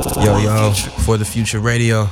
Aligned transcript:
Yo, 0.00 0.38
yo, 0.38 0.72
for 1.04 1.18
the 1.18 1.24
future 1.24 1.60
radio. 1.60 2.08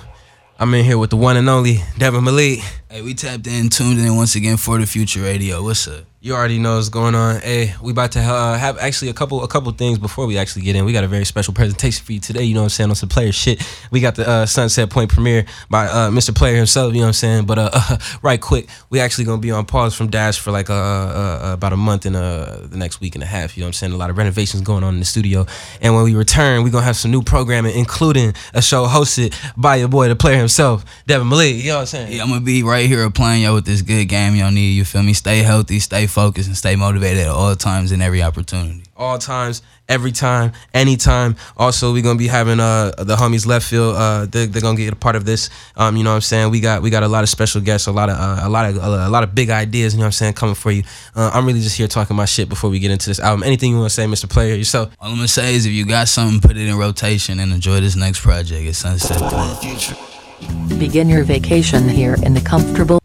I'm 0.58 0.74
in 0.74 0.84
here 0.84 0.98
with 0.98 1.08
the 1.08 1.16
one 1.16 1.38
and 1.38 1.48
only 1.48 1.78
Devin 1.96 2.22
Malek. 2.22 2.58
Hey, 2.90 3.00
we 3.00 3.14
tapped 3.14 3.46
in, 3.46 3.70
tuned 3.70 3.98
in 3.98 4.14
once 4.16 4.34
again 4.34 4.58
for 4.58 4.76
the 4.78 4.84
future 4.86 5.22
radio. 5.22 5.62
What's 5.62 5.88
up? 5.88 6.04
You 6.22 6.34
already 6.34 6.58
know 6.58 6.76
what's 6.76 6.90
going 6.90 7.14
on. 7.14 7.40
Hey, 7.40 7.74
we 7.80 7.92
about 7.92 8.12
to 8.12 8.20
uh, 8.20 8.58
have 8.58 8.76
actually 8.76 9.08
a 9.08 9.14
couple 9.14 9.42
a 9.42 9.48
couple 9.48 9.72
things 9.72 9.98
before 9.98 10.26
we 10.26 10.36
actually 10.36 10.60
get 10.60 10.76
in. 10.76 10.84
We 10.84 10.92
got 10.92 11.02
a 11.02 11.08
very 11.08 11.24
special 11.24 11.54
presentation 11.54 12.04
for 12.04 12.12
you 12.12 12.20
today. 12.20 12.42
You 12.42 12.52
know 12.52 12.60
what 12.60 12.64
I'm 12.64 12.68
saying 12.68 12.90
on 12.90 12.96
some 12.96 13.08
player 13.08 13.32
shit. 13.32 13.66
We 13.90 14.00
got 14.00 14.16
the 14.16 14.28
uh, 14.28 14.44
Sunset 14.44 14.90
Point 14.90 15.10
premiere 15.10 15.46
by 15.70 15.86
uh, 15.86 16.10
Mr. 16.10 16.36
Player 16.36 16.56
himself. 16.56 16.92
You 16.92 16.98
know 16.98 17.06
what 17.06 17.08
I'm 17.08 17.12
saying. 17.14 17.46
But 17.46 17.58
uh, 17.58 17.96
right 18.22 18.38
quick, 18.38 18.68
we 18.90 19.00
actually 19.00 19.24
gonna 19.24 19.40
be 19.40 19.50
on 19.50 19.64
pause 19.64 19.94
from 19.94 20.08
Dash 20.08 20.38
for 20.38 20.50
like 20.50 20.68
uh, 20.68 20.74
uh, 20.74 21.52
about 21.54 21.72
a 21.72 21.78
month 21.78 22.04
and 22.04 22.14
uh, 22.14 22.66
the 22.66 22.76
next 22.76 23.00
week 23.00 23.14
and 23.14 23.24
a 23.24 23.26
half. 23.26 23.56
You 23.56 23.62
know 23.62 23.68
what 23.68 23.68
I'm 23.68 23.72
saying. 23.72 23.92
A 23.94 23.96
lot 23.96 24.10
of 24.10 24.18
renovations 24.18 24.60
going 24.60 24.84
on 24.84 24.92
in 24.92 25.00
the 25.00 25.06
studio. 25.06 25.46
And 25.80 25.94
when 25.94 26.04
we 26.04 26.14
return, 26.14 26.64
we 26.64 26.70
gonna 26.70 26.84
have 26.84 26.96
some 26.96 27.10
new 27.10 27.22
programming, 27.22 27.74
including 27.74 28.34
a 28.52 28.60
show 28.60 28.84
hosted 28.84 29.34
by 29.56 29.76
your 29.76 29.88
boy, 29.88 30.08
the 30.08 30.16
player 30.16 30.36
himself, 30.36 30.84
Devin 31.06 31.30
Malek. 31.30 31.56
You 31.56 31.68
know 31.68 31.76
what 31.76 31.80
I'm 31.80 31.86
saying. 31.86 32.12
Yeah, 32.12 32.24
I'm 32.24 32.28
gonna 32.28 32.42
be 32.42 32.62
right 32.62 32.86
here 32.86 33.04
applying 33.04 33.42
y'all 33.42 33.54
with 33.54 33.64
this 33.64 33.80
good 33.80 34.04
game 34.04 34.34
y'all 34.34 34.50
need. 34.50 34.72
You 34.72 34.84
feel 34.84 35.02
me? 35.02 35.14
Stay 35.14 35.38
healthy, 35.38 35.78
stay 35.78 36.08
focused, 36.10 36.48
and 36.48 36.56
stay 36.56 36.76
motivated 36.76 37.22
at 37.24 37.28
all 37.28 37.54
times 37.56 37.92
and 37.92 38.02
every 38.02 38.22
opportunity. 38.22 38.82
all 38.96 39.16
times, 39.18 39.62
every 39.88 40.12
time, 40.12 40.52
anytime. 40.74 41.34
Also, 41.56 41.92
we're 41.92 42.02
gonna 42.02 42.18
be 42.18 42.26
having 42.26 42.60
uh 42.60 42.90
the 42.98 43.16
homies 43.16 43.46
left 43.46 43.66
field. 43.66 43.96
Uh, 43.96 44.26
they're, 44.26 44.46
they're 44.46 44.60
gonna 44.60 44.76
get 44.76 44.92
a 44.92 44.96
part 44.96 45.16
of 45.16 45.24
this. 45.24 45.48
Um, 45.76 45.96
you 45.96 46.04
know 46.04 46.10
what 46.10 46.16
I'm 46.16 46.20
saying. 46.22 46.50
We 46.50 46.60
got 46.60 46.82
we 46.82 46.90
got 46.90 47.02
a 47.02 47.08
lot 47.08 47.22
of 47.22 47.30
special 47.30 47.60
guests, 47.62 47.86
a 47.86 47.92
lot 47.92 48.10
of 48.10 48.16
uh, 48.18 48.40
a 48.46 48.48
lot 48.50 48.68
of 48.68 48.76
a 48.76 49.08
lot 49.08 49.22
of 49.24 49.34
big 49.34 49.48
ideas. 49.50 49.94
You 49.94 49.98
know 49.98 50.04
what 50.04 50.08
I'm 50.08 50.12
saying 50.12 50.34
coming 50.34 50.54
for 50.54 50.70
you. 50.70 50.82
Uh, 51.16 51.30
I'm 51.32 51.46
really 51.46 51.60
just 51.60 51.76
here 51.78 51.88
talking 51.88 52.14
my 52.16 52.26
shit 52.26 52.48
before 52.48 52.68
we 52.68 52.78
get 52.78 52.90
into 52.90 53.08
this 53.08 53.20
album. 53.20 53.42
Anything 53.42 53.70
you 53.72 53.78
want 53.78 53.90
to 53.90 53.94
say, 53.94 54.04
Mr. 54.04 54.28
Player 54.28 54.54
yourself? 54.54 54.94
All 55.00 55.08
I'm 55.10 55.16
gonna 55.16 55.28
say 55.28 55.54
is 55.54 55.64
if 55.64 55.72
you 55.72 55.86
got 55.86 56.08
something, 56.08 56.40
put 56.40 56.56
it 56.58 56.68
in 56.68 56.76
rotation 56.76 57.40
and 57.40 57.52
enjoy 57.52 57.80
this 57.80 57.96
next 57.96 58.20
project 58.20 58.62
It's 58.66 58.78
Sunset 58.78 59.18
Point. 59.18 60.78
Begin 60.78 61.08
your 61.08 61.24
vacation 61.24 61.88
here 61.88 62.16
in 62.22 62.34
the 62.34 62.40
comfortable 62.40 62.98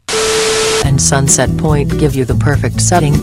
and 0.86 1.02
Sunset 1.02 1.50
Point 1.58 2.00
give 2.00 2.16
you 2.16 2.23
the 2.25 2.36
perfect 2.36 2.80
setting. 2.80 3.14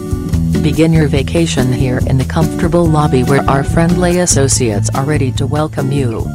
Begin 0.62 0.92
your 0.92 1.08
vacation 1.08 1.72
here 1.72 2.00
in 2.06 2.18
the 2.18 2.24
comfortable 2.24 2.84
lobby 2.84 3.22
where 3.22 3.48
our 3.48 3.64
friendly 3.64 4.18
associates 4.18 4.90
are 4.94 5.04
ready 5.04 5.32
to 5.32 5.46
welcome 5.46 5.90
you. 5.92 6.26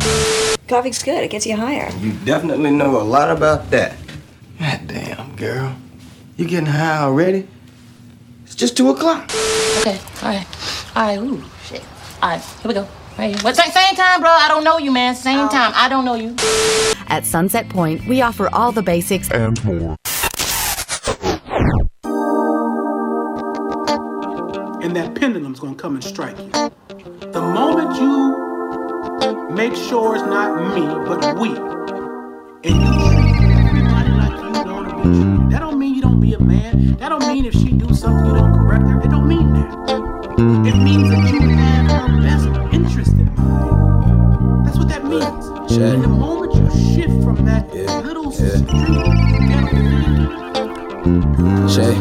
Coffee's 0.68 1.04
good. 1.04 1.24
It 1.24 1.30
gets 1.30 1.46
you 1.46 1.56
higher. 1.56 1.92
You 2.00 2.14
definitely 2.26 2.72
know 2.72 3.00
a 3.00 3.04
lot 3.04 3.30
about 3.30 3.70
that. 3.72 3.96
God 4.60 4.88
damn, 4.88 5.36
girl. 5.36 5.76
You 6.38 6.48
getting 6.48 6.66
high 6.66 7.00
already? 7.00 7.48
It's 8.46 8.56
just 8.56 8.78
two 8.78 8.90
o'clock. 8.90 9.30
Okay, 9.82 10.00
alright. 10.24 10.48
Alright, 10.96 11.20
ooh, 11.20 11.44
shit. 11.66 11.84
Alright, 12.24 12.42
here 12.42 12.68
we 12.68 12.74
go. 12.74 12.88
Right 13.18 13.34
here. 13.34 13.44
What, 13.44 13.56
same, 13.56 13.72
same 13.72 13.96
time, 13.96 14.22
bro. 14.22 14.30
I 14.30 14.48
don't 14.48 14.64
know 14.64 14.78
you, 14.78 14.92
man. 14.92 15.16
Same 15.16 15.40
oh. 15.40 15.50
time. 15.50 15.72
I 15.76 15.90
don't 15.90 16.06
know 16.06 16.16
you. 16.16 16.36
At 17.08 17.26
Sunset 17.26 17.68
Point, 17.70 18.08
we 18.08 18.22
offer 18.22 18.50
all 18.54 18.72
the 18.72 18.84
basics 18.84 19.30
and 19.32 19.64
more. 19.66 19.96
And 24.88 24.96
that 24.96 25.14
pendulum's 25.16 25.60
gonna 25.60 25.76
come 25.76 25.96
and 25.96 26.04
strike 26.04 26.40
you. 26.40 26.50
The 26.50 27.42
moment 27.42 28.00
you 28.00 29.52
make 29.54 29.76
sure 29.76 30.16
it's 30.16 30.24
not 30.24 30.74
me, 30.74 30.86
but 31.06 31.38
we, 31.38 31.50
and 32.64 32.76
you 32.84 32.92
treat 33.10 33.36
everybody 33.68 34.12
like 34.12 34.32
you 34.42 34.50
be 34.54 35.04
treated, 35.04 35.52
that 35.52 35.60
don't 35.60 35.78
mean 35.78 35.94
you 35.94 36.02
don't 36.02 36.22
be 36.22 36.36
a 36.36 36.40
man. 36.40 36.96
That 37.00 37.10
don't 37.10 37.28
mean 37.28 37.44
if 37.44 37.54
she 37.54 37.74
do 37.74 37.94
something 37.94 38.28
you 38.28 38.36
don't 38.36 38.54
correct 38.54 38.84
her. 38.84 39.02
It 39.02 39.10
don't 39.10 39.28
mean 39.28 39.54
that. 39.56 39.68
It 40.66 40.78
means 40.78 41.10
that 41.10 41.34
you 41.34 41.42
have 41.42 41.92
her 41.92 42.22
best 42.22 42.48
interest 42.74 43.12
in 43.12 43.26
mind. 43.36 44.66
That's 44.66 44.78
what 44.78 44.88
that 44.88 45.04
means. 45.04 45.70
Shay. 45.70 45.96
And 45.96 46.02
the 46.02 46.08
moment 46.08 46.56
you 46.56 46.96
shift 46.96 47.22
from 47.26 47.44
that 47.44 47.68
Yeah, 47.76 48.00
little 48.00 48.32
street 48.32 48.64
Shay, 51.70 51.94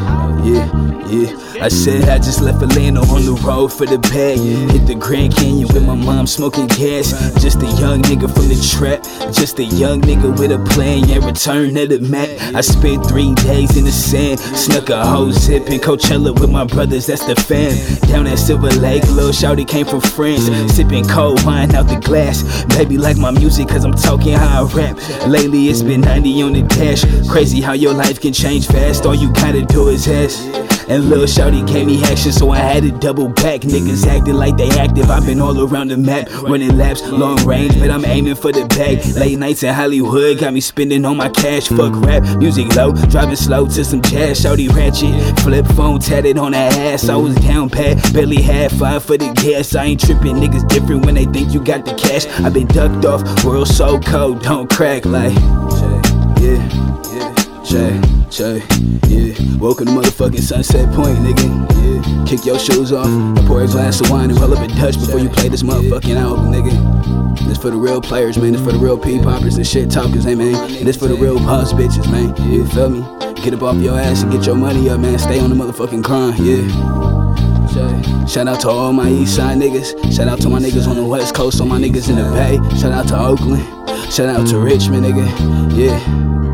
yeah, 0.44 1.06
yeah. 1.08 1.46
I 1.60 1.68
said 1.68 2.10
I 2.10 2.18
just 2.18 2.42
left 2.42 2.62
Atlanta 2.62 3.00
on 3.00 3.24
the 3.24 3.32
road 3.42 3.68
for 3.72 3.86
the 3.86 3.98
bag. 3.98 4.38
Hit 4.38 4.86
the 4.86 4.94
Grand 4.94 5.34
Canyon 5.34 5.68
with 5.72 5.86
my 5.86 5.94
mom 5.94 6.26
smoking 6.26 6.66
gas. 6.66 7.12
Just 7.40 7.62
a 7.62 7.66
young 7.80 8.02
nigga 8.02 8.32
from 8.32 8.48
the 8.48 8.60
trap. 8.76 9.02
Just 9.32 9.58
a 9.58 9.64
young 9.64 10.02
nigga 10.02 10.38
with 10.38 10.52
a 10.52 10.58
plan. 10.74 11.08
Yeah, 11.08 11.24
return 11.24 11.74
to 11.74 11.86
the 11.86 12.00
mat. 12.00 12.28
I 12.54 12.60
spent 12.60 13.06
three 13.06 13.32
days 13.34 13.76
in 13.76 13.84
the 13.84 13.90
sand. 13.90 14.38
Snuck 14.38 14.90
a 14.90 15.04
whole 15.06 15.32
zip 15.32 15.70
in 15.70 15.80
Coachella 15.80 16.38
with 16.38 16.50
my 16.50 16.64
brothers. 16.64 17.06
That's 17.06 17.24
the 17.24 17.34
fam. 17.34 17.72
Down 18.08 18.26
at 18.26 18.38
Silver 18.38 18.68
Lake, 18.68 19.04
little 19.04 19.30
shouty 19.30 19.66
came 19.66 19.86
from 19.86 20.02
France. 20.02 20.44
Sipping 20.74 21.08
cold 21.08 21.42
wine 21.44 21.74
out 21.74 21.88
the 21.88 21.96
glass. 21.96 22.44
Baby 22.76 22.98
like 22.98 23.16
my 23.16 23.30
music 23.30 23.68
cause 23.68 23.84
I'm 23.84 23.94
talking 23.94 24.34
how 24.34 24.66
I 24.66 24.72
rap. 24.74 24.98
Lately 25.26 25.68
it's 25.68 25.82
been 25.82 26.02
90 26.02 26.42
on 26.42 26.52
the 26.52 26.62
dash. 26.62 27.02
Crazy 27.30 27.62
how 27.62 27.72
your 27.72 27.94
life 27.94 28.20
can 28.20 28.34
change 28.34 28.66
fast. 28.66 28.95
All 29.04 29.14
you 29.14 29.32
gotta 29.32 29.62
do 29.62 29.88
is 29.88 30.08
ask. 30.08 30.42
And 30.88 31.10
Lil 31.10 31.24
Shouty 31.24 31.66
gave 31.66 31.86
me 31.86 32.02
action, 32.04 32.30
so 32.30 32.50
I 32.50 32.58
had 32.58 32.84
to 32.84 32.92
double 32.92 33.28
back. 33.28 33.62
Niggas 33.62 34.06
acting 34.06 34.34
like 34.34 34.56
they 34.56 34.68
active. 34.78 35.10
I've 35.10 35.26
been 35.26 35.40
all 35.40 35.60
around 35.60 35.88
the 35.88 35.96
map, 35.96 36.30
running 36.42 36.78
laps, 36.78 37.02
long 37.08 37.44
range, 37.44 37.76
but 37.80 37.90
I'm 37.90 38.04
aiming 38.04 38.36
for 38.36 38.52
the 38.52 38.64
bag. 38.66 39.04
Late 39.16 39.36
nights 39.38 39.64
in 39.64 39.74
Hollywood 39.74 40.38
got 40.38 40.54
me 40.54 40.60
spending 40.60 41.04
all 41.04 41.14
my 41.16 41.28
cash. 41.28 41.66
Fuck 41.68 41.92
rap, 42.04 42.22
music 42.38 42.74
low, 42.76 42.92
driving 42.92 43.34
slow 43.34 43.66
to 43.66 43.84
some 43.84 44.00
jazz. 44.00 44.40
Shouty 44.40 44.68
ratchet, 44.68 45.40
flip 45.40 45.66
phone 45.74 45.98
tatted 45.98 46.38
on 46.38 46.52
her 46.52 46.70
ass. 46.70 47.08
I 47.08 47.16
was 47.16 47.34
down 47.36 47.68
pat, 47.68 48.12
barely 48.12 48.40
had 48.40 48.70
five 48.70 49.04
for 49.04 49.18
the 49.18 49.32
gas. 49.32 49.74
I 49.74 49.86
ain't 49.86 50.00
tripping, 50.00 50.36
niggas 50.36 50.68
different 50.68 51.04
when 51.04 51.16
they 51.16 51.24
think 51.24 51.52
you 51.52 51.62
got 51.62 51.84
the 51.84 51.94
cash. 51.94 52.26
i 52.44 52.48
been 52.48 52.68
ducked 52.68 53.04
off, 53.04 53.44
world 53.44 53.66
so 53.66 53.98
cold, 53.98 54.42
don't 54.42 54.70
crack 54.70 55.04
like. 55.04 55.34
Yeah, 55.34 56.40
yeah, 56.40 57.45
Jay, 57.66 58.00
Jay, 58.30 58.62
yeah. 59.08 59.34
Welcome 59.58 59.86
to 59.86 59.92
motherfucking 59.92 60.38
Sunset 60.40 60.88
Point, 60.94 61.18
nigga. 61.18 61.66
Yeah. 61.82 62.24
Kick 62.24 62.46
your 62.46 62.60
shoes 62.60 62.92
off, 62.92 63.08
pour 63.44 63.64
a 63.64 63.66
glass 63.66 64.00
of 64.00 64.08
wine 64.08 64.30
and 64.30 64.38
roll 64.38 64.56
up 64.56 64.62
a 64.62 64.68
Dutch 64.68 64.94
before 64.94 65.18
you 65.18 65.28
play 65.28 65.48
this 65.48 65.64
motherfucking 65.64 66.14
album, 66.14 66.52
nigga. 66.52 67.48
This 67.48 67.58
for 67.58 67.70
the 67.70 67.76
real 67.76 68.00
players, 68.00 68.38
man. 68.38 68.52
This 68.52 68.62
for 68.62 68.70
the 68.70 68.78
real 68.78 68.96
P 68.96 69.20
poppers 69.20 69.56
and 69.56 69.66
shit 69.66 69.90
talkers, 69.90 70.22
hey 70.22 70.36
man. 70.36 70.54
And 70.54 70.86
this 70.86 70.96
for 70.96 71.08
the 71.08 71.16
real 71.16 71.38
boss 71.40 71.72
bitches, 71.72 72.08
man. 72.08 72.36
You 72.48 72.64
feel 72.68 72.88
me? 72.88 73.00
Get 73.42 73.52
up 73.52 73.62
off 73.62 73.82
your 73.82 73.98
ass 73.98 74.22
and 74.22 74.30
get 74.30 74.46
your 74.46 74.54
money 74.54 74.88
up, 74.88 75.00
man. 75.00 75.18
Stay 75.18 75.40
on 75.40 75.50
the 75.50 75.56
motherfucking 75.56 76.04
grind, 76.04 76.38
yeah. 76.38 78.26
Shout 78.26 78.46
out 78.46 78.60
to 78.60 78.68
all 78.68 78.92
my 78.92 79.10
east 79.10 79.34
side 79.34 79.58
niggas. 79.58 80.14
Shout 80.14 80.28
out 80.28 80.40
to 80.42 80.48
my 80.48 80.60
niggas 80.60 80.86
on 80.86 80.94
the 80.94 81.04
west 81.04 81.34
coast, 81.34 81.60
all 81.60 81.66
my 81.66 81.80
niggas 81.80 82.08
in 82.08 82.14
the 82.14 82.30
bay. 82.30 82.58
Shout 82.78 82.92
out 82.92 83.08
to 83.08 83.18
Oakland. 83.18 83.64
Shout 84.12 84.28
out 84.28 84.46
to 84.48 84.58
Richmond, 84.60 85.04
nigga. 85.04 85.76
Yeah. 85.76 86.45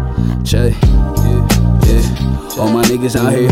Yeah. 0.45 0.67
Yeah. 1.87 2.61
All 2.61 2.71
my 2.71 2.83
niggas 2.85 3.17
out 3.17 3.33
here. 3.33 3.51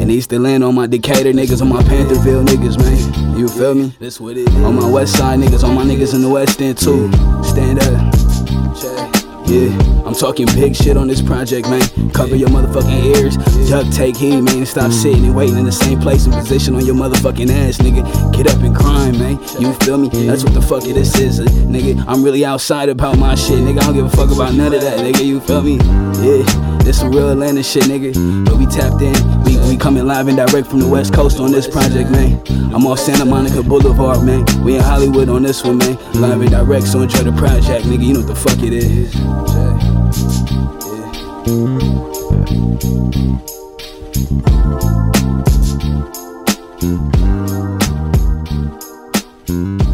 In 0.00 0.10
East 0.10 0.32
Atlanta, 0.32 0.66
all 0.66 0.72
my 0.72 0.86
Decatur 0.86 1.32
niggas, 1.32 1.60
on 1.62 1.68
my 1.68 1.82
Panthersville 1.82 2.44
niggas, 2.44 2.78
man. 2.78 3.38
You 3.38 3.48
feel 3.48 3.74
me? 3.74 3.92
That's 3.98 4.20
what 4.20 4.36
it 4.36 4.48
is. 4.48 4.56
On 4.56 4.74
my 4.74 4.88
west 4.88 5.16
side 5.16 5.38
niggas, 5.38 5.64
all 5.64 5.72
my 5.72 5.84
niggas 5.84 6.14
in 6.14 6.22
the 6.22 6.28
west 6.28 6.60
end 6.60 6.78
too. 6.78 7.10
Stand 7.42 7.80
up. 7.82 9.15
Yeah, 9.48 9.70
I'm 10.04 10.14
talking 10.14 10.46
big 10.46 10.74
shit 10.74 10.96
on 10.96 11.06
this 11.06 11.22
project, 11.22 11.68
man. 11.68 12.10
Cover 12.10 12.34
your 12.34 12.48
motherfucking 12.48 13.16
ears. 13.16 13.36
Duck, 13.70 13.86
take 13.92 14.16
heed, 14.16 14.40
man. 14.40 14.66
Stop 14.66 14.90
sitting 14.90 15.24
and 15.24 15.36
waiting 15.36 15.56
in 15.56 15.64
the 15.64 15.72
same 15.72 16.00
place 16.00 16.24
and 16.26 16.34
position 16.34 16.74
on 16.74 16.84
your 16.84 16.96
motherfucking 16.96 17.48
ass, 17.50 17.78
nigga. 17.78 18.02
Get 18.32 18.48
up 18.52 18.60
and 18.62 18.74
grind, 18.74 19.18
man. 19.20 19.38
You 19.60 19.72
feel 19.74 19.98
me? 19.98 20.08
That's 20.08 20.42
what 20.42 20.52
the 20.52 20.60
fuck 20.62 20.84
it 20.84 20.96
is, 20.96 21.14
is, 21.16 21.38
nigga. 21.40 22.04
I'm 22.08 22.24
really 22.24 22.44
outside 22.44 22.88
about 22.88 23.18
my 23.18 23.36
shit, 23.36 23.60
nigga. 23.60 23.82
I 23.82 23.86
don't 23.86 23.94
give 23.94 24.06
a 24.06 24.10
fuck 24.10 24.32
about 24.32 24.54
none 24.54 24.74
of 24.74 24.80
that, 24.80 24.98
nigga. 24.98 25.24
You 25.24 25.38
feel 25.38 25.62
me? 25.62 25.76
Yeah, 25.76 26.42
this 26.86 27.00
some 27.00 27.10
real 27.10 27.30
Atlanta 27.30 27.64
shit, 27.64 27.82
nigga. 27.84 28.14
But 28.44 28.56
we 28.56 28.66
tapped 28.66 29.02
in. 29.02 29.14
We, 29.42 29.58
we 29.68 29.76
coming 29.76 30.06
live 30.06 30.28
and 30.28 30.36
direct 30.36 30.68
from 30.68 30.78
the 30.78 30.88
West 30.88 31.12
Coast 31.12 31.40
on 31.40 31.50
this 31.50 31.66
project, 31.66 32.10
man. 32.10 32.40
I'm 32.72 32.86
on 32.86 32.96
Santa 32.96 33.24
Monica 33.24 33.62
Boulevard, 33.62 34.24
man. 34.24 34.44
We 34.62 34.76
in 34.76 34.82
Hollywood 34.82 35.28
on 35.28 35.42
this 35.42 35.64
one, 35.64 35.78
man. 35.78 35.96
Live 36.12 36.40
and 36.40 36.50
direct, 36.50 36.86
so 36.86 37.02
enjoy 37.02 37.24
the 37.24 37.32
project, 37.32 37.86
nigga. 37.86 38.04
You 38.04 38.14
know 38.14 38.20
what 38.20 38.28
the 38.28 38.36
fuck 38.36 38.62
it 38.62 38.72
is. 38.72 39.12
Don't 49.46 49.85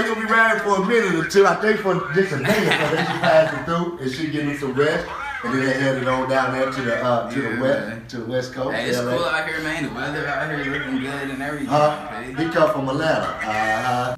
know, 0.00 0.06
you'll 0.06 0.16
be 0.16 0.32
riding 0.32 0.62
for 0.62 0.82
a 0.82 0.86
minute 0.86 1.14
or 1.14 1.28
two. 1.28 1.46
I 1.46 1.54
think 1.56 1.80
for 1.80 1.94
just 2.14 2.32
a 2.32 2.36
minute, 2.36 2.68
but 2.68 2.90
then 2.92 3.06
she 3.06 3.12
passing 3.20 3.64
through 3.64 3.98
and 3.98 4.10
she 4.10 4.24
give 4.24 4.32
getting 4.32 4.58
some 4.58 4.74
rest. 4.74 5.06
And 5.44 5.54
then 5.54 5.66
they 5.66 5.72
headed 5.74 6.08
on 6.08 6.28
down 6.28 6.52
there 6.52 6.70
to 6.70 6.82
the 6.82 7.04
uh, 7.04 7.30
to 7.30 7.40
the 7.40 7.60
west 7.60 7.88
man. 7.88 8.06
to 8.08 8.16
the 8.18 8.26
west 8.26 8.52
coast. 8.52 8.74
Hey, 8.74 8.88
it's 8.88 8.98
LA. 8.98 9.16
cool 9.16 9.26
out 9.26 9.48
here, 9.48 9.60
man. 9.60 9.84
The 9.84 9.94
weather 9.94 10.26
out 10.26 10.50
here 10.50 10.72
looking 10.72 11.00
good 11.00 11.30
and 11.30 11.42
everything. 11.42 11.68
Huh? 11.68 12.08
okay? 12.10 12.44
He 12.44 12.50
come 12.50 12.72
from 12.72 12.88
Atlanta. 12.88 13.26
Uh-huh. 13.26 14.16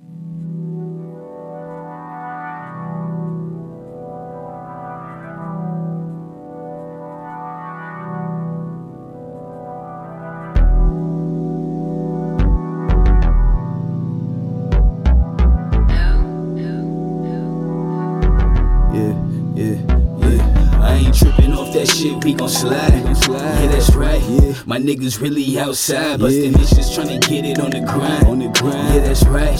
We 22.28 22.34
gon' 22.34 22.48
slide. 22.48 22.92
Yeah, 22.92 23.66
that's 23.68 23.94
right. 23.94 24.20
Yeah. 24.20 24.52
My 24.66 24.78
niggas 24.78 25.18
really 25.18 25.58
outside, 25.58 26.20
bustin' 26.20 26.52
bitches 26.52 26.94
tryna 26.94 27.26
get 27.26 27.46
it 27.46 27.58
on 27.58 27.70
the 27.70 27.80
grind. 27.80 28.26
On 28.26 28.38
the 28.38 28.48
grind. 28.48 28.94
Yeah, 28.94 29.00
that's 29.00 29.24
right. 29.24 29.56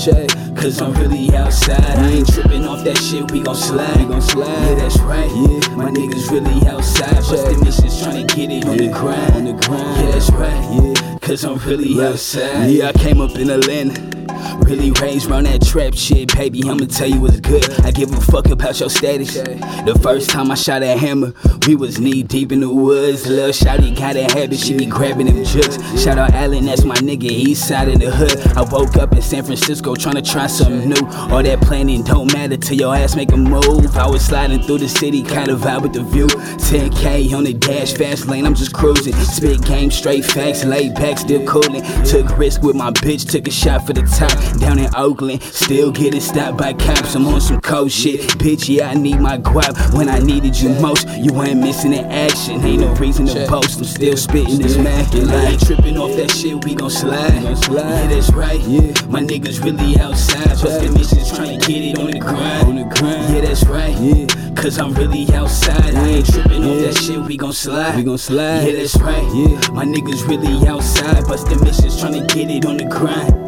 Cause 0.54 0.82
I'm 0.82 0.92
really 0.92 1.34
outside. 1.34 1.80
I 1.80 2.10
ain't 2.10 2.30
tripping 2.30 2.66
off 2.66 2.84
that 2.84 2.98
shit, 2.98 3.30
we 3.30 3.40
gon' 3.40 3.54
slide. 3.54 3.96
We 3.96 4.04
gon' 4.04 4.20
slide. 4.20 4.48
Yeah, 4.48 4.74
that's 4.74 5.00
right. 5.00 5.30
Yeah. 5.30 5.76
My 5.76 5.90
niggas 5.90 6.30
really 6.30 6.68
outside, 6.68 7.16
bustin' 7.16 7.60
bitches 7.60 8.02
tryna 8.02 8.28
get 8.36 8.50
it 8.50 8.66
on 8.66 8.76
the 8.76 8.88
grind. 8.88 9.34
On 9.34 9.44
the 9.44 9.66
grind. 9.66 10.04
Yeah, 10.04 10.12
that's 10.12 10.30
right. 10.32 10.94
Yeah. 11.00 11.18
Cause 11.20 11.44
I'm 11.46 11.58
really 11.60 12.04
outside. 12.04 12.66
Yeah, 12.66 12.88
I 12.88 12.92
came 12.92 13.22
up 13.22 13.34
in 13.36 13.48
Atlanta. 13.48 14.17
Really 14.64 14.90
raised 15.00 15.30
around 15.30 15.44
that 15.44 15.62
trap 15.62 15.94
shit, 15.94 16.34
baby. 16.34 16.62
I'ma 16.64 16.86
tell 16.86 17.08
you 17.08 17.20
what's 17.20 17.40
good. 17.40 17.68
I 17.80 17.90
give 17.90 18.12
a 18.12 18.20
fuck 18.20 18.48
about 18.48 18.78
your 18.80 18.90
status. 18.90 19.34
The 19.34 19.98
first 20.02 20.30
time 20.30 20.50
I 20.50 20.54
shot 20.54 20.82
a 20.82 20.96
hammer, 20.96 21.32
we 21.66 21.76
was 21.76 21.98
knee 21.98 22.22
deep 22.22 22.52
in 22.52 22.60
the 22.60 22.68
woods. 22.72 23.26
Lil' 23.26 23.50
shawty 23.50 23.96
got 23.96 24.16
a 24.16 24.24
habit, 24.24 24.58
she 24.58 24.76
be 24.76 24.86
grabbing 24.86 25.26
them 25.26 25.44
jugs. 25.44 25.76
Shout 26.02 26.18
out 26.18 26.32
Allen, 26.32 26.66
that's 26.66 26.84
my 26.84 26.96
nigga, 26.96 27.24
east 27.24 27.68
side 27.68 27.88
of 27.88 28.00
the 28.00 28.10
hood. 28.10 28.38
I 28.56 28.62
woke 28.62 28.96
up 28.96 29.12
in 29.12 29.22
San 29.22 29.44
Francisco 29.44 29.94
tryna 29.94 30.28
try 30.30 30.46
something 30.46 30.88
new. 30.88 31.06
All 31.32 31.42
that 31.42 31.60
planning 31.62 32.02
don't 32.02 32.32
matter 32.32 32.56
till 32.56 32.76
your 32.76 32.94
ass 32.94 33.16
make 33.16 33.32
a 33.32 33.36
move. 33.36 33.96
I 33.96 34.06
was 34.08 34.24
sliding 34.24 34.62
through 34.62 34.78
the 34.78 34.88
city, 34.88 35.22
kinda 35.22 35.54
vibe 35.56 35.82
with 35.82 35.92
the 35.92 36.02
view. 36.02 36.26
10K 36.68 37.32
on 37.32 37.44
the 37.44 37.54
dash, 37.54 37.94
fast 37.94 38.26
lane, 38.26 38.46
I'm 38.46 38.54
just 38.54 38.72
cruising. 38.72 39.14
Spit 39.14 39.62
game, 39.64 39.90
straight 39.90 40.24
facts, 40.24 40.64
laid 40.64 40.94
back, 40.94 41.18
still 41.18 41.44
coolin'. 41.46 41.82
Took 42.04 42.36
risk 42.38 42.62
with 42.62 42.76
my 42.76 42.90
bitch, 42.90 43.28
took 43.30 43.48
a 43.48 43.50
shot 43.50 43.86
for 43.86 43.92
the 43.92 44.02
top. 44.02 44.27
Down 44.58 44.78
in 44.78 44.94
Oakland, 44.94 45.42
still 45.42 45.90
getting 45.90 46.20
stopped 46.20 46.58
by 46.58 46.72
cops. 46.72 47.14
I'm 47.14 47.26
on 47.26 47.40
some 47.40 47.60
cold 47.60 47.92
shit. 47.92 48.20
Bitch, 48.38 48.68
yeah, 48.68 48.90
I 48.90 48.94
need 48.94 49.20
my 49.20 49.38
guap 49.38 49.94
when 49.96 50.08
I 50.08 50.18
needed 50.18 50.58
you 50.60 50.70
most. 50.80 51.08
You 51.08 51.40
ain't 51.42 51.60
missing 51.60 51.92
in 51.92 52.04
action, 52.06 52.64
ain't 52.64 52.80
no 52.80 52.92
reason 52.94 53.26
to 53.26 53.46
boast. 53.48 53.78
I'm 53.78 53.84
still 53.84 54.16
spitting 54.16 54.58
this 54.58 54.76
Mac 54.76 55.14
and 55.14 55.30
I 55.30 55.52
ain't 55.52 55.64
tripping 55.64 55.96
off 55.96 56.16
that 56.16 56.30
shit, 56.30 56.64
we 56.64 56.74
gon' 56.74 56.90
slide. 56.90 57.32
Yeah, 57.42 58.06
that's 58.08 58.30
right. 58.32 58.60
Yeah, 58.60 58.92
my 59.06 59.20
niggas 59.20 59.62
really 59.64 59.98
outside. 60.00 60.48
Bustin' 60.60 60.94
missions 60.94 61.34
trying 61.36 61.58
to 61.58 61.66
get 61.66 61.82
it 61.82 61.98
on 61.98 62.10
the 62.10 62.18
grind. 62.18 62.68
On 62.68 62.76
the 62.76 62.84
grind. 62.84 63.34
Yeah, 63.34 63.40
that's 63.42 63.64
right. 63.64 63.96
Yeah, 63.98 64.26
cause 64.54 64.78
I'm 64.78 64.92
really 64.94 65.32
outside. 65.32 65.94
I 65.94 66.08
ain't 66.08 66.26
tripping 66.26 66.64
off 66.64 66.80
that 66.80 66.96
shit, 67.02 67.20
we 67.20 67.36
gon' 67.36 67.52
slide. 67.52 67.96
We 67.96 68.02
gon' 68.02 68.18
slide. 68.18 68.64
Yeah, 68.64 68.76
that's 68.76 68.96
right. 68.98 69.22
Yeah, 69.34 69.70
my 69.70 69.84
niggas 69.84 70.26
really 70.28 70.66
outside. 70.66 71.24
Bustin' 71.26 71.60
missions 71.62 72.00
trying 72.00 72.14
to 72.14 72.34
get 72.34 72.50
it 72.50 72.66
on 72.66 72.76
the 72.76 72.84
grind. 72.84 73.47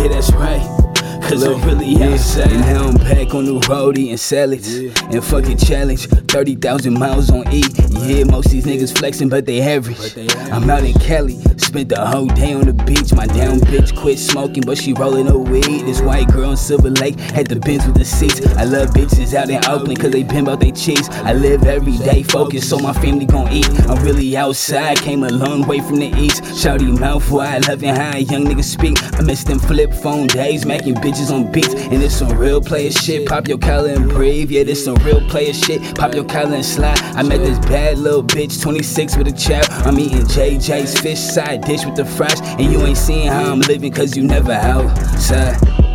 Yeah, 0.00 0.06
that's 0.06 0.32
right. 0.32 0.77
Cause 1.28 1.42
I'm 1.42 1.60
really 1.62 2.02
outside. 2.02 2.50
And 2.50 2.60
now 2.60 2.88
I'm 2.88 2.96
back 2.96 3.34
on 3.34 3.44
the 3.44 3.66
road 3.68 3.98
eating 3.98 4.16
salads. 4.16 4.74
And 4.74 5.22
fucking 5.22 5.58
challenge. 5.58 6.06
30,000 6.06 6.98
miles 6.98 7.30
on 7.30 7.46
E. 7.52 7.62
Yeah, 7.90 8.24
most 8.24 8.48
these 8.48 8.64
niggas 8.64 8.96
flexing, 8.96 9.28
but 9.28 9.44
they 9.44 9.60
average. 9.60 10.16
I'm 10.50 10.70
out 10.70 10.84
in 10.84 10.94
Cali. 10.94 11.38
Spent 11.58 11.90
the 11.90 12.06
whole 12.06 12.28
day 12.28 12.54
on 12.54 12.64
the 12.64 12.72
beach. 12.72 13.12
My 13.12 13.26
damn 13.26 13.60
bitch 13.60 13.94
quit 13.94 14.18
smoking, 14.18 14.62
but 14.64 14.78
she 14.78 14.94
rolling 14.94 15.26
her 15.26 15.36
weed. 15.36 15.84
This 15.84 16.00
white 16.00 16.28
girl 16.28 16.52
in 16.52 16.56
Silver 16.56 16.88
Lake 16.88 17.20
had 17.20 17.46
the 17.48 17.56
bins 17.56 17.84
with 17.84 17.96
the 17.96 18.06
seats. 18.06 18.40
I 18.56 18.64
love 18.64 18.88
bitches 18.90 19.34
out 19.34 19.50
in 19.50 19.62
Oakland, 19.66 20.00
cause 20.00 20.12
they 20.12 20.24
pimp 20.24 20.48
out 20.48 20.60
they 20.60 20.72
cheeks. 20.72 21.10
I 21.10 21.34
live 21.34 21.64
every 21.64 21.98
day 21.98 22.22
focused, 22.22 22.70
so 22.70 22.78
my 22.78 22.94
family 22.94 23.26
gon' 23.26 23.52
eat. 23.52 23.68
I'm 23.80 24.02
really 24.02 24.34
outside, 24.34 24.96
came 24.98 25.24
a 25.24 25.28
long 25.28 25.66
way 25.66 25.80
from 25.80 25.96
the 25.96 26.10
east. 26.16 26.42
Shouty 26.42 26.98
mouth 26.98 27.30
wide, 27.30 27.68
loving 27.68 27.94
how 27.94 28.16
a 28.16 28.20
young 28.20 28.46
niggas 28.46 28.64
speak. 28.64 28.96
I 29.18 29.20
miss 29.20 29.44
them 29.44 29.58
flip 29.58 29.92
phone 29.92 30.28
days, 30.28 30.64
macking 30.64 30.94
bitches 30.94 31.17
on 31.30 31.50
beats. 31.50 31.74
And 31.74 32.02
it's 32.02 32.14
some 32.14 32.36
real 32.38 32.60
player 32.60 32.90
shit. 32.90 33.28
Pop 33.28 33.48
your 33.48 33.58
collar 33.58 33.90
and 33.90 34.08
breathe. 34.08 34.50
Yeah, 34.50 34.64
this 34.64 34.84
some 34.84 34.96
real 35.04 35.20
player 35.28 35.52
shit. 35.52 35.94
Pop 35.96 36.14
your 36.14 36.24
collar 36.24 36.54
and 36.54 36.64
slide. 36.64 36.98
I 37.16 37.22
met 37.22 37.38
this 37.38 37.58
bad 37.58 37.98
little 37.98 38.22
bitch, 38.22 38.62
26 38.62 39.16
with 39.16 39.28
a 39.28 39.32
chap. 39.32 39.66
I'm 39.86 39.98
eating 39.98 40.22
JJ's 40.22 40.98
fish 41.00 41.20
side 41.20 41.62
dish 41.62 41.84
with 41.84 41.96
the 41.96 42.04
fries. 42.04 42.40
And 42.40 42.72
you 42.72 42.80
ain't 42.82 42.96
seeing 42.96 43.28
how 43.28 43.52
I'm 43.52 43.60
living, 43.60 43.92
cause 43.92 44.16
you 44.16 44.24
never 44.24 44.52
outside. 44.52 45.87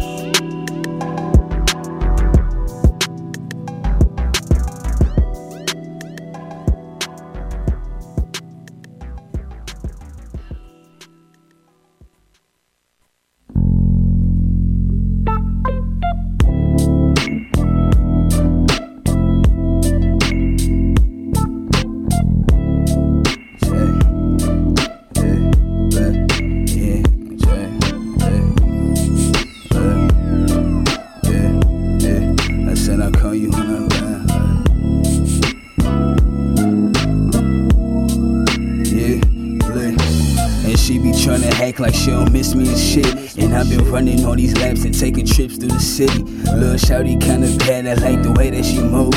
Like 41.84 41.94
she 41.94 42.12
don't 42.12 42.32
miss 42.32 42.56
me 42.56 42.70
and 42.70 42.80
shit. 42.80 43.38
And 43.38 43.54
I've 43.54 43.70
been 43.70 43.84
running 43.92 44.24
all 44.26 44.36
these 44.36 44.56
laps 44.56 44.86
and 44.86 44.98
taking 44.98 45.26
trips 45.26 45.58
through 45.58 45.68
the 45.68 45.82
city. 45.82 46.24
Lil' 46.24 46.78
shouty 46.78 47.20
kinda 47.20 47.54
bad, 47.58 47.86
I 47.88 47.96
like 47.96 48.24
the 48.24 48.32
way 48.32 48.50
that 48.52 48.64
she 48.64 48.82
move. 48.82 49.14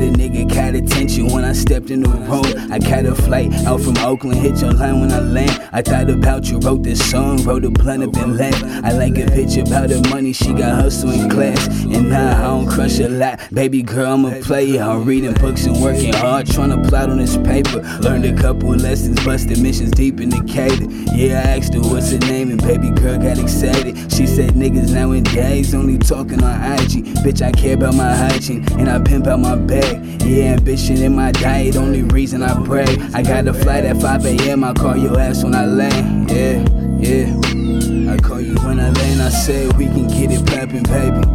Better 0.00 0.12
nigga 0.12 0.54
caught 0.54 0.74
attention 0.74 1.26
when 1.26 1.44
I 1.44 1.52
stepped 1.52 1.90
in 1.90 2.00
the 2.00 2.08
room. 2.08 2.72
I 2.72 2.78
caught 2.78 3.04
a 3.04 3.14
flight 3.14 3.52
out 3.66 3.82
from 3.82 3.98
Oakland, 3.98 4.40
hit 4.40 4.58
your 4.62 4.72
line 4.72 4.98
when 4.98 5.12
I 5.12 5.20
land. 5.20 5.68
I 5.72 5.82
thought 5.82 6.08
about 6.08 6.48
you, 6.48 6.58
wrote 6.58 6.82
this 6.82 7.10
song, 7.10 7.44
wrote 7.44 7.66
a 7.66 7.70
blunt 7.70 8.04
up 8.04 8.16
and 8.16 8.38
left. 8.38 8.64
I 8.64 8.92
like 8.92 9.18
a 9.18 9.26
bitch 9.26 9.60
about 9.60 9.90
her 9.90 10.00
money, 10.08 10.32
she 10.32 10.54
got 10.54 10.80
hustle 10.80 11.10
in 11.10 11.28
class. 11.28 11.66
And 11.84 12.08
now 12.08 12.30
I 12.30 12.46
don't 12.46 12.66
crush 12.66 12.98
a 12.98 13.10
lot. 13.10 13.40
Baby 13.52 13.82
girl, 13.82 14.14
I'm 14.14 14.24
a 14.24 14.40
player. 14.40 14.82
I'm 14.82 15.04
reading 15.04 15.34
books 15.34 15.66
and 15.66 15.78
working 15.82 16.14
hard, 16.14 16.46
trying 16.46 16.70
to 16.70 16.88
plot 16.88 17.10
on 17.10 17.18
this 17.18 17.36
paper. 17.36 17.82
Learned 18.00 18.24
a 18.24 18.34
couple 18.40 18.70
lessons, 18.70 19.22
busted 19.22 19.60
missions 19.60 19.90
deep 19.90 20.18
in 20.18 20.30
the 20.30 20.42
cater. 20.44 20.86
Yeah, 21.14 21.40
I 21.40 21.58
asked 21.58 21.74
her 21.74 21.80
what's 21.80 22.10
her 22.10 22.18
name, 22.20 22.50
and 22.50 22.62
baby 22.62 22.88
girl 22.88 23.18
got 23.18 23.38
excited. 23.38 24.10
She 24.10 24.26
said 24.26 24.52
niggas 24.52 24.94
nowadays 24.94 25.74
only 25.74 25.98
talking 25.98 26.42
on 26.42 26.72
IG. 26.72 27.04
Bitch, 27.22 27.42
I 27.42 27.52
care 27.52 27.74
about 27.74 27.94
my 27.96 28.16
hygiene, 28.16 28.66
and 28.78 28.88
I 28.88 28.98
pimp 28.98 29.26
out 29.26 29.40
my 29.40 29.56
bag. 29.56 29.89
Yeah, 30.24 30.54
ambition 30.54 30.98
in 30.98 31.14
my 31.14 31.32
diet, 31.32 31.76
only 31.76 32.02
reason 32.02 32.42
I 32.42 32.54
pray. 32.64 32.86
I 33.14 33.22
got 33.22 33.46
a 33.48 33.54
flight 33.54 33.84
at 33.84 34.00
5 34.00 34.26
a.m., 34.26 34.64
I 34.64 34.72
call 34.72 34.96
your 34.96 35.18
ass 35.18 35.42
when 35.42 35.54
I 35.54 35.66
land. 35.66 36.30
Yeah, 36.30 36.64
yeah. 36.98 38.12
I 38.12 38.16
call 38.16 38.40
you 38.40 38.54
when 38.64 38.80
I 38.80 38.90
land, 38.90 39.22
I 39.22 39.28
said 39.28 39.76
we 39.76 39.86
can 39.86 40.08
get 40.08 40.30
it 40.30 40.44
poppin', 40.46 40.82
baby. 40.84 41.26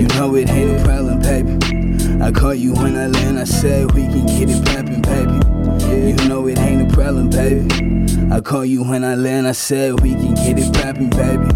You 0.00 0.06
know 0.08 0.34
it 0.34 0.48
ain't 0.50 0.80
a 0.80 0.84
problem, 0.84 1.20
baby. 1.20 2.22
I 2.22 2.30
call 2.30 2.54
you 2.54 2.74
when 2.74 2.96
I 2.96 3.06
land, 3.06 3.38
I 3.38 3.44
said 3.44 3.92
we 3.92 4.02
can 4.02 4.26
get 4.26 4.48
it 4.50 4.64
poppin', 4.64 5.00
baby. 5.00 6.10
You 6.10 6.28
know 6.28 6.46
it 6.46 6.58
ain't 6.58 6.90
a 6.90 6.94
problem, 6.94 7.30
baby. 7.30 8.32
I 8.32 8.40
call 8.40 8.64
you 8.64 8.84
when 8.84 9.04
I 9.04 9.14
land, 9.14 9.48
I 9.48 9.52
said 9.52 10.00
we 10.00 10.14
can 10.14 10.34
get 10.34 10.58
it 10.58 10.72
poppin', 10.74 11.10
baby. 11.10 11.48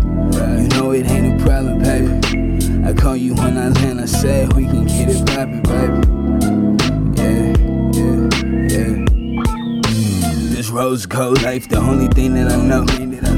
You 0.62 0.68
know 0.68 0.92
it 0.92 1.06
ain't 1.10 1.40
a 1.40 1.44
problem, 1.44 1.78
baby. 1.80 2.86
I 2.86 2.92
call 2.92 3.16
you 3.16 3.34
when 3.34 3.56
I 3.56 3.68
land, 3.68 4.00
I 4.00 4.06
said 4.06 4.52
we 4.54 4.64
can 4.64 4.86
get 4.86 5.08
it 5.08 5.26
poppin', 5.26 5.62
baby. 5.62 6.23
Rose 10.84 11.06
gold 11.06 11.40
life, 11.40 11.66
the 11.66 11.78
only 11.78 12.08
thing 12.08 12.34
that 12.34 12.52
I 12.52 12.56
know. 12.56 12.84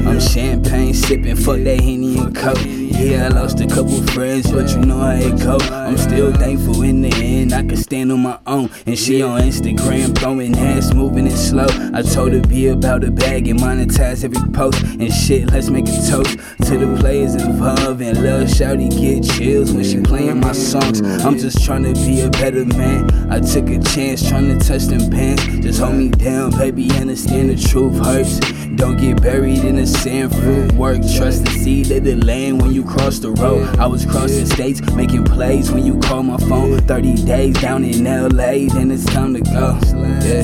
I'm 0.09 0.19
champagne 0.19 0.93
sipping, 0.93 1.37
fuck 1.37 1.59
that 1.59 1.79
Henny 1.79 2.17
and 2.17 2.35
Coke. 2.35 2.76
Yeah, 2.89 3.25
I 3.25 3.27
lost 3.27 3.59
a 3.59 3.67
couple 3.67 4.01
friends, 4.07 4.49
but 4.49 4.69
you 4.69 4.79
know 4.79 4.97
how 4.97 5.11
it 5.11 5.37
go. 5.39 5.57
I'm 5.73 5.97
still 5.97 6.31
thankful 6.31 6.81
in 6.83 7.01
the 7.01 7.13
end, 7.13 7.53
I 7.53 7.61
can 7.61 7.75
stand 7.75 8.11
on 8.13 8.21
my 8.21 8.39
own. 8.47 8.69
And 8.85 8.97
she 8.97 9.21
on 9.21 9.41
Instagram 9.41 10.17
throwing 10.17 10.57
ass, 10.57 10.93
moving 10.93 11.27
it 11.27 11.35
slow. 11.35 11.67
I 11.93 12.01
told 12.01 12.31
her 12.31 12.41
be 12.41 12.67
about 12.67 13.03
a 13.03 13.11
bag 13.11 13.47
and 13.49 13.59
monetize 13.59 14.23
every 14.23 14.51
post. 14.51 14.81
And 14.83 15.11
shit, 15.11 15.51
let's 15.51 15.69
make 15.69 15.87
a 15.87 15.97
toast 16.09 16.39
to 16.65 16.77
the 16.77 16.97
players 16.99 17.35
involved. 17.35 18.01
And 18.01 18.23
love 18.23 18.47
shouty 18.47 18.89
get 18.89 19.23
chills 19.35 19.73
when 19.73 19.83
she 19.83 19.99
playing 19.99 20.39
my 20.39 20.53
songs. 20.53 21.01
I'm 21.01 21.37
just 21.37 21.65
trying 21.65 21.83
to 21.83 21.93
be 21.93 22.21
a 22.21 22.29
better 22.29 22.65
man. 22.65 23.31
I 23.31 23.41
took 23.41 23.69
a 23.69 23.79
chance 23.79 24.27
trying 24.27 24.57
to 24.57 24.65
touch 24.65 24.83
them 24.83 25.09
pants. 25.11 25.43
Just 25.61 25.81
hold 25.81 25.95
me 25.95 26.09
down, 26.09 26.51
baby, 26.51 26.89
understand 26.91 27.49
the 27.49 27.57
truth 27.57 27.97
hurts. 28.05 28.39
Don't 28.77 28.97
get 28.97 29.21
buried 29.23 29.63
in 29.65 29.75
the 29.77 29.87
sand, 29.87 30.31
fruit 30.35 30.71
work. 30.73 31.01
Trust 31.17 31.45
the 31.45 31.51
seed 31.51 31.89
of 31.89 32.03
the 32.03 32.15
land 32.15 32.61
when 32.61 32.71
you 32.71 32.83
cross 32.83 33.17
the 33.17 33.31
road. 33.31 33.75
I 33.79 33.87
was 33.87 34.05
crossing 34.05 34.45
states, 34.45 34.81
making 34.93 35.25
plays 35.25 35.71
when 35.71 35.83
you 35.83 35.99
call 35.99 36.21
my 36.21 36.37
phone. 36.37 36.77
30 36.81 37.25
days 37.25 37.59
down 37.59 37.83
in 37.83 38.03
LA, 38.03 38.71
then 38.71 38.91
it's 38.91 39.05
time 39.05 39.33
to 39.33 39.41
go. 39.41 39.79
Yeah, 40.23 40.43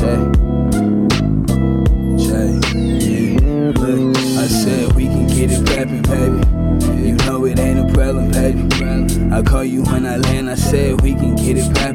yeah. 0.00 0.56
I 4.38 4.48
said 4.48 4.92
we 4.94 5.06
can 5.06 5.26
get 5.26 5.50
it 5.50 5.68
rapping, 5.68 6.02
baby. 6.02 7.06
You 7.06 7.14
know 7.26 7.44
it 7.44 7.58
ain't 7.58 7.78
a 7.78 7.92
problem, 7.92 8.30
baby. 8.30 8.66
I 9.32 9.42
call 9.42 9.64
you 9.64 9.82
when 9.84 10.06
I 10.06 10.16
land, 10.16 10.48
I 10.48 10.54
said 10.54 11.02
we 11.02 11.14
can 11.14 11.36
get 11.36 11.58
it 11.58 11.74
poppin', 11.74 11.85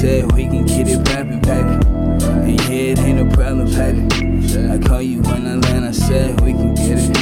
said 0.00 0.30
we 0.30 0.44
can 0.44 0.64
get 0.64 0.86
it 0.86 1.08
rapping, 1.08 1.40
baby. 1.40 1.74
And 2.46 2.60
yeah, 2.70 2.92
it 2.92 3.00
ain't 3.00 3.18
a 3.18 3.24
problem, 3.34 3.66
baby. 3.66 4.70
I 4.70 4.78
call 4.78 5.02
you 5.02 5.20
when 5.22 5.44
I 5.44 5.56
land, 5.56 5.86
I 5.86 5.90
said 5.90 6.40
we 6.40 6.52
can 6.52 6.72
get 6.76 6.98
it. 6.98 7.16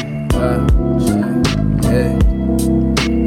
Yeah. 1.89 2.19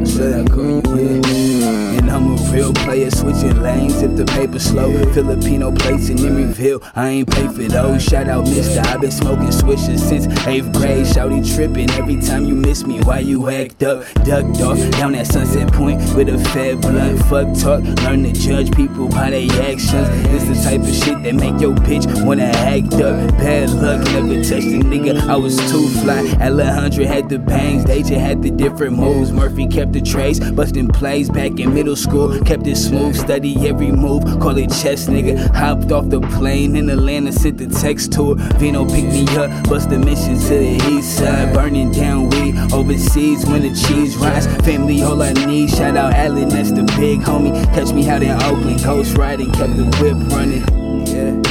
I 0.02 0.04
said 0.04 0.40
I 0.40 0.48
call 0.48 0.80
you, 0.96 1.20
yeah. 1.26 1.98
And 1.98 2.08
I'm 2.12 2.38
a 2.38 2.52
real 2.52 2.72
player, 2.72 3.10
switching 3.10 3.60
lanes 3.60 3.89
if 4.02 4.16
the 4.16 4.24
paper 4.24 4.58
slow. 4.58 4.92
Filipino 5.12 5.72
plates 5.72 6.08
in 6.08 6.16
reveal. 6.34 6.82
I 6.94 7.08
ain't 7.08 7.30
pay 7.30 7.46
for 7.48 7.62
those. 7.62 8.02
Shout 8.02 8.28
out, 8.28 8.44
Mister. 8.44 8.80
I've 8.80 9.00
been 9.00 9.10
smoking 9.10 9.52
switches 9.52 10.06
since 10.06 10.26
eighth 10.46 10.72
grade. 10.72 11.06
Shouty 11.06 11.42
tripping 11.54 11.90
every 11.92 12.20
time 12.20 12.44
you 12.44 12.54
miss 12.54 12.84
me. 12.84 13.00
Why 13.00 13.20
you 13.20 13.48
act 13.48 13.82
up? 13.82 14.04
Ducked 14.24 14.60
off 14.60 14.78
down 14.92 15.14
at 15.14 15.26
Sunset 15.26 15.72
Point 15.72 15.98
with 16.14 16.28
a 16.28 16.38
fat 16.50 16.80
blunt. 16.80 17.18
Fuck 17.26 17.58
talk. 17.58 17.82
Learn 18.04 18.24
to 18.24 18.32
judge 18.32 18.74
people 18.74 19.08
by 19.08 19.30
their 19.30 19.50
actions. 19.62 20.08
This 20.28 20.44
the 20.44 20.54
type 20.68 20.80
of 20.80 20.94
shit 20.94 21.22
that 21.22 21.34
make 21.34 21.60
your 21.60 21.74
bitch 21.74 22.06
wanna 22.24 22.44
act 22.44 22.94
up. 22.94 23.30
Bad 23.38 23.70
luck, 23.70 24.04
never 24.12 24.36
touched 24.42 24.66
a 24.66 24.80
nigga. 24.80 25.20
I 25.28 25.36
was 25.36 25.56
too 25.70 25.88
fly. 26.00 26.22
Alejandra 26.40 27.06
had 27.06 27.28
the 27.28 27.38
bangs. 27.38 27.84
They 27.84 28.00
just 28.00 28.12
had 28.14 28.42
the 28.42 28.50
different 28.50 28.96
moves. 28.96 29.32
Murphy 29.32 29.66
kept 29.66 29.92
the 29.92 30.00
trace, 30.00 30.38
busting 30.38 30.88
plays 30.88 31.30
back 31.30 31.58
in 31.60 31.74
middle 31.74 31.96
school. 31.96 32.38
Kept 32.40 32.66
it 32.66 32.76
smooth, 32.76 33.16
study 33.16 33.68
every 33.68 33.89
move. 33.92 34.24
Call 34.40 34.56
it 34.58 34.68
chess, 34.68 35.06
nigga. 35.06 35.54
Hopped 35.54 35.92
off 35.92 36.08
the 36.08 36.20
plane 36.20 36.76
in 36.76 36.88
Atlanta, 36.90 37.32
sent 37.32 37.58
the 37.58 37.66
text 37.66 38.12
to 38.14 38.34
her. 38.34 38.58
Vino 38.58 38.84
picked 38.84 39.08
me 39.08 39.24
up, 39.36 39.68
bust 39.68 39.90
the 39.90 39.98
mission 39.98 40.38
to 40.38 40.48
the 40.48 40.88
east 40.90 41.18
side. 41.18 41.54
Burning 41.54 41.90
down 41.90 42.30
weed 42.30 42.56
overseas 42.72 43.46
when 43.46 43.62
the 43.62 43.74
cheese 43.74 44.16
rise. 44.16 44.46
Family, 44.64 45.02
all 45.02 45.20
I 45.22 45.32
need. 45.32 45.70
Shout 45.70 45.96
out 45.96 46.14
Allen, 46.14 46.48
that's 46.48 46.70
the 46.70 46.82
big 46.98 47.20
homie. 47.20 47.52
Catch 47.74 47.92
me 47.92 48.08
out 48.08 48.22
in 48.22 48.30
Oakland, 48.42 48.82
ghost 48.82 49.16
riding, 49.16 49.50
kept 49.52 49.76
the 49.76 49.84
whip 50.00 50.16
running. 50.32 50.64
Yeah. 51.06 51.49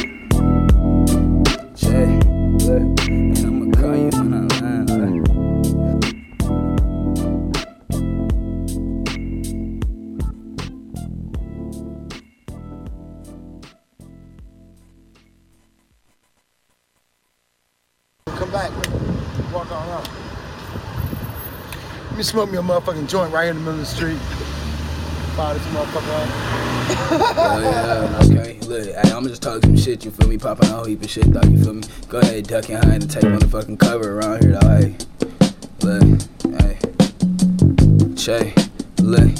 Smoke 22.30 22.52
me 22.52 22.60
a 22.60 22.62
motherfucking 22.62 23.10
joint 23.10 23.34
right 23.34 23.46
here 23.46 23.52
in 23.52 23.58
the 23.58 23.64
middle 23.64 23.80
of 23.80 23.80
the 23.80 23.86
street. 23.88 24.20
Fire 25.36 25.56
this 25.56 25.66
motherfucker 25.68 26.14
up. 26.22 26.30
Oh 27.12 27.60
yeah, 27.62 28.20
okay. 28.24 28.60
Look, 28.68 28.86
hey, 28.86 29.12
I'm 29.12 29.28
just 29.28 29.42
talking 29.42 29.62
some 29.62 29.78
shit, 29.78 30.06
you 30.06 30.12
feel 30.12 30.28
me? 30.28 30.38
Popping 30.38 30.70
a 30.70 30.74
whole 30.74 30.86
heap 30.86 31.02
of 31.02 31.10
shit, 31.10 31.32
though, 31.32 31.42
you 31.42 31.64
feel 31.64 31.74
me? 31.74 31.84
Go 32.08 32.20
ahead, 32.20 32.48
duck 32.48 32.70
and 32.70 32.84
hide 32.84 33.02
and 33.02 33.10
take 33.10 33.24
motherfucking 33.24 33.80
cover 33.80 34.20
around 34.20 34.44
here, 34.44 34.60
though, 34.60 34.70
hey. 34.70 34.96
Look, 35.82 36.22
hey. 36.60 36.78
Che, 38.16 38.54
look, 39.02 39.32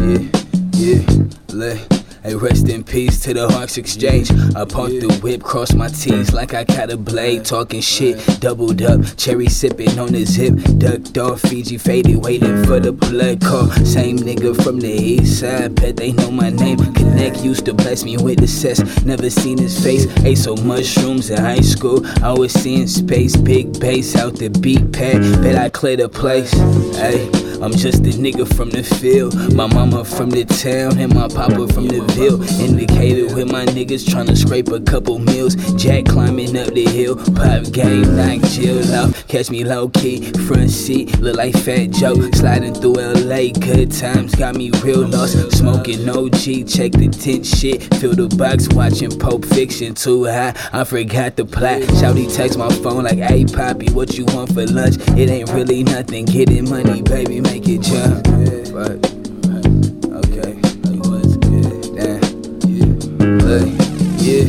yeah, 0.00 0.28
yeah, 0.72 1.24
look. 1.52 1.97
Hey, 2.28 2.34
rest 2.34 2.68
in 2.68 2.84
peace 2.84 3.20
to 3.20 3.32
the 3.32 3.48
Hawks 3.48 3.78
Exchange. 3.78 4.30
I 4.54 4.66
parked 4.66 5.00
the 5.00 5.18
whip, 5.22 5.42
crossed 5.42 5.74
my 5.74 5.88
T's 5.88 6.34
like 6.34 6.52
I 6.52 6.64
got 6.64 6.90
a 6.90 6.98
blade. 6.98 7.46
Talking 7.46 7.80
shit, 7.80 8.18
doubled 8.38 8.82
up, 8.82 9.00
cherry 9.16 9.46
sipping 9.46 9.98
on 9.98 10.12
the 10.12 10.26
zip. 10.26 10.52
Ducked 10.76 11.16
off, 11.16 11.40
Fiji 11.40 11.78
faded, 11.78 12.22
waiting 12.22 12.66
for 12.66 12.80
the 12.80 12.92
blood 12.92 13.40
call. 13.40 13.70
Same 13.82 14.18
nigga 14.18 14.62
from 14.62 14.78
the 14.78 14.90
east 14.90 15.40
side, 15.40 15.74
bet 15.76 15.96
they 15.96 16.12
know 16.12 16.30
my 16.30 16.50
name. 16.50 16.76
Connect 16.92 17.42
used 17.42 17.64
to 17.64 17.72
bless 17.72 18.04
me 18.04 18.18
with 18.18 18.40
the 18.40 18.46
cess, 18.46 18.82
never 19.06 19.30
seen 19.30 19.56
his 19.56 19.82
face. 19.82 20.06
Ate 20.22 20.36
so 20.36 20.54
mushrooms 20.56 21.30
in 21.30 21.38
high 21.38 21.62
school, 21.62 22.06
I 22.22 22.34
was 22.34 22.52
seeing 22.52 22.88
space. 22.88 23.36
Big 23.36 23.80
bass 23.80 24.16
out 24.16 24.36
the 24.36 24.50
beat 24.50 24.92
pad, 24.92 25.22
bet 25.40 25.56
I 25.56 25.70
cleared 25.70 26.00
the 26.00 26.10
place. 26.10 26.52
Hey. 26.94 27.30
I'm 27.60 27.72
just 27.72 28.06
a 28.06 28.10
nigga 28.10 28.46
from 28.54 28.70
the 28.70 28.84
field. 28.84 29.34
My 29.52 29.66
mama 29.66 30.04
from 30.04 30.30
the 30.30 30.44
town 30.44 30.96
and 30.98 31.12
my 31.12 31.26
papa 31.26 31.66
from 31.66 31.88
the 31.88 32.00
ville. 32.18 32.42
Indicated 32.60 33.34
with 33.34 33.50
my 33.50 33.64
niggas 33.66 34.04
tryna 34.04 34.36
scrape 34.36 34.68
a 34.68 34.80
couple 34.80 35.18
meals. 35.18 35.54
Jack 35.74 36.06
climbing 36.06 36.56
up 36.56 36.68
the 36.74 36.84
hill. 36.84 37.16
Pop 37.16 37.72
game, 37.72 38.16
knock 38.16 38.42
chill 38.50 38.82
out. 38.94 39.14
Catch 39.28 39.50
me 39.50 39.64
low 39.64 39.88
key, 39.88 40.32
front 40.46 40.70
seat. 40.70 41.18
Look 41.20 41.36
like 41.36 41.54
Fat 41.54 41.90
Joe. 41.90 42.30
Sliding 42.32 42.74
through 42.74 42.94
LA. 42.94 43.52
Good 43.52 43.92
times 43.92 44.34
got 44.34 44.56
me 44.56 44.70
real 44.82 45.06
lost. 45.06 45.52
Smoking 45.52 46.08
OG, 46.08 46.66
check 46.68 46.92
the 46.92 47.08
tent 47.10 47.46
shit. 47.46 47.82
Fill 47.94 48.14
the 48.14 48.28
box, 48.36 48.68
watching 48.74 49.16
Pulp 49.18 49.44
Fiction 49.44 49.94
too 49.94 50.24
high. 50.24 50.54
I 50.72 50.84
forgot 50.84 51.36
the 51.36 51.44
plot. 51.44 51.82
Shouty 52.00 52.34
text 52.34 52.58
my 52.58 52.68
phone 52.82 53.04
like, 53.04 53.18
hey 53.18 53.44
Poppy, 53.44 53.90
what 53.92 54.18
you 54.18 54.24
want 54.26 54.52
for 54.52 54.66
lunch? 54.66 54.96
It 55.16 55.30
ain't 55.30 55.50
really 55.50 55.84
nothing. 55.84 56.24
Getting 56.24 56.68
money, 56.68 57.02
baby, 57.02 57.40
make 57.40 57.68
it 57.68 57.82
jump. 57.82 58.24
But, 58.72 59.17
Yeah, 63.48 64.44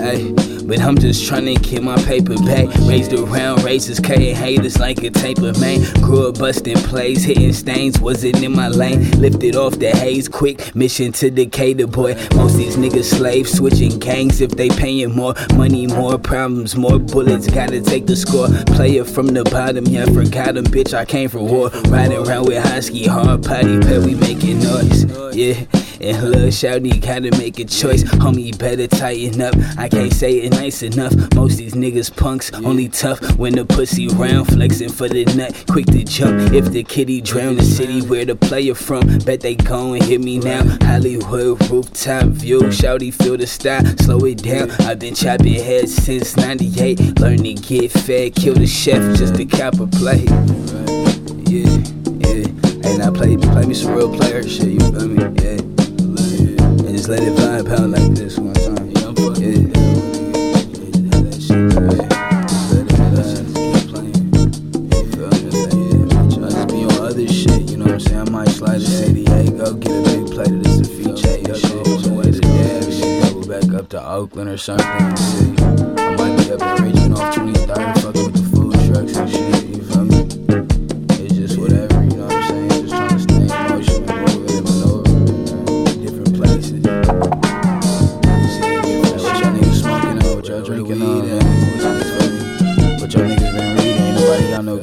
hey. 0.00 0.32
But 0.64 0.80
I'm 0.80 0.96
just 0.96 1.26
trying 1.26 1.44
to 1.46 1.56
get 1.56 1.82
my 1.82 1.96
paper 2.04 2.36
back. 2.36 2.68
Raised 2.88 3.12
around 3.12 3.64
races, 3.64 3.98
cutting 3.98 4.34
haters 4.34 4.78
like 4.78 5.02
a 5.02 5.10
taper, 5.10 5.52
man. 5.58 5.82
Grew 6.00 6.28
up 6.28 6.38
busting 6.38 6.76
plays, 6.76 7.24
hitting 7.24 7.52
stains, 7.52 8.00
wasn't 8.00 8.40
in 8.42 8.52
my 8.52 8.68
lane. 8.68 9.10
Lifted 9.20 9.56
off 9.56 9.78
the 9.80 9.90
haze 9.90 10.28
quick, 10.28 10.74
mission 10.76 11.10
to 11.14 11.30
Decatur, 11.30 11.88
boy. 11.88 12.14
Most 12.36 12.56
these 12.56 12.76
niggas 12.76 13.16
slaves, 13.16 13.52
switching 13.52 13.98
gangs 13.98 14.40
if 14.40 14.52
they 14.52 14.68
paying 14.68 15.14
more. 15.16 15.34
Money, 15.56 15.88
more 15.88 16.16
problems, 16.16 16.76
more 16.76 17.00
bullets, 17.00 17.48
gotta 17.48 17.80
take 17.80 18.06
the 18.06 18.14
score. 18.14 18.46
Player 18.76 19.04
from 19.04 19.26
the 19.26 19.42
bottom, 19.42 19.84
yeah, 19.86 20.06
forgot 20.06 20.56
him, 20.56 20.64
bitch, 20.66 20.94
I 20.94 21.04
came 21.04 21.28
for 21.28 21.40
war. 21.40 21.70
Riding 21.88 22.24
around 22.24 22.46
with 22.46 22.64
husky, 22.64 23.06
hard 23.08 23.42
potty, 23.42 23.80
bet 23.80 24.02
we 24.02 24.14
making 24.14 24.60
noise, 24.60 25.04
yeah. 25.34 25.66
And 26.04 26.22
Lil 26.22 26.48
Shouty 26.48 27.00
gotta 27.00 27.30
make 27.38 27.58
a 27.58 27.64
choice. 27.64 28.04
Homie, 28.04 28.56
better 28.58 28.86
tighten 28.86 29.40
up. 29.40 29.54
I 29.78 29.88
can't 29.88 30.12
say 30.12 30.40
it 30.40 30.50
nice 30.50 30.82
enough. 30.82 31.14
Most 31.34 31.56
these 31.56 31.72
niggas 31.72 32.14
punks, 32.14 32.52
only 32.52 32.90
tough 32.90 33.38
when 33.38 33.54
the 33.54 33.64
pussy 33.64 34.08
round. 34.08 34.48
Flexing 34.48 34.90
for 34.90 35.08
the 35.08 35.24
nut, 35.34 35.64
quick 35.66 35.86
to 35.86 36.04
jump. 36.04 36.52
If 36.52 36.66
the 36.72 36.82
kitty 36.82 37.22
drown 37.22 37.56
the 37.56 37.62
city 37.62 38.02
where 38.02 38.26
the 38.26 38.36
player 38.36 38.74
from, 38.74 39.18
bet 39.20 39.40
they 39.40 39.54
gon' 39.54 39.98
hit 40.02 40.20
me 40.20 40.38
now. 40.38 40.62
Hollywood 40.82 41.70
rooftop 41.70 42.26
view. 42.26 42.60
Shouty 42.60 43.12
feel 43.14 43.38
the 43.38 43.46
style, 43.46 43.86
slow 44.00 44.18
it 44.26 44.42
down. 44.42 44.72
I've 44.82 44.98
been 44.98 45.14
chopping 45.14 45.54
heads 45.54 45.94
since 45.94 46.36
98. 46.36 47.18
Learn 47.18 47.38
to 47.38 47.54
get 47.54 47.90
fed, 47.92 48.34
kill 48.34 48.54
the 48.54 48.66
chef 48.66 49.16
just 49.16 49.36
to 49.36 49.46
cap 49.46 49.80
a 49.80 49.86
plate. 49.86 50.28
Yeah, 51.48 51.64
yeah. 52.20 52.82
Hey, 52.82 52.98
now 52.98 53.10
play, 53.10 53.38
play 53.38 53.64
me 53.64 53.72
some 53.72 53.94
real 53.94 54.14
player 54.14 54.46
shit, 54.46 54.68
you 54.68 54.80
feel 54.80 55.08
me? 55.08 55.42
Yeah. 55.42 55.73
Just 57.04 57.20
let 57.20 57.28
it 57.28 57.36
vibe 57.36 57.68
out 57.70 57.90
like 57.90 58.14
this 58.14 58.38
one 58.38 58.54
time. 58.54 58.88
Yeah. 58.88 59.12
Just 66.40 66.68
be 66.68 66.84
on 66.84 66.92
other 67.04 67.28
shit, 67.28 67.68
you 67.68 67.76
know 67.76 67.84
what 67.84 67.92
I'm 67.92 68.00
saying? 68.00 68.20
I 68.20 68.30
might 68.30 68.48
slide 68.48 68.80
to 68.80 68.86
San 68.86 69.12
Diego, 69.12 69.74
get 69.74 69.92
a 69.92 70.02
big 70.02 70.32
plate 70.32 70.48
of 70.48 70.64
this 70.64 70.78
and 70.78 70.88
feature 70.88 71.36
your 71.46 71.56
shit. 71.56 71.86
On 71.86 72.00
the 72.00 72.08
way 72.16 72.30
to 72.30 72.40
Dallas, 72.40 72.98
double 73.28 73.46
back 73.48 73.74
up 73.78 73.88
to 73.90 74.00
Oakland 74.08 74.48
or 74.48 74.56
something. 74.56 75.16
See, 75.16 75.54
I 75.60 76.16
might 76.16 76.38
be 76.38 76.52
up 76.52 76.62
in 76.62 76.84
Richmond 76.84 77.18
off 77.18 77.34
23rd, 77.34 78.00
fucking 78.00 78.24
with 78.24 78.32
the 78.32 78.42
food 78.56 78.72
trucks 78.86 79.14
and 79.18 79.28
shit, 79.30 79.53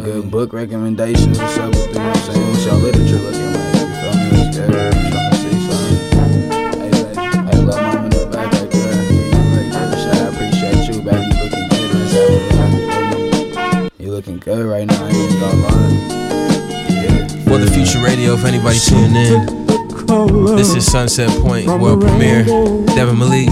good 0.02 0.32
book 0.32 0.52
recommendations. 0.54 1.38
With 1.38 1.56
them? 1.56 1.72
You 1.74 1.76
know 1.94 2.08
what 2.08 2.18
I'm 2.18 2.24
saying? 2.24 2.48
What's 2.50 2.66
y'all 2.66 2.80
literature 2.80 3.20
looking 3.20 3.54
like? 3.54 3.74
You 3.76 3.86
feel 4.02 4.14
me? 4.18 4.40
Good? 4.52 4.72
Trying 4.72 5.32
to 5.32 5.38
see 5.38 5.56
something. 5.68 5.98
Hey. 6.82 6.90
Hey, 7.52 7.60
love 7.62 7.78
right 7.78 8.10
right. 8.34 8.54
Shit, 10.02 10.16
I 10.16 10.18
appreciate 10.28 10.82
you, 10.90 10.98
baby. 11.04 11.26
You 11.30 11.38
looking 11.42 11.68
good. 12.10 12.42
A 12.52 12.98
look. 13.14 14.00
You 14.00 14.10
looking 14.12 14.40
good 14.40 14.66
right 14.66 14.88
now. 14.88 15.06
I 15.06 15.10
ain't 15.10 15.40
gonna 15.40 15.62
lie. 15.62 15.94
Yeah. 16.90 17.28
For 17.46 17.58
the 17.60 17.70
future 17.72 18.02
radio, 18.04 18.34
if 18.34 18.44
anybody 18.44 18.80
tuning 18.80 19.16
in, 19.16 19.46
this 20.56 20.74
is 20.74 20.86
Sunset 20.92 21.30
Point 21.42 21.68
world 21.68 22.02
premiere. 22.02 22.44
Devin 22.96 23.18
Malek, 23.20 23.50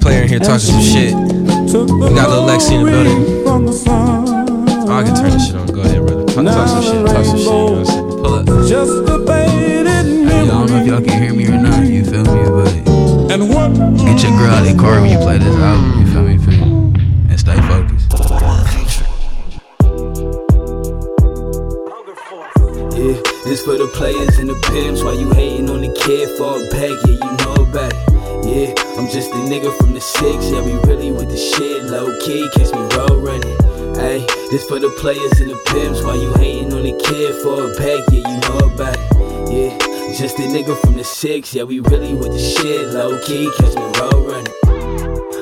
player 0.00 0.22
in 0.22 0.28
here 0.28 0.40
talking 0.40 0.58
some 0.58 0.80
shit. 0.82 1.14
We 1.14 2.14
got 2.14 2.30
Lil 2.30 2.46
Lexi 2.48 2.72
in 2.72 2.84
the 2.84 2.90
building. 2.90 4.25
Oh, 4.88 4.98
I 4.98 5.02
can 5.02 5.16
turn 5.16 5.30
this 5.32 5.48
shit 5.48 5.56
on. 5.56 5.66
Go 5.66 5.80
ahead, 5.80 6.06
brother. 6.06 6.24
Talk, 6.26 6.46
talk 6.46 6.68
some 6.68 6.82
shit. 6.82 7.06
Talk 7.06 7.24
some 7.24 7.38
shit. 7.38 7.46
You 7.46 7.50
know 7.50 7.66
what 7.66 7.78
I'm 7.78 7.86
saying? 7.86 8.08
Pull 8.08 8.34
up. 8.34 8.46
Hey, 9.26 10.42
I 10.42 10.46
don't 10.46 10.70
know 10.70 10.76
if 10.78 10.86
y'all 10.86 11.02
can 11.02 11.20
hear 11.20 11.34
me 11.34 11.46
or 11.48 11.58
not, 11.58 11.84
you 11.84 12.04
feel 12.04 12.22
me? 12.22 12.46
But 12.46 13.32
And 13.34 13.50
what 13.50 13.74
Get 13.98 14.22
your 14.22 14.30
girl 14.38 14.54
out 14.54 14.62
of 14.62 14.70
the 14.70 14.76
car 14.78 15.00
when 15.00 15.10
you 15.10 15.18
play 15.18 15.38
this 15.38 15.56
album. 15.56 15.98
You 15.98 16.06
feel 16.12 16.22
me? 16.22 16.38
Feel 16.38 16.66
me? 16.66 17.00
And 17.30 17.40
stay 17.40 17.56
focused. 17.66 18.12
Yeah, 22.94 23.20
this 23.44 23.62
for 23.62 23.76
the 23.76 23.90
players 23.92 24.38
and 24.38 24.48
the 24.48 24.54
pimps. 24.70 25.02
Why 25.02 25.12
you 25.14 25.30
hating 25.32 25.68
on 25.68 25.80
the 25.82 25.92
kid? 25.92 26.30
Fall 26.38 26.62
back, 26.70 26.94
yeah, 27.10 27.18
you 27.26 27.32
know 27.42 27.66
about 27.66 27.92
it. 27.92 27.98
Yeah, 28.46 28.70
I'm 28.96 29.10
just 29.10 29.32
a 29.32 29.42
nigga 29.50 29.76
from 29.76 29.94
the 29.94 30.00
six. 30.00 30.50
Yeah, 30.50 30.62
we 30.64 30.72
really 30.88 31.10
with 31.10 31.28
the 31.28 31.36
shit. 31.36 31.84
Low 31.84 32.16
key, 32.20 32.48
catch 32.54 32.72
me 32.72 32.86
roll 32.96 33.20
running. 33.20 33.75
Hey, 33.96 34.26
this 34.50 34.66
for 34.66 34.78
the 34.78 34.90
players 35.00 35.40
and 35.40 35.50
the 35.50 35.56
pimps. 35.66 36.02
Why 36.02 36.16
you 36.16 36.32
hating 36.34 36.72
on 36.74 36.82
the 36.82 36.92
kid? 36.92 37.42
for 37.42 37.64
a 37.64 37.74
back, 37.76 38.04
yeah, 38.12 38.28
you 38.28 38.40
know 38.44 38.74
about 38.74 38.94
it. 38.94 39.50
Yeah, 39.50 40.12
just 40.18 40.38
a 40.38 40.42
nigga 40.42 40.78
from 40.82 40.94
the 40.94 41.04
six. 41.04 41.54
Yeah, 41.54 41.62
we 41.62 41.80
really 41.80 42.12
with 42.14 42.32
the 42.32 42.38
shit. 42.38 42.88
Low 42.88 43.18
key, 43.22 43.50
catch 43.56 43.74
me 43.74 43.82
roll 43.98 44.26
running. 44.28 44.52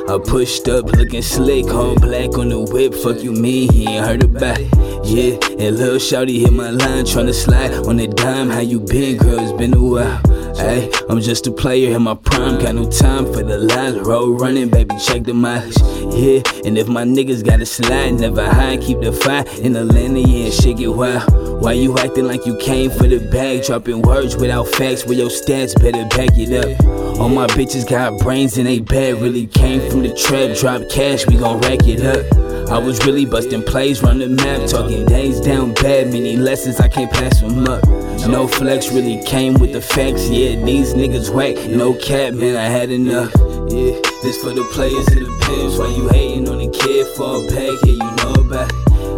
I 0.08 0.18
pushed 0.24 0.68
up 0.68 0.86
looking 0.86 1.22
slick, 1.22 1.66
all 1.74 1.96
black 1.96 2.38
on 2.38 2.50
the 2.50 2.60
whip. 2.60 2.94
Fuck 2.94 3.24
you, 3.24 3.32
me, 3.32 3.66
he 3.66 3.88
ain't 3.88 4.06
heard 4.06 4.22
about 4.22 4.60
it. 4.60 4.93
Yeah, 5.04 5.36
and 5.58 5.76
Lil 5.76 5.96
Shouty 5.96 6.40
hit 6.40 6.52
my 6.52 6.70
line, 6.70 7.04
tryna 7.04 7.34
slide 7.34 7.74
on 7.86 7.96
the 7.96 8.08
dime. 8.08 8.48
How 8.48 8.60
you 8.60 8.80
been, 8.80 9.18
girl? 9.18 9.38
It's 9.38 9.52
been 9.52 9.74
a 9.74 9.80
while. 9.80 10.20
Hey, 10.56 10.90
I'm 11.10 11.20
just 11.20 11.46
a 11.46 11.52
player 11.52 11.94
in 11.94 12.02
my 12.02 12.14
prime, 12.14 12.58
got 12.58 12.74
no 12.74 12.90
time 12.90 13.26
for 13.26 13.42
the 13.42 13.58
lies. 13.58 13.98
Road 14.00 14.40
running, 14.40 14.70
baby, 14.70 14.94
check 15.04 15.24
the 15.24 15.34
mileage. 15.34 15.76
Yeah, 16.14 16.40
and 16.64 16.78
if 16.78 16.88
my 16.88 17.04
niggas 17.04 17.44
gotta 17.44 17.66
slide, 17.66 18.14
never 18.14 18.44
hide, 18.48 18.80
keep 18.80 19.00
the 19.00 19.12
fire 19.12 19.44
in 19.60 19.74
the 19.74 19.84
lane, 19.84 20.16
yeah, 20.16 20.46
and 20.46 20.54
shit 20.54 20.78
get 20.78 20.94
wild. 20.94 21.22
Why 21.60 21.72
you 21.72 21.98
acting 21.98 22.26
like 22.26 22.46
you 22.46 22.56
came 22.56 22.90
for 22.90 23.06
the 23.06 23.18
bag? 23.30 23.64
Dropping 23.64 24.00
words 24.02 24.36
without 24.36 24.68
facts, 24.68 25.04
with 25.04 25.18
your 25.18 25.28
stats, 25.28 25.74
better 25.74 26.04
back 26.16 26.30
it 26.38 26.52
up. 26.52 27.20
All 27.20 27.28
my 27.28 27.46
bitches 27.48 27.88
got 27.88 28.18
brains 28.20 28.56
in 28.56 28.64
they 28.64 28.80
bed, 28.80 29.20
really 29.20 29.46
came 29.48 29.90
from 29.90 30.02
the 30.02 30.14
trap. 30.14 30.56
Drop 30.56 30.82
cash, 30.90 31.26
we 31.26 31.36
gon' 31.36 31.60
rack 31.60 31.86
it 31.86 32.00
up. 32.00 32.63
I 32.70 32.78
was 32.78 33.04
really 33.06 33.24
busting 33.24 33.62
plays, 33.62 34.02
run 34.02 34.18
the 34.18 34.28
map, 34.28 34.68
talking 34.68 35.04
days 35.06 35.40
down 35.40 35.74
bad. 35.74 36.12
Many 36.12 36.36
lessons 36.36 36.80
I 36.80 36.88
can't 36.88 37.12
pass 37.12 37.40
them 37.40 37.66
up. 37.68 37.86
No 38.26 38.48
flex 38.48 38.90
really 38.90 39.22
came 39.24 39.54
with 39.54 39.72
the 39.72 39.80
facts, 39.80 40.28
yeah. 40.28 40.56
These 40.64 40.94
niggas 40.94 41.32
whack, 41.32 41.56
no 41.68 41.94
cap, 41.94 42.34
man, 42.34 42.56
I 42.56 42.64
had 42.64 42.90
enough. 42.90 43.32
Yeah, 43.68 44.00
this 44.22 44.42
for 44.42 44.50
the 44.50 44.66
players 44.72 45.06
and 45.08 45.26
the 45.26 45.32
pimps. 45.44 45.78
Why 45.78 45.88
you 45.88 46.08
hating 46.08 46.48
on 46.48 46.58
the 46.58 46.68
kid? 46.68 47.06
Fall 47.16 47.46
back, 47.48 47.78
yeah, 47.84 48.00
you 48.00 48.10
know 48.22 48.34
about. 48.42 48.72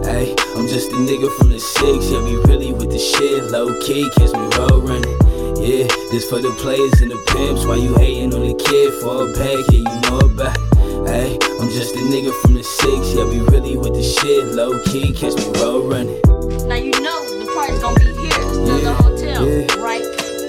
Hey, 0.05 0.35
I'm 0.57 0.67
just 0.67 0.93
a 0.93 0.97
nigga 0.97 1.31
from 1.39 1.51
the 1.51 1.61
six, 1.61 2.11
yeah, 2.11 2.23
we 2.23 2.37
really 2.51 2.73
with 2.73 2.91
the 2.91 2.99
shit. 2.99 3.45
Low 3.45 3.69
key, 3.81 4.11
catch 4.17 4.33
me 4.33 4.47
roll 4.59 4.83
running. 4.83 5.17
Yeah, 5.63 5.87
this 6.11 6.29
for 6.29 6.41
the 6.41 6.51
players 6.59 7.01
and 7.01 7.11
the 7.11 7.19
pimps. 7.33 7.65
Why 7.65 7.77
you 7.77 7.95
hating 7.95 8.35
on 8.35 8.43
the 8.43 8.55
kid? 8.55 8.93
Fall 9.03 9.27
back, 9.33 9.65
yeah, 9.71 9.87
you 9.87 10.01
know 10.11 10.19
about. 10.19 10.76
Hey, 11.07 11.39
I'm 11.61 11.69
just 11.71 11.95
a 11.95 11.99
nigga 11.99 12.33
from 12.43 12.55
the 12.55 12.63
six, 12.65 13.15
yeah, 13.15 13.25
we 13.25 13.41
really 13.41 13.77
with 13.77 13.95
the 13.95 14.03
shit. 14.03 14.45
Low 14.55 14.83
key, 14.85 15.13
catch 15.13 15.35
me 15.37 15.47
roll 15.61 15.83
running. 15.89 16.21
Now 16.69 16.75
you 16.77 16.91
know 17.01 17.19
the 17.39 17.51
party's 17.55 17.79
gonna 17.81 17.99
be 17.99 18.07
here. 18.07 18.43
Still 18.53 18.81
the 18.81 18.95
hotel, 18.95 19.47
yeah. 19.47 19.83
right? 19.83 20.03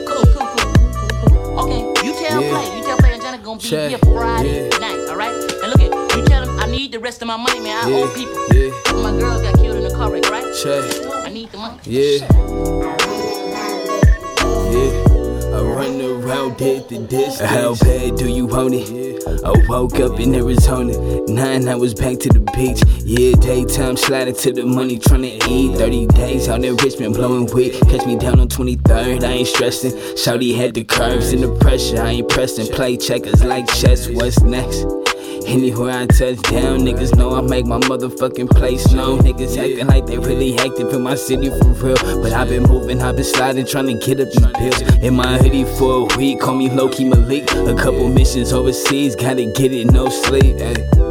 Cool, 0.08 0.26
cool, 0.34 0.48
cool, 0.48 0.74
cool, 0.74 1.30
cool. 1.30 1.60
Okay, 1.62 1.82
you 2.06 2.14
tell 2.14 2.42
Yeah. 2.42 2.50
Play, 2.52 2.78
you 2.78 2.84
tell 2.84 2.98
Play 2.98 3.14
and 3.14 3.22
Jenna 3.22 3.38
gonna 3.38 3.60
be 3.60 3.68
Check, 3.70 3.90
here 3.90 4.00
Friday 4.00 4.70
yeah. 4.70 4.78
night, 4.80 5.00
alright? 5.10 5.34
And 5.34 5.70
look 5.72 5.82
at, 5.82 6.18
you 6.18 6.26
tell 6.26 6.46
them 6.46 6.60
I 6.60 6.66
need 6.66 6.92
the 6.92 7.00
rest 7.00 7.22
of 7.22 7.28
my 7.28 7.38
money, 7.38 7.60
man. 7.60 7.86
I 7.86 7.92
owe 7.94 8.14
people. 8.14 8.36
yeah. 8.54 9.02
My 9.02 9.12
girls 9.12 9.42
got 9.42 9.56
killed 9.58 9.78
in 9.78 9.86
a 9.86 9.94
car 9.96 10.12
wreck, 10.12 10.30
right? 10.30 10.46
Check. 10.62 10.84
I 11.26 11.30
need 11.30 11.52
the 11.52 11.58
money. 11.58 11.80
Yeah. 11.84 12.28
Yeah. 14.72 15.07
I 15.58 15.62
run 15.62 16.00
around, 16.00 16.58
distance. 16.58 17.40
How 17.40 17.74
bad 17.74 18.16
do 18.16 18.30
you 18.30 18.46
want 18.46 18.76
it? 18.76 19.24
I 19.44 19.68
woke 19.68 20.00
up 20.00 20.20
in 20.20 20.36
Arizona. 20.36 20.94
Nine 21.26 21.68
hours 21.68 21.96
back 21.96 22.20
to 22.20 22.30
the 22.30 22.42
beach. 22.56 22.84
Yeah, 23.00 23.36
daytime 23.40 23.98
sliding 23.98 24.36
to 24.36 24.54
the 24.54 24.66
money, 24.66 25.00
trying 25.00 25.24
to 25.24 25.50
eat. 25.50 25.76
30 25.76 26.08
days 26.08 26.48
out 26.48 26.64
in 26.64 26.76
Richmond, 26.76 27.16
blowing 27.16 27.48
weed. 27.48 27.74
Catch 27.90 28.06
me 28.06 28.18
down 28.18 28.40
on 28.40 28.50
23rd, 28.50 29.24
I 29.24 29.32
ain't 29.32 29.48
stressing. 29.48 29.94
Shouty 29.94 30.56
had 30.56 30.76
the 30.76 30.84
curves 30.84 31.34
and 31.34 31.42
the 31.42 31.56
pressure, 31.56 32.04
I 32.04 32.12
ain't 32.12 32.30
pressing. 32.30 32.68
Play 32.68 32.96
checkers 32.98 33.44
like 33.44 33.68
chess, 33.68 34.08
what's 34.10 34.40
next? 34.42 34.86
Anywhere 35.46 35.92
I 35.92 36.06
touch 36.08 36.42
down, 36.44 36.80
niggas 36.80 37.16
know 37.16 37.36
I 37.36 37.42
make 37.42 37.66
my 37.66 37.80
motherfucking 37.80 38.50
place 38.50 38.92
known. 38.92 39.20
Niggas 39.20 39.58
acting 39.58 39.88
like 39.88 40.06
they 40.06 40.18
really 40.18 40.58
active 40.58 40.94
in 40.94 41.02
my 41.02 41.16
city 41.16 41.50
for 41.50 41.70
real. 41.74 42.22
But 42.22 42.34
I've 42.34 42.50
been 42.50 42.64
moving, 42.64 43.02
I've 43.02 43.16
been 43.16 43.26
sliding, 43.26 43.66
trying 43.66 43.88
to 43.88 44.06
get 44.06 44.20
up 44.20 44.30
these 44.32 44.82
bills. 44.82 45.04
In 45.04 45.16
my 45.16 45.38
hoodie 45.38 45.66
for 45.78 46.10
a 46.12 46.18
week, 46.18 46.42
call 46.42 46.56
me 46.56 46.70
Loki 46.70 47.06
Malek. 47.06 47.50
A 47.52 47.76
couple 47.76 48.10
missions 48.10 48.52
overseas, 48.54 49.16
gotta 49.16 49.46
get 49.46 49.72
it, 49.72 49.92
no 49.92 50.10
sleep. 50.10 50.58
Ay. 50.60 51.07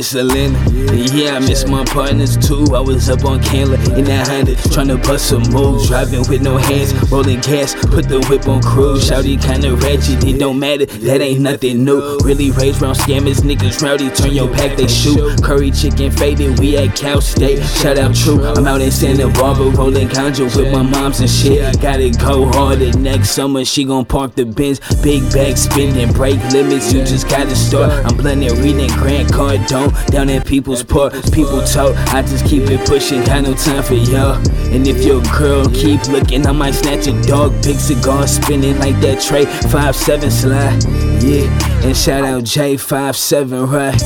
Elena. 0.00 0.59
Yeah, 1.00 1.36
I 1.36 1.38
miss 1.40 1.66
my 1.66 1.84
partners 1.86 2.36
too. 2.36 2.66
I 2.74 2.80
was 2.80 3.08
up 3.08 3.24
on 3.24 3.40
Candler 3.40 3.78
in 3.96 4.04
that 4.04 4.28
Honda, 4.28 4.54
trying 4.70 4.88
to 4.88 4.98
bust 4.98 5.30
some 5.30 5.42
moves. 5.50 5.88
Driving 5.88 6.28
with 6.28 6.42
no 6.42 6.58
hands, 6.58 6.92
rolling 7.10 7.40
gas, 7.40 7.74
put 7.74 8.08
the 8.08 8.20
whip 8.28 8.46
on 8.46 8.62
cruise. 8.62 9.08
Shouty 9.08 9.40
kinda 9.42 9.74
ratchet, 9.76 10.22
it 10.24 10.38
don't 10.38 10.58
matter, 10.58 10.84
that 10.84 11.20
ain't 11.22 11.40
nothing 11.40 11.84
new. 11.84 12.18
Really 12.22 12.50
raised 12.50 12.82
round 12.82 12.98
scammers, 12.98 13.40
niggas 13.40 13.82
rowdy, 13.82 14.10
turn 14.10 14.32
your 14.32 14.48
back, 14.48 14.76
they 14.76 14.86
shoot. 14.86 15.42
Curry 15.42 15.70
chicken 15.70 16.10
faded, 16.10 16.58
we 16.58 16.76
at 16.76 16.94
Cal 16.94 17.20
State. 17.20 17.64
Shout 17.64 17.96
out 17.98 18.14
True, 18.14 18.44
I'm 18.44 18.66
out 18.66 18.82
in 18.82 18.90
Santa 18.90 19.28
Barbara, 19.28 19.70
rolling 19.70 20.08
ganja 20.08 20.44
with 20.54 20.70
my 20.70 20.82
moms 20.82 21.20
and 21.20 21.30
shit. 21.30 21.80
Gotta 21.80 22.10
go 22.10 22.46
harder 22.52 22.92
next 22.98 23.30
summer, 23.30 23.64
she 23.64 23.84
gon' 23.84 24.04
park 24.04 24.34
the 24.34 24.44
Benz. 24.44 24.80
Big 25.02 25.22
bag 25.32 25.56
spinning, 25.56 26.12
break 26.12 26.38
limits, 26.52 26.92
you 26.92 27.02
just 27.04 27.28
gotta 27.28 27.56
start. 27.56 28.04
I'm 28.04 28.16
blending, 28.16 28.54
reading 28.60 28.90
Grant 28.90 29.30
Cardone, 29.30 29.90
down 30.06 30.28
at 30.28 30.44
People's 30.44 30.82
Park. 30.90 31.14
People 31.32 31.62
talk, 31.62 31.96
I 32.12 32.22
just 32.22 32.44
keep 32.44 32.64
it 32.68 32.86
pushing, 32.86 33.22
got 33.24 33.44
no 33.44 33.54
time 33.54 33.82
for 33.82 33.94
y'all. 33.94 34.36
And 34.74 34.86
if 34.86 35.04
your 35.04 35.22
girl 35.38 35.64
keep 35.66 36.04
looking, 36.08 36.46
I 36.46 36.52
might 36.52 36.74
snatch 36.74 37.06
a 37.06 37.22
dog, 37.22 37.52
big 37.62 37.78
cigar 37.78 38.26
spinning 38.26 38.78
like 38.78 39.00
that 39.00 39.20
tray. 39.22 39.46
5-7 39.46 40.30
slide, 40.30 40.82
yeah. 41.22 41.86
And 41.86 41.96
shout 41.96 42.24
out 42.24 42.42
J57, 42.42 43.72
right? 43.72 43.98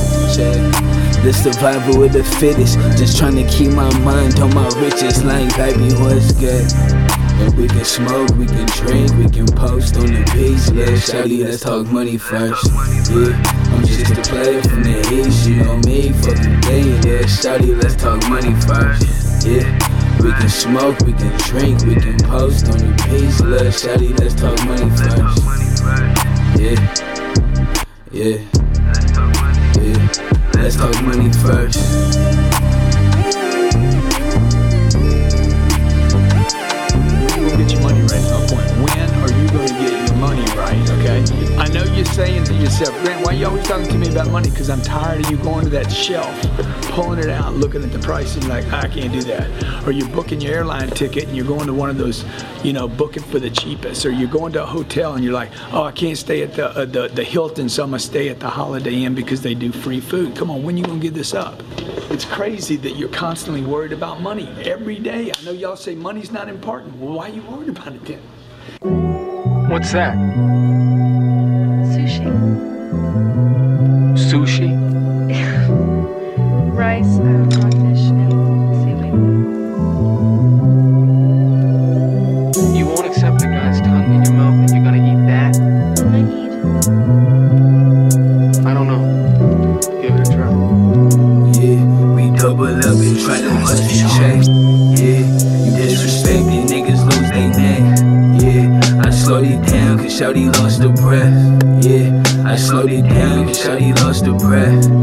The 1.23 1.33
survival 1.33 2.03
of 2.03 2.13
the 2.13 2.23
fittest. 2.23 2.77
Just 2.97 3.17
trying 3.17 3.35
to 3.35 3.47
keep 3.47 3.71
my 3.71 3.91
mind 3.99 4.39
on 4.39 4.53
my 4.53 4.67
riches, 4.79 5.23
like 5.23 5.55
baby, 5.57 5.93
what's 5.95 6.31
good? 6.33 7.04
We 7.57 7.67
can 7.67 7.83
smoke, 7.83 8.29
we 8.37 8.45
can 8.45 8.65
drink, 8.67 9.11
we 9.17 9.29
can 9.29 9.45
post 9.47 9.97
on 9.97 10.07
the 10.07 10.23
beach. 10.33 10.71
Shawty, 10.99 11.43
let's 11.43 11.61
talk 11.61 11.87
money 11.87 12.17
first. 12.17 12.65
Yeah, 13.09 13.35
I'm 13.73 13.85
just 13.85 14.11
a 14.11 14.21
player 14.29 14.61
from 14.61 14.83
the 14.83 14.99
east, 15.13 15.47
you 15.47 15.63
know 15.63 15.77
me. 15.79 16.11
Fuck 16.13 16.37
the 16.37 16.57
day, 16.61 16.83
little 16.83 17.27
shawty, 17.27 17.81
let's 17.81 17.95
talk 17.95 18.21
money 18.29 18.53
first. 18.61 19.45
Yeah, 19.45 19.67
we 20.23 20.31
can 20.31 20.49
smoke, 20.49 20.99
we 21.01 21.13
can 21.13 21.37
drink, 21.39 21.83
we 21.83 21.95
can 21.95 22.17
post 22.19 22.67
on 22.69 22.77
the 22.77 22.91
beach. 23.03 23.39
Little 23.41 23.67
shawty, 23.67 24.17
let's 24.19 24.33
talk 24.35 24.57
money 24.65 24.89
first. 24.95 25.43
Yeah, 26.59 26.79
yeah, 28.11 28.37
yeah. 29.81 30.07
Let's 30.53 30.75
talk 30.77 31.01
money 31.03 31.31
first. 31.33 32.34
Saying 42.05 42.43
to 42.45 42.53
yourself, 42.53 42.91
Grant, 43.03 43.25
why 43.25 43.33
you 43.33 43.47
always 43.47 43.67
talking 43.67 43.87
to 43.87 43.97
me 43.97 44.09
about 44.09 44.29
money? 44.29 44.49
Because 44.49 44.69
I'm 44.69 44.81
tired 44.81 45.25
of 45.25 45.31
you 45.31 45.37
going 45.37 45.63
to 45.65 45.69
that 45.71 45.91
shelf, 45.91 46.39
pulling 46.91 47.19
it 47.19 47.29
out, 47.29 47.53
looking 47.53 47.83
at 47.83 47.91
the 47.91 47.99
price, 47.99 48.35
and 48.35 48.47
like, 48.47 48.65
I 48.71 48.87
can't 48.87 49.11
do 49.11 49.21
that. 49.23 49.85
Or 49.87 49.91
you're 49.91 50.09
booking 50.09 50.41
your 50.41 50.53
airline 50.53 50.89
ticket 50.89 51.25
and 51.27 51.35
you're 51.35 51.45
going 51.45 51.67
to 51.67 51.73
one 51.73 51.89
of 51.89 51.97
those, 51.97 52.25
you 52.63 52.73
know, 52.73 52.87
booking 52.87 53.23
for 53.23 53.39
the 53.39 53.49
cheapest. 53.49 54.05
Or 54.05 54.11
you're 54.11 54.29
going 54.29 54.53
to 54.53 54.63
a 54.63 54.65
hotel 54.65 55.13
and 55.13 55.23
you're 55.23 55.33
like, 55.33 55.51
oh, 55.73 55.83
I 55.83 55.91
can't 55.91 56.17
stay 56.17 56.41
at 56.41 56.53
the 56.53 56.69
uh, 56.69 56.85
the, 56.85 57.07
the 57.07 57.23
Hilton, 57.23 57.69
so 57.69 57.83
I'm 57.83 57.89
gonna 57.89 57.99
stay 57.99 58.29
at 58.29 58.39
the 58.39 58.49
Holiday 58.49 59.03
Inn 59.03 59.15
because 59.15 59.41
they 59.41 59.53
do 59.53 59.71
free 59.71 59.99
food. 59.99 60.35
Come 60.35 60.49
on, 60.49 60.63
when 60.63 60.77
you 60.77 60.85
gonna 60.85 60.99
give 60.99 61.13
this 61.13 61.33
up? 61.33 61.61
It's 62.09 62.25
crazy 62.25 62.75
that 62.77 62.95
you're 62.97 63.09
constantly 63.09 63.63
worried 63.63 63.91
about 63.91 64.21
money 64.21 64.47
every 64.63 64.99
day. 64.99 65.31
I 65.31 65.43
know 65.43 65.51
y'all 65.51 65.75
say 65.75 65.95
money's 65.95 66.31
not 66.31 66.47
important. 66.49 66.95
Well, 66.97 67.13
why 67.13 67.29
are 67.29 67.33
you 67.33 67.41
worried 67.43 67.69
about 67.69 67.93
it 67.93 68.05
then? 68.05 69.69
What's 69.69 69.91
that? 69.93 70.74
Rice, 76.95 77.19
uh, 77.19 77.43
codfish, 77.51 78.07
and 78.07 78.31
seaweed. 78.79 79.15
You 82.73 82.85
won't 82.87 83.07
accept 83.07 83.41
a 83.41 83.47
guy's 83.47 83.81
tongue 83.81 84.15
in 84.15 84.23
your 84.23 84.33
mouth 84.33 84.55
and 84.63 84.69
you're 84.69 84.81
gonna 84.81 85.03
eat 85.03 85.21
that? 85.27 85.57
I 88.65 88.73
don't 88.73 88.87
know. 88.87 89.03
Give 90.01 90.15
it 90.15 90.21
a 90.21 90.31
try. 90.31 90.47
Yeah, 91.59 91.83
we 92.15 92.23
double 92.37 92.63
up 92.63 92.85
and 92.85 93.19
try 93.19 93.41
to 93.41 93.49
bust 93.59 93.83
the 93.83 93.95
check. 94.15 94.39
Yeah, 94.95 95.19
you 95.65 95.71
disrespected 95.75 96.63
niggas 96.71 97.01
lose 97.03 97.29
they 97.35 97.47
neck. 97.59 97.83
Yeah, 98.41 99.03
I 99.05 99.09
slowed 99.09 99.43
it 99.43 99.61
down 99.67 99.97
cause 99.97 100.17
Shawty 100.17 100.47
lost 100.59 100.81
her 100.81 100.93
breath. 100.93 101.35
Yeah, 101.83 102.23
I 102.45 102.55
slowed 102.55 102.89
it 102.89 103.03
down 103.03 103.47
cause 103.47 103.59
Shawty 103.65 103.93
lost 104.01 104.25
her 104.27 104.33
breath. 104.33 104.94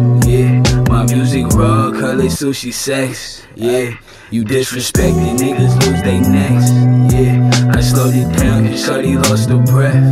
Sushi 2.32 2.72
sex. 2.72 3.42
Yeah, 3.54 3.96
you 4.30 4.44
disrespected 4.44 5.36
niggas 5.36 5.74
lose 5.84 6.02
they 6.02 6.20
necks. 6.20 6.70
Yeah, 7.12 7.70
I 7.76 7.80
slowed 7.80 8.14
it 8.14 8.28
down 8.36 8.66
cause 8.68 8.88
Shawty 8.88 9.16
lost 9.28 9.50
her 9.50 9.58
breath. 9.58 10.02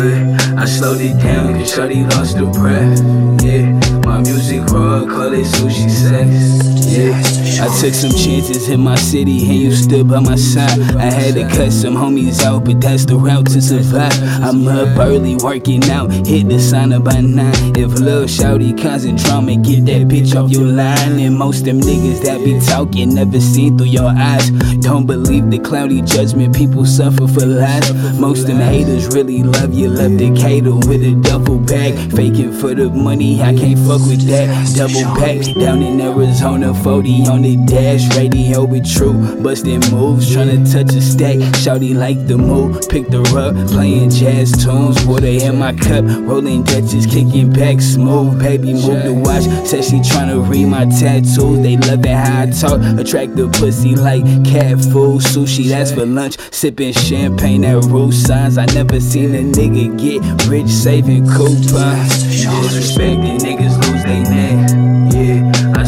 Yeah, 0.00 0.56
I 0.56 0.64
slowed 0.64 1.00
it 1.00 1.20
down 1.22 1.54
cause 1.54 1.72
Shawty 1.76 2.10
lost 2.12 2.38
her 2.38 2.46
breath. 2.46 2.98
Yeah, 3.44 3.66
my 4.08 4.20
music 4.20 4.62
raw, 4.72 5.04
call 5.04 5.32
it 5.32 5.44
sushi 5.44 5.90
sex. 5.90 6.86
Yeah, 6.86 7.20
I 7.58 7.68
took 7.80 7.94
some 7.94 8.10
chances 8.10 8.68
in 8.68 8.80
my 8.80 8.96
city 8.96 9.38
and 9.48 9.54
you 9.54 9.72
stood 9.72 10.08
by 10.08 10.20
my 10.20 10.36
side. 10.36 10.78
I 10.96 11.10
had 11.10 11.34
to 11.36 11.48
cut 11.48 11.72
some 11.72 11.94
homies 11.94 12.42
out, 12.42 12.64
but 12.64 12.80
that's 12.80 13.06
the 13.06 13.16
route 13.16 13.46
to 13.46 13.62
survive. 13.62 14.12
I'm 14.42 14.68
up 14.68 14.98
early 14.98 15.36
working 15.36 15.82
out, 15.90 16.12
hit 16.12 16.48
the 16.48 16.58
sign 16.58 16.92
up 16.92 17.04
by 17.04 17.20
nine. 17.20 17.76
If 17.76 17.98
Lil 17.98 18.24
Shouty 18.24 18.76
causing 18.80 19.16
drama, 19.16 19.56
get 19.56 19.86
that 19.86 20.02
bitch 20.08 20.36
off 20.36 20.50
your 20.50 20.66
line. 20.66 21.18
And 21.18 21.36
most 21.36 21.64
them 21.64 21.80
niggas 21.80 22.22
that 22.24 22.44
be 22.44 22.60
talking 22.60 23.14
never 23.14 23.40
seen 23.40 23.78
through 23.78 23.88
your 23.88 24.10
eyes. 24.10 24.50
Don't 24.80 25.06
believe 25.06 25.50
the 25.50 25.58
cloudy 25.58 26.02
judgment, 26.02 26.54
people 26.54 26.84
suffer 26.84 27.26
for 27.26 27.46
lies. 27.46 28.18
Most 28.18 28.46
them 28.46 28.58
haters 28.58 29.06
really 29.14 29.42
love 29.42 29.72
you, 29.72 29.88
left 29.88 30.18
Decatur 30.18 30.74
with 30.74 31.02
a 31.02 31.14
duffel 31.22 31.58
bag. 31.58 31.94
Faking 32.12 32.52
for 32.52 32.74
the 32.74 32.90
money, 32.90 33.40
I 33.40 33.54
can't 33.54 33.78
fuck 33.78 34.04
with 34.06 34.26
that. 34.28 34.46
Double 34.76 35.04
back 35.16 35.54
down 35.54 35.82
in 35.82 36.00
Arizona, 36.02 36.74
40 36.74 37.26
on 37.28 37.45
the 37.46 37.56
dash. 37.66 38.16
Radio 38.16 38.64
with 38.64 38.90
true, 38.90 39.14
Bustin' 39.42 39.80
moves, 39.92 40.34
tryna 40.34 40.60
touch 40.70 40.94
a 40.94 41.00
stack. 41.00 41.36
Shouty 41.62 41.94
like 41.94 42.26
the 42.26 42.36
move, 42.36 42.88
picked 42.88 43.12
her 43.12 43.38
up, 43.38 43.54
playing 43.68 44.10
jazz 44.10 44.50
tunes. 44.52 45.04
Water 45.04 45.26
in 45.26 45.58
my 45.58 45.72
cup, 45.74 46.04
rolling 46.04 46.64
Dutches, 46.64 47.06
kicking 47.06 47.52
back 47.52 47.80
smooth. 47.80 48.38
Baby, 48.40 48.72
move 48.72 49.04
the 49.04 49.14
watch, 49.14 49.44
said 49.66 49.84
she 49.84 49.98
tryna 50.00 50.48
read 50.48 50.66
my 50.66 50.86
tattoos. 50.86 51.62
They 51.62 51.76
love 51.76 52.04
it 52.04 52.16
how 52.16 52.42
I 52.42 52.46
talk, 52.46 52.80
attract 52.98 53.36
the 53.36 53.48
pussy 53.48 53.94
like 53.94 54.24
cat 54.44 54.80
food. 54.80 55.22
Sushi, 55.22 55.68
that's 55.68 55.92
for 55.92 56.06
lunch, 56.06 56.38
sipping 56.52 56.92
champagne 56.92 57.64
at 57.64 57.84
roof 57.84 58.14
signs. 58.14 58.58
I 58.58 58.66
never 58.66 58.98
seen 58.98 59.34
a 59.34 59.42
nigga 59.42 59.96
get 59.98 60.46
rich 60.48 60.68
saving 60.68 61.26
coupons. 61.26 62.24
Disrespected 62.24 63.38
niggas 63.38 63.76
lose 63.86 64.04
they 64.04 64.22
neck. 64.22 64.85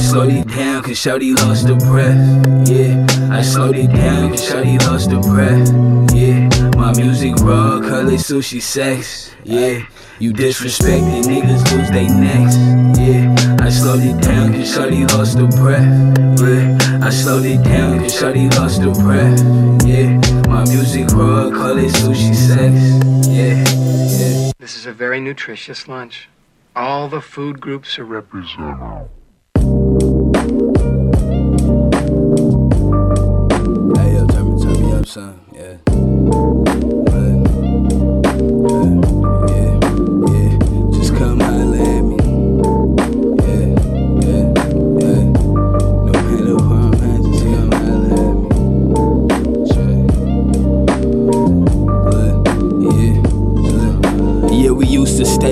Slowed 0.09 0.33
it 0.33 0.49
down 0.49 0.83
cause 0.83 0.97
Shawty 0.97 1.37
lost 1.37 1.68
her 1.68 1.77
breath. 1.77 2.16
Yeah, 2.66 3.07
I 3.31 3.42
slowed 3.42 3.77
it 3.77 3.88
down 3.88 4.31
cause 4.31 4.40
Shawty 4.40 4.81
lost 4.87 5.11
her 5.11 5.21
breath. 5.21 5.68
Yeah, 6.14 6.49
my 6.79 6.94
music 6.97 7.35
raw, 7.44 7.77
it 7.77 8.18
sushi 8.18 8.62
sex. 8.62 9.31
Yeah, 9.44 9.87
you 10.18 10.33
disrespected 10.33 11.25
niggas 11.25 11.62
lose 11.71 11.90
they 11.90 12.07
necks. 12.07 12.57
Yeah, 12.99 13.37
I 13.61 13.68
slowed 13.68 14.01
it 14.01 14.18
down 14.23 14.55
cause 14.55 14.75
Shawty 14.75 15.07
lost 15.12 15.37
her 15.37 15.47
breath. 15.47 15.85
Yeah, 16.40 17.05
I 17.07 17.11
slowed 17.11 17.44
it 17.44 17.62
down 17.62 17.99
cause 17.99 18.18
Shawty 18.18 18.51
lost 18.57 18.81
her 18.81 18.94
breath. 18.94 19.38
Yeah, 19.87 20.09
my 20.49 20.64
music 20.64 21.09
raw, 21.12 21.49
it 21.49 21.92
sushi 21.92 22.35
sex. 22.35 23.29
Yeah, 23.29 23.62
yeah. 24.09 24.53
This 24.59 24.75
is 24.75 24.87
a 24.87 24.92
very 24.92 25.21
nutritious 25.21 25.87
lunch. 25.87 26.31
All 26.75 27.11
the 27.11 27.21
food 27.21 27.61
groups 27.61 27.99
are 27.99 28.07
represented. 28.07 29.11
Yeah, 35.16 35.33
yeah, 35.55 35.79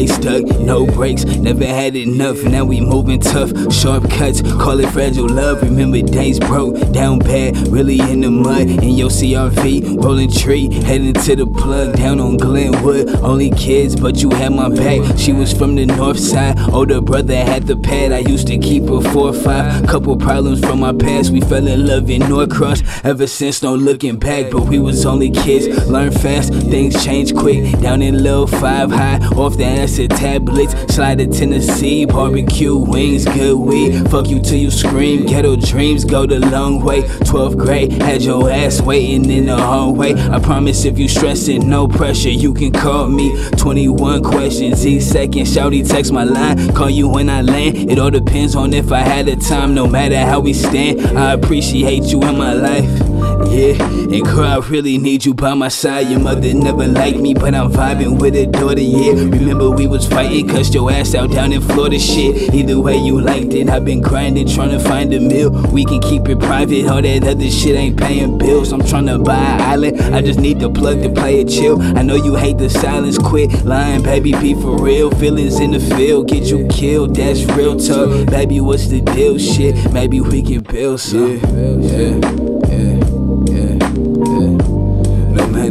stuck, 0.04 0.44
no 0.60 0.84
breaks, 0.84 1.24
never 1.24 1.64
had 1.64 1.96
enough. 1.96 2.42
Now 2.42 2.64
we 2.64 2.80
moving 2.80 3.20
tough, 3.20 3.50
sharp 3.72 4.10
cuts, 4.10 4.42
call 4.42 4.80
it 4.80 4.90
fragile 4.90 5.28
love. 5.28 5.62
Remember 5.62 6.02
days 6.02 6.38
broke, 6.38 6.76
down 6.92 7.20
bad, 7.20 7.56
really 7.68 7.98
in 8.00 8.20
the 8.20 8.30
mud. 8.30 8.68
In 8.68 8.90
your 8.90 9.08
CRV, 9.08 10.02
rolling 10.02 10.30
tree, 10.30 10.72
heading 10.82 11.14
to 11.14 11.36
the 11.36 11.46
plug, 11.46 11.96
down 11.96 12.20
on 12.20 12.36
Glenwood. 12.36 13.08
Only 13.22 13.50
kids, 13.50 13.96
but 13.96 14.16
you 14.16 14.30
had 14.30 14.52
my 14.52 14.68
back. 14.68 15.18
She 15.18 15.32
was 15.32 15.52
from 15.52 15.76
the 15.76 15.86
north 15.86 16.18
side, 16.18 16.58
older 16.70 17.00
brother 17.00 17.36
had 17.36 17.62
the 17.66 17.76
pad. 17.76 18.12
I 18.12 18.18
used 18.18 18.48
to 18.48 18.58
keep 18.58 18.88
her 18.88 19.00
four 19.00 19.28
or 19.28 19.32
five. 19.32 19.86
Couple 19.86 20.16
problems 20.16 20.60
from 20.60 20.80
my 20.80 20.92
past, 20.92 21.30
we 21.30 21.40
fell 21.40 21.66
in 21.66 21.86
love 21.86 22.10
in 22.10 22.22
Norcross. 22.22 22.82
Ever 23.04 23.26
since, 23.26 23.62
no 23.62 23.74
looking 23.74 24.18
back, 24.18 24.50
but 24.50 24.62
we 24.62 24.78
was 24.78 25.06
only 25.06 25.30
kids. 25.30 25.68
Learn 25.88 26.10
fast, 26.10 26.52
things 26.52 27.04
change 27.04 27.34
quick. 27.34 27.78
Down 27.80 28.02
in 28.02 28.22
Lil 28.22 28.46
Five 28.46 28.90
High, 28.90 29.18
off 29.36 29.56
the 29.56 29.64
acid 29.86 30.10
tablets. 30.10 30.74
Slide 30.92 31.18
to 31.18 31.28
Tennessee, 31.28 32.06
barbecue 32.06 32.76
wings, 32.76 33.24
good 33.24 33.56
weed. 33.56 34.10
Fuck 34.10 34.26
you 34.28 34.42
till 34.42 34.58
you 34.58 34.68
scream. 34.68 35.26
Ghetto 35.26 35.54
dreams 35.54 36.04
go 36.04 36.26
the 36.26 36.40
long 36.40 36.82
way. 36.82 37.02
12th 37.02 37.56
grade, 37.56 37.92
had 37.92 38.20
your 38.20 38.50
ass 38.50 38.80
waiting 38.80 39.30
in 39.30 39.46
the 39.46 39.56
hallway. 39.56 40.14
I 40.14 40.40
promise 40.40 40.84
if 40.84 40.98
you 40.98 41.06
stressing, 41.08 41.70
no 41.70 41.86
pressure, 41.86 42.30
you 42.30 42.52
can 42.52 42.72
call 42.72 43.06
me. 43.08 43.30
21 43.58 44.24
questions 44.24 44.84
each 44.84 45.04
second. 45.04 45.46
Shouty 45.46 45.88
text 45.88 46.12
my 46.12 46.24
line, 46.24 46.74
call 46.74 46.90
you 46.90 47.08
when 47.08 47.30
I 47.30 47.42
land. 47.42 47.88
It 47.88 48.00
all 48.00 48.10
depends 48.10 48.56
on 48.56 48.74
if 48.74 48.90
I 48.90 49.02
had 49.02 49.26
the 49.26 49.36
time, 49.36 49.72
no 49.72 49.86
matter 49.86 50.18
how 50.18 50.40
we 50.40 50.52
stand. 50.52 51.16
I 51.16 51.32
appreciate 51.32 52.06
you 52.06 52.20
in 52.22 52.36
my 52.36 52.54
life. 52.54 53.15
Yeah, 53.44 53.82
and 53.82 54.24
girl, 54.24 54.44
I 54.44 54.58
really 54.68 54.98
need 54.98 55.24
you 55.24 55.34
by 55.34 55.54
my 55.54 55.68
side. 55.68 56.08
Your 56.08 56.20
mother 56.20 56.52
never 56.52 56.86
liked 56.86 57.18
me, 57.18 57.34
but 57.34 57.54
I'm 57.54 57.70
vibing 57.70 58.18
with 58.20 58.34
her 58.34 58.46
daughter, 58.46 58.80
yeah. 58.80 59.12
Remember 59.12 59.70
we 59.70 59.86
was 59.86 60.06
fighting, 60.06 60.48
cussed 60.48 60.74
your 60.74 60.90
ass 60.90 61.14
out 61.14 61.30
down 61.30 61.52
in 61.52 61.60
Florida, 61.60 61.98
shit. 61.98 62.54
Either 62.54 62.78
way 62.80 62.96
you 62.96 63.20
liked 63.20 63.54
it, 63.54 63.68
I've 63.68 63.84
been 63.84 64.00
grinding, 64.00 64.48
trying 64.48 64.70
to 64.70 64.80
find 64.80 65.12
a 65.14 65.20
meal. 65.20 65.50
We 65.72 65.84
can 65.84 66.00
keep 66.00 66.28
it 66.28 66.38
private, 66.38 66.86
all 66.86 67.00
that 67.02 67.24
other 67.24 67.50
shit 67.50 67.76
ain't 67.76 67.98
paying 67.98 68.38
bills. 68.38 68.72
I'm 68.72 68.84
trying 68.84 69.06
to 69.06 69.18
buy 69.18 69.36
an 69.36 69.60
island, 69.60 70.00
I 70.14 70.22
just 70.22 70.38
need 70.38 70.60
the 70.60 70.70
plug 70.70 71.02
to 71.02 71.10
play 71.10 71.40
it 71.40 71.48
chill. 71.48 71.80
I 71.80 72.02
know 72.02 72.16
you 72.16 72.36
hate 72.36 72.58
the 72.58 72.70
silence, 72.70 73.18
quit 73.18 73.64
lying, 73.64 74.02
baby, 74.02 74.32
be 74.32 74.54
for 74.54 74.82
real. 74.82 75.10
Feelings 75.12 75.60
in 75.60 75.70
the 75.72 75.80
field, 75.80 76.28
get 76.28 76.44
you 76.44 76.66
killed, 76.68 77.14
that's 77.16 77.44
real 77.44 77.78
tough. 77.78 78.26
Baby, 78.26 78.60
what's 78.60 78.88
the 78.88 79.00
deal, 79.00 79.38
shit? 79.38 79.92
Maybe 79.92 80.20
we 80.20 80.42
can 80.42 80.60
build 80.60 81.00
some. 81.00 81.38
Yeah, 81.38 81.46
yeah, 81.46 82.16
yeah, 82.16 82.55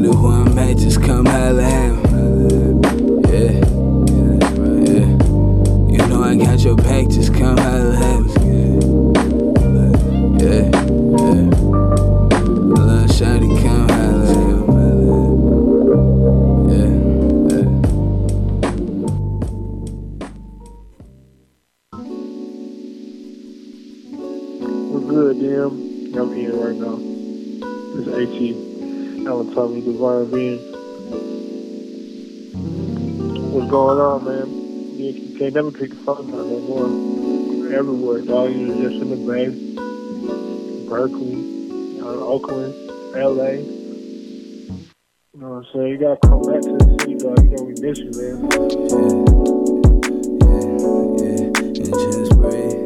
No 0.06 0.12
who 0.13 0.28
I'm 0.28 0.60
at, 0.60 0.78
just 0.78 1.02
come 1.02 1.26
holla 1.26 1.63
at 1.63 2.12
me. 2.12 3.24
Yeah, 3.28 3.54
yeah. 4.86 5.08
You 5.89 5.98
know 6.08 6.22
I 6.22 6.36
got 6.36 6.60
your 6.60 6.76
back, 6.76 7.08
just 7.08 7.34
come 7.34 7.58
holla 7.58 8.05
Divine 29.86 30.32
Being. 30.32 30.58
What's 33.54 33.69
going 33.69 34.00
on, 34.00 34.26
man? 34.26 34.48
You, 34.98 35.38
can't 35.38 35.54
never 35.54 35.71
pick 35.71 35.91
the 35.91 35.95
phone 35.98 36.34
up 36.34 36.45
no 36.48 36.60
more. 36.60 36.88
Everywhere, 37.71 38.21
dog. 38.21 38.52
You're 38.52 38.89
just 38.89 39.00
in 39.04 39.10
the 39.12 39.17
Bay, 39.30 39.50
Berkeley, 40.89 42.02
uh, 42.02 42.26
Oakland, 42.26 42.74
LA. 43.13 43.62
You 45.34 45.39
know 45.39 45.50
what 45.50 45.58
I'm 45.58 45.71
saying? 45.71 45.88
You 45.89 45.98
gotta 46.00 46.19
come 46.24 46.41
back 46.41 46.62
to 46.62 46.71
the 46.71 46.98
city, 47.02 47.15
dog. 47.15 47.38
You 47.45 47.56
know 47.56 47.63
we 47.63 47.74
miss 47.80 48.00
you, 48.00 48.12
man. 48.17 48.38
Yeah, 50.41 50.65
yeah, 51.21 51.45
yeah. 51.45 51.62
And 51.86 51.93
just 51.93 52.32
breathe. 52.39 52.85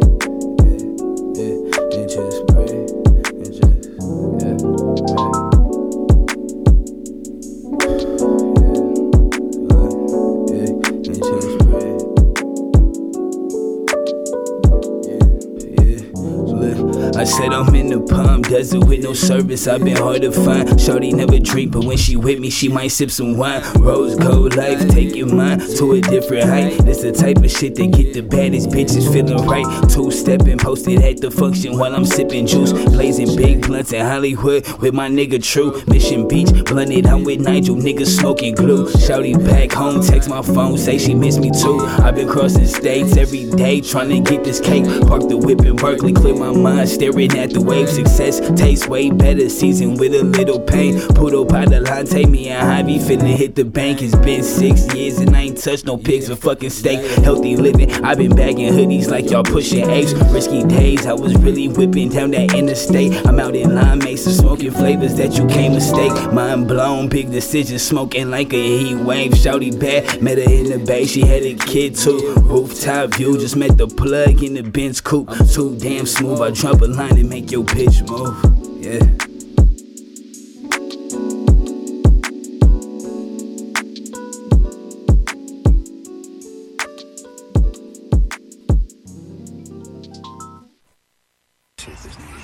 Palm 18.50 18.60
desert 18.60 18.86
with 18.86 19.04
no 19.04 19.14
service. 19.14 19.68
I've 19.68 19.84
been 19.84 19.98
hard 19.98 20.22
to 20.24 20.32
find. 20.32 20.80
Shorty 20.80 21.12
never 21.14 21.40
drink, 21.40 21.72
but 21.72 21.84
when 21.84 21.98
she 21.98 22.16
with 22.16 22.40
me, 22.40 22.50
she 22.50 22.68
might 22.68 22.90
sip 22.90 23.12
some 23.12 23.38
wine. 23.38 23.62
Rose 23.76 24.16
gold 24.16 24.56
life, 24.56 24.88
take 24.90 25.16
your 25.16 25.28
mind 25.28 25.62
to 25.78 25.94
a 25.94 26.02
different 26.02 26.50
height. 26.50 26.78
This 26.86 27.02
the 27.02 27.12
type 27.12 27.38
of 27.38 27.52
shit 27.52 27.76
that 27.76 27.92
get 27.92 28.14
the 28.14 28.22
baddest 28.22 28.70
bitches 28.70 29.12
feeling 29.12 29.46
right. 29.48 29.66
Two 29.90 30.12
stepping, 30.12 30.58
posted 30.58 31.02
at 31.02 31.22
the 31.22 31.32
function 31.32 31.78
while 31.78 31.96
I'm 31.96 32.06
sipping 32.06 32.48
juice. 32.48 32.74
Blazing 32.74 33.36
big 33.36 33.66
blunts 33.66 33.94
in 33.94 34.06
Hollywood 34.06 34.68
with 34.80 34.94
my 34.94 35.10
nigga 35.10 35.42
True. 35.44 35.82
Mission 35.88 36.28
Beach, 36.28 36.52
blunted, 36.66 37.06
I'm 37.06 37.24
with 37.24 37.40
Nigel, 37.40 37.76
niggas 37.76 38.20
smoking 38.20 38.56
glue. 38.56 38.88
Shouty 38.88 39.34
back 39.46 39.72
home, 39.72 40.02
text 40.02 40.30
my 40.30 40.42
phone, 40.42 40.78
say 40.78 40.98
she 40.98 41.14
miss 41.14 41.38
me 41.38 41.52
too. 41.52 41.80
I've 41.80 42.16
been 42.16 42.28
crossing 42.28 42.66
states 42.66 43.18
every 43.18 43.50
day, 43.52 43.82
trying 43.82 44.10
to 44.10 44.20
get 44.20 44.44
this 44.44 44.60
cake. 44.60 44.86
Park 45.08 45.28
the 45.28 45.38
whip 45.38 45.62
in 45.62 45.76
Berkeley, 45.76 46.14
clear 46.14 46.36
my 46.36 46.52
mind, 46.52 46.90
staring 46.90 47.38
at 47.38 47.52
the 47.52 47.62
wave. 47.62 47.90
Success 47.90 48.39
tastes 48.56 48.88
way 48.88 49.10
better, 49.10 49.50
seasoned 49.50 50.00
with 50.00 50.14
a 50.14 50.24
little 50.24 50.60
pain. 50.60 51.00
Puto 51.16 51.46
Padalante, 51.46 52.26
me 52.26 52.50
and 52.50 52.88
Javi 52.88 53.00
finna 53.00 53.36
hit 53.36 53.56
the 53.56 53.66
bank. 53.66 54.02
It's 54.02 54.16
been 54.16 54.44
six 54.44 54.94
years 54.94 55.20
and 55.20 55.36
I 55.36 55.42
ain't 55.42 55.62
touched 55.62 55.86
no 55.86 55.98
pigs 55.98 56.28
for 56.30 56.36
fucking 56.36 56.70
steak. 56.70 57.00
Healthy 57.24 57.58
living, 57.58 57.92
I've 58.04 58.18
been 58.18 58.36
bagging 58.36 58.74
hoodies 58.74 59.10
like 59.10 59.30
y'all 59.30 59.44
pushing 59.44 59.90
apes. 59.90 60.14
Risky 60.32 60.64
days, 60.64 61.06
I 61.06 61.14
was 61.14 61.36
really 61.38 61.68
whipping 61.68 62.10
down 62.10 62.32
that 62.32 62.54
interstate. 62.54 63.26
I'm 63.26 63.40
out 63.40 63.56
in 63.56 63.76
Lime 63.76 64.00
Mesa, 64.00 64.32
smoking 64.32 64.72
flavors 64.72 65.16
that 65.16 65.38
you 65.38 65.48
can't 65.48 65.74
mistake. 65.74 66.12
Mind 66.34 66.68
blown, 66.68 67.10
big 67.10 67.32
decisions, 67.32 67.82
smoking 67.84 68.30
like 68.30 68.54
a 68.54 68.80
heat 68.80 68.96
wave. 68.96 69.32
Shouty 69.32 69.80
bad, 69.80 70.22
met 70.22 70.38
her 70.38 70.44
in 70.44 70.70
the 70.70 70.80
bay, 70.80 71.06
she 71.06 71.22
had 71.22 71.44
a 71.44 71.56
kid 71.56 71.96
too. 71.96 72.34
Rooftop 72.38 73.16
view, 73.16 73.38
just 73.38 73.56
met 73.56 73.78
the 73.78 73.88
plug 73.88 74.44
in 74.44 74.54
the 74.54 74.64
Benz 74.64 75.02
coupe. 75.02 75.30
Too 75.54 75.76
damn 75.78 76.06
smooth, 76.06 76.42
I 76.42 76.52
drop 76.52 76.82
a 76.82 76.86
line 76.86 77.18
and 77.18 77.30
make 77.30 77.52
your 77.52 77.64
bitch 77.64 78.08
move. 78.08 78.29
Yeah. 78.30 79.00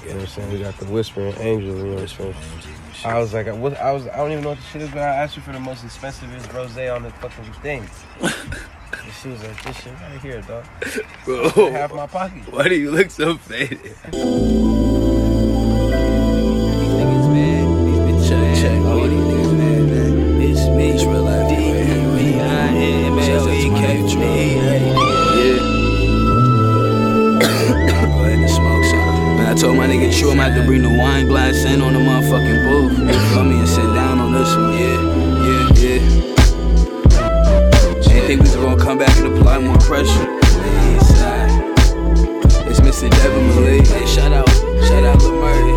You 0.01 0.11
know 0.11 0.17
what 0.17 0.21
I'm 0.21 0.27
saying? 0.27 0.51
We 0.51 0.59
got 0.59 0.77
the 0.79 0.85
Whispering 0.85 1.35
Angel, 1.37 1.77
you 1.77 1.83
know 1.83 1.93
what 1.93 2.01
I'm 2.01 2.07
saying? 2.07 2.35
I 3.03 3.19
was 3.19 3.33
like, 3.33 3.47
I 3.47 3.51
was, 3.51 3.73
I, 3.75 3.91
was, 3.91 4.07
I 4.07 4.17
don't 4.17 4.31
even 4.31 4.43
know 4.43 4.49
what 4.49 4.57
the 4.57 4.63
shit 4.63 4.81
is, 4.81 4.89
but 4.89 4.99
I 4.99 5.15
asked 5.15 5.35
you 5.35 5.43
for 5.43 5.51
the 5.51 5.59
most 5.59 5.83
expensive 5.83 6.53
rose 6.55 6.75
on 6.77 7.03
the 7.03 7.11
fucking 7.11 7.53
thing. 7.61 7.87
and 8.21 8.31
she 9.21 9.29
was 9.29 9.43
like, 9.43 9.63
this 9.63 9.77
shit 9.77 9.93
right 9.93 10.19
here, 10.19 10.41
dog. 10.41 10.65
Bro, 11.25 11.49
half 11.71 11.93
my 11.93 12.07
pocket. 12.07 12.51
Why 12.51 12.69
do 12.69 12.75
you 12.75 12.89
look 12.89 13.11
so 13.11 13.35
faded? 13.37 13.95
Some. 28.85 29.37
Man, 29.37 29.45
I 29.45 29.53
told 29.55 29.77
my 29.77 29.87
nigga 29.87 30.11
True 30.17 30.31
I'm 30.31 30.55
to 30.55 30.63
bring 30.65 30.81
the 30.81 30.89
wine 30.89 31.27
glass 31.27 31.63
in 31.65 31.81
on 31.81 31.93
the 31.93 31.99
motherfucking 31.99 32.63
booth. 32.65 32.97
You 32.97 33.19
feel 33.33 33.43
me? 33.43 33.59
And 33.59 33.67
sit 33.67 33.83
down 33.93 34.19
on 34.19 34.33
this 34.33 34.55
one. 34.55 34.73
Yeah, 34.73 35.01
yeah, 35.45 35.69
yeah. 35.81 36.25
Ain't 38.15 38.25
think 38.25 38.41
we 38.41 38.49
gonna 38.49 38.81
come 38.81 38.97
back 38.97 39.15
and 39.17 39.27
apply 39.27 39.59
more 39.59 39.77
pressure. 39.77 40.27
It's 42.67 42.79
Mr. 42.79 43.09
Devin 43.11 43.47
Malek. 43.49 43.87
Hey, 43.87 44.05
shout 44.07 44.31
out, 44.31 44.49
shout 44.87 45.03
out 45.03 45.21
Murray. 45.21 45.75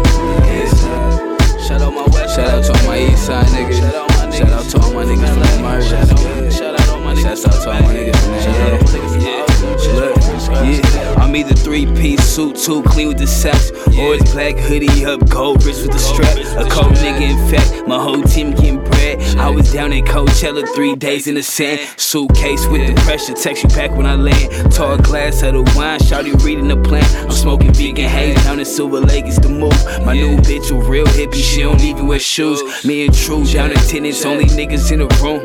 Shout 1.67 1.83
out 1.83 1.93
my 1.93 2.05
west 2.15 2.35
Shout 2.37 2.49
out 2.49 2.65
to 2.65 2.73
all 2.73 2.87
my 2.87 2.99
east 2.99 3.27
side 3.27 3.47
niggas. 3.49 4.08
Shout 4.39 4.51
out, 4.51 4.69
my 4.71 4.71
niggas. 4.71 4.71
Shout 4.71 4.71
out 4.71 4.71
to 4.71 4.79
all 4.79 4.93
my 4.93 5.05
niggas 5.05 5.29
from 5.29 5.41
the. 5.41 5.81
Shout 5.83 6.05
out, 6.11 6.53
shout 6.53 6.81
out 6.81 6.89
all 6.91 7.01
my 7.01 7.15
niggas. 7.15 7.43
Shout 7.43 7.55
out 7.55 7.63
to 7.63 7.71
all 7.73 7.83
my 7.83 7.95
niggas, 7.95 8.31
man. 8.31 8.41
Shout 8.41 8.55
out 8.55 8.73
all 8.73 8.79
my 8.79 8.85
niggas. 8.87 9.23
Yeah. 9.25 9.95
Look, 9.99 10.18
yeah. 10.65 11.15
I'm 11.19 11.35
either 11.37 11.55
three 11.55 11.87
piece 11.87 12.23
suit, 12.25 12.57
too 12.57 12.83
clean 12.83 13.09
with 13.09 13.19
the 13.19 13.27
sex, 13.27 13.71
or 13.71 14.15
it's 14.15 14.33
black 14.33 14.57
hoodie 14.57 15.05
up, 15.05 15.29
gold 15.29 15.65
wrist 15.65 15.83
with 15.83 15.93
the 15.93 15.99
strap. 15.99 16.37
A 16.57 16.69
cold 16.71 16.95
nigga 16.95 17.31
in 17.31 17.51
fact, 17.51 17.87
my 17.87 18.03
whole 18.03 18.23
team 18.23 18.53
getting 18.53 18.83
bread. 18.83 19.21
I 19.37 19.51
was 19.51 19.73
down 19.73 19.93
in 19.93 20.05
Coachella 20.05 20.67
three 20.75 20.95
days 20.97 21.27
in 21.27 21.35
the 21.35 21.43
sand. 21.43 21.81
Suitcase 21.99 22.67
with 22.69 22.87
the 22.87 23.01
pressure, 23.03 23.35
text 23.35 23.63
you 23.65 23.69
back 23.71 23.91
when 23.93 24.07
I 24.07 24.15
land. 24.15 24.73
Tall 24.73 24.97
glass 24.99 25.43
of 25.43 25.55
the 25.55 25.63
wine, 25.77 25.99
shouty 26.01 26.43
reading 26.43 26.69
the 26.69 26.77
plan. 26.77 27.05
I'm 27.25 27.31
smoking 27.31 27.73
vegan 27.75 28.09
haze 28.09 28.43
down 28.45 28.59
in 28.59 28.65
Silver 28.65 29.01
Lake, 29.01 29.27
it's 29.27 29.39
the 29.39 29.49
move. 29.49 29.73
My 30.05 30.15
new 30.15 30.37
bitch 30.39 30.71
a 30.71 30.89
real 30.89 31.07
hippie, 31.07 31.43
she 31.43 31.63
don't 31.63 31.81
even 31.83 32.07
wear 32.07 32.19
shoes. 32.19 32.63
Me 32.85 33.05
and 33.05 33.15
True 33.15 33.45
down 33.45 33.71
in 33.71 33.77
tenants, 33.79 34.25
only 34.25 34.45
niggas 34.45 34.93
in 34.93 35.01
the 35.01 35.09
room. 35.23 35.43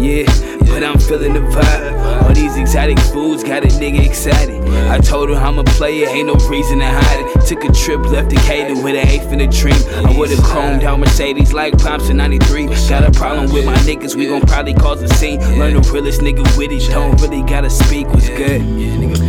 Yeah, 0.00 0.24
but 0.60 0.82
I'm 0.82 0.98
feeling 0.98 1.34
the 1.34 1.40
vibe. 1.40 2.22
All 2.22 2.32
these 2.32 2.56
exotic 2.56 2.98
foods 2.98 3.44
got 3.44 3.64
a 3.64 3.66
nigga 3.66 4.02
excited. 4.02 4.62
I 4.88 4.98
told 4.98 5.28
her 5.28 5.34
I'm 5.34 5.58
a 5.58 5.64
player, 5.64 6.08
ain't 6.08 6.26
no 6.26 6.34
reason 6.48 6.78
to 6.78 6.86
hide 6.86 7.20
it. 7.20 7.46
Took 7.46 7.64
a 7.64 7.72
trip, 7.72 8.00
left 8.06 8.30
Decatur 8.30 8.82
with 8.82 8.96
an 8.96 9.06
eighth 9.06 9.30
in 9.30 9.42
a 9.42 9.46
dream. 9.46 9.76
I 10.06 10.16
would've 10.16 10.38
chromed 10.38 10.84
out 10.84 11.00
Mercedes 11.00 11.52
like 11.52 11.76
Pops 11.76 12.08
in 12.08 12.16
93. 12.16 12.68
Got 12.88 13.04
a 13.04 13.10
problem 13.10 13.52
with 13.52 13.66
my 13.66 13.76
niggas, 13.78 14.14
we 14.16 14.26
gon' 14.26 14.40
probably 14.40 14.72
cause 14.72 15.02
a 15.02 15.08
scene. 15.08 15.38
Learn 15.58 15.74
the 15.74 15.80
realest 15.92 16.22
nigga 16.22 16.44
with 16.56 16.72
it, 16.72 16.90
don't 16.90 17.20
really 17.20 17.42
gotta 17.42 17.68
speak 17.68 18.08
what's 18.08 18.28
good. 18.30 18.62
Yeah. 18.62 18.96
Nigga. 18.96 19.20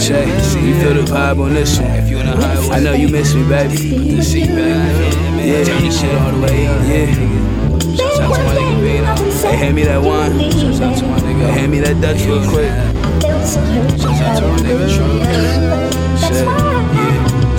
Check, 0.00 0.26
you 0.60 0.74
feel 0.80 0.94
the 0.94 1.04
vibe 1.08 1.40
on 1.40 1.54
this 1.54 1.78
one. 1.78 1.90
If 1.92 2.10
you 2.10 2.18
in 2.18 2.26
the 2.26 2.36
highway, 2.36 2.68
I 2.68 2.80
know 2.80 2.94
you 2.94 3.08
miss 3.08 3.32
me, 3.34 3.48
baby. 3.48 3.76
Put 3.76 4.16
the 4.16 4.22
seat 4.22 4.48
back. 4.48 5.14
Yeah, 5.46 5.62
turn 5.62 5.82
this 5.82 6.00
shit 6.00 6.14
all 6.20 6.32
the 6.32 6.40
way 6.40 6.66
up. 6.66 6.82
Yeah. 6.86 7.45
Shout 8.16 8.30
out 8.30 8.36
to 8.36 8.42
my 8.44 8.54
nigga. 8.54 9.42
Hey, 9.42 9.56
hand 9.56 9.74
me 9.76 9.82
that 9.84 10.02
wine. 10.02 10.50
Shout 10.50 10.82
out 10.82 10.98
to 10.98 11.06
my 11.06 11.18
nigga. 11.20 11.50
Hand 11.50 11.70
me 11.72 11.80
that 11.80 12.00
Dutch 12.00 12.24
real 12.24 12.42
quick. 12.48 12.70
Shout 14.00 14.20
out 14.22 14.38
to 14.40 14.48
my 14.48 14.56
nigga 14.64 14.86
True. 14.96 15.20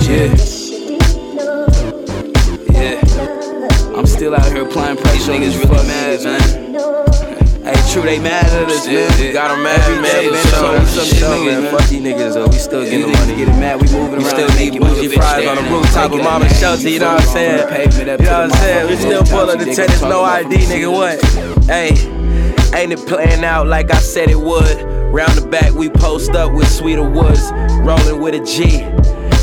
Shit, 0.08 0.32
yeah, 2.72 2.80
yeah. 2.80 3.96
I'm 3.96 4.06
still 4.06 4.34
out 4.34 4.46
here 4.52 4.64
applying 4.66 4.96
pressure. 4.96 5.32
Niggas 5.32 5.56
really 5.62 5.86
mad, 5.86 6.24
man. 6.24 7.17
Hey, 7.68 7.92
true, 7.92 8.02
they 8.02 8.18
mad 8.18 8.46
at 8.46 8.68
us, 8.70 8.86
man. 8.86 9.20
We 9.20 9.30
got 9.32 9.50
'em 9.50 9.62
mad, 9.62 9.78
Every 9.80 10.00
man, 10.00 10.12
day, 10.12 10.26
for 10.28 10.32
man. 10.72 10.86
for 10.86 11.00
some 11.04 11.04
niggas, 11.04 11.62
man. 11.62 11.70
Fuck 11.70 11.88
these 11.88 12.00
niggas, 12.00 12.34
though. 12.34 12.46
We 12.46 12.56
still 12.56 12.82
getting 12.84 13.02
the 13.02 13.08
money. 13.18 13.34
getting 13.36 13.60
mad. 13.60 13.76
We 13.82 13.88
moving 13.92 14.18
We 14.18 14.24
around. 14.24 14.48
still 14.48 14.48
need 14.58 14.80
bougie 14.80 15.08
fries 15.08 15.46
on 15.46 15.56
the 15.56 15.62
rooftop 15.70 16.12
of 16.12 16.22
Mama 16.22 16.48
Shelter, 16.54 16.88
you 16.88 16.98
know 16.98 17.12
what 17.12 17.20
I'm 17.22 17.28
saying? 17.28 17.58
You 17.98 18.04
know 18.06 18.16
what 18.16 18.30
I'm 18.30 18.50
saying? 18.52 18.88
We 18.88 18.96
still 18.96 19.22
pull 19.24 19.50
up 19.50 19.58
the 19.58 19.66
tennis, 19.74 20.00
no 20.00 20.24
ID, 20.24 20.56
nigga, 20.56 20.90
what? 20.90 21.22
Hey, 21.66 21.90
ain't 22.74 22.92
it 22.92 23.06
playing 23.06 23.44
out 23.44 23.66
like 23.66 23.92
I 23.94 23.98
said 23.98 24.30
it 24.30 24.40
would? 24.40 24.82
Round 25.12 25.32
the 25.32 25.46
back, 25.46 25.72
we 25.74 25.90
post 25.90 26.34
up 26.34 26.52
with 26.52 26.68
Sweeter 26.70 27.02
Woods, 27.02 27.52
rolling 27.82 28.20
with 28.20 28.34
a 28.34 28.40
G. 28.40 28.82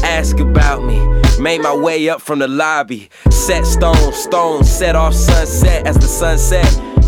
Ask 0.03 0.39
about 0.39 0.83
me. 0.83 0.97
Made 1.39 1.61
my 1.61 1.75
way 1.75 2.09
up 2.09 2.21
from 2.21 2.39
the 2.39 2.47
lobby. 2.47 3.09
Set 3.29 3.65
stone, 3.67 4.13
stone, 4.13 4.63
set 4.63 4.95
off 4.95 5.13
sunset 5.13 5.85
as 5.85 5.95
the 5.97 6.07
sun 6.07 6.38
set. 6.39 6.65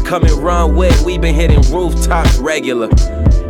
Come 0.07 0.23
and 0.23 0.41
run 0.41 0.73
with, 0.73 1.03
we 1.03 1.17
been 1.17 1.35
hitting 1.35 1.59
rooftops 1.69 2.37
regular. 2.37 2.87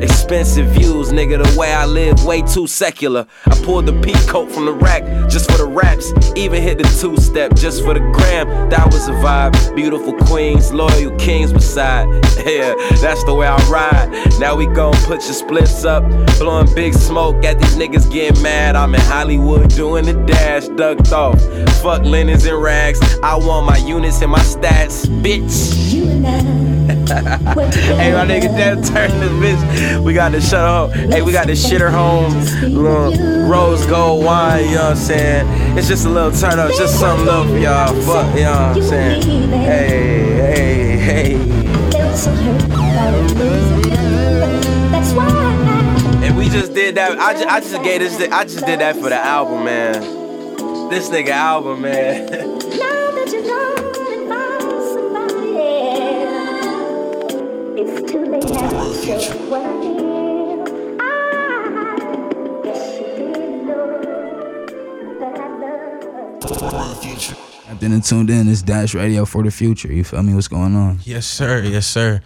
Expensive 0.01 0.67
views, 0.67 1.11
nigga, 1.11 1.43
the 1.43 1.59
way 1.59 1.73
I 1.73 1.85
live, 1.85 2.23
way 2.23 2.41
too 2.41 2.67
secular. 2.67 3.25
I 3.45 3.55
pulled 3.63 3.87
the 3.87 3.93
peacoat 3.93 4.51
from 4.51 4.65
the 4.65 4.73
rack 4.73 5.03
just 5.29 5.49
for 5.49 5.57
the 5.57 5.65
raps. 5.65 6.13
Even 6.35 6.61
hit 6.61 6.77
the 6.77 6.83
two 7.01 7.17
step 7.17 7.55
just 7.55 7.83
for 7.83 7.93
the 7.93 7.99
gram. 7.99 8.69
That 8.69 8.85
was 8.85 9.07
a 9.07 9.13
vibe. 9.13 9.75
Beautiful 9.75 10.13
queens, 10.13 10.71
loyal 10.71 11.15
kings 11.17 11.51
beside. 11.51 12.07
Yeah, 12.47 12.75
that's 13.01 13.25
the 13.25 13.33
way 13.33 13.45
I 13.45 13.57
ride. 13.67 14.39
Now 14.39 14.55
we 14.55 14.67
gon' 14.67 14.93
put 15.03 15.21
your 15.23 15.33
splits 15.33 15.83
up. 15.83 16.03
Blowing 16.39 16.73
big 16.73 16.93
smoke 16.93 17.43
at 17.43 17.59
these 17.59 17.75
niggas 17.75 18.09
getting 18.09 18.41
mad. 18.41 18.77
I'm 18.77 18.95
in 18.95 19.01
Hollywood 19.01 19.69
doing 19.71 20.05
the 20.05 20.13
dash, 20.13 20.67
ducked 20.69 21.11
off. 21.11 21.41
Fuck 21.81 22.03
linens 22.03 22.45
and 22.45 22.61
rags. 22.61 23.01
I 23.21 23.35
want 23.35 23.65
my 23.65 23.77
units 23.77 24.21
and 24.21 24.31
my 24.31 24.39
stats, 24.39 25.05
bitch. 25.21 25.97
Hey, 27.07 28.11
my 28.11 28.25
nigga, 28.25 28.49
that 28.57 28.83
turn 28.83 29.19
this 29.19 29.31
bitch. 29.31 30.03
We 30.03 30.13
got 30.13 30.31
the 30.31 30.41
shut 30.41 30.67
home. 30.67 30.91
Hey, 31.09 31.21
we 31.21 31.31
got 31.31 31.47
the 31.47 31.53
shitter 31.53 31.89
home. 31.89 32.33
Little 32.73 33.47
rose 33.47 33.85
gold 33.85 34.25
wine, 34.25 34.65
you 34.65 34.75
know 34.75 34.83
what 34.83 34.91
I'm 34.91 34.95
saying? 34.97 35.77
It's 35.77 35.87
just 35.87 36.05
a 36.05 36.09
little 36.09 36.31
turn 36.31 36.59
up, 36.59 36.71
just 36.75 36.99
something 36.99 37.25
little 37.25 37.45
for 37.45 37.57
y'all. 37.57 37.93
Fuck, 38.01 38.35
you 38.35 38.43
know 38.43 38.51
what 38.51 38.77
I'm 38.77 38.83
saying? 38.83 39.49
Hey, 39.49 40.97
hey, 40.97 41.35
hey. 41.35 41.57
And 46.25 46.37
we 46.37 46.49
just 46.49 46.73
did 46.73 46.95
that. 46.95 47.17
I 47.19 47.33
just, 47.33 47.47
I 47.47 47.59
just 47.59 47.83
gave 47.83 47.99
this. 48.01 48.31
I 48.31 48.43
just 48.43 48.65
did 48.65 48.79
that 48.79 48.95
for 48.95 49.09
the 49.09 49.15
album, 49.15 49.65
man. 49.65 50.01
This 50.89 51.09
nigga 51.09 51.29
album, 51.29 51.81
man. 51.81 52.53
I've 59.09 59.15
been 67.79 68.01
tuned 68.01 68.29
in. 68.29 68.49
It's 68.49 68.61
Dash 68.61 68.93
Radio 68.93 69.23
for 69.23 69.43
the 69.43 69.51
future. 69.51 69.93
You 69.93 70.03
feel 70.03 70.23
me? 70.23 70.33
What's 70.33 70.49
going 70.49 70.75
on? 70.75 70.99
Yes, 71.05 71.25
sir. 71.25 71.63
Yes, 71.63 71.87
sir. 71.87 72.19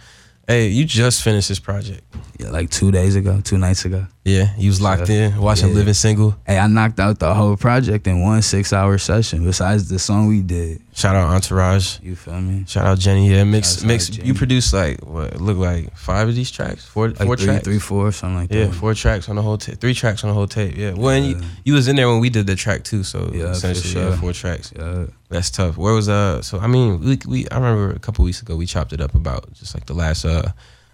Hey, 0.48 0.68
you 0.68 0.84
just 0.84 1.22
finished 1.22 1.48
this 1.50 1.60
project. 1.60 2.02
Yeah, 2.40 2.50
like 2.50 2.70
two 2.70 2.90
days 2.90 3.14
ago, 3.14 3.40
two 3.40 3.58
nights 3.58 3.84
ago. 3.84 4.08
Yeah, 4.24 4.54
you 4.56 4.68
was 4.68 4.80
locked 4.80 5.10
in 5.10 5.36
watching 5.40 5.70
Yeah. 5.70 5.74
Living 5.74 5.94
Single. 5.94 6.36
Hey, 6.46 6.56
I 6.56 6.68
knocked 6.68 7.00
out 7.00 7.18
the 7.18 7.34
whole 7.34 7.56
project 7.56 8.06
in 8.06 8.20
one 8.22 8.40
six 8.42 8.72
hour 8.72 8.96
session. 8.96 9.42
Besides 9.44 9.88
the 9.88 9.98
song 9.98 10.28
we 10.28 10.42
did. 10.42 10.80
Shout 10.94 11.16
out 11.16 11.28
Entourage. 11.34 11.98
You 12.00 12.14
feel 12.14 12.40
me? 12.40 12.64
Shout 12.68 12.86
out 12.86 13.00
Jenny. 13.00 13.28
Yeah, 13.32 13.42
mix 13.42 13.82
mix. 13.82 14.16
You 14.16 14.32
produced 14.34 14.72
like 14.72 15.00
what 15.04 15.40
look 15.40 15.58
like 15.58 15.96
five 15.96 16.28
of 16.28 16.36
these 16.36 16.52
tracks, 16.52 16.84
four 16.86 17.08
Like 17.08 17.18
four 17.26 17.36
three, 17.36 17.46
tracks, 17.46 17.64
three, 17.64 17.80
four, 17.80 18.12
something 18.12 18.36
like 18.36 18.52
Yeah, 18.52 18.66
that. 18.66 18.74
four 18.74 18.94
tracks 18.94 19.28
on 19.28 19.34
the 19.34 19.42
whole 19.42 19.58
tape. 19.58 19.80
Three 19.80 19.92
tracks 19.94 20.22
on 20.22 20.28
the 20.28 20.34
whole 20.34 20.46
tape. 20.46 20.76
Yeah. 20.76 20.92
Well, 20.92 21.08
and 21.16 21.26
you, 21.26 21.40
you 21.64 21.74
was 21.74 21.88
in 21.88 21.96
there 21.96 22.06
when 22.08 22.20
we 22.20 22.30
did 22.30 22.46
the 22.46 22.54
track 22.54 22.84
too. 22.84 23.02
So 23.02 23.28
Yeah, 23.34 23.46
essentially, 23.50 24.04
yeah, 24.04 24.14
four 24.20 24.32
tracks. 24.32 24.72
Yeah. 24.78 25.06
That's 25.30 25.50
tough. 25.50 25.76
Where 25.76 25.94
was 25.94 26.08
uh? 26.08 26.42
So 26.42 26.60
I 26.60 26.68
mean, 26.68 27.00
we 27.00 27.18
we 27.26 27.48
I 27.50 27.56
remember 27.56 27.90
a 27.90 27.98
couple 27.98 28.24
weeks 28.24 28.40
ago 28.40 28.54
we 28.54 28.66
chopped 28.66 28.92
it 28.92 29.00
up 29.00 29.16
about 29.16 29.52
just 29.54 29.74
like 29.74 29.86
the 29.86 29.94
last 29.94 30.24
uh 30.24 30.52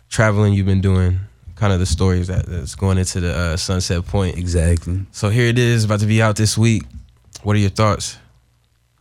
traveling 0.08 0.54
you've 0.54 0.64
been 0.64 0.80
doing, 0.80 1.20
kind 1.58 1.72
of 1.72 1.80
the 1.80 1.86
stories 1.86 2.28
that 2.28 2.46
that's 2.46 2.74
going 2.74 2.98
into 2.98 3.20
the 3.20 3.34
uh, 3.34 3.56
Sunset 3.56 4.06
Point. 4.06 4.38
Exactly. 4.38 5.04
So 5.12 5.28
here 5.28 5.46
it 5.46 5.58
is, 5.58 5.84
about 5.84 6.00
to 6.00 6.06
be 6.06 6.22
out 6.22 6.36
this 6.36 6.56
week. 6.56 6.84
What 7.42 7.56
are 7.56 7.58
your 7.58 7.70
thoughts? 7.70 8.16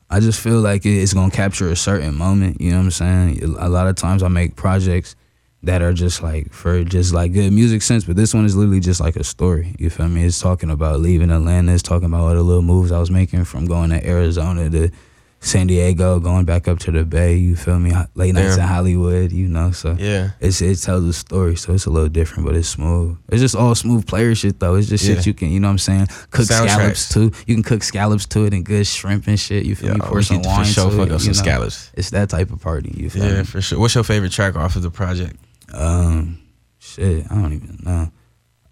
I 0.10 0.20
just 0.20 0.40
feel 0.40 0.60
like 0.60 0.86
it's 0.86 1.14
gonna 1.14 1.32
capture 1.32 1.70
a 1.70 1.76
certain 1.76 2.16
moment. 2.16 2.60
You 2.60 2.72
know 2.72 2.78
what 2.78 2.84
I'm 2.86 2.92
saying? 2.92 3.44
A 3.60 3.70
lot 3.70 3.88
of 3.88 3.96
times 3.96 4.24
I 4.24 4.28
make 4.28 4.56
projects 4.56 5.16
that 5.64 5.82
are 5.82 5.94
just 5.94 6.24
like 6.24 6.52
for 6.52 6.84
just 6.84 7.14
like 7.14 7.34
good 7.34 7.52
music 7.52 7.82
sense, 7.82 8.06
but 8.06 8.16
this 8.16 8.34
one 8.34 8.46
is 8.46 8.56
literally 8.56 8.80
just 8.80 9.02
like 9.02 9.16
a 9.18 9.24
story. 9.24 9.76
You 9.78 9.90
feel 9.90 10.08
me? 10.08 10.24
It's 10.24 10.40
talking 10.40 10.70
about 10.70 11.00
leaving 11.00 11.30
Atlanta. 11.30 11.74
It's 11.74 11.84
talking 11.84 12.06
about 12.06 12.22
all 12.22 12.34
the 12.34 12.42
little 12.42 12.62
moves 12.62 12.92
I 12.92 13.00
was 13.00 13.12
making 13.12 13.44
from 13.46 13.66
going 13.66 13.90
to 13.90 14.08
Arizona 14.08 14.70
to 14.70 14.92
San 15.40 15.68
Diego, 15.68 16.20
going 16.20 16.46
back 16.46 16.68
up 16.68 16.80
to 16.80 16.92
the 16.92 17.06
Bay. 17.06 17.36
You 17.36 17.56
feel 17.56 17.80
me? 17.80 17.94
Late 18.16 18.34
nights 18.34 18.56
Damn. 18.56 18.64
in 18.64 18.68
Hollywood. 18.68 19.32
You 19.32 19.48
know, 19.48 19.72
so 19.72 19.96
Yeah. 19.98 20.32
it's 20.40 20.62
it 20.62 20.78
tells 20.82 21.04
a 21.06 21.14
story. 21.14 21.56
So 21.56 21.74
it's 21.74 21.86
a 21.86 21.90
little 21.92 22.10
different, 22.10 22.46
but 22.48 22.56
it's 22.56 22.68
smooth. 22.68 23.18
It's 23.30 23.42
just 23.42 23.56
all 23.56 23.76
smooth 23.76 24.08
player 24.08 24.34
shit 24.36 24.60
though. 24.60 24.76
It's 24.76 24.90
just 24.90 25.06
Yeah. 25.06 25.16
shit 25.16 25.28
you 25.28 25.34
can, 25.34 25.50
you 25.50 25.60
know 25.60 25.68
what 25.68 25.74
I'm 25.74 25.78
saying? 25.78 26.08
Cook 26.32 26.46
scallops 26.46 27.10
too. 27.10 27.32
You 27.46 27.54
can 27.56 27.64
cook 27.64 27.84
scallops 27.84 28.26
to 28.28 28.46
it 28.46 28.54
and 28.54 28.66
good 28.66 28.88
shrimp 28.88 29.28
and 29.28 29.40
shit. 29.40 29.64
You 29.66 29.76
feel 29.76 29.92
me? 29.94 30.00
Yeah, 30.02 30.10
Pour 30.10 30.22
some 30.24 30.38
could 30.38 30.46
for 30.46 30.50
wine 30.52 30.66
sure 30.66 30.90
to 30.90 30.98
fuck 30.98 31.08
it, 31.08 31.12
up 31.14 31.20
you 31.22 31.34
some 31.34 31.46
know? 31.46 31.52
scallops. 31.52 31.92
It's 31.94 32.10
that 32.10 32.30
type 32.30 32.52
of 32.52 32.60
party. 32.60 32.94
You 32.98 33.10
feel 33.10 33.24
Yeah, 33.26 33.38
me? 33.40 33.44
for 33.46 33.62
sure. 33.62 33.80
What's 33.80 33.94
your 33.96 34.04
favorite 34.04 34.32
track 34.32 34.56
off 34.56 34.76
of 34.76 34.82
the 34.82 34.92
project? 34.92 35.36
Um, 35.74 36.40
shit, 36.80 37.26
I 37.30 37.36
don't 37.36 37.54
even 37.54 37.80
know. 37.84 38.12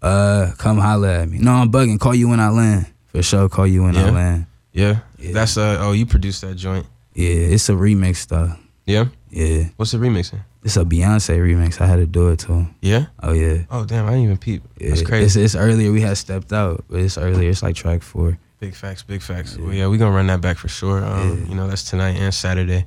Uh, 0.02 0.50
come 0.58 0.78
holla 0.78 1.20
at 1.22 1.28
me. 1.30 1.38
No, 1.38 1.52
I'm 1.52 1.70
bugging. 1.70 1.98
Call 1.98 2.14
you 2.14 2.28
when 2.28 2.40
I 2.40 2.48
land. 2.50 2.86
For 3.06 3.22
sure, 3.22 3.48
call 3.48 3.66
you 3.66 3.84
when 3.84 3.96
I 3.96 4.10
land. 4.10 4.46
Yeah. 4.76 4.98
That's 5.32 5.56
uh 5.56 5.78
oh 5.80 5.92
you 5.92 6.04
produced 6.06 6.42
that 6.42 6.54
joint. 6.56 6.86
Yeah, 7.14 7.54
it's 7.54 7.68
a 7.68 7.72
remix 7.72 8.26
though. 8.28 8.52
Yeah? 8.84 9.06
Yeah. 9.30 9.64
What's 9.76 9.90
the 9.92 9.98
remixing? 9.98 10.40
It's 10.62 10.76
a 10.76 10.84
Beyonce 10.84 11.38
remix. 11.38 11.80
I 11.80 11.86
had 11.86 11.96
to 11.96 12.06
do 12.06 12.28
it 12.28 12.40
too. 12.40 12.66
Yeah? 12.82 13.06
Oh 13.22 13.32
yeah. 13.32 13.64
Oh 13.70 13.84
damn, 13.84 14.04
I 14.06 14.10
didn't 14.10 14.24
even 14.24 14.36
peep. 14.36 14.62
That's 14.78 15.00
Yeah, 15.00 15.06
crazy. 15.08 15.24
It's, 15.42 15.54
it's 15.54 15.54
earlier. 15.56 15.90
We 15.92 16.02
had 16.02 16.16
stepped 16.18 16.52
out, 16.52 16.84
but 16.90 17.00
it's 17.00 17.16
earlier. 17.18 17.48
It's 17.50 17.62
like 17.62 17.74
track 17.74 18.02
four. 18.02 18.38
Big 18.60 18.74
facts, 18.74 19.02
big 19.02 19.22
facts. 19.22 19.56
Well, 19.58 19.72
yeah, 19.72 19.86
we 19.88 19.96
gonna 19.98 20.14
run 20.14 20.26
that 20.28 20.40
back 20.40 20.56
for 20.58 20.68
sure. 20.68 21.04
Um, 21.04 21.46
You 21.48 21.54
know, 21.54 21.68
that's 21.68 21.84
tonight 21.90 22.16
and 22.20 22.32
Saturday. 22.34 22.84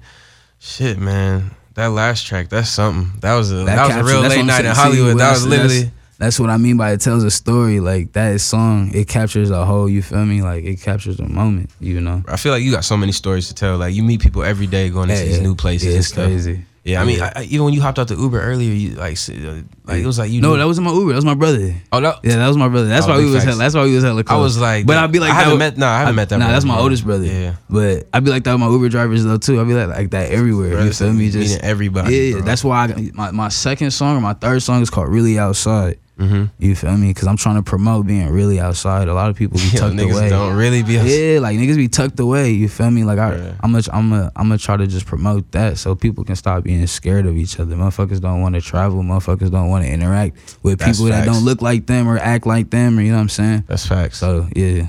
Shit, 0.59 0.97
man, 0.99 1.51
that 1.75 1.87
last 1.87 2.25
track, 2.27 2.49
that's 2.49 2.69
something. 2.69 3.19
That 3.21 3.35
was 3.35 3.51
a 3.51 3.63
that, 3.65 3.87
was 3.87 3.95
a 3.95 4.03
real 4.03 4.21
late 4.21 4.45
night 4.45 4.65
in 4.65 4.75
Hollywood. 4.75 5.17
that 5.19 5.31
was 5.31 5.45
that's- 5.45 5.71
literally. 5.71 5.91
That's, 6.19 6.39
what 6.39 6.49
I 6.49 6.57
mean 6.57 6.77
by 6.77 6.91
it 6.91 7.01
tells 7.01 7.23
a 7.23 7.31
story. 7.31 7.79
Like 7.79 8.11
that 8.13 8.39
song, 8.41 8.91
it 8.93 9.07
captures 9.07 9.49
a 9.49 9.65
whole. 9.65 9.89
You 9.89 10.01
feel 10.03 10.25
me? 10.25 10.41
Like 10.41 10.63
it 10.65 10.81
captures 10.81 11.19
a 11.19 11.27
moment. 11.27 11.71
You 11.79 12.01
know. 12.01 12.23
I 12.27 12.35
feel 12.37 12.51
like 12.51 12.61
you 12.63 12.71
got 12.71 12.83
so 12.85 12.95
many 12.97 13.11
stories 13.13 13.47
to 13.47 13.53
tell. 13.55 13.77
Like 13.77 13.93
you 13.95 14.03
meet 14.03 14.19
people 14.21 14.43
every 14.43 14.67
day 14.67 14.89
going 14.89 15.09
into 15.09 15.21
Yeah, 15.21 15.27
these 15.27 15.37
yeah. 15.37 15.43
new 15.43 15.55
places. 15.55 15.85
Yeah, 15.85 15.91
and 15.91 15.99
it's 15.99 16.07
stuff. 16.09 16.25
crazy. 16.27 16.65
Yeah, 16.85 17.01
I 17.01 17.05
mean, 17.05 17.21
I, 17.21 17.31
I- 17.35 17.43
even 17.43 17.65
when 17.65 17.73
you 17.73 17.81
hopped 17.81 17.99
out 17.99 18.07
the 18.07 18.15
Uber 18.15 18.41
earlier, 18.41 18.71
you 18.73 18.91
like, 18.91 19.17
uh, 19.29 19.61
like 19.85 20.01
it 20.01 20.05
was 20.07 20.17
like 20.17 20.31
you. 20.31 20.41
No, 20.41 20.51
knew- 20.53 20.59
that 20.59 20.65
wasn't 20.65 20.85
my 20.87 20.93
Uber. 20.93 21.09
That 21.09 21.15
was 21.17 21.25
my 21.25 21.35
brother. 21.35 21.75
Oh 21.91 21.99
no. 21.99 22.15
Yeah, 22.23 22.37
that 22.37 22.47
was 22.47 22.57
my 22.57 22.67
brother. 22.69 22.87
That's 22.87 23.05
Oh, 23.05 23.09
why 23.09 23.17
we 23.17 23.29
was. 23.29 23.43
Hella, 23.43 23.57
that's 23.57 23.75
why 23.75 23.83
we 23.83 23.93
was 23.95 24.03
hella 24.03 24.23
close. 24.23 24.37
I 24.37 24.41
was 24.41 24.57
like, 24.59 24.85
but 24.87 24.97
I'd 24.97 25.11
be 25.11 25.19
like, 25.19 25.31
I 25.31 25.35
haven't 25.35 25.59
met- 25.59 25.77
no, 25.77 25.87
I 25.87 25.99
haven't 25.99 26.15
met 26.15 26.29
that 26.29 26.37
Nah, 26.37 26.45
brother, 26.45 26.53
that's 26.53 26.65
my 26.65 26.77
oldest 26.79 27.03
brother. 27.03 27.25
Yeah. 27.25 27.55
but 27.69 28.07
I'd 28.13 28.23
be 28.23 28.31
like 28.31 28.43
that 28.45 28.53
with 28.53 28.61
my 28.61 28.69
Uber 28.69 28.89
drivers 28.89 29.23
though 29.23 29.37
too. 29.37 29.59
I'd 29.61 29.67
be 29.67 29.73
like 29.73 29.89
like 29.89 30.11
that 30.11 30.31
everywhere. 30.31 30.71
Bro, 30.71 30.83
you 30.85 30.93
feel 30.93 31.13
me? 31.13 31.29
Just 31.29 31.61
everybody, 31.61 32.15
Yeah, 32.15 32.31
bro. 32.37 32.41
that's 32.41 32.63
why 32.63 32.85
I, 32.87 33.11
my 33.13 33.31
my 33.31 33.49
second 33.49 33.91
song 33.91 34.17
or 34.17 34.21
my 34.21 34.33
third 34.33 34.61
song 34.63 34.81
is 34.81 34.89
called 34.89 35.09
"Really 35.09 35.37
Outside." 35.37 35.99
Mm-hmm. 36.19 36.45
You 36.63 36.75
feel 36.75 36.97
me? 36.97 37.07
Because 37.07 37.27
I'm 37.27 37.37
trying 37.37 37.55
to 37.55 37.63
promote 37.63 38.05
being 38.05 38.29
really 38.29 38.59
outside. 38.59 39.07
A 39.07 39.13
lot 39.13 39.29
of 39.29 39.37
people 39.37 39.57
be 39.57 39.63
Yo, 39.73 39.79
tucked 39.79 39.95
niggas 39.95 40.11
away. 40.17 40.29
don't 40.29 40.55
really 40.55 40.83
be 40.83 40.97
outside. 40.99 41.11
Yeah, 41.11 41.39
like 41.39 41.57
niggas 41.57 41.77
be 41.77 41.87
tucked 41.87 42.19
away. 42.19 42.51
You 42.51 42.67
feel 42.67 42.91
me? 42.91 43.05
Like 43.05 43.19
I, 43.19 43.55
I'm 43.61 43.71
gonna, 43.71 43.83
I'm 43.93 44.09
gonna, 44.09 44.31
I'm 44.35 44.47
gonna 44.49 44.57
try 44.57 44.75
to 44.75 44.85
just 44.85 45.05
promote 45.05 45.49
that 45.53 45.77
so 45.77 45.95
people 45.95 46.25
can 46.25 46.35
stop 46.35 46.63
being 46.63 46.85
scared 46.87 47.25
of 47.25 47.37
each 47.37 47.57
other. 47.57 47.75
Motherfuckers 47.75 48.19
don't 48.19 48.41
want 48.41 48.55
to 48.55 48.61
travel. 48.61 49.01
Motherfuckers 49.01 49.49
don't 49.49 49.69
want 49.69 49.85
to 49.85 49.91
interact 49.91 50.57
with 50.61 50.79
That's 50.79 50.97
people 50.97 51.09
that 51.11 51.25
don't 51.25 51.45
look 51.45 51.61
like 51.61 51.85
them 51.85 52.07
or 52.07 52.17
act 52.17 52.45
like 52.45 52.69
them. 52.69 52.99
Or 52.99 53.01
you 53.01 53.11
know 53.11 53.15
what 53.17 53.21
I'm 53.21 53.29
saying? 53.29 53.63
That's 53.67 53.85
facts. 53.85 54.17
So 54.17 54.49
yeah, 54.53 54.87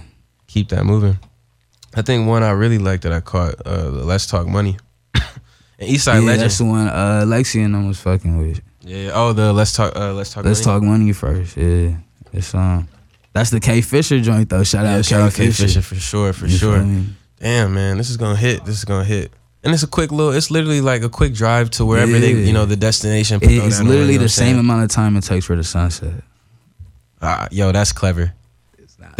keep 0.48 0.68
that 0.70 0.84
moving. 0.84 1.16
I 1.94 2.02
think 2.02 2.26
one 2.26 2.42
I 2.42 2.50
really 2.50 2.78
liked 2.78 3.04
that 3.04 3.12
I 3.12 3.20
caught, 3.20 3.54
uh, 3.64 3.88
Let's 3.88 4.26
Talk 4.26 4.46
Money. 4.48 4.78
Eastside 5.80 6.14
yeah, 6.14 6.20
Legend. 6.20 6.40
that's 6.42 6.58
the 6.58 6.64
one. 6.64 6.88
Uh, 6.88 7.24
Lexi 7.26 7.64
and 7.64 7.74
them 7.74 7.86
was 7.88 8.00
fucking 8.00 8.36
with. 8.38 8.60
Yeah. 8.82 9.10
Oh, 9.14 9.32
the 9.32 9.52
Let's 9.52 9.74
Talk. 9.74 9.94
Uh, 9.96 10.12
Let's 10.14 10.32
Talk. 10.32 10.44
Let's 10.44 10.64
Money. 10.64 10.80
talk 10.80 10.88
money 10.88 11.12
first. 11.12 11.56
Yeah, 11.56 11.96
it's 12.32 12.54
um, 12.54 12.88
that's 13.32 13.50
the 13.50 13.60
K 13.60 13.80
Fisher 13.82 14.20
joint 14.20 14.48
though. 14.48 14.64
Shout 14.64 14.84
Yeah, 14.84 14.96
out 14.96 15.04
shout 15.04 15.20
K 15.20 15.24
out 15.26 15.34
K 15.34 15.46
Fisher. 15.46 15.62
Fisher 15.64 15.82
for 15.82 15.94
sure, 15.96 16.32
for 16.32 16.46
You 16.46 16.56
sure. 16.56 16.86
Damn, 17.40 17.74
man, 17.74 17.98
this 17.98 18.10
is 18.10 18.16
gonna 18.16 18.36
hit. 18.36 18.64
This 18.64 18.76
is 18.78 18.84
gonna 18.84 19.04
hit. 19.04 19.32
And 19.62 19.74
it's 19.74 19.82
a 19.82 19.86
quick 19.86 20.10
little. 20.10 20.32
It's 20.32 20.50
literally 20.50 20.80
like 20.80 21.02
a 21.02 21.08
quick 21.10 21.34
drive 21.34 21.68
to 21.72 21.84
wherever 21.84 22.18
they, 22.18 22.32
you 22.32 22.52
know, 22.54 22.64
the 22.64 22.76
destination. 22.76 23.38
It- 23.42 23.50
it's 23.50 23.80
literally 23.80 24.14
you 24.14 24.18
know 24.18 24.24
the 24.24 24.28
same 24.30 24.58
amount 24.58 24.84
of 24.84 24.90
time 24.90 25.16
it 25.16 25.24
takes 25.24 25.44
for 25.44 25.56
the 25.56 25.64
sunset. 25.64 26.14
Ah, 27.20 27.46
yo, 27.50 27.70
that's 27.72 27.92
clever. 27.92 28.32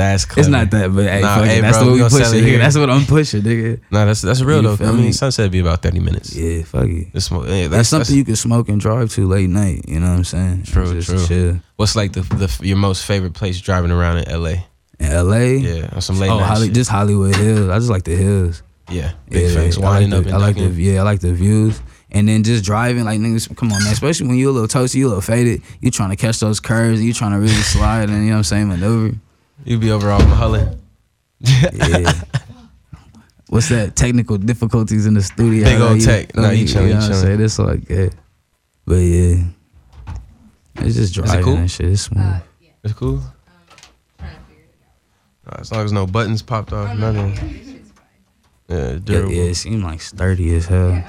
That's 0.01 0.25
clever. 0.25 0.41
It's 0.41 0.49
not 0.49 0.71
that, 0.71 0.95
but 0.95 1.05
hey, 1.05 1.21
Nah, 1.21 1.43
hey, 1.43 1.61
that's 1.61 1.77
bro, 1.79 1.87
the 1.87 1.93
we 1.93 1.99
way 1.99 2.05
we 2.05 2.11
push 2.11 2.23
sell 2.23 2.33
it. 2.33 2.37
it 2.39 2.41
nigga. 2.43 2.47
here. 2.49 2.59
That's 2.59 2.77
what 2.77 2.91
I'm 2.91 3.05
pushing, 3.07 3.43
nigga. 3.43 3.81
No, 3.91 4.07
that's 4.07 4.23
that's 4.23 4.41
real 4.43 4.63
You 4.63 4.77
though. 4.77 4.85
I 4.87 4.93
mean, 4.93 5.05
me? 5.07 5.13
sunset 5.13 5.51
be 5.51 5.59
about 5.61 5.83
thirty 5.83 6.01
minutes. 6.01 6.35
Yeah, 6.35 6.63
fuck 6.63 6.87
it. 6.87 7.09
It's, 7.13 7.31
yeah, 7.31 7.39
That's, 7.39 7.69
that's 7.71 7.89
something 7.89 7.99
that's, 8.01 8.11
you 8.13 8.25
can 8.25 8.37
smoke 8.37 8.69
and 8.69 8.81
drive 8.81 9.11
to 9.15 9.27
late 9.27 9.51
night. 9.51 9.85
You 9.89 10.01
know 10.01 10.11
what 10.11 10.17
I'm 10.17 10.25
saying? 10.25 10.63
True, 10.65 10.95
Just 10.95 11.11
true. 11.11 11.27
Chill. 11.27 11.61
What's 11.77 11.97
like 11.97 12.13
the 12.13 12.23
the 12.23 12.67
your 12.67 12.77
most 12.79 13.05
favorite 13.05 13.35
place 13.35 13.61
driving 13.61 13.91
around 13.91 14.19
in 14.19 14.29
L.A. 14.29 14.67
In 14.99 15.07
L.A. 15.07 15.57
Yeah, 15.57 15.91
on 15.93 16.01
some 16.01 16.19
late 16.19 16.31
oh, 16.31 16.39
night 16.39 16.47
Holly, 16.47 16.67
shit. 16.67 16.75
just 16.75 16.91
Hollywood 16.91 17.37
Hills. 17.37 17.69
I 17.69 17.79
just 17.79 17.91
like 17.91 18.05
the 18.05 18.17
hills. 18.17 18.63
Yeah, 18.91 19.13
big 19.29 19.51
yeah, 19.51 19.55
facts. 19.63 19.79
I 19.79 19.81
Winding 19.83 20.11
like 20.11 20.19
up 20.19 20.25
the, 20.25 20.31
and 20.31 20.43
I 20.43 20.47
like 20.47 20.57
the 20.57 20.69
yeah, 20.71 21.01
I 21.01 21.03
like 21.03 21.21
the 21.21 21.33
views. 21.33 21.81
And 22.13 22.29
then 22.29 22.43
just 22.43 22.65
driving, 22.65 23.05
like 23.05 23.21
niggas, 23.21 23.55
come 23.57 23.73
on, 23.73 23.85
man. 23.85 23.93
Especially 23.93 24.27
when 24.27 24.37
you 24.37 24.51
a 24.51 24.53
little 24.53 24.67
toasty, 24.69 24.97
you 24.97 25.07
a 25.07 25.09
little 25.09 25.21
faded, 25.23 25.63
you 25.81 25.93
trying 25.93 26.11
to 26.11 26.17
catch 26.17 26.41
those 26.41 26.59
curves, 26.59 26.99
and 26.99 27.07
you 27.07 27.13
trying 27.15 27.33
to 27.33 27.39
really 27.39 27.53
slide, 27.55 28.11
and 28.11 28.25
you 28.25 28.31
know 28.31 28.33
what 28.33 28.37
I'm 28.39 28.45
saying, 28.45 28.69
maneuver. 28.69 29.17
You 29.65 29.79
be 29.79 29.91
over 29.91 30.11
all 30.11 30.21
Mulholland. 30.21 30.81
Yeah. 31.41 32.13
What's 33.49 33.69
that? 33.71 33.97
Technical 33.97 34.39
difficulties 34.39 35.07
in 35.07 35.15
the 35.15 35.23
studio. 35.23 35.65
Big 35.65 35.81
old 35.81 36.01
tech. 36.01 36.35
Nah, 36.37 36.51
you 36.51 36.65
you 36.67 36.75
know 36.75 36.81
you 36.83 36.95
what 36.95 37.03
I'm 37.03 37.11
chillin'. 37.11 37.21
saying? 37.23 37.39
That's 37.39 37.59
like, 37.59 37.89
yeah. 37.91 38.09
But 38.87 38.95
yeah. 38.97 39.45
It's 40.77 40.95
just 40.97 41.17
it 41.17 41.23
driving 41.25 41.45
cool? 41.45 41.57
and 41.57 41.71
shit. 41.71 41.87
It's 41.91 42.03
smooth. 42.03 42.43
It's 42.85 42.95
cool. 42.95 43.21
Uh, 44.21 45.57
As 45.59 45.73
long 45.73 45.85
as 45.85 45.93
no 45.93 46.07
buttons 46.07 46.43
popped 46.43 46.73
off, 46.73 46.97
nothing. 46.97 47.35
Yeah, 48.69 48.93
yeah, 48.93 48.99
durable. 49.03 49.33
yeah, 49.33 49.43
it 49.45 49.55
seemed 49.57 49.83
like 49.83 50.01
sturdy 50.01 50.55
as 50.55 50.67
hell. 50.67 51.03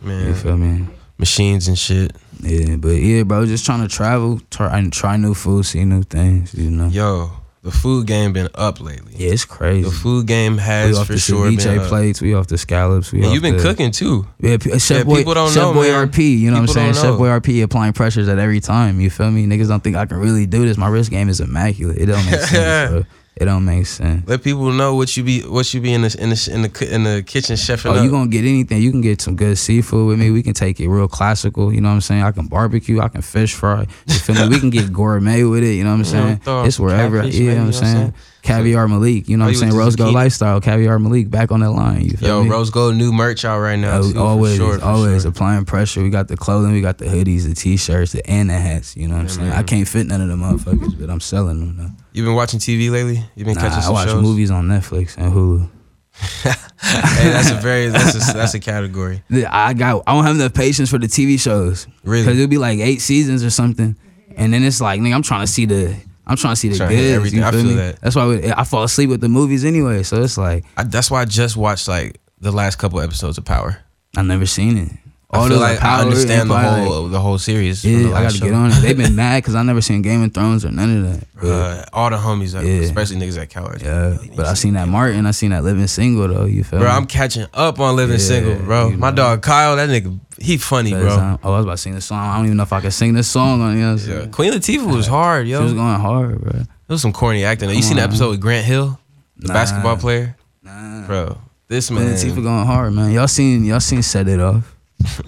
Man. 0.00 0.28
You 0.28 0.34
feel 0.34 0.56
me? 0.56 0.86
Machines 1.18 1.66
and 1.66 1.76
shit. 1.78 2.12
Yeah, 2.40 2.76
but 2.76 2.90
yeah, 2.90 3.24
bro, 3.24 3.44
just 3.46 3.66
trying 3.66 3.80
to 3.82 3.88
travel, 3.88 4.40
try 4.50 4.78
and 4.78 4.92
try 4.92 5.16
new 5.16 5.34
food, 5.34 5.64
see 5.66 5.84
new 5.84 6.02
things. 6.02 6.54
You 6.54 6.70
know. 6.70 6.88
Yo, 6.88 7.30
the 7.66 7.72
food 7.72 8.06
game 8.06 8.32
been 8.32 8.48
up 8.54 8.80
lately. 8.80 9.12
Yeah, 9.16 9.32
it's 9.32 9.44
crazy. 9.44 9.82
The 9.82 9.90
food 9.94 10.26
game 10.28 10.56
has 10.56 10.96
off 10.96 11.08
for 11.08 11.18
sure 11.18 11.50
been 11.50 11.78
up. 11.80 11.88
plates, 11.88 12.22
we 12.22 12.32
off 12.32 12.46
the 12.46 12.56
scallops. 12.56 13.10
We 13.12 13.18
And 13.18 13.26
off 13.26 13.34
you've 13.34 13.42
been 13.42 13.56
the- 13.56 13.62
cooking 13.62 13.90
too. 13.90 14.26
Yeah, 14.40 14.56
Chef 14.78 14.90
Yeah, 14.98 15.02
Boy, 15.02 15.16
people 15.16 15.34
don't 15.34 15.48
Chef 15.48 15.56
know, 15.62 15.72
Boy 15.74 15.88
man. 15.90 16.08
RP. 16.08 16.38
You 16.38 16.50
know 16.52 16.60
People 16.60 16.74
what 16.74 16.82
I'm 16.82 16.94
saying? 16.94 17.10
Chef. 17.10 17.18
Boy 17.18 17.26
RP 17.28 17.62
applying 17.64 17.92
pressures 17.92 18.28
at 18.28 18.38
every 18.38 18.60
time. 18.60 19.00
You 19.00 19.10
feel 19.10 19.30
me? 19.32 19.46
Niggas 19.46 19.66
don't 19.68 19.82
think 19.82 19.96
I 19.96 20.06
can 20.06 20.18
really 20.18 20.46
do 20.46 20.64
this. 20.64 20.76
My 20.76 20.86
wrist 20.88 21.10
game 21.10 21.28
is 21.28 21.40
immaculate. 21.40 21.98
It 21.98 22.06
don't 22.06 22.24
make 22.24 22.40
sense. 22.40 22.90
bro. 22.92 23.04
It 23.38 23.44
don't 23.44 23.66
make 23.66 23.84
sense. 23.84 24.26
Let 24.26 24.42
people 24.42 24.72
know 24.72 24.94
what 24.94 25.14
you 25.14 25.22
be 25.22 25.42
what 25.42 25.72
you 25.74 25.80
be 25.82 25.92
in 25.92 26.00
the 26.02 26.16
in 26.18 26.30
the 26.30 26.50
in 26.52 26.62
the, 26.62 26.94
in 26.94 27.02
the 27.04 27.22
kitchen 27.22 27.56
chefing 27.56 27.90
Oh, 27.90 27.94
up. 27.96 28.02
you 28.04 28.10
gonna 28.10 28.28
get 28.30 28.46
anything? 28.46 28.80
You 28.80 28.90
can 28.90 29.02
get 29.02 29.20
some 29.20 29.36
good 29.36 29.58
seafood 29.58 30.08
with 30.08 30.18
me. 30.18 30.30
We 30.30 30.42
can 30.42 30.54
take 30.54 30.80
it 30.80 30.88
real 30.88 31.06
classical. 31.06 31.70
You 31.70 31.82
know 31.82 31.88
what 31.90 31.96
I'm 31.96 32.00
saying? 32.00 32.22
I 32.22 32.30
can 32.32 32.46
barbecue. 32.46 32.98
I 33.00 33.08
can 33.08 33.20
fish 33.20 33.52
fry. 33.52 33.86
You 34.06 34.14
feel 34.14 34.36
me? 34.36 34.48
We 34.48 34.58
can 34.58 34.70
get 34.70 34.90
gourmet 34.90 35.42
with 35.44 35.64
it. 35.64 35.74
You 35.74 35.84
know 35.84 35.90
what 35.90 35.98
I'm 36.16 36.40
saying? 36.46 36.66
it's 36.66 36.80
wherever. 36.80 37.18
catfish, 37.20 37.34
Yeah, 37.34 37.40
you 37.42 37.54
know 37.56 37.64
what 37.66 37.66
I'm 37.66 37.72
saying? 37.84 38.14
Caviar 38.46 38.88
Malek. 38.88 39.28
You 39.28 39.36
know 39.36 39.44
Oh, 39.44 39.48
what 39.48 39.54
I'm 39.54 39.60
saying? 39.60 39.74
Rose 39.74 39.96
Gold 39.96 40.14
lifestyle. 40.14 40.60
Caviar 40.60 40.98
Malek 40.98 41.28
back 41.30 41.50
on 41.52 41.60
that 41.60 41.70
line. 41.72 42.02
You 42.02 42.16
feel 42.16 42.28
Yo, 42.28 42.44
me? 42.44 42.50
Rose 42.50 42.70
Gold 42.70 42.96
new 42.96 43.12
merch 43.12 43.44
out 43.44 43.58
right 43.60 43.76
now. 43.78 43.98
Oh, 43.98 44.12
too, 44.12 44.18
always, 44.18 44.56
sure, 44.56 44.82
always 44.82 45.22
sure. 45.22 45.30
applying 45.30 45.64
pressure. 45.64 46.02
We 46.02 46.10
got 46.10 46.28
the 46.28 46.36
clothing, 46.36 46.72
we 46.72 46.80
got 46.80 46.98
the 46.98 47.06
hoodies, 47.06 47.48
the 47.48 47.54
t-shirts, 47.54 48.12
the 48.12 48.28
and 48.30 48.48
the 48.50 48.54
hats. 48.54 48.96
You 48.96 49.08
know 49.08 49.14
what 49.16 49.22
I'm 49.22 49.28
saying? 49.28 49.52
I 49.52 49.62
can't 49.62 49.86
fit 49.86 50.06
none 50.06 50.20
of 50.20 50.28
the 50.28 50.34
motherfuckers, 50.36 50.98
but 50.98 51.10
I'm 51.10 51.20
selling 51.20 51.58
them 51.60 51.76
though. 51.76 51.90
You 52.12 52.24
been 52.24 52.34
watching 52.34 52.60
TV 52.60 52.90
lately? 52.90 53.22
You 53.34 53.44
been 53.44 53.54
Nah, 53.54 53.60
catching 53.62 53.78
I 53.78 53.80
some 53.82 53.92
watch 53.94 54.08
shows? 54.08 54.22
movies 54.22 54.50
on 54.50 54.68
Netflix 54.68 55.16
and 55.18 55.32
Hulu. 55.32 55.70
hey, 56.42 57.28
that's 57.30 57.50
a 57.50 57.56
very 57.56 57.88
that's 57.88 58.14
a, 58.14 58.32
that's 58.32 58.54
a 58.54 58.60
category. 58.60 59.22
I 59.50 59.74
got 59.74 60.02
I 60.06 60.14
don't 60.14 60.24
have 60.24 60.36
enough 60.36 60.54
patience 60.54 60.88
for 60.88 60.98
the 60.98 61.06
TV 61.08 61.38
shows. 61.38 61.86
Really? 62.04 62.22
Because 62.24 62.38
it'll 62.38 62.48
be 62.48 62.56
like 62.58 62.78
eight 62.78 63.00
seasons 63.02 63.44
or 63.44 63.50
something, 63.50 63.96
and 64.34 64.52
then 64.54 64.62
it's 64.62 64.80
like, 64.80 65.00
nigga, 65.00 65.14
I'm 65.14 65.22
trying 65.22 65.42
to 65.42 65.46
see 65.46 65.66
the. 65.66 65.94
I'm 66.26 66.36
trying 66.36 66.52
to 66.52 66.56
see 66.60 66.68
the 66.68 66.78
to 66.78 66.88
goods. 66.88 67.12
everything. 67.12 67.38
You 67.40 67.44
I 67.44 67.50
feel, 67.52 67.60
feel 67.60 67.70
me? 67.70 67.76
that. 67.76 68.00
That's 68.00 68.16
why 68.16 68.26
we, 68.26 68.52
I 68.52 68.64
fall 68.64 68.82
asleep 68.82 69.10
with 69.10 69.20
the 69.20 69.28
movies 69.28 69.64
anyway. 69.64 70.02
So 70.02 70.22
it's 70.22 70.36
like 70.36 70.64
I, 70.76 70.82
that's 70.84 71.10
why 71.10 71.22
I 71.22 71.24
just 71.24 71.56
watched 71.56 71.86
like 71.88 72.20
the 72.40 72.50
last 72.52 72.76
couple 72.76 73.00
episodes 73.00 73.38
of 73.38 73.44
Power. 73.44 73.78
I 74.16 74.22
never 74.22 74.46
seen 74.46 74.76
it. 74.78 74.92
I 75.28 75.48
feel 75.48 75.58
like 75.58 75.78
I 75.78 75.80
Power, 75.80 76.00
understand 76.02 76.48
the 76.48 76.56
whole 76.56 77.02
like- 77.02 77.12
the 77.12 77.20
whole 77.20 77.36
series. 77.38 77.84
Yeah, 77.84 78.08
I 78.16 78.22
got 78.22 78.30
to 78.30 78.36
show. 78.38 78.44
get 78.44 78.54
on 78.54 78.70
it. 78.70 78.74
They've 78.80 78.96
been 78.96 79.16
mad 79.24 79.38
because 79.42 79.56
I 79.56 79.62
never 79.64 79.80
seen 79.80 80.00
Game 80.02 80.22
of 80.22 80.32
Thrones 80.32 80.64
or 80.64 80.70
none 80.70 81.04
of 81.04 81.20
that. 81.42 81.44
Uh, 81.44 81.84
all 81.92 82.10
the 82.10 82.16
homies, 82.16 82.54
uh, 82.56 82.62
Yeah. 82.62 82.82
especially 82.82 83.16
niggas 83.16 83.36
at 83.36 83.50
Coward. 83.50 83.82
Yeah, 83.82 84.16
but 84.36 84.46
I 84.46 84.54
seen 84.54 84.74
that 84.74 84.86
Martin. 84.88 85.26
I 85.26 85.32
seen 85.32 85.50
that 85.50 85.64
Living 85.64 85.88
Single 85.88 86.28
though. 86.28 86.44
You 86.44 86.62
feel 86.62 86.78
Bro, 86.78 86.88
me? 86.88 86.94
I'm 86.94 87.06
catching 87.06 87.46
up 87.52 87.80
on 87.80 87.96
Living 87.96 88.18
Yeah, 88.20 88.24
Single, 88.24 88.54
bro. 88.64 88.88
you 88.90 88.96
My 88.98 89.10
dog 89.10 89.42
Kyle, 89.42 89.74
that 89.76 89.88
nigga, 89.88 90.18
he 90.38 90.58
funny, 90.58 90.92
bro. 90.92 91.08
um, 91.18 91.38
oh, 91.42 91.52
I 91.52 91.56
was 91.56 91.64
about 91.64 91.72
to 91.72 91.78
sing 91.78 91.94
this 91.96 92.04
song. 92.06 92.18
I 92.24 92.36
don't 92.36 92.44
even 92.46 92.56
know 92.56 92.62
if 92.62 92.72
I 92.72 92.80
can 92.80 92.92
sing 92.92 93.12
this 93.14 93.28
song 93.28 93.60
on. 93.62 93.74
You 93.76 93.82
know 93.82 93.92
what 93.94 94.02
I'm 94.04 94.08
Yeah. 94.20 94.26
Queen 94.28 94.52
Latifah 94.52 94.94
was 94.94 95.08
hard, 95.08 95.48
yo. 95.48 95.58
She 95.58 95.64
was 95.64 95.72
going 95.74 96.00
hard, 96.00 96.40
bro. 96.40 96.60
It 96.60 96.66
was 96.88 97.02
some 97.02 97.12
corny 97.12 97.44
acting. 97.44 97.68
You 97.70 97.82
seen 97.82 97.96
the 97.96 98.04
episode 98.04 98.30
with 98.30 98.40
Grant 98.40 98.64
Hill, 98.64 98.96
the 99.38 99.48
Nah. 99.48 99.54
basketball 99.54 99.96
player? 99.96 100.36
Nah. 100.62 101.04
Bro, 101.08 101.38
this 101.66 101.88
Queen 101.88 101.98
man, 102.04 102.14
Latifah 102.14 102.42
going 102.44 102.64
hard, 102.66 102.92
man. 102.92 103.10
Y'all 103.10 103.26
seen 103.26 103.64
y'all 103.64 103.80
seen 103.80 104.02
Set 104.02 104.28
It 104.28 104.40
Off. 104.40 104.75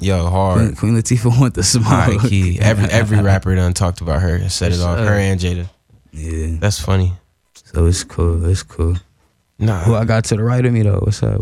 Yo, 0.01 0.29
hard. 0.29 0.76
Queen 0.76 0.95
Latifah 0.95 1.39
want 1.41 1.55
the 1.55 1.62
smoke. 1.62 1.85
High 1.87 2.16
key. 2.29 2.59
Every 2.61 2.85
every 2.87 3.20
rapper 3.20 3.55
done 3.55 3.74
talked 3.74 4.01
about 4.01 4.22
her 4.22 4.37
and 4.37 4.51
set 4.51 4.72
it 4.72 4.81
off. 4.81 4.99
Her 4.99 5.14
and 5.14 5.41
Jada. 5.41 5.68
Yeah. 6.12 6.57
That's 6.59 6.81
funny. 6.81 7.12
So 7.55 7.87
it's 7.87 8.05
cool. 8.05 8.45
It's 8.49 8.62
cool. 8.62 8.97
Nah. 9.59 9.81
Who 9.85 9.95
I 9.95 10.05
got 10.05 10.24
to 10.26 10.37
the 10.37 10.43
right 10.43 10.64
of 10.64 10.72
me 10.72 10.83
though? 10.83 11.01
What's 11.01 11.22
up? 11.22 11.41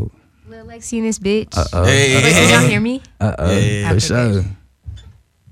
Lil 0.49 0.67
Lexi 0.67 0.99
in 0.99 1.05
this 1.05 1.19
bitch. 1.19 1.57
Uh 1.57 1.65
oh. 1.73 1.85
Hey. 1.85 2.15
Wait, 2.17 2.33
can 2.33 2.51
y'all 2.61 2.69
hear 2.69 2.81
me? 2.81 3.03
Uh 3.21 3.35
oh. 3.39 3.49
Hey. 3.49 3.83
For 3.83 3.89
Okay, 3.91 3.99
sure. 3.99 4.45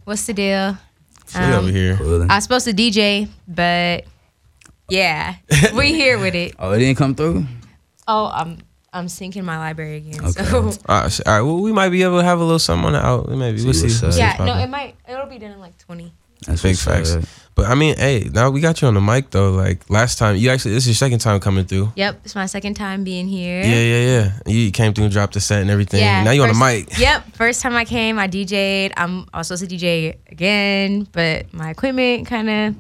What's 0.04 0.26
the 0.26 0.34
deal? 0.34 0.76
Shit 1.28 1.42
over 1.42 1.68
here. 1.68 1.96
Cool. 1.96 2.22
I 2.30 2.36
was 2.36 2.44
supposed 2.44 2.66
to 2.66 2.72
DJ, 2.72 3.28
but 3.48 4.04
yeah, 4.88 5.36
we 5.74 5.94
here 5.94 6.18
with 6.18 6.34
it. 6.34 6.54
Oh, 6.58 6.72
it 6.72 6.78
didn't 6.78 6.98
come 6.98 7.14
through. 7.14 7.46
Oh, 8.06 8.26
I'm 8.26 8.58
I'm 8.94 9.06
syncing 9.06 9.42
my 9.44 9.58
library 9.58 9.96
again. 9.96 10.24
Okay. 10.24 10.44
So 10.44 10.58
All 10.58 11.02
right, 11.02 11.20
all 11.26 11.34
right. 11.34 11.42
well, 11.42 11.60
we 11.60 11.72
might 11.72 11.90
be 11.90 12.02
able 12.04 12.18
to 12.18 12.24
have 12.24 12.38
a 12.38 12.44
little 12.44 12.60
something 12.60 12.86
on 12.86 12.92
the 12.92 13.04
out. 13.04 13.28
Maybe 13.28 13.58
See 13.58 13.64
we'll 13.64 13.74
see. 13.74 13.82
what's 13.86 14.14
see 14.14 14.20
yeah, 14.20 14.38
what's 14.38 14.46
no, 14.46 14.58
it 14.58 14.70
might 14.70 14.94
it'll 15.08 15.26
be 15.26 15.38
done 15.38 15.50
in 15.50 15.60
like 15.60 15.76
20. 15.78 16.12
That's 16.46 16.62
Big 16.62 16.72
what's 16.72 16.84
facts. 16.84 17.14
up. 17.14 17.24
But 17.56 17.66
I 17.66 17.74
mean, 17.74 17.96
hey, 17.96 18.28
now 18.32 18.50
we 18.50 18.60
got 18.60 18.80
you 18.82 18.88
on 18.88 18.94
the 18.94 19.00
mic 19.00 19.30
though. 19.30 19.50
Like 19.50 19.88
last 19.90 20.18
time, 20.18 20.36
you 20.36 20.50
actually 20.50 20.74
this 20.74 20.84
is 20.84 20.88
your 20.88 20.94
second 20.94 21.18
time 21.20 21.40
coming 21.40 21.64
through. 21.64 21.92
Yep, 21.96 22.20
it's 22.24 22.34
my 22.34 22.46
second 22.46 22.74
time 22.74 23.04
being 23.04 23.26
here. 23.26 23.62
Yeah, 23.62 23.82
yeah, 23.82 24.32
yeah. 24.46 24.52
You 24.52 24.70
came 24.70 24.94
through 24.94 25.04
and 25.04 25.12
dropped 25.12 25.34
the 25.34 25.40
set 25.40 25.60
and 25.60 25.70
everything. 25.70 26.00
Yeah, 26.00 26.22
now 26.22 26.30
you 26.30 26.42
on 26.42 26.48
the 26.48 26.54
mic. 26.54 26.98
Yep, 27.04 27.34
first 27.34 27.62
time 27.62 27.74
I 27.74 27.84
came, 27.84 28.18
I 28.18 28.28
DJ'd. 28.28 28.92
I'm 28.96 29.26
also 29.34 29.54
was 29.54 29.60
supposed 29.60 29.70
to 29.70 29.76
DJ 29.76 30.16
again, 30.30 31.08
but 31.12 31.52
my 31.52 31.70
equipment 31.70 32.26
kind 32.26 32.48
of 32.48 32.74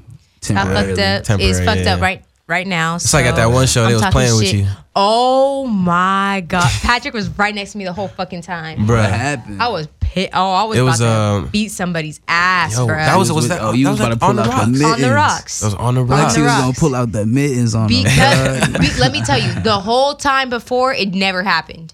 got 0.48 0.66
fucked 0.66 0.98
up. 0.98 1.24
Temporary, 1.24 1.50
it's 1.50 1.60
fucked 1.60 1.84
yeah. 1.84 1.94
up 1.94 2.00
right 2.00 2.24
right 2.46 2.66
now. 2.66 2.96
It's 2.96 3.12
like 3.14 3.26
at 3.26 3.36
that 3.36 3.46
one 3.46 3.66
show, 3.66 3.86
they 3.86 3.94
was 3.94 4.02
playing 4.06 4.36
with 4.36 4.52
you. 4.52 4.66
Oh 4.96 5.66
my 5.66 6.44
god, 6.46 6.70
Patrick 6.82 7.14
was 7.14 7.28
right 7.30 7.54
next 7.54 7.72
to 7.72 7.78
me 7.78 7.84
the 7.84 7.92
whole 7.92 8.08
fucking 8.08 8.42
time. 8.42 8.80
Bruh. 8.86 9.00
What 9.02 9.10
happened? 9.10 9.60
I 9.60 9.68
was 9.68 9.88
pit. 9.98 10.30
Oh, 10.32 10.52
I 10.52 10.62
was 10.64 10.78
It 10.78 10.80
about 10.82 10.90
was, 10.90 10.98
to 11.00 11.08
um, 11.08 11.48
beat 11.48 11.70
somebody's 11.72 12.20
ass, 12.28 12.76
Yo, 12.76 12.86
bro. 12.86 12.94
that 12.96 13.16
was 13.16 13.28
You 13.28 13.34
was 13.34 13.48
that 13.48 13.60
oh, 13.60 13.72
you 13.72 13.86
that 13.86 13.90
was 13.90 14.00
was 14.00 14.06
about 14.08 14.20
to 14.20 14.24
on 14.26 14.36
pull 14.36 14.44
the 14.44 14.50
out 14.52 14.68
the 14.68 14.70
rocks. 14.70 14.70
mittens. 14.78 14.92
on 14.94 15.00
the 15.00 15.14
rocks. 15.14 15.60
That 15.60 15.66
was 15.66 15.74
on 15.74 15.94
the 15.96 16.04
rocks. 16.04 16.34
the 16.34 16.40
Lexi 16.40 16.44
was 16.44 16.52
gonna 16.62 16.72
pull 16.74 16.94
out 16.94 17.12
the 17.12 17.26
mittens 17.26 17.74
on. 17.74 17.88
Because 17.88 18.68
be, 18.78 19.00
let 19.00 19.10
me 19.10 19.22
tell 19.22 19.38
you, 19.40 19.52
the 19.62 19.80
whole 19.80 20.14
time 20.14 20.48
before 20.48 20.92
it 20.94 21.12
never 21.14 21.42
happened. 21.42 21.92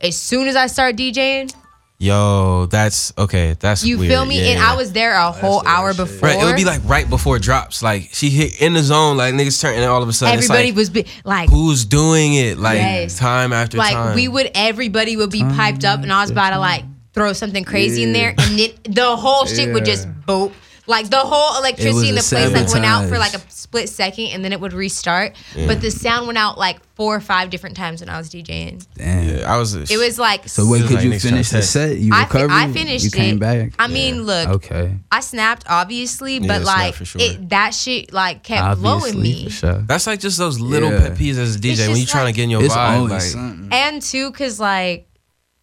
As 0.00 0.16
soon 0.16 0.48
as 0.48 0.56
I 0.56 0.66
start 0.66 0.96
DJing, 0.96 1.54
Yo, 2.02 2.64
that's 2.64 3.12
okay. 3.18 3.54
That's 3.60 3.84
you 3.84 3.98
weird. 3.98 4.10
feel 4.10 4.24
me? 4.24 4.40
Yeah, 4.40 4.52
and 4.52 4.58
yeah. 4.58 4.72
I 4.72 4.74
was 4.74 4.90
there 4.94 5.12
a 5.12 5.30
whole 5.30 5.62
hour 5.66 5.92
before. 5.92 6.30
Right, 6.30 6.40
it 6.40 6.44
would 6.46 6.56
be 6.56 6.64
like 6.64 6.80
right 6.84 7.08
before 7.08 7.38
drops. 7.38 7.82
Like 7.82 8.08
she 8.12 8.30
hit 8.30 8.62
in 8.62 8.72
the 8.72 8.82
zone, 8.82 9.18
like 9.18 9.34
niggas 9.34 9.60
turn, 9.60 9.74
and 9.74 9.84
all 9.84 10.02
of 10.02 10.08
a 10.08 10.12
sudden 10.14 10.38
everybody 10.38 10.70
it's 10.70 10.70
like, 10.70 10.76
was 10.76 10.88
be, 10.88 11.04
like, 11.24 11.50
who's 11.50 11.84
doing 11.84 12.32
it? 12.32 12.56
Like 12.56 12.78
Yes. 12.78 13.18
time 13.18 13.52
after 13.52 13.76
like 13.76 13.92
time. 13.92 14.14
we 14.14 14.28
would 14.28 14.50
everybody 14.54 15.18
would 15.18 15.30
be 15.30 15.42
piped 15.42 15.84
up, 15.84 16.00
and 16.02 16.10
I 16.10 16.22
was 16.22 16.30
about 16.30 16.50
to 16.50 16.58
like 16.58 16.84
throw 17.12 17.34
something 17.34 17.64
crazy 17.64 18.02
in 18.02 18.14
there, 18.14 18.30
and 18.30 18.58
then 18.58 18.70
the 18.84 19.14
whole 19.14 19.44
shit 19.44 19.70
would 19.74 19.84
just 19.84 20.08
boop. 20.24 20.52
Like 20.90 21.08
the 21.08 21.18
whole 21.18 21.58
electricity 21.58 22.08
in 22.10 22.14
the 22.16 22.20
place 22.20 22.52
like 22.52 22.68
went 22.72 22.84
out 22.84 23.08
for 23.08 23.16
like 23.16 23.34
a 23.34 23.40
split 23.48 23.88
second, 23.88 24.26
and 24.32 24.44
then 24.44 24.52
it 24.52 24.60
would 24.60 24.72
restart. 24.72 25.36
But 25.54 25.80
the 25.80 25.90
sound 25.90 26.26
went 26.26 26.36
out 26.38 26.58
like 26.58 26.78
four 26.96 27.14
or 27.16 27.20
five 27.20 27.48
different 27.48 27.76
times 27.76 28.00
when 28.00 28.08
I 28.10 28.18
was 28.18 28.28
DJing. 28.28 28.84
Damn. 28.94 29.28
yeah, 29.38 29.50
I 29.52 29.56
was. 29.56 29.74
It 29.74 29.96
was 29.96 30.18
like 30.18 30.48
So 30.48 30.68
wait, 30.68 30.80
It 30.80 30.82
was 30.82 30.90
could 30.90 30.96
like 30.96 31.04
you 31.04 31.18
finish 31.20 31.48
the 31.50 31.58
to 31.58 31.62
set? 31.62 31.96
You 31.96 32.12
I, 32.12 32.24
fi- 32.26 32.46
I 32.50 32.70
finished 32.72 33.04
You 33.04 33.10
came 33.10 33.36
it. 33.36 33.40
back. 33.40 33.72
I 33.78 33.86
mean, 33.86 34.24
look, 34.24 34.48
Okay. 34.48 34.96
I 35.12 35.20
snapped 35.20 35.64
obviously, 35.68 36.40
but 36.40 36.62
snap 36.62 36.66
like 36.66 36.94
for 36.94 37.04
sure. 37.04 37.20
it 37.22 37.48
that 37.50 37.72
shit 37.72 38.12
like 38.12 38.42
kept 38.42 38.62
Obviously, 38.62 39.12
blowing 39.12 39.22
me. 39.22 39.44
for 39.44 39.50
sure. 39.50 39.84
That's 39.86 40.06
like 40.06 40.20
just 40.20 40.36
those 40.38 40.58
little 40.60 40.90
Yeah. 40.90 40.98
pet 41.08 41.12
peeves 41.12 41.38
as 41.38 41.56
a 41.56 41.58
DJ 41.58 41.86
when 41.88 41.96
you 41.96 42.02
just 42.02 42.12
trying 42.12 42.24
like- 42.24 42.34
to 42.34 42.36
get 42.36 42.44
in 42.44 42.50
your 42.50 42.64
It's 42.64 42.74
vibe. 42.74 43.08
Like, 43.08 43.20
something. 43.22 43.68
And 43.72 44.02
too 44.02 44.32
cause 44.32 44.58
like 44.60 45.06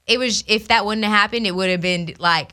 it 0.07 0.17
was 0.19 0.43
if 0.47 0.69
that 0.69 0.85
wouldn't 0.85 1.03
have 1.05 1.13
happened, 1.13 1.45
it 1.45 1.53
would 1.53 1.69
have 1.69 1.81
been 1.81 2.13
like 2.17 2.51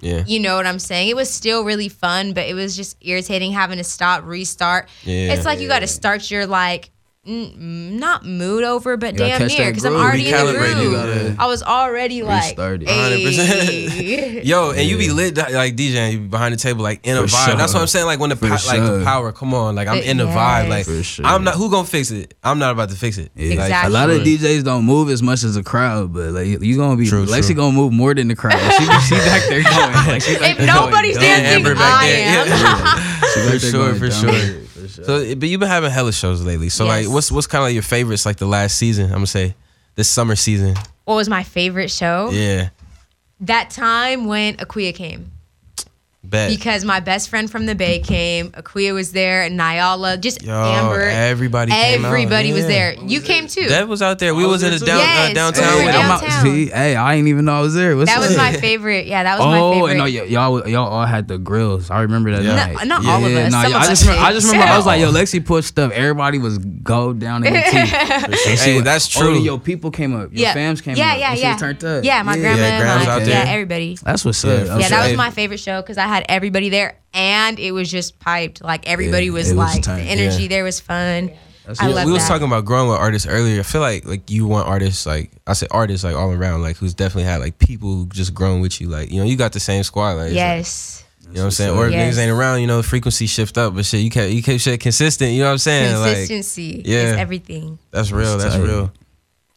yeah, 0.00 0.24
you 0.26 0.40
know 0.40 0.56
what 0.56 0.66
I'm 0.66 0.78
saying. 0.78 1.08
It 1.08 1.16
was 1.16 1.30
still 1.30 1.64
really 1.64 1.88
fun, 1.88 2.32
but 2.32 2.46
it 2.46 2.54
was 2.54 2.76
just 2.76 2.96
irritating 3.00 3.52
having 3.52 3.78
to 3.78 3.84
stop, 3.84 4.24
restart. 4.24 4.88
Yeah. 5.02 5.32
it's 5.32 5.44
like 5.44 5.60
you 5.60 5.68
got 5.68 5.80
to 5.80 5.88
start 5.88 6.30
your 6.30 6.46
like. 6.46 6.90
N- 7.26 7.98
Not 7.98 8.24
mood 8.24 8.64
over, 8.64 8.96
but 8.96 9.12
You 9.14 9.18
damn 9.18 9.46
near 9.46 9.70
because 9.70 9.84
I'm 9.84 9.94
already 9.94 10.26
in 10.28 10.32
the 10.32 10.52
Recalibrate, 10.52 10.68
you 10.82 10.88
groove. 10.90 10.92
gotta 10.92 11.36
I 11.38 11.46
was 11.46 11.62
already 11.62 12.22
like, 12.22 12.42
Restarted. 12.56 12.88
100%. 12.88 14.44
Yo, 14.44 14.70
and 14.70 14.80
you 14.88 14.96
be 14.98 15.10
lit 15.10 15.36
like 15.36 15.74
DJing, 15.76 16.12
you 16.12 16.18
be 16.20 16.26
behind 16.28 16.52
the 16.54 16.58
table 16.58 16.82
like 16.82 17.00
in 17.06 17.16
a 17.16 17.20
For 17.22 17.26
vibe. 17.26 17.46
sure. 17.46 17.56
That's 17.56 17.74
what 17.74 17.80
I'm 17.80 17.86
saying. 17.88 18.06
Like 18.06 18.18
when 18.20 18.30
the 18.30 18.36
For 18.36 18.48
po- 18.48 18.54
like 18.66 18.80
the 18.80 19.02
power, 19.04 19.32
come 19.32 19.52
on, 19.54 19.74
like 19.74 19.88
I'm 19.88 19.98
It- 19.98 20.06
in 20.06 20.16
the 20.18 20.24
vibe. 20.26 20.68
Like 20.68 20.86
For 20.86 21.02
sure. 21.02 21.26
I'm 21.26 21.44
not. 21.44 21.54
Who 21.54 21.70
gonna 21.70 21.86
fix 21.86 22.10
it? 22.10 22.34
I'm 22.42 22.58
not 22.58 22.72
about 22.72 22.90
to 22.90 22.96
fix 22.96 23.18
it. 23.18 23.30
Yeah. 23.34 23.50
Like, 23.50 23.58
Exactly. 23.66 23.94
A 23.94 23.98
lot 23.98 24.10
of. 24.10 24.22
DJs 24.22 24.64
don't 24.64 24.84
move 24.84 25.08
as 25.10 25.22
much 25.22 25.42
as 25.44 25.54
the 25.54 25.62
crowd, 25.62 26.12
but 26.12 26.32
like 26.32 26.46
you 26.46 26.76
gonna 26.76 26.96
be 26.96 27.08
True, 27.08 27.24
Lexi 27.26 27.46
true. 27.46 27.54
gonna 27.56 27.72
move 27.76 27.92
more 27.92 28.14
than 28.14 28.28
the 28.28 28.36
crowd. 28.36 28.58
She, 28.72 28.84
she 29.08 29.14
back 29.16 29.48
there 29.48 29.62
going. 29.62 29.92
Like, 30.06 30.22
she 30.22 30.34
back 30.38 30.50
if 30.52 30.58
there 30.58 30.66
nobody's 30.66 31.16
going 31.16 31.28
dancing, 31.28 31.54
Amber 31.56 31.74
back 31.74 32.02
I 32.02 32.06
there. 32.06 32.26
am. 32.28 32.48
Yeah. 33.28 33.50
She 33.52 33.58
for 33.58 33.58
sure, 33.58 33.94
for 33.94 34.08
dumb. 34.08 34.67
Sure. 35.04 35.04
So, 35.04 35.14
eh, 35.16 35.34
but 35.34 35.48
you've 35.48 35.60
been 35.60 35.68
having 35.68 35.90
hella 35.90 36.12
shows 36.12 36.42
lately. 36.42 36.68
So, 36.68 36.84
like, 36.86 37.08
what's 37.08 37.30
what's 37.32 37.46
kind 37.46 37.62
of 37.62 37.66
like 37.68 37.74
your 37.74 37.82
favorites? 37.82 38.26
Like 38.26 38.36
the 38.36 38.46
last 38.46 38.76
season, 38.76 39.06
I'm 39.06 39.12
gonna 39.12 39.26
say, 39.26 39.54
this 39.94 40.08
summer 40.08 40.36
season. 40.36 40.74
what 41.04 41.14
was 41.14 41.28
my 41.28 41.42
favorite 41.42 41.90
show? 41.90 42.30
Yeah, 42.32 42.68
That 43.40 43.70
time 43.70 44.26
when 44.26 44.56
Aquia 44.58 44.94
came. 44.94 45.32
Bet. 46.30 46.50
because 46.50 46.84
my 46.84 47.00
best 47.00 47.28
friend 47.28 47.50
from 47.50 47.66
the 47.66 47.74
Bay 47.74 48.00
came. 48.00 48.50
Akuya 48.52 48.92
was 48.94 49.12
there, 49.12 49.42
and 49.42 49.58
Nyala, 49.58 50.20
just 50.20 50.42
Yo, 50.42 50.52
Amber. 50.52 51.00
everybody 51.02 51.70
came 51.72 52.04
out, 52.04 52.08
Everybody 52.08 52.52
was 52.52 52.62
yeah. 52.62 52.68
there. 52.68 52.94
You 53.04 53.20
came 53.20 53.46
too. 53.48 53.66
That 53.68 53.88
was 53.88 54.02
out 54.02 54.18
there. 54.18 54.34
We 54.34 54.44
was 54.46 54.62
in 54.62 54.72
the 54.72 54.78
down, 54.84 54.98
Yes, 54.98 55.30
uh, 55.30 55.34
downtown. 55.34 55.64
we 55.74 55.80
were 55.80 55.86
with 55.86 55.94
him. 55.94 56.00
I'm 56.02 56.10
out- 56.10 56.20
downtown. 56.20 56.42
see, 56.44 56.66
hey, 56.66 56.96
I 56.96 57.14
ain't 57.14 57.28
even 57.28 57.44
know 57.44 57.58
I 57.58 57.60
was 57.60 57.74
there. 57.74 57.96
What's 57.96 58.10
that 58.10 58.20
was 58.20 58.36
my 58.36 58.52
favorite. 58.60 59.06
Yeah, 59.06 59.22
that 59.22 59.38
was 59.38 59.46
my 59.46 59.58
Oh, 59.58 59.72
favorite. 59.72 59.90
and 59.90 59.98
no, 59.98 60.04
y- 60.04 60.08
y'all, 60.28 60.68
y'all 60.68 60.88
all 60.88 61.06
had 61.06 61.28
the 61.28 61.38
grills. 61.38 61.90
I 61.90 62.02
remember 62.02 62.30
that 62.32 62.42
Yeah. 62.42 62.54
night. 62.54 62.86
No, 62.86 62.98
not 62.98 63.06
all 63.06 63.24
of 63.24 63.32
us. 63.32 63.52
nah, 63.52 63.60
I 63.60 63.86
just 63.88 64.04
remember, 64.04 64.24
I 64.26 64.32
just 64.32 64.46
remember 64.46 64.72
I 64.72 64.76
was 64.76 64.86
like, 64.86 65.00
yo, 65.00 65.10
Lexi 65.12 65.44
pushed 65.44 65.68
stuff. 65.68 65.92
Everybody 65.92 66.38
was 66.38 66.58
go 66.58 67.12
down 67.12 67.44
in 67.46 67.52
the 67.54 67.60
teeth. 67.60 67.94
And 67.94 68.34
she 68.34 68.56
Hey, 68.70 68.74
was- 68.76 68.84
that's 68.84 69.16
oh, 69.16 69.20
true. 69.20 69.38
yo, 69.40 69.58
people 69.58 69.90
came 69.90 70.14
up. 70.14 70.30
Your 70.32 70.42
yeah, 70.48 70.54
fams 70.54 70.82
came 70.82 70.96
yeah, 70.96 71.12
up. 71.12 71.18
yeah, 71.18 71.28
and 71.30 71.38
she 71.38 71.42
yeah. 71.44 71.52
was 71.52 71.60
turned 71.60 71.84
up. 71.84 72.04
Yeah, 72.04 72.22
my 72.22 72.36
grandma, 72.38 72.62
Yeah, 72.62 72.80
Grandma's 72.80 73.06
my- 73.26 73.32
yeah, 73.32 73.44
everybody. 73.48 73.98
That's 74.02 74.24
what's 74.24 74.44
up. 74.44 74.66
Yeah, 74.66 74.78
Yeah, 74.78 74.88
that 74.88 75.08
was 75.08 75.16
my 75.16 75.30
favorite 75.30 75.60
show 75.60 75.80
because 75.80 75.96
I 75.98 76.06
had 76.06 76.17
everybody 76.28 76.68
there, 76.68 76.96
and 77.14 77.58
it 77.58 77.72
was 77.72 77.90
just 77.90 78.18
piped. 78.18 78.62
Like 78.62 78.88
everybody 78.88 79.26
Yeah, 79.26 79.32
was 79.32 79.48
was 79.48 79.54
like 79.56 79.82
tight. 79.82 79.96
the 79.96 80.02
energy 80.10 80.42
Yeah. 80.44 80.48
there 80.48 80.64
was 80.64 80.80
fun. 80.80 81.30
That's 81.66 81.80
I 81.80 81.88
we, 81.88 81.92
love 81.94 82.06
we 82.06 82.12
was 82.12 82.22
that. 82.22 82.28
talking 82.28 82.46
about 82.46 82.64
growing 82.64 82.88
with 82.88 82.98
artists 82.98 83.28
earlier. 83.28 83.60
I 83.60 83.62
feel 83.62 83.82
like 83.82 84.06
like 84.06 84.30
you 84.30 84.46
want 84.46 84.66
artists 84.68 85.04
like 85.04 85.30
I 85.46 85.52
said 85.52 85.68
artists 85.70 86.02
like 86.02 86.16
all 86.16 86.32
around 86.32 86.62
like 86.62 86.76
who's 86.78 86.94
definitely 86.94 87.24
had 87.24 87.40
like 87.40 87.58
people 87.58 87.92
who 87.94 88.06
just 88.06 88.32
grown 88.32 88.60
with 88.62 88.80
you 88.80 88.88
like 88.88 89.10
you 89.10 89.18
know 89.20 89.26
you 89.26 89.36
got 89.36 89.52
the 89.52 89.60
same 89.60 89.82
squad 89.82 90.12
like 90.12 90.28
it's 90.28 90.30
like- 90.30 90.34
yes. 90.34 91.04
you 91.28 91.34
know 91.34 91.40
what 91.40 91.44
I'm 91.44 91.50
saying 91.50 91.76
or 91.76 91.86
if 91.86 91.92
Yes. 91.92 92.14
niggas 92.14 92.18
ain't 92.22 92.30
around 92.32 92.62
you 92.62 92.66
know 92.68 92.80
frequency 92.82 93.26
shift 93.26 93.58
up 93.58 93.74
but 93.74 93.84
shit 93.84 94.00
you 94.00 94.08
can't 94.08 94.32
you 94.32 94.42
keep 94.42 94.62
shit 94.62 94.80
consistent 94.80 95.32
you 95.32 95.40
know 95.40 95.46
what 95.48 95.52
I'm 95.52 95.58
saying 95.58 95.94
like 96.00 96.16
Consistency 96.16 96.82
yeah. 96.86 96.98
is 97.12 97.16
everything. 97.18 97.78
that's 97.90 98.10
real 98.12 98.38
That's 98.38 98.54
that's 98.54 98.64
real 98.66 98.90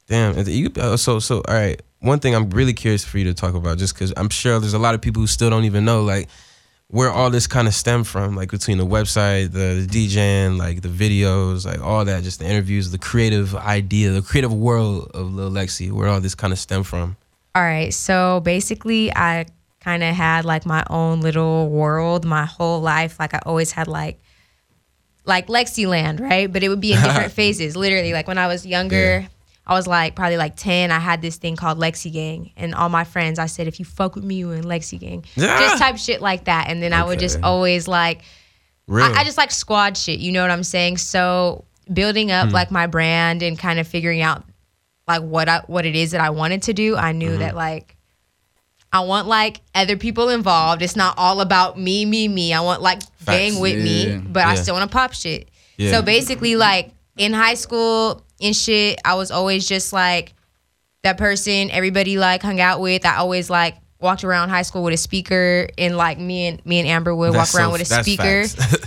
damn 0.07 0.38
you 0.49 0.70
uh, 0.78 0.97
so 0.97 1.20
so 1.20 1.38
all 1.47 1.53
right 1.53 1.82
one 1.99 2.20
thing 2.20 2.36
I'm 2.36 2.49
really 2.49 2.74
curious 2.74 3.05
for 3.05 3.20
you 3.20 3.24
to 3.26 3.34
talk 3.34 3.53
about 3.55 3.78
just 3.78 3.93
because 3.93 4.12
I'm 4.18 4.28
sure 4.30 4.59
there's 4.59 4.74
a 4.74 4.80
lot 4.80 4.95
of 4.95 5.01
people 5.01 5.22
who 5.22 5.28
still 5.28 5.49
don't 5.49 5.64
even 5.64 5.86
know 5.86 6.03
like 6.03 6.28
where 6.91 7.09
all 7.09 7.29
this 7.29 7.47
kind 7.47 7.67
of 7.69 7.73
stemmed 7.73 8.05
from, 8.05 8.35
like 8.35 8.51
between 8.51 8.77
the 8.77 8.85
website, 8.85 9.53
the, 9.53 9.85
the 9.85 9.87
DJing, 9.87 10.57
like 10.57 10.81
the 10.81 10.89
videos, 10.89 11.65
like 11.65 11.81
all 11.81 12.03
that, 12.03 12.21
just 12.23 12.39
the 12.39 12.45
interviews, 12.45 12.91
the 12.91 12.97
creative 12.97 13.55
idea, 13.55 14.11
the 14.11 14.21
creative 14.21 14.53
world 14.53 15.09
of 15.13 15.33
Lil 15.33 15.49
Lexi, 15.49 15.89
where 15.89 16.09
all 16.09 16.19
this 16.19 16.35
kind 16.35 16.51
of 16.51 16.59
stemmed 16.59 16.85
from. 16.85 17.15
All 17.55 17.63
right. 17.63 17.93
So 17.93 18.41
basically, 18.41 19.09
I 19.15 19.45
kind 19.79 20.03
of 20.03 20.13
had 20.13 20.43
like 20.43 20.65
my 20.65 20.83
own 20.89 21.21
little 21.21 21.69
world 21.69 22.25
my 22.25 22.45
whole 22.45 22.81
life. 22.81 23.19
Like 23.19 23.33
I 23.33 23.39
always 23.45 23.71
had 23.71 23.87
like 23.87 24.21
like 25.23 25.47
Lexiland, 25.47 26.19
right? 26.19 26.51
But 26.51 26.61
it 26.61 26.69
would 26.69 26.81
be 26.81 26.91
in 26.91 27.01
different 27.01 27.31
phases. 27.39 27.77
Literally, 27.77 28.11
like 28.11 28.27
when 28.27 28.37
I 28.37 28.47
was 28.47 28.65
younger, 28.65 29.27
I 29.72 29.74
was 29.74 29.88
like 29.88 30.15
probably 30.15 30.36
like 30.36 30.57
10. 30.57 30.91
I 30.91 30.99
had 30.99 31.22
this 31.22 31.38
thing 31.38 31.55
called 31.55 31.80
Lexi 31.80 32.11
Gang. 32.11 32.51
And 32.57 32.76
all 32.76 32.89
my 32.89 33.05
friends, 33.05 33.39
I 33.39 33.45
said, 33.45 33.67
if 33.67 33.80
you 33.80 33.86
fuck 33.86 34.15
with 34.15 34.26
me, 34.26 34.36
you 34.36 34.51
in 34.51 34.65
Lexi 34.65 34.99
Gang. 34.99 35.24
Yeah. 35.36 35.57
Just 35.59 35.78
type 35.78 35.97
shit 35.97 36.19
like 36.19 36.43
that. 36.43 36.67
And 36.67 36.84
then 36.84 36.91
I 36.91 37.05
would 37.05 37.19
just 37.19 37.41
always 37.41 37.88
like. 37.88 38.24
I, 38.91 39.13
I 39.19 39.24
just 39.24 39.38
like 39.38 39.49
squad 39.49 39.95
shit. 39.95 40.19
You 40.19 40.34
know 40.34 40.41
what 40.41 40.51
I'm 40.51 40.65
saying? 40.65 40.97
So 40.97 41.63
building 41.91 42.32
up 42.32 42.49
hmm. 42.49 42.53
like 42.53 42.69
my 42.69 42.86
brand 42.86 43.41
and 43.43 43.57
kind 43.57 43.80
of 43.80 43.88
figuring 43.88 44.22
out 44.22 44.43
like 45.07 45.22
what 45.22 45.47
I 45.47 45.59
what 45.67 45.86
it 45.86 45.95
is 45.95 46.11
that 46.11 46.19
I 46.19 46.32
wanted 46.32 46.63
to 46.63 46.74
do, 46.74 46.97
I 46.97 47.13
knew 47.13 47.30
mm-hmm. 47.30 47.39
that 47.39 47.55
like 47.55 47.95
I 48.91 48.99
want 48.99 49.30
like 49.30 49.61
other 49.74 49.95
people 49.95 50.28
involved. 50.28 50.82
It's 50.82 50.97
not 50.97 51.17
all 51.17 51.39
about 51.39 51.80
me, 51.80 52.03
me, 52.05 52.28
me. 52.28 52.51
I 52.51 52.59
want 52.59 52.82
like 52.82 52.99
gang 53.26 53.57
with 53.59 53.82
me, 53.82 54.07
Yeah. 54.07 54.17
but 54.17 54.43
I 54.45 54.55
still 54.55 54.76
want 54.76 54.91
to 54.91 54.93
pop 54.93 55.13
shit. 55.13 55.49
Yeah. 55.78 55.91
So 55.91 56.01
basically, 56.01 56.57
like 56.57 56.91
in 57.15 57.32
high 57.32 57.53
school 57.53 58.26
and 58.41 58.55
shit, 58.55 58.99
I 59.05 59.15
was 59.15 59.31
always 59.31 59.67
just 59.67 59.93
like 59.93 60.33
that 61.03 61.17
person 61.17 61.71
everybody 61.71 62.17
like 62.17 62.41
hung 62.41 62.59
out 62.59 62.79
with. 62.81 63.05
I 63.05 63.17
always 63.17 63.49
like 63.49 63.75
walked 63.99 64.23
around 64.23 64.49
high 64.49 64.61
school 64.63 64.83
with 64.83 64.93
a 64.93 64.97
speaker 64.97 65.67
and 65.77 65.95
like 65.95 66.17
me 66.19 66.47
and 66.47 66.65
me 66.65 66.79
and 66.79 66.87
Amber 66.87 67.13
would 67.15 67.33
That's 67.33 67.53
walk 67.53 67.59
around 67.61 67.69
so- 67.69 67.71
with 67.73 67.81
a 67.91 68.03
speaker 68.03 68.45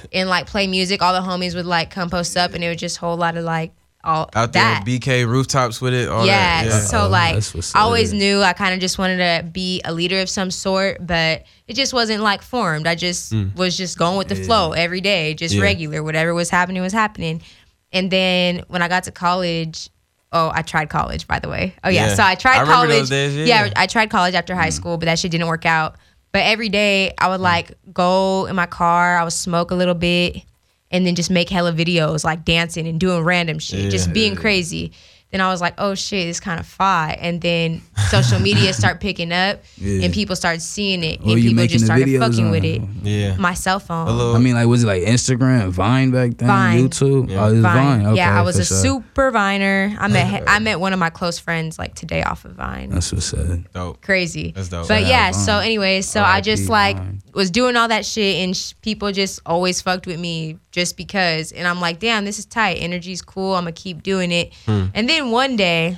and 0.12 0.28
like 0.28 0.46
play 0.46 0.66
music. 0.66 1.02
All 1.02 1.12
the 1.12 1.26
homies 1.26 1.54
would 1.54 1.66
like 1.66 1.90
come 1.90 2.10
post 2.10 2.36
up 2.36 2.54
and 2.54 2.62
it 2.64 2.68
was 2.68 2.78
just 2.78 2.96
a 2.98 3.00
whole 3.00 3.16
lot 3.16 3.36
of 3.36 3.44
like 3.44 3.72
all 4.02 4.28
Out 4.34 4.52
there, 4.52 4.62
that. 4.62 4.84
BK 4.86 5.26
rooftops 5.26 5.80
with 5.80 5.94
it. 5.94 6.10
All 6.10 6.26
yeah, 6.26 6.62
that. 6.64 6.68
yeah. 6.68 6.80
so 6.80 7.06
Oh, 7.06 7.08
like 7.08 7.42
I 7.74 7.80
always 7.80 8.12
up. 8.12 8.18
knew 8.18 8.42
I 8.42 8.52
kind 8.52 8.74
of 8.74 8.80
just 8.80 8.98
wanted 8.98 9.16
to 9.16 9.48
be 9.48 9.80
a 9.82 9.94
leader 9.94 10.20
of 10.20 10.28
some 10.28 10.50
sort, 10.50 10.98
but 11.06 11.44
it 11.66 11.72
just 11.74 11.94
wasn't 11.94 12.22
like 12.22 12.42
formed. 12.42 12.86
I 12.86 12.96
just 12.96 13.32
was 13.56 13.76
just 13.78 13.96
going 13.96 14.18
with 14.18 14.28
the 14.28 14.36
flow 14.36 14.72
every 14.72 15.00
day, 15.00 15.32
just 15.32 15.54
Mm. 15.54 15.58
Yeah. 15.58 15.62
regular. 15.64 16.02
Whatever 16.02 16.34
was 16.34 16.50
happening 16.50 16.82
was 16.82 16.92
happening. 16.92 17.40
And 17.94 18.10
then 18.10 18.64
when 18.68 18.82
I 18.82 18.88
got 18.88 19.04
to 19.04 19.12
college, 19.12 19.88
oh, 20.32 20.50
I 20.52 20.60
tried 20.60 20.90
college 20.90 21.26
by 21.26 21.38
the 21.38 21.48
way. 21.48 21.74
Oh 21.82 21.88
yeah, 21.88 22.08
Yeah. 22.08 22.14
so 22.14 22.22
I 22.22 22.34
tried 22.34 22.62
I 22.62 22.64
college. 22.64 23.08
days, 23.08 23.48
yeah. 23.48 23.70
I 23.76 23.86
tried 23.86 24.10
college 24.10 24.34
after 24.34 24.54
high 24.54 24.68
mm. 24.68 24.72
school, 24.72 24.98
but 24.98 25.06
that 25.06 25.18
shit 25.18 25.30
didn't 25.30 25.46
work 25.46 25.64
out. 25.64 25.96
But 26.32 26.42
every 26.42 26.68
day 26.68 27.14
I 27.18 27.28
would 27.28 27.40
like 27.40 27.72
go 27.92 28.46
in 28.46 28.56
my 28.56 28.66
car, 28.66 29.16
I 29.16 29.22
would 29.22 29.32
smoke 29.32 29.70
a 29.70 29.76
little 29.76 29.94
bit, 29.94 30.42
and 30.90 31.06
then 31.06 31.14
just 31.14 31.30
make 31.30 31.48
hella 31.48 31.72
videos 31.72 32.24
like 32.24 32.44
dancing 32.44 32.86
and 32.88 32.98
doing 32.98 33.22
random 33.22 33.60
shit, 33.60 33.90
just 33.90 34.12
being 34.12 34.34
crazy. 34.34 34.92
Then 35.34 35.40
I 35.40 35.48
was 35.50 35.60
like, 35.60 35.74
oh 35.78 35.96
shit, 35.96 36.28
it's 36.28 36.38
kind 36.38 36.60
of 36.60 36.66
fine. 36.66 37.16
And 37.18 37.40
then 37.40 37.82
social 38.08 38.38
media 38.38 38.72
start 38.72 39.00
picking 39.00 39.32
up 39.32 39.64
Yeah. 39.76 40.04
and 40.04 40.14
people 40.14 40.36
start 40.36 40.62
seeing 40.62 41.02
it 41.02 41.20
What 41.22 41.32
and 41.32 41.40
you 41.42 41.50
people 41.50 41.66
just 41.66 41.80
the 41.80 41.86
started 41.86 42.06
videos 42.06 42.18
fucking 42.20 42.50
with 42.52 42.62
it. 42.64 42.82
Yeah. 43.02 43.34
My 43.36 43.52
cell 43.54 43.80
phone. 43.80 44.06
A 44.06 44.12
little- 44.12 44.36
I 44.36 44.38
mean, 44.38 44.54
like, 44.54 44.68
was 44.68 44.84
it 44.84 44.86
like 44.86 45.02
Instagram, 45.02 45.70
Vine 45.70 46.12
back 46.12 46.36
then? 46.36 46.46
Vine. 46.46 46.88
YouTube? 46.88 47.30
Yeah. 47.30 47.42
Oh, 47.46 47.48
it 47.48 47.52
was 47.54 47.60
Vine. 47.62 47.74
Vine. 47.98 48.06
Okay, 48.06 48.16
yeah, 48.16 48.38
I 48.38 48.42
was 48.42 48.58
a 48.60 48.64
sure. 48.64 48.76
super 48.76 49.32
viner. 49.32 49.96
I 49.98 50.06
met 50.06 50.44
I 50.46 50.60
met 50.60 50.78
one 50.78 50.92
of 50.92 51.00
my 51.00 51.10
close 51.10 51.40
friends 51.40 51.80
like 51.80 51.96
today 51.96 52.22
off 52.22 52.44
of 52.44 52.52
Vine. 52.52 52.90
That's 52.90 53.12
what's 53.12 53.34
up. 53.34 53.72
Dope. 53.72 54.02
crazy. 54.02 54.52
That's 54.52 54.68
dope. 54.68 54.86
But 54.86 55.00
Shout 55.00 55.08
yeah, 55.08 55.26
out 55.30 55.34
so 55.34 55.52
Vine. 55.54 55.64
anyways, 55.64 56.08
so 56.08 56.22
I 56.22 56.40
just 56.42 56.68
like 56.68 56.96
Vine. 56.96 57.22
was 57.32 57.50
doing 57.50 57.74
all 57.74 57.88
that 57.88 58.06
shit, 58.06 58.36
and 58.44 58.56
sh- 58.56 58.74
people 58.82 59.10
just 59.10 59.40
always 59.44 59.80
fucked 59.82 60.06
with 60.06 60.20
me 60.20 60.58
just 60.74 60.96
because. 60.96 61.52
And 61.52 61.68
I'm 61.68 61.80
like, 61.80 62.00
damn, 62.00 62.24
this 62.24 62.38
is 62.40 62.46
tight. 62.46 62.74
Energy's 62.80 63.22
cool. 63.22 63.54
I'm 63.54 63.62
gonna 63.62 63.72
keep 63.72 64.02
doing 64.02 64.32
it. 64.32 64.52
Hmm. 64.66 64.86
And 64.92 65.08
then 65.08 65.30
one 65.30 65.54
day, 65.54 65.96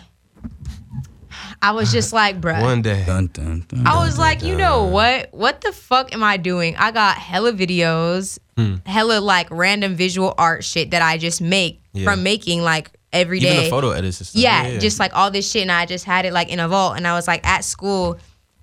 I 1.63 1.73
was 1.73 1.91
just 1.91 2.13
like, 2.13 2.41
bruh. 2.41 2.61
One 2.61 2.83
day. 2.83 3.03
Dun, 3.07 3.29
dun, 3.33 3.65
dun, 3.67 3.87
I 3.87 4.05
was 4.05 4.19
like, 4.19 4.43
you 4.43 4.55
know 4.55 4.85
what? 4.85 5.29
What 5.33 5.63
the 5.63 5.73
fuck 5.73 6.13
am 6.15 6.23
I 6.23 6.37
doing? 6.37 6.77
I 6.77 6.91
got 6.91 7.17
hella 7.17 7.53
videos, 7.53 8.39
Hmm. 8.59 8.77
hella 8.85 9.21
like 9.21 9.49
random 9.51 9.95
visual 9.97 10.35
art 10.39 10.63
shit 10.65 10.91
that 10.91 11.01
I 11.03 11.17
just 11.19 11.41
make 11.41 11.81
Yeah. 11.95 12.05
from 12.05 12.23
making 12.23 12.63
like 12.63 12.91
every 13.13 13.41
day. 13.41 13.53
Even 13.53 13.65
the 13.65 13.71
photo 13.71 13.91
edits 13.93 14.21
and 14.21 14.27
stuff. 14.27 14.43
Yeah, 14.43 14.79
just 14.79 14.99
like 15.01 15.13
all 15.15 15.31
this 15.31 15.51
shit, 15.51 15.63
and 15.63 15.73
I 15.73 15.87
just 15.87 16.05
had 16.05 16.27
it 16.27 16.33
like 16.35 16.49
in 16.51 16.61
a 16.61 16.69
vault, 16.69 16.97
and 16.99 17.07
I 17.07 17.15
was 17.15 17.27
like 17.27 17.47
at 17.47 17.65
school, 17.65 18.19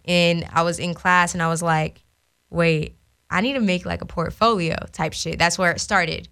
and 0.05 0.47
I 0.53 0.61
was 0.61 0.77
in 0.79 0.93
class, 0.93 1.33
and 1.33 1.41
I 1.41 1.47
was 1.47 1.61
like, 1.63 2.03
wait, 2.51 2.95
I 3.33 3.41
need 3.41 3.53
to 3.53 3.59
make 3.59 3.85
like 3.85 4.01
a 4.01 4.05
portfolio 4.05 4.75
type 4.91 5.13
shit. 5.13 5.39
That's 5.39 5.57
where 5.57 5.71
it 5.71 5.79
started. 5.81 6.27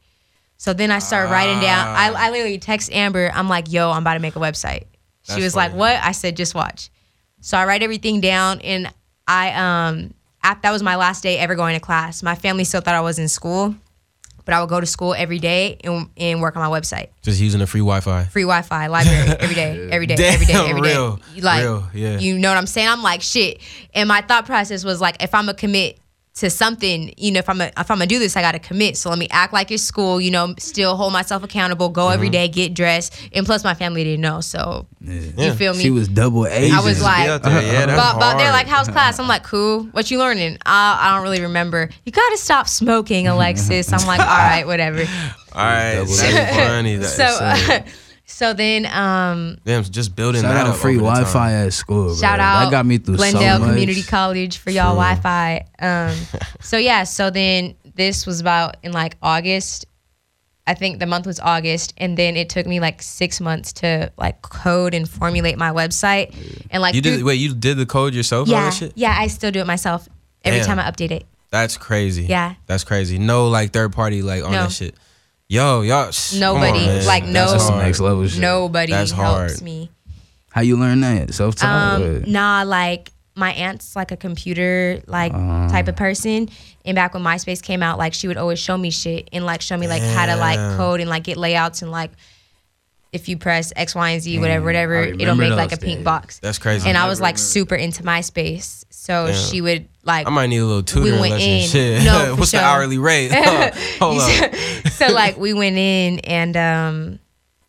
So 0.57 0.73
then 0.73 0.91
I 0.91 0.99
started 0.99 1.31
writing 1.31 1.59
down. 1.59 1.87
I, 1.87 2.13
I 2.15 2.29
literally 2.29 2.59
text 2.59 2.91
Amber. 2.93 3.31
I'm 3.33 3.49
like, 3.49 3.71
yo, 3.71 3.89
I'm 3.89 4.03
about 4.03 4.13
to 4.13 4.19
make 4.19 4.35
a 4.35 4.39
website. 4.39 4.83
She 5.23 5.41
was 5.41 5.55
like, 5.55 5.73
what? 5.73 5.95
I 5.95 6.11
said, 6.11 6.37
just 6.37 6.53
watch. 6.53 6.89
So 7.41 7.57
I 7.57 7.65
write 7.65 7.81
everything 7.81 8.21
down, 8.21 8.61
and 8.61 8.93
I 9.27 9.51
um, 9.89 10.13
ap- 10.43 10.61
that 10.61 10.71
was 10.71 10.83
my 10.83 10.95
last 10.97 11.23
day 11.23 11.37
ever 11.39 11.55
going 11.55 11.73
to 11.73 11.79
class. 11.79 12.21
My 12.21 12.35
family 12.35 12.63
still 12.63 12.81
thought 12.81 12.93
I 12.93 13.01
was 13.01 13.17
in 13.17 13.27
school, 13.27 13.73
but 14.45 14.53
I 14.53 14.59
would 14.61 14.69
go 14.69 14.79
to 14.79 14.85
school 14.85 15.15
every 15.15 15.39
day 15.39 15.77
and, 15.83 16.09
and 16.17 16.41
work 16.41 16.55
on 16.55 16.61
my 16.69 16.79
website 16.79 17.07
Just 17.23 17.39
using 17.41 17.59
the 17.59 17.65
free 17.67 17.79
Wi-Fi. 17.81 18.25
free 18.25 18.43
Wi-Fi, 18.43 18.87
library 18.87 19.29
every 19.39 19.55
day, 19.55 19.89
every 19.91 20.05
day, 20.05 20.15
Damn, 20.15 20.33
every 20.35 20.45
day, 20.45 20.53
every 20.53 20.81
day. 20.81 20.89
real, 20.93 21.19
You 21.33 21.41
Like, 21.41 21.63
real, 21.63 21.87
yeah. 21.93 22.19
you 22.19 22.37
know 22.37 22.49
what 22.49 22.57
I'm 22.57 22.67
saying? 22.67 22.87
I'm 22.89 23.01
like 23.03 23.21
shit, 23.23 23.59
and 23.95 24.07
my 24.07 24.21
thought 24.21 24.45
process 24.45 24.83
was 24.83 25.01
like, 25.01 25.23
if 25.23 25.33
I'm 25.33 25.45
gonna 25.45 25.55
commit 25.57 25.97
to 26.33 26.49
something, 26.49 27.13
you 27.17 27.29
know, 27.31 27.39
if 27.39 27.49
I'm 27.49 27.59
a, 27.59 27.65
if 27.65 27.91
I'm 27.91 27.97
gonna 27.97 28.07
do 28.07 28.17
this, 28.17 28.37
I 28.37 28.41
gotta 28.41 28.57
commit. 28.59 28.95
So 28.95 29.09
let 29.09 29.19
me 29.19 29.27
act 29.31 29.51
like 29.51 29.69
it's 29.69 29.83
school, 29.83 30.21
you 30.21 30.31
know, 30.31 30.53
still 30.59 30.95
hold 30.95 31.11
myself 31.11 31.43
accountable, 31.43 31.89
go 31.89 32.07
every 32.09 32.27
Mm-hmm. 32.27 32.31
day, 32.31 32.47
get 32.47 32.73
dressed, 32.73 33.13
and 33.33 33.45
plus 33.45 33.63
my 33.65 33.73
family 33.73 34.03
didn't 34.05 34.21
know, 34.21 34.39
so 34.39 34.87
you 35.01 35.51
feel 35.53 35.73
me? 35.73 35.79
She 35.83 35.89
was 35.89 36.07
double 36.07 36.47
Asian. 36.47 36.77
I 36.77 36.81
was 36.81 37.01
like, 37.01 37.27
out 37.27 37.43
there, 37.43 37.61
yeah, 37.61 37.85
but, 37.85 38.17
but 38.19 38.37
they're 38.37 38.51
like, 38.51 38.67
how's 38.67 38.87
class? 38.87 39.19
I'm 39.19 39.27
like, 39.27 39.43
cool. 39.43 39.83
What 39.91 40.09
you 40.09 40.19
learning? 40.19 40.57
I, 40.65 40.99
I 41.01 41.15
don't 41.15 41.23
really 41.23 41.41
remember. 41.41 41.89
You 42.05 42.11
gotta 42.13 42.37
stop 42.37 42.67
smoking, 42.69 43.27
Alexis. 43.27 43.91
I'm 43.91 44.07
like, 44.07 44.19
all 44.21 44.25
right, 44.25 44.65
whatever. 44.65 44.99
All 45.01 45.05
right, 45.65 45.95
that's 45.95 46.55
funny. 46.55 46.95
That 46.95 47.07
So, 47.75 47.83
is 47.83 47.93
so, 48.31 48.47
so 48.47 48.53
then, 48.53 48.85
um, 48.87 49.57
damn, 49.65 49.83
just 49.83 50.15
building 50.15 50.41
Shout 50.41 50.53
that 50.53 50.67
out 50.67 50.77
free 50.77 50.95
over 50.97 51.05
the 51.05 51.09
time. 51.11 51.23
Wi-Fi 51.23 51.53
at 51.53 51.73
school. 51.73 52.05
Bro. 52.07 52.15
Shout 52.15 52.39
out 52.39 52.65
That 52.65 52.71
got 52.71 52.85
me 52.85 52.97
through 52.97 53.17
Glendale 53.17 53.59
so. 53.59 53.65
Community 53.65 54.03
College 54.03 54.57
for 54.57 54.69
y'all 54.71 54.95
Wi-Fi. 54.95 55.65
Um, 55.79 56.15
so 56.61 56.77
yeah, 56.77 57.03
so 57.03 57.29
then 57.29 57.75
this 57.95 58.25
was 58.25 58.39
about 58.39 58.77
in 58.83 58.91
like 58.91 59.15
August. 59.21 59.85
I 60.67 60.73
think 60.75 60.99
the 60.99 61.07
month 61.07 61.25
was 61.25 61.39
August, 61.39 61.93
and 61.97 62.15
then 62.17 62.37
it 62.37 62.49
took 62.49 62.67
me 62.67 62.79
like 62.79 63.01
six 63.01 63.41
months 63.41 63.73
to 63.73 64.11
like 64.17 64.41
code 64.43 64.93
and 64.93 65.09
formulate 65.09 65.57
my 65.57 65.71
website. 65.71 66.33
And 66.69 66.81
like 66.81 66.93
You 66.95 67.01
did 67.01 67.17
through- 67.17 67.25
wait. 67.27 67.35
You 67.39 67.53
did 67.53 67.77
the 67.77 67.85
code 67.85 68.13
yourself? 68.13 68.47
All 68.47 68.53
yeah, 68.53 68.65
that 68.65 68.73
shit. 68.73 68.93
yeah, 68.95 69.15
I 69.17 69.27
still 69.27 69.51
do 69.51 69.59
it 69.59 69.67
myself 69.67 70.07
every 70.45 70.59
Damn. 70.59 70.67
time 70.67 70.79
I 70.79 70.83
update 70.89 71.11
it. 71.11 71.25
That's 71.49 71.77
crazy. 71.77 72.23
Yeah. 72.23 72.53
That's 72.67 72.83
crazy. 72.85 73.17
No 73.19 73.49
like 73.49 73.73
third 73.73 73.91
party 73.91 74.21
like 74.21 74.43
on 74.45 74.51
No. 74.51 74.63
that 74.63 74.71
shit. 74.71 74.95
Yo, 75.51 75.81
y'all. 75.81 76.11
sh- 76.11 76.39
come 76.39 76.55
on, 76.55 76.61
Nobody, 76.61 76.85
man. 76.85 77.05
like, 77.05 77.23
That's 77.25 77.51
no- 77.51 77.57
Some 77.57 77.73
hard. 77.73 77.85
next 77.85 77.99
level 77.99 78.25
shit. 78.25 78.39
Nobody 78.39 78.93
That's 78.93 79.11
helps 79.11 79.61
me. 79.61 79.91
How 80.49 80.61
you 80.61 80.77
learn 80.77 81.01
that? 81.01 81.33
Self 81.33 81.55
taught. 81.55 82.01
Um, 82.01 82.23
nah, 82.25 82.63
like 82.65 83.11
my 83.35 83.51
aunt's 83.51 83.93
like 83.93 84.13
a 84.13 84.17
computer 84.17 85.01
like 85.07 85.33
type 85.33 85.89
of 85.89 85.97
person, 85.97 86.47
and 86.85 86.95
back 86.95 87.13
when 87.13 87.21
MySpace 87.21 87.61
came 87.61 87.83
out, 87.83 87.97
like 87.97 88.13
she 88.13 88.29
would 88.29 88.37
always 88.37 88.59
show 88.59 88.77
me 88.77 88.91
shit 88.91 89.27
and 89.33 89.45
like 89.45 89.59
show 89.61 89.75
me 89.75 89.89
like 89.89 90.01
how 90.01 90.25
to 90.25 90.37
like 90.37 90.77
code 90.77 91.01
and 91.01 91.09
like 91.09 91.23
get 91.23 91.35
layouts 91.35 91.81
and 91.81 91.91
like 91.91 92.11
if 93.13 93.27
you 93.27 93.37
press 93.37 93.73
X, 93.75 93.93
Y, 93.93 94.09
and 94.11 94.21
Z, 94.21 94.39
whatever, 94.39 94.61
Mm, 94.61 94.65
whatever, 94.65 95.03
it'll 95.03 95.35
make 95.35 95.51
like 95.51 95.71
a 95.71 95.75
those 95.75 95.79
pink 95.79 95.97
days. 95.99 96.05
box. 96.05 96.39
That's 96.39 96.57
crazy. 96.57 96.87
And 96.87 96.97
I 96.97 97.07
was 97.07 97.19
like 97.19 97.37
super 97.37 97.75
into 97.75 98.03
MySpace, 98.03 98.85
so 98.89 99.27
Damn. 99.27 99.35
she 99.35 99.59
would 99.61 99.87
like. 100.03 100.27
I 100.27 100.29
might 100.29 100.47
need 100.47 100.59
a 100.59 100.65
little 100.65 100.83
tutoring 100.83 101.19
went 101.19 101.33
lesson. 101.33 101.49
in. 101.49 101.67
Shit. 101.67 102.03
No, 102.05 102.35
for 102.35 102.35
What's 102.39 102.51
the 102.51 102.59
hourly 102.63 102.97
rate? 102.97 103.31
Hold 103.99 104.21
up. 104.21 104.55
so 104.91 105.07
like 105.07 105.37
we 105.37 105.53
went 105.53 105.75
in 105.77 106.19
and 106.19 106.55
um 106.57 107.19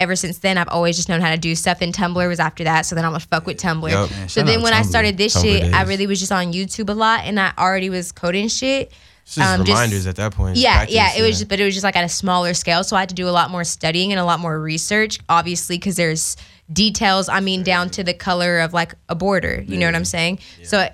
ever 0.00 0.16
since 0.16 0.38
then 0.38 0.58
I've 0.58 0.68
always 0.68 0.96
just 0.96 1.08
known 1.08 1.20
how 1.20 1.30
to 1.30 1.36
do 1.38 1.54
stuff 1.54 1.80
and 1.80 1.94
Tumblr 1.94 2.26
was 2.28 2.40
after 2.40 2.64
that 2.64 2.86
so 2.86 2.94
then 2.96 3.04
I 3.04 3.08
would 3.08 3.22
fuck 3.22 3.46
with 3.46 3.56
Tumblr. 3.58 3.88
Yup. 3.88 4.10
Man, 4.10 4.28
so 4.28 4.42
then 4.42 4.58
out 4.58 4.62
when 4.64 4.72
I 4.72 4.82
started 4.82 5.16
this 5.16 5.36
Tumblr 5.36 5.42
shit, 5.42 5.74
I 5.74 5.82
really 5.82 6.06
was 6.08 6.18
just 6.18 6.32
on 6.32 6.52
YouTube 6.52 6.88
a 6.88 6.92
lot 6.92 7.20
and 7.24 7.38
I 7.38 7.52
already 7.58 7.88
was 7.90 8.10
coding 8.12 8.48
shit. 8.48 8.92
It's 9.24 9.36
just 9.36 9.48
Um, 9.48 9.60
just- 9.64 9.68
reminders 9.68 10.06
at 10.06 10.16
that 10.16 10.32
point. 10.34 10.56
Yeah, 10.56 10.76
Practice, 10.78 10.94
yeah, 10.96 11.12
it 11.16 11.22
was 11.22 11.38
just 11.38 11.48
but 11.48 11.60
it 11.60 11.64
was 11.64 11.74
just 11.74 11.84
like 11.84 11.96
at 11.96 12.04
a 12.04 12.08
smaller 12.08 12.54
scale 12.54 12.84
so 12.84 12.96
I 12.96 13.00
had 13.00 13.08
to 13.10 13.14
do 13.14 13.28
a 13.28 13.30
lot 13.30 13.50
more 13.50 13.64
studying 13.64 14.12
and 14.12 14.20
a 14.20 14.24
lot 14.24 14.40
more 14.40 14.58
research 14.60 15.18
obviously 15.28 15.78
cuz 15.78 15.96
there's 15.96 16.36
details 16.72 17.28
I 17.28 17.40
mean 17.40 17.62
down 17.62 17.90
to 17.90 18.04
the 18.04 18.14
color 18.14 18.60
of 18.60 18.72
like 18.72 18.94
a 19.08 19.14
border, 19.14 19.64
you 19.66 19.78
know 19.78 19.86
what 19.86 19.94
I'm 19.94 20.04
saying? 20.04 20.38
So 20.62 20.88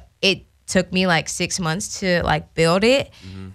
took 0.69 0.93
me 0.93 1.07
like 1.07 1.29
6 1.29 1.59
months 1.61 2.01
to 2.01 2.23
like 2.23 2.55
build 2.55 2.85
it. 2.85 3.11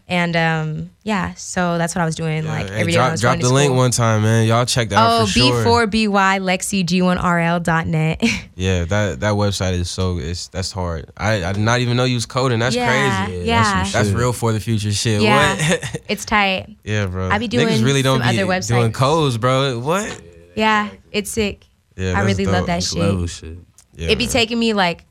And 0.07 0.35
um 0.35 0.89
yeah, 1.03 1.33
so 1.35 1.77
that's 1.77 1.93
what 1.95 2.01
I 2.01 2.05
was 2.05 2.15
doing 2.15 2.45
like 2.45 2.67
Hey, 2.69 2.81
every 2.81 2.91
day 2.91 2.97
when 2.97 3.05
I 3.05 3.07
drop, 3.07 3.11
was 3.11 3.21
drop 3.21 3.31
going 3.33 3.41
to 3.41 3.47
the 3.47 3.53
link 3.53 3.73
one 3.75 3.91
time, 3.91 4.23
man. 4.23 4.47
Y'all 4.47 4.65
check 4.65 4.89
that 4.89 4.97
out 4.97 5.21
Oh, 5.21 5.25
for. 5.27 5.85
B4BY 5.87 6.39
Lexi 6.41 6.83
G1RL.net. 6.85 8.23
Yeah, 8.55 8.85
that 8.85 9.19
that 9.21 9.33
website 9.33 9.73
is 9.73 9.89
so 9.89 10.19
it's 10.19 10.47
that's 10.49 10.71
hard. 10.71 11.09
I, 11.17 11.43
I 11.43 11.53
did 11.53 11.61
not 11.63 11.79
even 11.79 11.97
know 11.97 12.03
you 12.03 12.15
was 12.15 12.27
coding. 12.27 12.59
That's 12.59 12.75
Yeah, 12.75 13.25
crazy. 13.25 13.45
yeah. 13.45 13.63
that's 13.63 13.91
some 13.91 14.03
That's 14.03 14.15
real 14.15 14.31
for 14.31 14.51
the 14.53 14.59
future 14.59 14.91
shit. 14.91 15.21
Yeah. 15.21 15.55
What? 15.55 16.01
it's 16.09 16.23
tight. 16.23 16.77
yeah, 16.83 17.07
bro. 17.07 17.29
I 17.29 17.39
be 17.39 17.47
doing 17.47 17.67
Niggas 17.67 17.83
really 17.83 18.03
don't 18.03 18.19
some 18.19 18.29
be 18.29 18.39
other 18.41 18.45
doing 18.67 18.91
websites. 18.91 18.93
codes, 18.93 19.37
bro. 19.39 19.79
What? 19.79 20.21
Yeah, 20.55 20.89
it's 21.11 21.31
sick. 21.31 21.65
Yeah, 21.97 22.11
I 22.11 22.23
that's 22.23 22.37
really 22.37 22.45
love 22.51 22.67
that 22.67 22.83
shit. 22.83 22.99
level 22.99 23.25
shit. 23.27 23.57
Yeah, 23.95 24.09
it 24.09 24.17
be 24.19 24.27
taking 24.27 24.59
me 24.59 24.73
like 24.73 25.03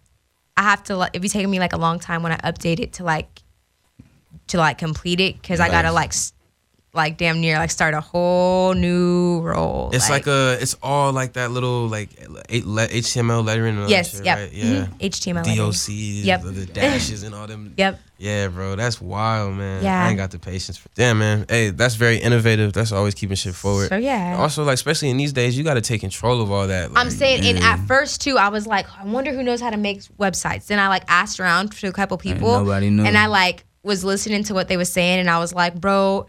I 0.57 0.63
have 0.63 0.83
to 0.85 1.09
it 1.13 1.21
be 1.21 1.29
taking 1.29 1.51
me 1.51 1.59
like 1.59 1.73
a 1.73 1.79
long 1.79 1.99
time 1.99 2.23
when 2.23 2.33
I 2.33 2.37
update 2.39 2.79
it 2.81 2.95
to 2.95 3.05
like 3.05 3.43
to 4.49 4.59
like 4.59 4.79
complete 4.79 5.21
it 5.21 5.41
because 5.41 5.61
I 5.61 5.69
gotta 5.69 5.93
like 5.93 6.11
s- 6.11 6.33
like 6.95 7.17
damn 7.17 7.41
near 7.41 7.57
like 7.57 7.71
start 7.71 7.95
a 7.95 8.01
whole 8.03 8.75
new 8.75 9.41
role. 9.41 9.89
It's 9.95 10.11
like, 10.11 10.27
a, 10.27 10.59
it's 10.61 10.77
all 10.83 11.13
like 11.13 11.33
that 11.35 11.51
little 11.51 11.89
like 11.89 12.11
HTML 12.11 13.45
lettering. 13.45 13.77
And 13.77 13.85
all 13.85 13.91
yes, 13.91 14.15
shit, 14.15 14.27
yep, 14.27 14.39
right? 14.39 14.53
Yeah. 14.53 14.65
mhm, 14.87 14.99
HTML. 15.01 15.45
DOCs, 15.45 15.87
DOC, 15.87 16.27
Yep. 16.27 16.43
the, 16.43 16.51
the 16.51 16.67
dashes 16.73 17.23
and 17.23 17.35
all 17.35 17.47
them. 17.47 17.73
Yep. 17.79 17.99
Yeah, 18.19 18.49
bro, 18.49 18.77
that's 18.77 19.01
wild, 19.01 19.55
man. 19.55 19.83
Yeah. 19.83 20.05
I 20.05 20.09
ain't 20.11 20.19
got 20.19 20.31
the 20.31 20.39
patience 20.39 20.77
for. 20.77 20.91
Damn, 20.95 21.19
man. 21.19 21.47
Hey, 21.49 21.71
that's 21.71 21.95
very 21.95 22.19
innovative. 22.19 22.75
That's 22.75 22.93
always 22.93 23.15
keeping 23.15 23.37
shit 23.37 23.55
forward. 23.55 23.89
So 23.89 23.97
yeah. 23.97 24.37
Also, 24.39 24.63
like 24.63 24.75
especially 24.75 25.09
in 25.09 25.17
these 25.17 25.33
days, 25.33 25.57
you 25.57 25.65
got 25.65 25.75
to 25.75 25.81
take 25.81 26.03
control 26.03 26.43
of 26.43 26.51
all 26.53 26.67
that. 26.69 26.91
I'm 26.91 27.09
like, 27.09 27.11
saying, 27.11 27.45
and 27.47 27.65
at 27.65 27.79
first 27.87 28.21
too, 28.21 28.37
I 28.37 28.51
was 28.51 28.67
like, 28.67 28.87
I 29.01 29.05
wonder 29.07 29.33
who 29.33 29.43
knows 29.43 29.63
how 29.63 29.71
to 29.71 29.77
make 29.79 30.03
websites. 30.19 30.67
Then 30.67 30.79
I 30.79 30.89
like 30.89 31.05
asked 31.09 31.41
around 31.41 31.73
to 31.73 31.89
a 31.89 31.93
couple 31.93 32.19
people, 32.19 32.49
nobody 32.59 32.91
knew. 32.91 33.05
and 33.05 33.17
I 33.17 33.27
like 33.27 33.65
was 33.83 34.05
listening 34.05 34.45
to 34.45 34.55
what 34.55 34.69
they 34.69 34.77
were 34.77 34.85
saying, 34.85 35.19
and 35.21 35.31
I 35.31 35.39
was 35.41 35.53
like, 35.53 35.75
bro, 35.81 36.27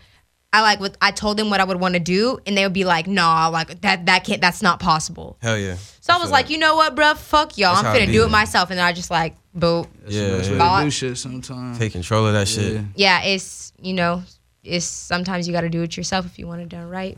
I 0.54 0.62
like 0.62 0.80
what 0.80 0.96
I 1.02 1.10
told 1.10 1.38
them 1.38 1.50
what 1.50 1.60
I 1.60 1.64
would 1.64 1.80
want 1.80 1.96
to 1.96 2.00
do, 2.00 2.40
and 2.46 2.56
they 2.56 2.64
would 2.64 2.74
be 2.74 2.86
like, 2.86 3.08
nah, 3.08 3.48
like 3.48 3.82
that 3.82 4.06
that 4.06 4.24
can't, 4.24 4.40
that's 4.40 4.62
not 4.62 4.80
possible. 4.80 5.36
Hell 5.42 5.58
yeah. 5.58 5.78
So 6.00 6.14
I 6.14 6.20
was 6.20 6.30
like, 6.30 6.52
you 6.52 6.60
know 6.60 6.76
what, 6.76 6.96
bro, 6.96 7.16
fuck 7.16 7.58
y'all, 7.58 7.74
That's 7.74 7.80
I'm 7.80 7.86
how 7.86 8.00
it 8.00 8.08
finna 8.08 8.14
do 8.14 8.24
it 8.24 8.30
myself, 8.30 8.70
and 8.70 8.78
then 8.78 8.86
I 8.86 8.94
just 8.94 9.10
like, 9.10 9.36
boo, 9.56 9.88
Yeah, 10.08 10.28
That's 10.30 10.50
yeah. 10.50 10.78
what 10.78 10.84
do 10.84 10.92
shit 10.92 11.18
sometimes. 11.18 11.80
Take 11.80 11.94
control 11.94 12.28
of 12.28 12.34
that 12.34 12.48
shit. 12.48 12.74
Yeah. 12.74 12.84
yeah, 12.96 13.24
it's 13.24 13.74
you 13.82 13.94
know, 13.94 14.22
it's 14.64 14.86
sometimes 14.86 15.48
you 15.48 15.54
got 15.54 15.62
to 15.62 15.70
do 15.70 15.82
it 15.82 15.98
yourself 15.98 16.28
if 16.28 16.38
you 16.38 16.46
want 16.46 16.62
it 16.62 16.70
done 16.70 16.88
right. 16.88 17.18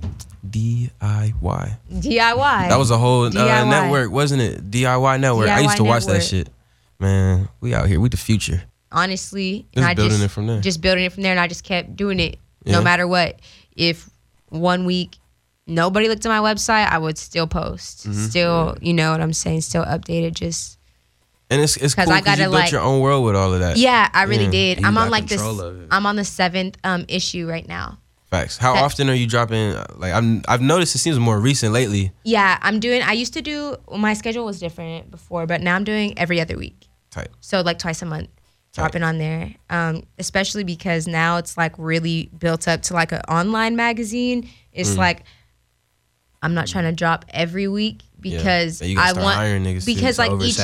DIY. 0.50 0.92
DIY. 1.92 2.70
That 2.70 2.78
was 2.78 2.90
a 2.90 2.98
whole 2.98 3.26
uh, 3.26 3.66
network, 3.66 4.12
wasn't 4.12 4.44
it? 4.44 4.72
DIY 4.72 5.20
network. 5.20 5.50
I 5.50 5.60
used 5.60 5.76
DIY 5.76 5.78
to 5.78 5.84
watch 5.84 6.06
that 6.06 6.24
shit. 6.24 6.50
Man, 7.00 7.50
we 7.60 7.74
out 7.74 7.90
here. 7.90 8.00
We 8.00 8.08
the 8.08 8.16
future. 8.16 8.64
honestly. 8.94 9.66
Just 9.74 9.76
and 9.76 9.86
I 9.86 9.94
building 9.94 10.12
just, 10.12 10.24
it 10.24 10.30
from 10.30 10.48
there. 10.48 10.62
Just 10.62 10.80
building 10.80 11.04
it 11.04 11.12
from 11.12 11.24
there, 11.24 11.32
and 11.32 11.40
I 11.40 11.48
just 11.48 11.66
kept 11.66 11.98
doing 11.98 12.22
it 12.22 12.40
Yeah. 12.66 12.74
no 12.74 12.82
matter 12.82 13.08
what. 13.08 13.40
If 13.76 14.10
one 14.50 14.86
week 14.86 15.18
nobody 15.68 16.08
looked 16.08 16.26
at 16.26 16.30
my 16.30 16.40
website, 16.54 16.90
I 16.90 16.98
would 16.98 17.18
still 17.18 17.48
post. 17.48 18.08
Mhm. 18.08 18.30
Still, 18.30 18.78
you 18.82 18.94
know 18.94 19.12
what 19.12 19.22
I'm 19.22 19.34
saying? 19.34 19.62
Still 19.62 19.84
updated. 19.86 20.34
Just 20.34 20.78
And 21.50 21.62
it's 21.62 21.78
it's 21.78 21.94
'Cause 21.94 22.06
cool 22.06 22.14
I 22.14 22.20
because 22.22 22.38
you 22.40 22.44
gotta, 22.46 22.52
built 22.52 22.62
like- 22.64 22.72
your 22.72 22.82
own 22.82 23.02
world 23.02 23.24
with 23.26 23.36
all 23.36 23.54
of 23.54 23.60
that. 23.60 23.78
yeah, 23.78 24.10
I 24.14 24.24
really 24.24 24.46
Yeah. 24.46 24.52
did. 24.52 24.80
You 24.82 24.88
I'm 24.88 24.98
on 24.98 25.10
like 25.10 25.28
this. 25.28 25.42
control 25.42 25.62
of 25.62 25.80
it. 25.82 25.88
I'm 25.92 26.06
on 26.06 26.16
the 26.16 26.26
seventh 26.26 26.78
um 26.84 27.06
issue 27.08 27.48
right 27.48 27.68
now. 27.68 28.00
Facts. 28.32 28.58
How 28.58 28.74
That- 28.74 28.84
often 28.84 29.10
are 29.10 29.14
you 29.14 29.28
dropping? 29.28 29.74
uh, 29.76 29.86
Like 29.98 30.12
I'm, 30.14 30.42
I've 30.48 30.62
noticed 30.62 30.96
it 30.96 31.00
seems 31.00 31.20
more 31.20 31.40
recent 31.40 31.72
lately. 31.74 32.12
Yeah, 32.24 32.58
I'm 32.62 32.80
doing. 32.80 33.02
I 33.04 33.12
used 33.14 33.34
to 33.34 33.42
do. 33.42 33.78
My 33.96 34.14
schedule 34.16 34.46
was 34.46 34.60
different 34.60 35.12
before, 35.12 35.46
but 35.46 35.62
now 35.62 35.76
I'm 35.76 35.84
doing 35.84 36.18
every 36.18 36.42
other 36.42 36.58
week. 36.58 36.88
Type. 37.12 37.32
So 37.40 37.62
like 37.62 37.78
twice 37.80 38.02
a 38.02 38.06
month, 38.06 38.30
dropping 38.76 39.04
on 39.04 39.18
there. 39.18 39.54
Um, 39.70 40.04
especially 40.20 40.64
because 40.64 41.08
now 41.08 41.38
it's 41.38 41.58
like 41.58 41.74
really 41.78 42.30
built 42.38 42.68
up 42.68 42.82
to 42.84 42.94
like 42.94 43.12
an 43.12 43.22
online 43.30 43.76
magazine. 43.76 44.50
It's 44.74 44.92
Mm. 44.92 44.98
like 44.98 45.24
I'm 46.42 46.54
not 46.54 46.68
trying 46.68 46.84
to 46.84 46.92
drop 46.92 47.26
every 47.30 47.68
week 47.68 48.02
because 48.20 48.80
gotta 48.80 49.00
I 49.00 49.14
want 49.14 49.38
too. 49.80 49.86
because 49.86 50.10
It's 50.10 50.18
like 50.20 50.32
each 50.42 50.60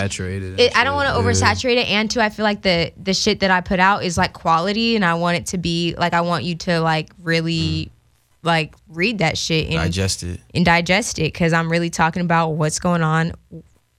it, 0.59 0.77
I 0.77 0.83
don't 0.83 0.95
want 0.95 1.09
to 1.09 1.15
Yeah. 1.15 1.27
oversaturate 1.27 1.77
it, 1.77 1.87
and 1.89 2.09
two, 2.11 2.21
I 2.21 2.29
feel 2.29 2.43
like 2.43 2.61
the 2.61 2.91
the 3.01 3.13
shit 3.13 3.39
that 3.39 3.49
I 3.49 3.61
put 3.61 3.79
out 3.79 4.03
is 4.03 4.17
like 4.17 4.33
quality, 4.33 4.95
and 4.95 5.03
I 5.05 5.15
want 5.15 5.37
it 5.37 5.45
to 5.47 5.57
be 5.57 5.95
like 5.97 6.13
I 6.13 6.21
want 6.21 6.43
you 6.43 6.55
to 6.55 6.81
like 6.81 7.09
really 7.23 7.91
like 8.43 8.75
read 8.89 9.19
that 9.19 9.37
shit 9.37 9.67
and 9.67 9.75
Digest 9.75 10.23
it. 10.23 10.39
and 10.53 10.65
digest 10.65 11.19
it 11.19 11.31
because 11.33 11.53
I'm 11.53 11.71
really 11.71 11.89
talking 11.91 12.21
about 12.23 12.49
what's 12.49 12.79
going 12.79 13.03
on 13.03 13.33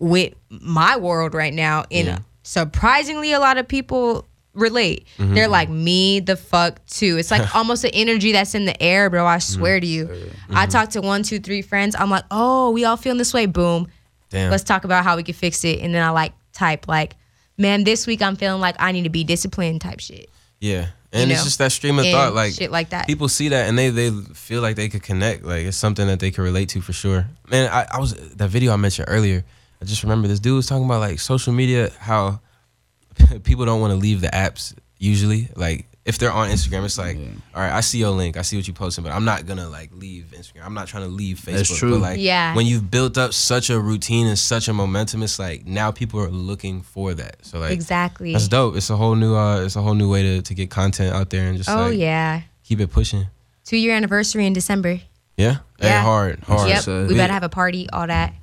with 0.00 0.34
my 0.50 0.96
world 0.98 1.32
right 1.34 1.54
now. 1.54 1.84
in 1.90 2.06
Yeah. 2.06 2.18
Surprisingly, 2.43 3.32
a 3.32 3.40
lot 3.40 3.59
of 3.59 3.66
people 3.68 4.26
relate. 4.55 5.07
Mhm. 5.18 5.34
They're 5.34 5.49
like, 5.49 5.70
me 5.70 6.20
the 6.20 6.36
fuck 6.36 6.84
too. 6.86 7.16
It's 7.18 7.30
like 7.30 7.55
almost 7.55 7.84
an 7.84 7.90
energy 7.95 8.32
that's 8.32 8.55
in 8.55 8.64
the 8.66 8.80
air, 8.82 9.09
bro. 9.11 9.26
I 9.26 9.38
swear 9.38 9.80
to 9.80 9.86
you. 9.86 10.11
I 10.51 10.66
talked 10.66 10.93
to 10.93 11.01
one, 11.01 11.22
two, 11.22 11.40
three 11.40 11.62
friends. 11.62 11.97
I'm 11.99 12.11
like, 12.11 12.24
oh, 12.30 12.70
we 12.70 12.84
all 12.84 12.97
feeling 12.97 13.18
this 13.18 13.32
way. 13.32 13.47
Boom. 13.47 13.88
Damn. 14.30 14.51
Let's 14.51 14.64
talk 14.64 14.84
about 14.84 15.05
how 15.05 15.16
we 15.16 15.22
can 15.22 15.34
fix 15.34 15.64
it. 15.64 15.80
And 15.80 15.95
then 15.95 16.03
I 16.03 16.11
like 16.11 16.32
type 16.53 16.86
like, 16.88 17.16
man, 17.59 17.84
this 17.84 18.07
week 18.07 18.20
I'm 18.22 18.36
feeling 18.36 18.61
like 18.61 18.76
I 18.78 18.93
need 18.93 19.05
to 19.05 19.11
be 19.11 19.24
disciplined 19.24 19.80
type 19.80 20.01
shit. 20.01 20.28
Yeah. 20.61 20.88
And 21.14 21.28
You 21.28 21.34
it's 21.34 21.43
know? 21.43 21.45
just 21.45 21.59
that 21.59 21.72
stream 21.72 21.99
of 21.99 22.05
And 22.07 22.12
thought, 22.14 22.34
like 22.34 22.53
shit 22.55 22.70
like 22.70 22.90
that. 22.90 23.07
People 23.07 23.28
see 23.28 23.49
that 23.49 23.68
and 23.68 23.78
they 23.78 23.90
they 23.90 24.11
feel 24.34 24.62
like 24.62 24.76
they 24.76 24.88
could 24.88 25.03
connect. 25.03 25.45
Like 25.45 25.64
it's 25.66 25.76
something 25.76 26.07
that 26.07 26.20
they 26.20 26.30
could 26.30 26.43
relate 26.43 26.70
to 26.70 26.80
for 26.80 26.93
sure. 26.95 27.26
Man, 27.51 27.70
I, 27.70 27.86
I 27.93 28.01
was 28.01 28.14
that 28.14 28.49
video 28.49 28.72
I 28.72 28.76
mentioned 28.76 29.09
earlier. 29.11 29.45
I 29.82 29.84
just 29.84 30.04
remember 30.04 30.28
this 30.28 30.38
dude 30.38 30.54
was 30.54 30.66
talking 30.66 30.84
about 30.84 31.00
like 31.00 31.18
social 31.18 31.52
media, 31.52 31.90
how 31.98 32.40
people 33.42 33.64
don't 33.66 33.80
want 33.80 33.90
to 33.92 33.96
leave 33.98 34.20
the 34.20 34.28
apps 34.28 34.74
usually. 34.98 35.48
Like 35.56 35.86
if 36.04 36.18
they're 36.18 36.30
on 36.32 36.48
Instagram, 36.50 36.84
it's 36.84 36.98
like, 36.98 37.16
all 37.54 37.60
right, 37.62 37.72
I 37.72 37.80
see 37.80 37.98
your 37.98 38.10
link, 38.10 38.36
I 38.36 38.42
see 38.42 38.56
what 38.56 38.66
you 38.68 38.74
posting, 38.74 39.02
but 39.02 39.12
I'm 39.12 39.24
not 39.24 39.44
gonna 39.44 39.68
like 39.68 39.90
leave 39.92 40.32
Instagram. 40.36 40.64
I'm 40.64 40.74
not 40.74 40.86
trying 40.86 41.02
to 41.04 41.08
leave 41.08 41.38
Facebook. 41.38 41.52
That's 41.56 41.76
true. 41.78 41.90
But 41.92 42.00
like 42.00 42.20
Yeah. 42.20 42.54
when 42.54 42.66
you've 42.66 42.90
built 42.92 43.18
up 43.18 43.32
such 43.32 43.70
a 43.70 43.78
routine 43.80 44.28
and 44.28 44.38
such 44.38 44.68
a 44.68 44.72
momentum, 44.72 45.22
it's 45.24 45.38
like 45.40 45.66
now 45.66 45.90
people 45.90 46.20
are 46.20 46.28
looking 46.30 46.82
for 46.82 47.12
that. 47.14 47.44
So 47.44 47.58
like 47.58 47.72
Exactly. 47.72 48.32
that's 48.32 48.46
dope. 48.46 48.76
It's 48.76 48.88
a 48.90 48.96
whole 48.96 49.16
new 49.16 49.34
uh 49.34 49.64
it's 49.64 49.74
a 49.74 49.82
whole 49.82 49.94
new 49.94 50.08
way 50.08 50.22
to, 50.22 50.42
to 50.42 50.54
get 50.54 50.70
content 50.70 51.12
out 51.14 51.30
there 51.30 51.48
and 51.48 51.56
just 51.58 51.68
oh 51.68 51.88
like 51.88 51.98
yeah. 51.98 52.42
keep 52.62 52.78
it 52.80 52.90
pushing. 52.92 53.26
Two 53.64 53.76
year 53.76 53.94
anniversary 53.94 54.46
in 54.46 54.52
December. 54.52 55.00
Yeah? 55.36 55.58
Hey, 55.80 55.88
Yeah. 55.88 56.02
hard, 56.02 56.40
hard. 56.44 56.68
Yep. 56.68 56.82
So- 56.82 57.06
we 57.06 57.14
better 57.14 57.32
have 57.32 57.42
a 57.42 57.48
party, 57.48 57.88
all 57.90 58.06
that. 58.06 58.34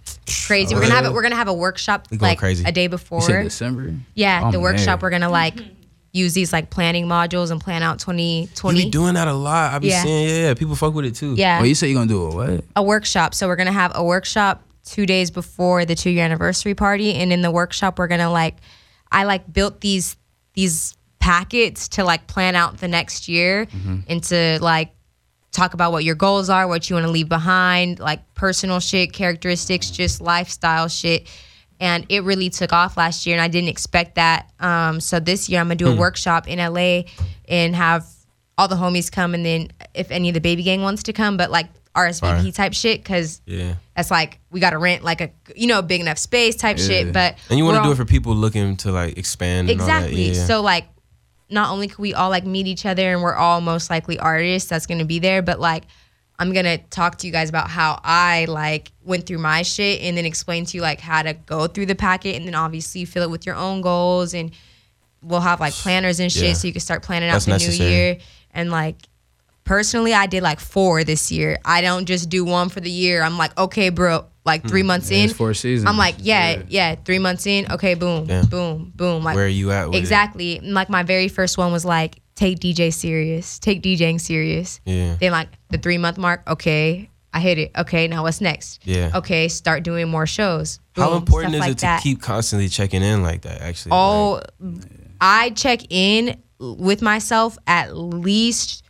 Crazy. 0.48 0.74
We're 0.76 0.82
gonna 0.82 0.94
have 0.94 1.06
it. 1.06 1.14
We're 1.14 1.22
gonna 1.22 1.36
have 1.36 1.48
a 1.48 1.54
workshop 1.54 2.10
going 2.10 2.20
like 2.20 2.40
crazy. 2.40 2.64
a 2.66 2.72
day 2.72 2.84
You 2.84 2.90
before. 2.90 3.22
said 3.22 3.44
December? 3.44 3.94
Yeah, 4.16 4.44
Oh, 4.46 4.52
the 4.52 4.60
workshop. 4.60 4.88
man. 4.88 5.00
We're 5.02 5.10
gonna 5.12 5.30
like 5.30 5.56
use 6.12 6.34
these 6.34 6.52
like 6.52 6.70
planning 6.72 7.06
modules 7.06 7.52
and 7.52 7.62
plan 7.62 7.84
out 7.84 8.00
2020. 8.00 8.42
You 8.42 8.48
twenty. 8.56 8.84
be 8.86 8.90
doing 8.90 9.14
that 9.14 9.28
a 9.28 9.34
lot. 9.34 9.74
I 9.74 9.80
be 9.80 9.90
Yeah. 9.90 10.04
seeing, 10.04 10.28
yeah, 10.30 10.36
yeah. 10.48 10.54
People 10.56 10.76
fuck 10.76 10.94
with 10.94 11.06
it 11.06 11.16
too. 11.16 11.36
Yeah. 11.36 11.60
Well, 11.60 11.68
you 11.68 11.76
say 11.76 11.88
you're 11.88 12.00
gonna 12.00 12.08
do 12.08 12.24
a 12.24 12.36
what? 12.36 12.64
a 12.76 12.84
workshop. 12.84 13.34
So 13.36 13.48
we're 13.48 13.56
gonna 13.56 13.72
have 13.72 13.92
a 13.96 14.04
workshop 14.04 14.64
two 14.86 15.06
days 15.06 15.30
before 15.30 15.86
the 15.86 15.94
two 15.96 16.10
year 16.10 16.26
anniversary 16.26 16.74
party, 16.74 17.14
and 17.16 17.32
in 17.32 17.42
the 17.42 17.52
workshop 17.52 18.00
we're 18.00 18.08
gonna 18.08 18.32
like, 18.32 18.56
I 19.12 19.24
like 19.26 19.52
built 19.52 19.82
these 19.82 20.16
these 20.56 20.96
packets 21.20 21.90
to 21.90 22.04
like 22.04 22.26
plan 22.28 22.56
out 22.56 22.78
the 22.78 22.88
next 22.88 23.28
year 23.28 23.66
mm-hmm. 23.68 23.98
and 24.08 24.24
to 24.24 24.58
like 24.62 24.92
talk 25.52 25.74
about 25.74 25.92
what 25.92 26.04
your 26.04 26.16
goals 26.16 26.50
are, 26.50 26.68
what 26.68 26.90
you 26.90 26.96
want 26.96 27.06
to 27.06 27.12
leave 27.12 27.30
behind, 27.30 28.00
like 28.00 28.34
personal 28.36 28.80
shit, 28.80 29.14
characteristics, 29.14 29.90
just 29.92 30.22
lifestyle 30.22 30.88
shit. 30.88 31.28
And 31.80 32.06
it 32.10 32.24
really 32.24 32.50
took 32.50 32.74
off 32.74 32.98
last 32.98 33.26
year, 33.26 33.36
and 33.36 33.42
I 33.42 33.48
didn't 33.48 33.70
expect 33.70 34.16
that. 34.16 34.52
Um, 34.60 35.00
so 35.00 35.20
this 35.20 35.48
year 35.48 35.60
I'm 35.62 35.68
gonna 35.68 35.76
do 35.76 35.88
a 35.88 35.96
workshop 35.96 36.48
in 36.48 36.60
LA 36.60 37.04
and 37.48 37.74
have 37.76 38.06
all 38.58 38.68
the 38.68 38.76
homies 38.76 39.10
come, 39.10 39.34
and 39.34 39.46
then 39.46 39.70
if 39.94 40.12
any 40.12 40.28
of 40.28 40.34
the 40.34 40.42
baby 40.42 40.64
gang 40.64 40.82
wants 40.82 41.04
to 41.04 41.14
come, 41.14 41.38
but 41.38 41.50
like 41.52 41.68
RSVP 41.96 42.54
type 42.54 42.74
shit 42.74 43.02
because 43.02 43.42
Yeah. 43.46 43.76
that's 43.96 44.12
like 44.12 44.40
we 44.52 44.60
got 44.60 44.72
to 44.72 44.78
rent 44.78 45.04
like 45.04 45.22
a 45.22 45.32
you 45.56 45.68
know 45.68 45.80
a 45.80 45.82
big 45.84 46.02
enough 46.02 46.18
space 46.18 46.56
type 46.58 46.78
shit. 46.78 47.12
But 47.14 47.38
and 47.50 47.58
you 47.58 47.64
want 47.66 47.78
to 47.78 47.84
do 47.84 47.92
it 47.92 47.96
for 47.96 48.06
people 48.06 48.36
looking 48.36 48.76
to 48.78 48.92
like 48.92 49.18
expand. 49.18 49.70
And 49.70 49.80
exactly. 49.80 50.32
Yeah. 50.32 50.46
So 50.46 50.62
like, 50.62 50.86
not 51.50 51.72
only 51.72 51.88
can 51.88 52.02
we 52.02 52.14
all 52.14 52.30
like 52.30 52.46
meet 52.46 52.68
each 52.68 52.86
other 52.86 53.12
and 53.14 53.22
we're 53.22 53.36
all 53.36 53.62
most 53.62 53.90
likely 53.90 54.20
artists 54.20 54.70
that's 54.70 54.86
gonna 54.86 55.06
be 55.06 55.20
there, 55.20 55.42
but 55.42 55.60
like, 55.60 55.84
I'm 56.38 56.54
gonna 56.54 56.78
talk 56.78 57.18
to 57.18 57.28
you 57.28 57.34
guys 57.34 57.50
about 57.50 57.70
how 57.70 58.00
I 58.04 58.46
like 58.46 58.92
went 59.04 59.26
through 59.26 59.40
my 59.40 59.62
shit 59.64 60.02
and 60.02 60.16
then 60.18 60.26
explain 60.26 60.66
to 60.66 60.78
you 60.78 60.82
like 60.82 61.00
how 61.02 61.22
to 61.24 61.34
go 61.34 61.68
through 61.68 61.88
the 61.88 61.96
packet 61.96 62.36
and 62.36 62.46
then 62.48 62.56
obviously 62.56 63.04
fill 63.06 63.24
it 63.24 63.30
with 63.30 63.46
your 63.46 63.56
own 63.56 63.82
goals 63.82 64.34
and 64.34 64.52
we'll 65.22 65.42
have 65.42 65.60
like 65.60 65.74
planners 65.74 66.20
and 66.22 66.32
shit 66.32 66.44
Yeah. 66.44 66.54
so 66.54 66.68
you 66.68 66.74
can 66.74 66.80
start 66.82 67.04
planning 67.04 67.30
out 67.30 67.42
the 67.42 67.52
necessary. 67.52 67.90
new 67.90 67.96
year 67.96 68.18
and 68.54 68.72
like. 68.72 68.96
Personally, 69.66 70.16
I 70.16 70.26
did 70.26 70.42
like 70.42 70.60
four 70.60 71.04
this 71.04 71.32
year. 71.32 71.60
I 71.64 71.82
don't 71.82 72.08
just 72.08 72.28
do 72.28 72.44
one 72.44 72.70
for 72.70 72.80
the 72.80 72.90
year. 72.90 73.22
I'm 73.22 73.38
like, 73.38 73.56
okay, 73.56 73.90
bro, 73.90 74.26
like 74.50 74.68
three 74.68 74.82
hmm. 74.82 74.88
months 74.88 75.12
Yeah, 75.12 75.24
in. 75.24 75.30
four 75.30 75.54
seasons. 75.54 75.90
I'm 75.90 75.98
like, 75.98 76.16
yeah, 76.20 76.64
yeah, 76.68 76.96
three 76.96 77.20
months 77.20 77.46
in. 77.46 77.72
Okay, 77.72 77.94
boom, 77.94 78.26
Damn. 78.26 78.46
boom, 78.48 78.92
boom. 78.96 79.24
Like, 79.24 79.36
Where 79.36 79.46
are 79.46 79.48
you 79.48 79.72
at 79.72 79.90
with 79.90 79.98
exactly. 79.98 80.58
And, 80.58 80.74
Like 80.74 80.90
my 80.90 81.04
very 81.04 81.28
first 81.28 81.58
one 81.58 81.72
was 81.72 81.86
like, 81.86 82.22
take 82.36 82.60
DJ 82.60 82.94
serious, 82.94 83.60
take 83.60 83.84
DJing 83.84 84.20
serious. 84.20 84.80
Yeah. 84.86 85.16
Then 85.20 85.32
like 85.32 85.50
the 85.70 85.78
three 85.78 85.98
month 85.98 86.18
mark, 86.18 86.44
okay, 86.48 87.10
I 87.34 87.40
hit 87.40 87.58
it. 87.60 87.72
Okay, 87.78 88.08
now 88.08 88.24
what's 88.24 88.42
next? 88.42 88.86
Yeah. 88.86 89.12
Okay, 89.14 89.48
start 89.50 89.84
doing 89.84 90.10
more 90.10 90.26
shows. 90.26 90.80
How 90.96 91.10
Boom, 91.10 91.18
important 91.18 91.54
stuff 91.54 91.56
is 91.56 91.62
like 91.62 91.72
it 91.72 91.78
to 91.80 91.86
that. 91.86 92.04
keep 92.04 92.22
constantly 92.22 92.70
checking 92.70 93.04
in 93.04 93.22
like 93.22 93.42
that? 93.42 93.62
Actually. 93.62 93.92
Oh, 93.94 94.42
I 95.22 95.52
check 95.52 95.82
in 95.90 96.42
with 96.60 97.02
myself 97.02 97.58
at 97.68 97.96
least 97.96 98.84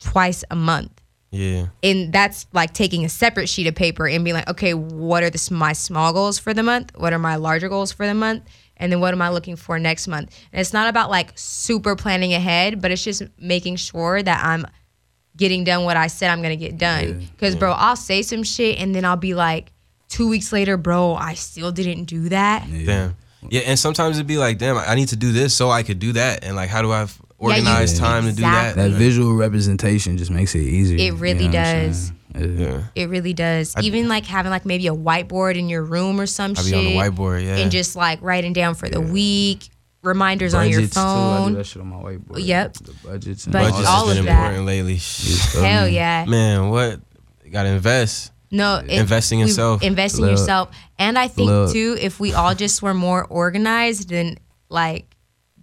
twice 0.00 0.44
a 0.50 0.56
month. 0.56 0.97
Yeah. 1.30 1.66
and 1.82 2.10
that's 2.12 2.46
like 2.54 2.72
taking 2.72 3.04
a 3.04 3.08
separate 3.10 3.48
sheet 3.48 3.66
of 3.66 3.74
paper 3.74 4.08
and 4.08 4.24
being 4.24 4.34
like, 4.34 4.48
okay, 4.48 4.72
what 4.72 5.22
are 5.22 5.30
the, 5.30 5.48
my 5.52 5.74
small 5.74 6.12
goals 6.12 6.38
for 6.38 6.54
the 6.54 6.62
month? 6.62 6.92
What 6.96 7.12
are 7.12 7.18
my 7.18 7.36
larger 7.36 7.68
goals 7.68 7.92
for 7.92 8.06
the 8.06 8.14
month? 8.14 8.44
And 8.78 8.90
then 8.90 9.00
what 9.00 9.12
am 9.12 9.20
I 9.20 9.28
looking 9.28 9.56
for 9.56 9.78
next 9.78 10.08
month? 10.08 10.34
And 10.52 10.60
it's 10.60 10.72
not 10.72 10.88
about 10.88 11.10
like 11.10 11.32
super 11.34 11.96
planning 11.96 12.32
ahead, 12.32 12.80
but 12.80 12.90
it's 12.90 13.04
just 13.04 13.22
making 13.38 13.76
sure 13.76 14.22
that 14.22 14.42
I'm 14.44 14.64
getting 15.36 15.64
done 15.64 15.84
what 15.84 15.96
I 15.96 16.06
said 16.06 16.30
I'm 16.30 16.40
gonna 16.42 16.56
get 16.56 16.78
done. 16.78 17.26
Because 17.32 17.56
bro, 17.56 17.72
I'll 17.72 17.96
say 17.96 18.22
some 18.22 18.42
shit 18.42 18.78
and 18.78 18.94
then 18.94 19.04
I'll 19.04 19.16
be 19.16 19.34
like, 19.34 19.72
two 20.08 20.28
weeks 20.28 20.52
later, 20.52 20.76
bro, 20.76 21.14
I 21.14 21.34
still 21.34 21.72
didn't 21.72 22.04
do 22.04 22.30
that. 22.30 22.66
Damn. 22.70 23.16
Yeah, 23.50 23.60
and 23.66 23.78
sometimes 23.78 24.16
it'd 24.16 24.26
be 24.26 24.38
like, 24.38 24.58
damn, 24.58 24.76
I 24.76 24.94
need 24.94 25.08
to 25.08 25.16
do 25.16 25.30
this 25.32 25.54
so 25.54 25.70
I 25.70 25.82
could 25.84 25.98
do 26.00 26.12
that, 26.14 26.42
and 26.42 26.56
like, 26.56 26.68
how 26.70 26.82
do 26.82 26.90
I 26.90 27.02
f- 27.02 27.22
organize 27.38 27.98
time 27.98 28.24
to 28.24 28.32
do 28.32 28.42
that? 28.42 28.76
That 28.76 28.90
visual 28.92 29.34
representation 29.34 30.16
just 30.18 30.30
makes 30.30 30.54
it 30.54 30.60
easier. 30.60 30.98
It 30.98 31.18
really 31.18 31.44
you 31.44 31.48
know 31.50 31.52
does. 31.52 32.12
Yeah. 32.38 32.82
It 32.94 33.08
really 33.08 33.32
does. 33.32 33.74
I- 33.76 33.80
Even 33.82 34.08
like 34.08 34.26
having 34.26 34.50
like 34.50 34.64
maybe 34.66 34.86
a 34.86 34.94
whiteboard 34.94 35.56
in 35.56 35.68
your 35.68 35.82
room 35.82 36.20
or 36.20 36.26
some 36.26 36.52
I 36.56 36.62
shit. 36.62 36.72
be 36.72 36.76
on 36.78 36.84
the 36.84 36.96
whiteboard, 36.96 37.44
yeah. 37.44 37.56
And 37.56 37.70
just 37.70 37.96
like 37.96 38.20
writing 38.22 38.52
down 38.52 38.74
for 38.74 38.88
the 38.88 39.00
week, 39.00 39.68
reminders 40.02 40.54
on 40.54 40.68
your 40.68 40.80
Budgets, 40.80 40.94
too. 40.94 41.00
I 41.00 41.04
do 41.38 41.44
phone. 41.44 41.52
that 41.54 41.64
shit 41.66 41.82
on 41.82 41.88
my 41.88 41.96
whiteboard. 41.96 42.44
Yep. 42.46 42.74
The 42.74 42.92
budgets 43.02 43.44
and 43.46 43.52
Budgets, 43.52 43.72
all, 43.72 43.72
Budget's 43.72 43.86
that 43.86 43.88
all 43.88 44.06
been 44.06 44.10
of 44.10 44.16
shit. 44.18 44.26
that. 44.26 44.38
important 44.44 44.66
lately. 44.66 44.96
Hell 45.60 45.88
yeah. 45.88 46.24
Man, 46.28 46.68
what? 46.70 47.00
You 47.44 47.50
gotta 47.50 47.70
invest. 47.70 48.30
No, 48.50 48.76
it- 48.86 48.90
Investing 48.90 49.40
in 49.40 49.46
we- 49.46 49.52
self. 49.52 49.82
Look. 49.82 50.30
yourself. 50.30 50.70
And 50.98 51.18
I 51.18 51.28
think 51.28 51.48
Look. 51.50 51.72
too, 51.72 51.96
if 52.00 52.20
we 52.20 52.34
all 52.34 52.54
just 52.54 52.82
were 52.82 52.94
more 52.94 53.24
organized, 53.24 54.10
then 54.10 54.36
like 54.68 55.07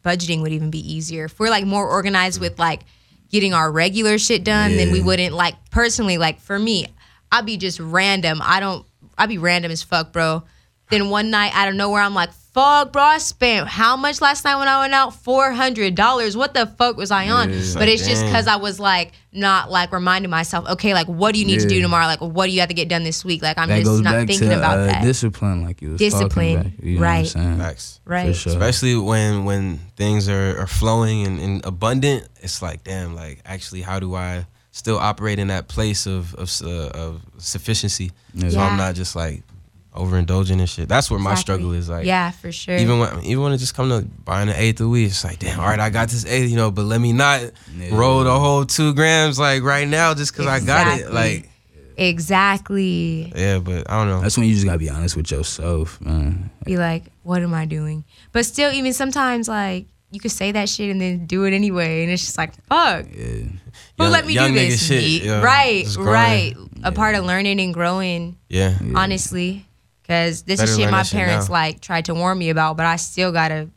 budgeting 0.06 0.42
would 0.42 0.54
even 0.54 0.70
be 0.70 0.94
easier. 0.94 1.26
If 1.26 1.40
we're 1.40 1.50
like 1.50 1.66
more 1.66 1.90
organized 1.90 2.40
with 2.40 2.60
like 2.60 2.82
getting 3.30 3.54
our 3.54 3.72
regular 3.72 4.18
shit 4.18 4.44
done, 4.44 4.78
then 4.78 4.92
we 4.92 5.02
wouldn't 5.02 5.34
like 5.34 5.56
personally, 5.72 6.18
like 6.18 6.40
for 6.40 6.58
me, 6.58 6.88
I'd 7.32 7.46
be 7.46 7.58
just 7.58 7.80
random. 7.80 8.40
I 8.42 8.60
don't 8.60 8.86
I'd 9.18 9.30
be 9.30 9.38
random 9.38 9.72
as 9.72 9.84
fuck, 9.84 10.14
bro. 10.14 10.44
Then 10.90 11.10
one 11.10 11.32
night 11.32 11.52
out 11.56 11.68
of 11.68 11.76
nowhere, 11.76 12.02
I'm 12.02 12.14
like, 12.14 12.32
fuck, 12.32 12.94
bro, 12.94 13.04
I 13.04 13.18
spent 13.18 13.68
how 13.68 13.98
much 13.98 14.22
last 14.22 14.46
night 14.46 14.56
when 14.56 14.68
I 14.68 14.80
went 14.80 14.94
out? 14.94 15.14
Four 15.14 15.52
hundred 15.52 15.96
dollars. 15.96 16.38
What 16.38 16.54
the 16.54 16.66
fuck 16.66 16.96
was 16.96 17.12
I 17.12 17.30
on? 17.30 17.50
Yeah. 17.50 17.58
It's 17.58 17.74
but 17.74 17.82
like, 17.82 17.90
it's 17.90 18.08
just 18.08 18.24
because 18.24 18.48
I 18.48 18.56
was 18.56 18.80
like 18.80 19.12
not 19.34 19.70
like 19.70 19.92
reminding 19.92 20.30
myself, 20.32 20.70
okay, 20.70 20.94
like 20.94 21.08
what 21.08 21.34
do 21.34 21.40
you 21.40 21.46
need 21.46 21.60
to 21.60 21.68
do 21.68 21.82
tomorrow? 21.82 22.06
Like 22.06 22.22
what 22.22 22.46
do 22.46 22.52
you 22.52 22.62
have 22.62 22.70
to 22.70 22.76
get 22.76 22.88
done 22.88 23.04
this 23.04 23.26
week? 23.26 23.42
Like 23.42 23.58
I'm 23.58 23.68
that 23.68 23.84
just 23.84 24.04
not 24.04 24.28
thinking 24.28 24.50
to 24.50 24.58
about 24.58 24.80
uh, 24.80 24.86
that. 24.86 25.04
discipline, 25.04 25.64
like 25.64 25.82
you 25.82 25.90
was 25.92 26.00
Discipline, 26.00 26.56
talking 26.56 26.72
about. 26.74 26.84
You 26.84 26.96
know 26.96 27.02
right. 27.02 27.26
What 27.26 27.36
I'm 27.36 27.44
saying? 27.44 27.58
Facts. 27.58 28.00
Right. 28.06 28.36
Sure. 28.36 28.54
Especially 28.54 28.96
when 28.96 29.44
when 29.44 29.80
things 29.98 30.30
are, 30.30 30.60
are 30.60 30.68
flowing 30.68 31.26
and, 31.26 31.40
and 31.40 31.66
abundant, 31.66 32.30
it's 32.42 32.62
like, 32.62 32.84
damn, 32.84 33.16
like 33.16 33.42
actually, 33.44 33.82
how 33.82 34.00
do 34.00 34.16
I 34.16 34.46
still 34.72 34.98
operate 34.98 35.40
in 35.40 35.48
that 35.48 35.68
place 35.68 36.06
of 36.06 36.34
of, 36.36 36.50
uh, 36.64 36.90
of 36.90 37.22
sufficiency? 37.38 38.12
So 38.40 38.48
Yeah. 38.48 38.64
I'm 38.64 38.78
not 38.78 38.96
just 38.96 39.16
like 39.16 39.44
overindulging 39.96 40.60
and 40.60 40.70
shit. 40.70 40.88
That's 40.90 41.10
where 41.10 41.20
my 41.20 41.32
Exactly. 41.32 41.42
struggle 41.42 41.72
is. 41.74 41.90
Like, 41.90 42.06
Yeah, 42.06 42.32
for 42.32 42.52
sure. 42.52 42.76
Even 42.78 43.00
when 43.00 43.24
even 43.24 43.44
when 43.44 43.54
it 43.54 43.58
just 43.58 43.74
come 43.76 43.90
to 43.90 44.02
buying 44.24 44.50
an 44.50 44.56
eighth 44.56 44.82
a 44.82 44.88
week, 44.88 45.08
it's 45.08 45.24
like, 45.24 45.40
damn, 45.40 45.60
all 45.60 45.68
right, 45.68 45.80
I 45.80 45.90
got 45.90 46.10
this 46.10 46.26
eighth, 46.26 46.50
you 46.50 46.56
know, 46.58 46.70
but 46.72 46.86
let 46.86 47.00
me 47.02 47.14
not 47.14 47.42
roll 47.92 48.24
the 48.24 48.38
whole 48.40 48.66
two 48.66 48.94
grams 48.94 49.40
like 49.40 49.64
right 49.64 49.88
now 49.88 50.14
just 50.14 50.34
because 50.34 50.48
I 50.48 50.60
got 50.60 51.00
it. 51.00 51.12
Like, 51.12 51.50
exactly. 51.98 53.32
yeah, 53.36 53.60
but 53.60 53.90
I 53.90 53.98
don't 54.00 54.08
know. 54.10 54.22
That's 54.22 54.38
when 54.38 54.48
you 54.48 54.54
just 54.54 54.66
gotta 54.66 54.80
be 54.80 54.90
honest 54.90 55.16
with 55.16 55.32
yourself, 55.32 56.00
man. 56.02 56.50
Be 56.66 56.78
like, 56.78 57.04
what 57.24 57.42
am 57.42 57.54
I 57.54 57.66
doing? 57.66 58.04
But 58.32 58.46
still, 58.46 58.72
even 58.74 58.94
sometimes 58.94 59.48
like 59.48 59.88
you 60.12 60.20
could 60.20 60.32
say 60.32 60.52
that 60.52 60.70
shit 60.70 60.90
and 60.92 61.00
then 61.02 61.26
do 61.26 61.44
it 61.46 61.54
anyway, 61.54 62.04
and 62.04 62.12
it's 62.12 62.24
just 62.26 62.38
like, 62.38 62.54
fuck. 62.66 63.06
Who 63.08 64.04
Young- 64.04 64.12
let 64.12 64.26
me 64.26 64.34
young 64.34 64.54
do 64.54 64.60
nigga 64.60 64.70
this? 64.70 64.86
shit, 64.88 65.02
Me. 65.04 65.22
yeah, 65.22 65.42
right, 65.42 65.86
right. 65.98 66.54
A 66.84 66.92
part 66.92 67.16
of 67.16 67.26
learning 67.26 67.60
and 67.60 67.74
growing. 67.74 68.38
Yeah. 68.50 68.78
Honestly, 68.96 69.66
because 70.06 70.44
this 70.44 70.60
Better 70.60 70.72
is 70.72 70.78
shit 70.78 70.92
my 70.92 71.04
parents 71.04 71.48
now. 71.48 71.54
like 71.54 71.82
tried 71.82 72.06
to 72.06 72.14
warn 72.14 72.38
me 72.38 72.50
about, 72.50 72.78
but 72.78 72.86
I 72.86 72.98
still 72.98 73.32
gotta, 73.32 73.70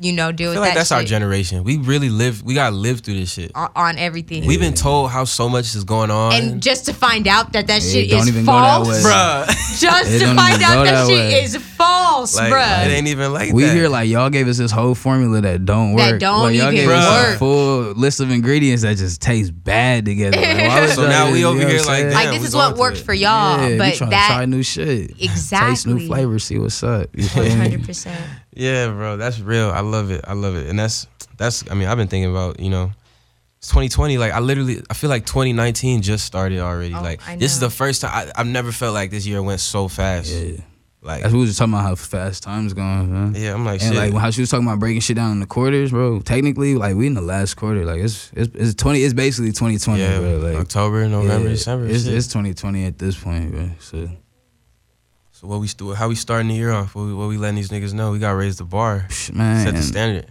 you 0.00 0.12
know, 0.12 0.30
deal 0.30 0.48
I 0.48 0.50
with 0.50 0.54
feel 0.56 0.60
like 0.62 0.70
that 0.74 0.78
that's 0.78 0.92
our 0.92 1.02
generation. 1.02 1.64
We 1.64 1.76
really 1.76 2.08
live. 2.08 2.42
We 2.44 2.54
gotta 2.54 2.76
live 2.76 3.00
through 3.00 3.14
this 3.14 3.32
shit. 3.32 3.50
on, 3.54 3.70
on 3.74 3.98
everything. 3.98 4.46
We've 4.46 4.60
been 4.60 4.74
told 4.74 5.10
how 5.10 5.24
so 5.24 5.48
much 5.48 5.74
is 5.74 5.82
going 5.84 6.10
on. 6.10 6.32
and 6.34 6.62
just 6.62 6.86
to 6.86 6.94
find 6.94 7.26
out 7.26 7.52
that 7.54 7.66
that 7.66 7.78
It 7.78 7.90
shit 7.90 8.10
don't 8.10 8.20
is 8.20 8.28
even 8.28 8.44
go 8.44 8.52
that 8.52 8.76
false, 8.84 8.88
way. 8.88 9.10
Bruh. 9.10 9.46
Just 9.80 10.10
It 10.10 10.18
to 10.20 10.24
don't 10.26 10.36
find 10.36 10.54
even 10.54 10.62
out 10.64 10.74
go 10.74 10.84
that, 10.84 11.06
that 11.06 11.08
shit 11.08 11.44
is 11.44 11.56
false, 11.56 12.36
Like, 12.36 12.52
bruh. 12.52 12.86
it 12.86 12.90
ain't 12.90 13.06
even 13.08 13.32
like 13.32 13.52
we 13.52 13.64
that. 13.64 13.74
hear 13.74 13.88
like 13.88 14.08
y'all 14.08 14.30
gave 14.30 14.48
us 14.48 14.56
this 14.58 14.70
whole 14.72 14.94
formula 14.94 15.40
that 15.40 15.64
don't 15.64 15.94
That 15.96 16.12
work. 16.12 16.20
don't 16.20 16.42
like, 16.42 16.54
y'all 16.56 16.72
even 16.72 16.74
gave 16.74 16.88
us 16.90 17.26
work. 17.26 17.36
a 17.36 17.38
full 17.38 17.80
list 17.92 18.20
of 18.20 18.30
ingredients 18.30 18.82
that 18.82 18.96
just 18.96 19.20
taste 19.20 19.52
bad 19.64 20.04
together. 20.04 20.36
Like, 20.40 20.56
why 20.68 20.80
would 20.80 20.90
So 20.94 21.02
y'all- 21.02 21.10
now 21.10 21.30
we 21.32 21.40
you 21.40 21.46
over 21.46 21.58
what 21.58 21.68
here 21.68 21.80
I'm 21.80 21.86
like, 21.86 21.96
saying? 21.96 22.06
damn, 22.10 22.14
like 22.14 22.30
we 22.32 22.38
this 22.38 22.48
is 22.48 22.54
going 22.54 22.64
what 22.66 22.74
through 22.74 22.80
worked 22.80 22.98
it. 22.98 23.04
for 23.04 23.14
y'all, 23.14 23.60
yeah, 23.60 23.68
we 23.68 23.78
but 23.78 23.94
trying 23.94 24.10
that 24.10 24.28
to 24.28 24.34
try 24.34 24.44
new 24.46 24.62
shit. 24.62 25.10
Exactly. 25.20 25.70
Taste 25.70 25.86
new 25.86 25.92
Exactly. 25.94 26.06
flavors, 26.06 26.44
see 26.44 26.58
what's 26.58 26.82
up. 26.82 27.08
You 27.16 27.24
feel 27.28 27.44
me? 27.44 27.50
hundred 27.50 27.84
percent. 27.84 28.20
Yeah, 28.58 28.88
bro, 28.88 29.16
that's 29.16 29.38
real. 29.40 29.70
I 29.70 29.80
love 29.80 30.10
it. 30.10 30.24
I 30.26 30.32
love 30.34 30.56
it. 30.56 30.68
And 30.68 30.78
that's 30.78 31.06
that's. 31.36 31.70
I 31.70 31.74
mean, 31.74 31.88
I've 31.88 31.96
been 31.96 32.08
thinking 32.08 32.30
about 32.30 32.58
you 32.60 32.70
know, 32.70 32.90
it's 33.58 33.68
2020. 33.68 34.18
Like 34.18 34.32
I 34.32 34.40
literally, 34.40 34.82
I 34.90 34.94
feel 34.94 35.10
like 35.10 35.24
2019 35.26 36.02
just 36.02 36.24
started 36.24 36.58
already. 36.58 36.94
Oh, 36.94 37.00
like 37.02 37.20
I 37.26 37.36
this 37.36 37.52
is 37.52 37.60
the 37.60 37.70
first 37.70 38.02
time 38.02 38.10
I, 38.12 38.32
I've 38.40 38.46
never 38.46 38.72
felt 38.72 38.94
like 38.94 39.10
this 39.10 39.26
year 39.26 39.42
went 39.42 39.60
so 39.60 39.88
fast. 39.88 40.32
Yeah. 40.32 40.56
Like 41.00 41.22
That's 41.22 41.32
what 41.32 41.38
we 41.38 41.46
was 41.46 41.56
talking 41.56 41.74
about 41.74 41.84
how 41.84 41.94
fast 41.94 42.42
time's 42.42 42.74
going, 42.74 43.12
man. 43.12 43.32
yeah, 43.36 43.54
I'm 43.54 43.64
like 43.64 43.80
And 43.82 43.94
shit. 43.94 44.12
like 44.12 44.20
how 44.20 44.32
she 44.32 44.40
was 44.40 44.50
talking 44.50 44.66
about 44.66 44.80
breaking 44.80 45.00
shit 45.00 45.14
down 45.14 45.30
in 45.30 45.38
the 45.38 45.46
quarters, 45.46 45.92
bro. 45.92 46.18
Technically, 46.18 46.74
like 46.74 46.96
we 46.96 47.06
in 47.06 47.14
the 47.14 47.20
last 47.22 47.54
quarter. 47.54 47.84
Like 47.84 48.00
it's 48.00 48.32
it's, 48.34 48.52
it's 48.56 48.74
twenty. 48.74 49.04
It's 49.04 49.14
basically 49.14 49.52
twenty 49.52 49.78
twenty, 49.78 50.00
Yeah, 50.02 50.18
bro. 50.18 50.38
Like 50.38 50.56
October, 50.56 51.06
November, 51.08 51.44
yeah, 51.44 51.50
December, 51.54 51.86
It's, 51.86 52.04
it's 52.04 52.26
twenty 52.26 52.52
twenty 52.52 52.84
at 52.84 52.98
this 52.98 53.16
point, 53.16 53.52
bro. 53.52 53.70
So 53.78 54.08
so 55.40 55.46
what 55.46 55.60
we 55.60 55.68
st- 55.68 55.94
how 55.94 56.08
we 56.08 56.16
starting 56.16 56.48
the 56.48 56.54
year 56.54 56.72
off? 56.72 56.96
What 56.96 57.04
we, 57.04 57.14
what 57.14 57.28
we 57.28 57.36
letting 57.36 57.54
these 57.54 57.68
niggas 57.68 57.92
know? 57.92 58.10
We 58.10 58.18
got 58.18 58.30
to 58.30 58.36
raise 58.36 58.56
the 58.56 58.64
bar, 58.64 59.06
man, 59.32 59.64
set 59.64 59.74
the 59.76 59.82
standard. 59.82 60.26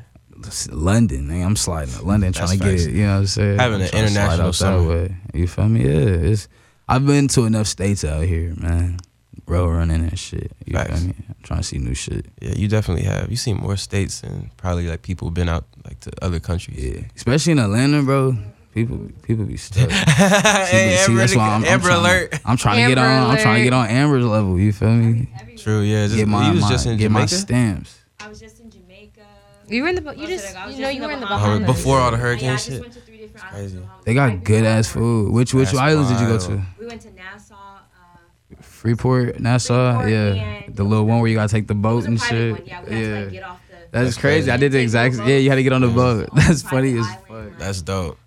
London, 0.70 1.30
nigga, 1.30 1.46
I'm 1.46 1.56
sliding 1.56 1.94
to 1.94 2.04
London 2.04 2.34
That's 2.34 2.46
trying 2.46 2.60
to 2.60 2.66
get 2.66 2.88
it. 2.88 2.92
You 2.92 3.06
know 3.06 3.14
what 3.14 3.20
I'm 3.20 3.28
saying? 3.28 3.60
Having 3.60 3.76
I'm 3.76 3.82
an 3.84 3.88
trying 3.90 4.04
to 4.04 4.10
slide 4.10 4.24
international 4.24 4.54
summer. 4.54 5.18
You 5.34 5.48
feel 5.48 5.70
me? 5.70 5.84
Yeah, 5.86 6.30
it's. 6.32 6.50
I've 6.90 7.06
been 7.06 7.30
to 7.30 7.46
enough 7.46 7.68
states 7.68 8.04
out 8.04 8.24
here, 8.24 8.54
man. 8.58 9.00
Road 9.48 9.70
running 9.70 10.02
and 10.02 10.20
shit. 10.20 10.52
You 10.66 10.74
Facts. 10.74 11.00
feel 11.00 11.08
me? 11.08 11.16
I'm 11.30 11.36
trying 11.42 11.60
to 11.62 11.64
see 11.64 11.78
new 11.78 11.94
shit. 11.94 12.26
Yeah, 12.42 12.56
you 12.56 12.68
definitely 12.68 13.06
have. 13.06 13.32
You 13.32 13.38
seen 13.38 13.58
more 13.58 13.78
states 13.78 14.24
and 14.24 14.56
probably 14.58 14.90
like 14.90 15.04
people 15.04 15.32
been 15.32 15.48
out 15.48 15.64
like 15.86 16.02
to 16.02 16.12
other 16.22 16.42
countries. 16.42 16.84
Yeah, 16.84 17.02
especially 17.16 17.54
in 17.54 17.60
Atlanta, 17.60 18.04
bro. 18.04 18.36
People, 18.78 19.10
people 19.24 19.46
be 19.46 19.58
stuck. 19.58 19.90
Hey, 19.92 20.98
See, 20.98 21.10
Amber, 21.10 21.20
that's 21.22 21.36
why 21.36 21.50
I'm, 21.50 21.64
I'm 21.64 21.66
Amber 21.66 21.88
trying, 21.88 22.00
alert. 22.00 22.40
I'm 22.46 22.58
trying 22.58 22.76
to 22.84 22.90
get 22.96 22.98
Amber 23.00 23.26
on. 23.26 23.32
I'm 23.32 23.42
trying 23.42 23.58
to 23.58 23.64
get 23.64 23.74
on 23.74 23.88
Amber's 23.88 24.24
level. 24.24 24.60
You 24.60 24.72
feel 24.72 24.90
me? 24.92 25.28
True. 25.58 25.82
Yeah. 25.82 26.06
Just, 26.06 26.18
get 26.18 26.28
my, 26.28 26.46
you 26.48 26.54
was 26.54 26.62
my- 26.62 26.70
just 26.70 26.86
in 26.86 26.98
get 26.98 27.10
my 27.10 27.26
stamps. 27.26 28.00
I 28.20 28.28
was 28.30 28.40
just 28.40 28.60
in 28.60 28.70
Jamaica. 28.70 29.22
You 29.68 29.82
were 29.82 29.90
in 29.90 29.96
the 29.96 30.14
you 30.16 30.28
just 30.28 30.56
you 30.76 30.82
know 30.84 30.90
you 30.90 31.02
were 31.02 31.10
in 31.12 31.20
the 31.22 31.26
Bahamas. 31.26 31.60
Bahamas. 31.62 31.76
Before 31.76 31.98
all 31.98 32.12
the 32.12 32.18
Yeah, 32.18 32.24
I 32.24 32.28
hurricane 32.28 32.50
just 32.52 32.68
shit. 32.70 32.82
went 32.82 32.94
to 32.94 33.00
three 33.02 33.18
different 33.18 33.48
Crazy. 33.48 33.78
islands. 33.78 34.06
They 34.06 34.14
got 34.14 34.44
good 34.44 34.64
ass 34.64 34.88
food. 34.88 35.32
Which 35.34 35.56
which 35.56 35.70
That's 35.70 35.78
islands 35.80 36.12
did 36.12 36.20
you 36.22 36.28
go 36.28 36.38
to? 36.38 36.62
We 36.80 36.86
went 36.86 37.02
to 37.02 37.12
Nassau. 37.14 37.56
Uh, 37.56 38.56
Freeport, 38.62 39.40
Nassau. 39.40 40.04
Freeport 40.04 40.12
yeah, 40.12 40.62
the 40.70 40.84
little 40.84 41.06
one 41.08 41.20
where 41.20 41.30
you 41.32 41.36
gotta 41.36 41.52
take 41.52 41.66
the 41.66 41.74
boat 41.74 42.06
and 42.06 42.22
shit. 42.22 42.52
one. 42.52 42.62
Yeah, 42.64 42.84
we 42.84 42.94
had 42.96 43.02
to 43.02 43.22
like 43.24 43.32
get 43.32 43.44
off 43.44 43.60
the. 43.70 43.74
That's, 43.74 43.90
That's 43.92 44.18
crazy. 44.20 44.36
crazy. 44.46 44.52
I 44.52 44.58
did 44.58 44.72
the 44.72 44.80
exact. 44.80 45.16
Yeah, 45.16 45.38
you 45.38 45.50
had 45.50 45.56
to 45.56 45.64
get 45.64 45.74
on 45.74 45.82
the 45.82 45.88
boat. 45.88 46.30
That's 46.36 46.62
funny 46.62 46.96
as 47.00 47.08
fuck. 47.28 47.58
That's 47.58 47.82
dope. 47.82 48.20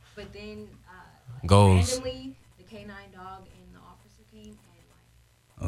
But 1.42 1.48
then 1.48 1.58
uh, 1.58 1.74
Goals. 1.74 1.92
randomly, 1.92 2.36
the 2.58 2.64
K9 2.64 3.10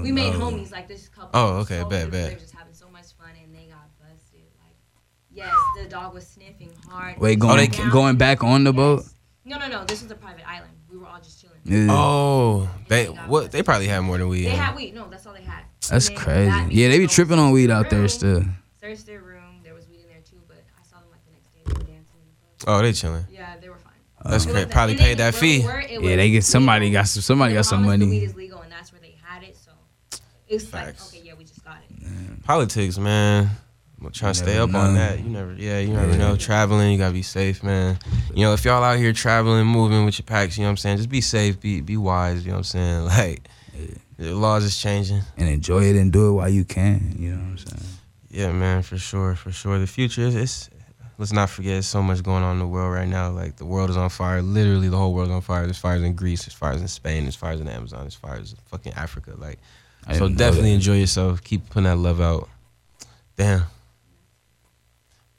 we 0.01 0.11
made 0.11 0.33
no. 0.33 0.51
homies 0.51 0.73
like 0.73 0.89
this 0.89 1.09
couple. 1.09 1.31
Oh, 1.35 1.55
It 1.55 1.57
was 1.59 1.67
okay, 1.71 1.81
so 1.81 1.89
bet, 1.89 2.11
beautiful. 2.11 2.11
They 2.19 2.25
bet. 2.25 2.33
were 2.35 2.41
just 2.41 2.55
having 2.55 2.73
so 2.75 2.89
much 2.89 3.13
fun 3.19 3.31
and 3.43 3.55
they 3.55 3.67
got 3.67 3.87
busted. 4.01 4.41
Like, 4.59 4.75
yes, 5.31 5.53
the 5.83 5.89
dog 5.89 6.15
was 6.15 6.27
sniffing 6.27 6.73
hard. 6.89 7.19
Wait, 7.19 7.37
Oh, 7.39 7.41
going 7.49 7.71
Down. 7.71 7.91
going 7.91 8.17
back 8.17 8.43
on 8.43 8.65
the 8.65 8.73
boat. 8.73 9.05
No, 9.45 9.59
no, 9.59 9.69
no. 9.69 9.85
This 9.85 10.03
was 10.03 10.11
a 10.11 10.15
private 10.15 10.49
island. 10.49 10.73
We 10.91 10.97
were 10.97 11.07
all 11.07 11.19
just 11.19 11.41
chilling. 11.43 11.59
Yeah. 11.65 11.89
Oh, 11.91 12.71
they 12.89 13.07
what? 13.07 13.51
They 13.53 13.63
probably 13.63 13.89
had 13.89 14.01
more 14.01 14.17
than 14.19 14.29
we. 14.29 14.43
They 14.45 14.51
yeah. 14.53 14.67
had 14.67 14.77
weed. 14.77 14.95
No, 14.95 15.09
that's 15.11 15.27
all 15.27 15.35
they 15.35 15.43
had. 15.43 15.65
That's 15.89 16.09
And 16.09 16.17
then 16.17 16.25
crazy. 16.25 16.51
that 16.51 16.73
Yeah, 16.73 16.89
they 16.89 16.99
be 16.99 17.07
tripping 17.07 17.39
on 17.39 17.51
weed 17.51 17.71
out 17.71 17.91
there 17.91 18.01
room, 18.01 18.09
still. 18.09 18.45
Searched 18.81 19.07
their 19.07 19.21
room. 19.21 19.61
There 19.65 19.75
was 19.75 19.89
weed 19.89 20.01
in 20.03 20.09
there 20.09 20.21
too, 20.25 20.41
but 20.49 20.59
I 20.79 20.83
saw 20.89 21.01
them 21.01 21.09
like 21.11 21.25
the 21.27 21.33
next 21.33 21.53
day. 21.53 21.61
They 21.67 21.73
were 21.73 21.81
dancing. 21.81 22.21
Oh, 22.67 22.81
they 22.83 22.93
chilling. 22.93 23.25
Yeah, 23.31 23.57
they 23.61 23.69
were 23.69 23.79
fine. 23.79 23.93
That's 24.25 24.45
um, 24.45 24.51
It 24.51 24.53
great. 24.55 24.71
Probably 24.71 24.93
and 24.95 25.01
paid 25.01 25.19
that 25.19 25.35
fee. 25.35 25.63
were, 25.65 25.81
Yeah, 25.83 26.17
they 26.17 26.31
get 26.31 26.45
somebody 26.45 26.91
got 26.91 27.09
some 27.09 27.23
somebody 27.23 27.55
got 27.55 27.65
some 27.67 27.83
promised 27.85 28.01
the 28.01 28.07
weed 28.07 28.13
money. 28.17 28.25
is 28.25 28.35
legal, 28.37 28.61
and 28.61 28.71
that's 28.73 28.93
where 28.93 29.01
they 29.01 29.15
had 29.23 29.43
it. 29.43 29.57
So 29.57 29.71
it's 30.49 30.73
like, 30.73 30.89
okay, 31.09 31.23
yeah, 31.25 31.33
we 31.39 31.45
just 31.45 31.65
got 31.65 31.79
it. 31.89 32.43
Politics, 32.45 32.99
man. 32.99 33.51
I'm 34.05 34.11
trying 34.11 34.33
to 34.33 34.39
stay 34.39 34.55
never 34.57 34.77
up 34.77 34.83
on 34.85 34.95
that. 34.95 35.21
You 35.21 35.31
never, 35.31 35.55
yeah, 35.55 35.79
you 35.79 35.93
never 35.93 36.11
Yeah. 36.13 36.17
know. 36.19 36.37
Traveling, 36.37 36.91
you 36.93 36.99
gotta 36.99 37.13
be 37.15 37.23
safe, 37.23 37.63
man. 37.63 37.99
You 38.35 38.45
know, 38.45 38.53
if 38.53 38.65
y'all 38.65 38.83
out 38.83 38.99
here 38.99 39.13
traveling, 39.13 39.65
moving 39.67 40.05
with 40.05 40.19
your 40.19 40.25
packs, 40.27 40.59
you 40.59 40.63
know 40.63 40.69
what 40.69 40.71
I'm 40.73 40.77
saying. 40.79 40.97
Just 40.97 41.09
be 41.09 41.21
safe, 41.21 41.61
be 41.61 41.81
be 41.81 41.97
wise. 41.97 42.43
You 42.45 42.49
know 42.51 42.59
what 42.59 42.75
I'm 42.75 43.05
saying. 43.05 43.05
Like 43.07 43.49
the 44.19 44.35
laws 44.35 44.63
is 44.65 44.77
changing. 44.77 45.23
And 45.37 45.49
enjoy 45.49 45.85
it 45.85 45.97
and 45.97 46.13
do 46.13 46.29
it 46.31 46.33
while 46.33 46.49
you 46.49 46.65
can. 46.65 47.15
You 47.19 47.31
know 47.33 47.37
what 47.39 47.51
I'm 47.51 47.59
saying? 47.59 47.83
Yeah, 48.31 48.53
man, 48.53 48.83
for 48.83 48.99
sure, 48.99 49.35
for 49.37 49.51
sure. 49.53 49.79
The 49.79 49.87
future 49.87 50.23
is. 50.23 50.35
It's, 50.37 50.71
let's 51.19 51.33
not 51.33 51.51
forget, 51.51 51.73
there's 51.73 51.87
so 51.87 52.03
much 52.03 52.23
going 52.23 52.43
on 52.43 52.55
in 52.55 52.59
the 52.59 52.67
world 52.67 52.93
right 52.93 53.09
now. 53.09 53.31
Like 53.31 53.57
the 53.57 53.65
world 53.65 53.91
is 53.91 53.97
on 53.97 54.09
fire. 54.11 54.43
Literally, 54.43 54.89
the 54.89 54.97
whole 54.97 55.15
world's 55.15 55.33
on 55.33 55.41
fire. 55.41 55.65
There's 55.65 55.79
fires 55.79 56.03
in 56.03 56.15
Greece. 56.15 56.45
There's 56.45 56.55
fires 56.55 56.81
in 56.81 56.89
Spain. 56.89 57.25
There's 57.25 57.37
fires 57.37 57.61
in 57.61 57.69
Amazon. 57.69 58.01
There's 58.01 58.15
fires 58.15 58.53
in 58.53 58.59
fucking 58.67 58.93
Africa. 58.95 59.35
Like, 59.37 59.59
I 60.07 60.19
so 60.19 60.29
definitely 60.29 60.73
enjoy 60.73 60.99
yourself. 60.99 61.43
Keep 61.43 61.71
putting 61.71 61.85
that 61.85 61.97
love 61.97 62.21
out. 62.21 62.49
Damn. 63.37 63.65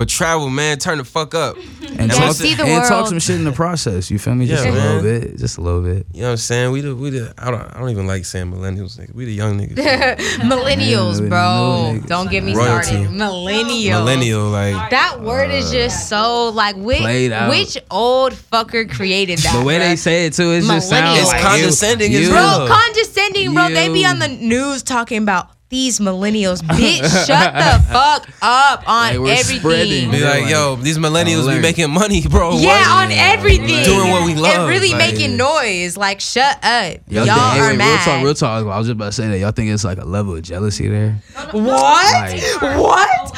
But 0.04 0.10
travel, 0.10 0.50
man. 0.50 0.80
Turn 0.80 0.98
the 0.98 1.06
fuck 1.06 1.34
up. 1.34 1.56
And 1.96 2.12
Yeah, 2.12 2.18
talk, 2.18 2.36
see 2.36 2.56
the 2.56 2.64
and 2.64 2.84
talk 2.88 3.06
some 3.08 3.20
shit 3.20 3.36
in 3.36 3.44
the 3.44 3.52
process. 3.52 4.10
You 4.10 4.18
feel 4.18 4.34
me? 4.34 4.48
Just 4.48 4.66
Yeah, 4.66 4.72
a 4.72 4.74
little 4.74 5.02
bit. 5.04 5.38
Just 5.38 5.60
a 5.60 5.62
little 5.62 5.82
bit. 5.82 6.08
You 6.12 6.22
know 6.22 6.28
what 6.30 6.32
I'm 6.32 6.38
saying? 6.38 6.72
We 6.72 6.82
the 6.82 6.96
we 6.96 7.12
the 7.12 7.32
I 7.38 7.52
don't 7.52 7.62
I 7.62 7.80
don't 7.80 7.90
even 7.92 8.08
like 8.08 8.26
saying 8.26 8.52
millennials. 8.52 8.98
Nigga. 8.98 9.14
We 9.14 9.26
the 9.26 9.32
young 9.34 9.60
niggas. 9.60 9.76
Millennials, 10.40 11.22
Yeah, 11.22 11.30
bro. 11.30 11.94
niggas. 11.94 12.08
Don't 12.08 12.32
get 12.32 12.44
me 12.44 12.56
Royalty. 12.56 12.86
started. 12.88 13.12
Millennial. 13.12 14.00
Millennial, 14.00 14.50
like 14.50 14.90
That 14.90 15.22
word 15.22 15.52
is 15.52 15.70
uh, 15.70 15.74
just 15.74 16.10
so 16.10 16.50
like 16.50 16.76
which 16.78 16.98
Played 17.00 17.32
out. 17.32 17.50
which 17.52 17.78
old 17.92 18.34
fucker 18.34 18.90
created 18.90 19.38
that? 19.40 19.56
The 19.60 19.64
way 19.64 19.78
they 19.78 19.96
say 19.96 20.26
it 20.26 20.34
too, 20.34 20.50
it 20.52 20.62
just 20.64 20.90
sounds 20.90 21.20
Millennials. 21.20 21.26
like 21.28 21.36
It's 21.36 21.44
condescending 21.44 22.12
you, 22.12 22.20
as 22.22 22.28
you. 22.28 22.34
Bro, 22.34 22.68
condescending, 22.70 23.54
bro. 23.54 23.70
They 23.70 23.90
be 23.90 24.04
on 24.04 24.18
the 24.18 24.30
news 24.30 24.82
talking 24.82 25.22
about 25.22 25.50
these 25.70 26.00
millennials. 26.00 26.62
Bitch, 26.64 27.26
shut 27.26 27.54
the 27.54 27.84
fuck 27.92 28.30
up 28.44 28.88
on 28.88 29.14
Like, 29.14 29.20
we're 29.20 29.32
everything. 29.34 29.60
spreading. 29.60 30.12
be 30.12 30.20
like, 30.24 30.42
like, 30.44 30.52
yo, 30.52 30.76
these 30.76 30.98
millennials 31.00 31.48
be 31.54 31.60
making 31.62 31.90
money, 31.92 32.22
bro. 32.28 32.58
Yeah, 32.60 32.68
What? 32.68 33.06
on 33.06 33.12
everything. 33.12 33.84
Doing 33.84 34.12
what 34.12 34.26
we 34.26 34.36
love, 34.36 34.54
And 34.56 34.70
really 34.70 34.90
like- 34.92 35.14
making 35.14 35.36
noise. 35.38 35.98
Like, 35.98 36.22
shut 36.22 36.58
up. 36.64 36.98
Y'all, 37.08 37.26
Y'all, 37.26 37.26
think, 37.26 37.38
hey, 37.54 37.60
are 37.60 37.68
wait, 37.70 37.78
mad. 37.78 38.06
real 38.06 38.14
talk, 38.14 38.24
real 38.24 38.34
talk. 38.66 38.74
I 38.74 38.78
was 38.78 38.88
just 38.88 38.96
about 38.96 39.06
to 39.06 39.12
say 39.14 39.28
that. 39.30 39.40
Y'all 39.40 39.52
think 39.52 39.72
it's 39.72 39.84
like 39.84 39.98
a 39.98 40.06
level 40.06 40.36
of 40.36 40.44
jealousy 40.44 40.88
there? 40.90 41.14
What? 41.52 41.64
Like- 41.64 42.78
what? 42.78 43.34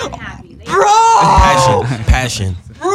Bro! 0.66 1.22
Passion, 1.22 2.04
passion. 2.06 2.56
Bro! 2.82 2.92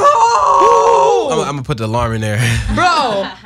I'm, 1.31 1.39
I'm 1.41 1.47
gonna 1.55 1.63
put 1.63 1.79
the 1.79 1.87
alarm 1.87 2.13
in 2.15 2.21
there. 2.21 2.39
Bro. 2.75 3.31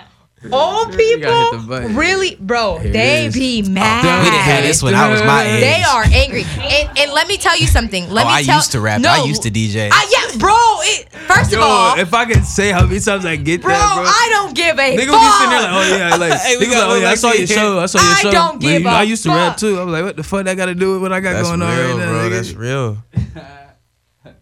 Old 0.53 0.91
gotta 0.91 0.97
hit 1.03 1.21
the 1.23 1.59
people, 1.59 1.89
really, 1.99 2.37
bro, 2.37 2.79
Here 2.79 2.93
they 2.93 3.31
be 3.33 3.63
oh, 3.67 3.71
mad. 3.71 4.25
we 4.25 4.31
didn't 4.31 4.43
have 4.43 4.63
this 4.63 4.83
when 4.83 4.95
I 4.95 5.11
was 5.11 5.23
my 5.23 5.43
age. 5.45 5.61
They 5.61 5.83
are 5.83 6.05
angry, 6.05 6.45
and, 6.61 6.99
and 6.99 7.13
let 7.13 7.29
me 7.29 7.37
tell 7.39 7.57
you 7.57 7.67
something. 7.67 8.11
Let 8.11 8.27
oh, 8.27 8.29
me 8.29 8.35
I 8.35 8.43
tell, 8.43 8.57
used 8.57 8.73
to 8.73 8.81
rap. 8.81 9.01
No, 9.01 9.09
I 9.11 9.25
used 9.25 9.43
to 9.43 9.51
DJ. 9.51 9.89
I, 9.93 10.07
yeah, 10.13 10.39
bro. 10.39 10.55
It, 10.55 11.09
first 11.13 11.53
of 11.53 11.61
all, 11.61 11.99
if 11.99 12.13
I 12.13 12.27
could 12.27 12.45
say 12.45 12.73
how 12.73 12.85
many 12.87 13.01
times 13.01 13.25
I 13.25 13.37
get 13.37 13.63
bro, 13.63 13.71
that, 13.71 13.95
bro. 13.95 14.05
I 14.05 14.29
don't 14.33 14.55
give 14.55 14.79
a 14.79 14.97
Nigga 14.97 15.07
fuck. 15.07 15.21
be 15.21 15.31
sitting 15.39 15.51
there 15.51 15.63
like, 15.63 15.73
oh 15.73 15.97
yeah, 15.97 16.17
like, 16.17 16.41
Hey, 16.45 16.57
we 16.59 16.67
nigga 16.67 16.71
got 16.71 16.79
like, 16.79 16.85
oh 16.85 16.93
one 16.93 17.03
yeah, 17.03 17.11
I 17.11 17.15
saw 17.15 17.33
your 17.33 17.47
show, 17.47 17.79
I 17.79 17.87
saw 17.87 17.99
your 18.01 18.11
I 18.11 18.21
show. 18.21 18.29
I 18.29 18.33
don't 18.33 18.53
Like, 18.55 18.61
give 18.61 18.73
you 18.73 18.81
know, 18.81 18.91
a 18.91 18.93
I 18.95 19.03
used 19.03 19.23
to 19.23 19.29
rap 19.31 19.57
too. 19.57 19.79
I 19.79 19.85
was 19.85 19.93
like, 19.93 20.05
what 20.05 20.17
the 20.17 20.23
fuck 20.23 20.47
I 20.47 20.55
got 20.55 20.67
to 20.67 20.75
do 20.75 20.93
with 20.93 21.03
what 21.03 21.13
I 21.13 21.21
got 21.21 21.33
That's 21.35 21.49
going 21.49 21.63
on 21.63 21.77
real, 21.77 21.97
right 21.97 21.99
now? 21.99 22.11
bro. 22.13 22.19
nigga? 22.19 22.31
That's 22.31 22.53
real. 22.53 22.99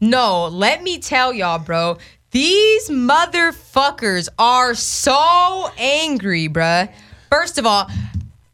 No, 0.01 0.47
let 0.49 0.83
me 0.83 0.99
tell 0.99 1.33
y'all, 1.33 1.59
bro. 1.61 1.97
These 2.33 2.89
motherfuckers 2.89 4.29
are 4.39 4.75
so 4.75 5.69
angry, 5.77 6.49
bruh. 6.49 6.91
First 7.31 7.59
of 7.59 7.67
all, 7.67 7.91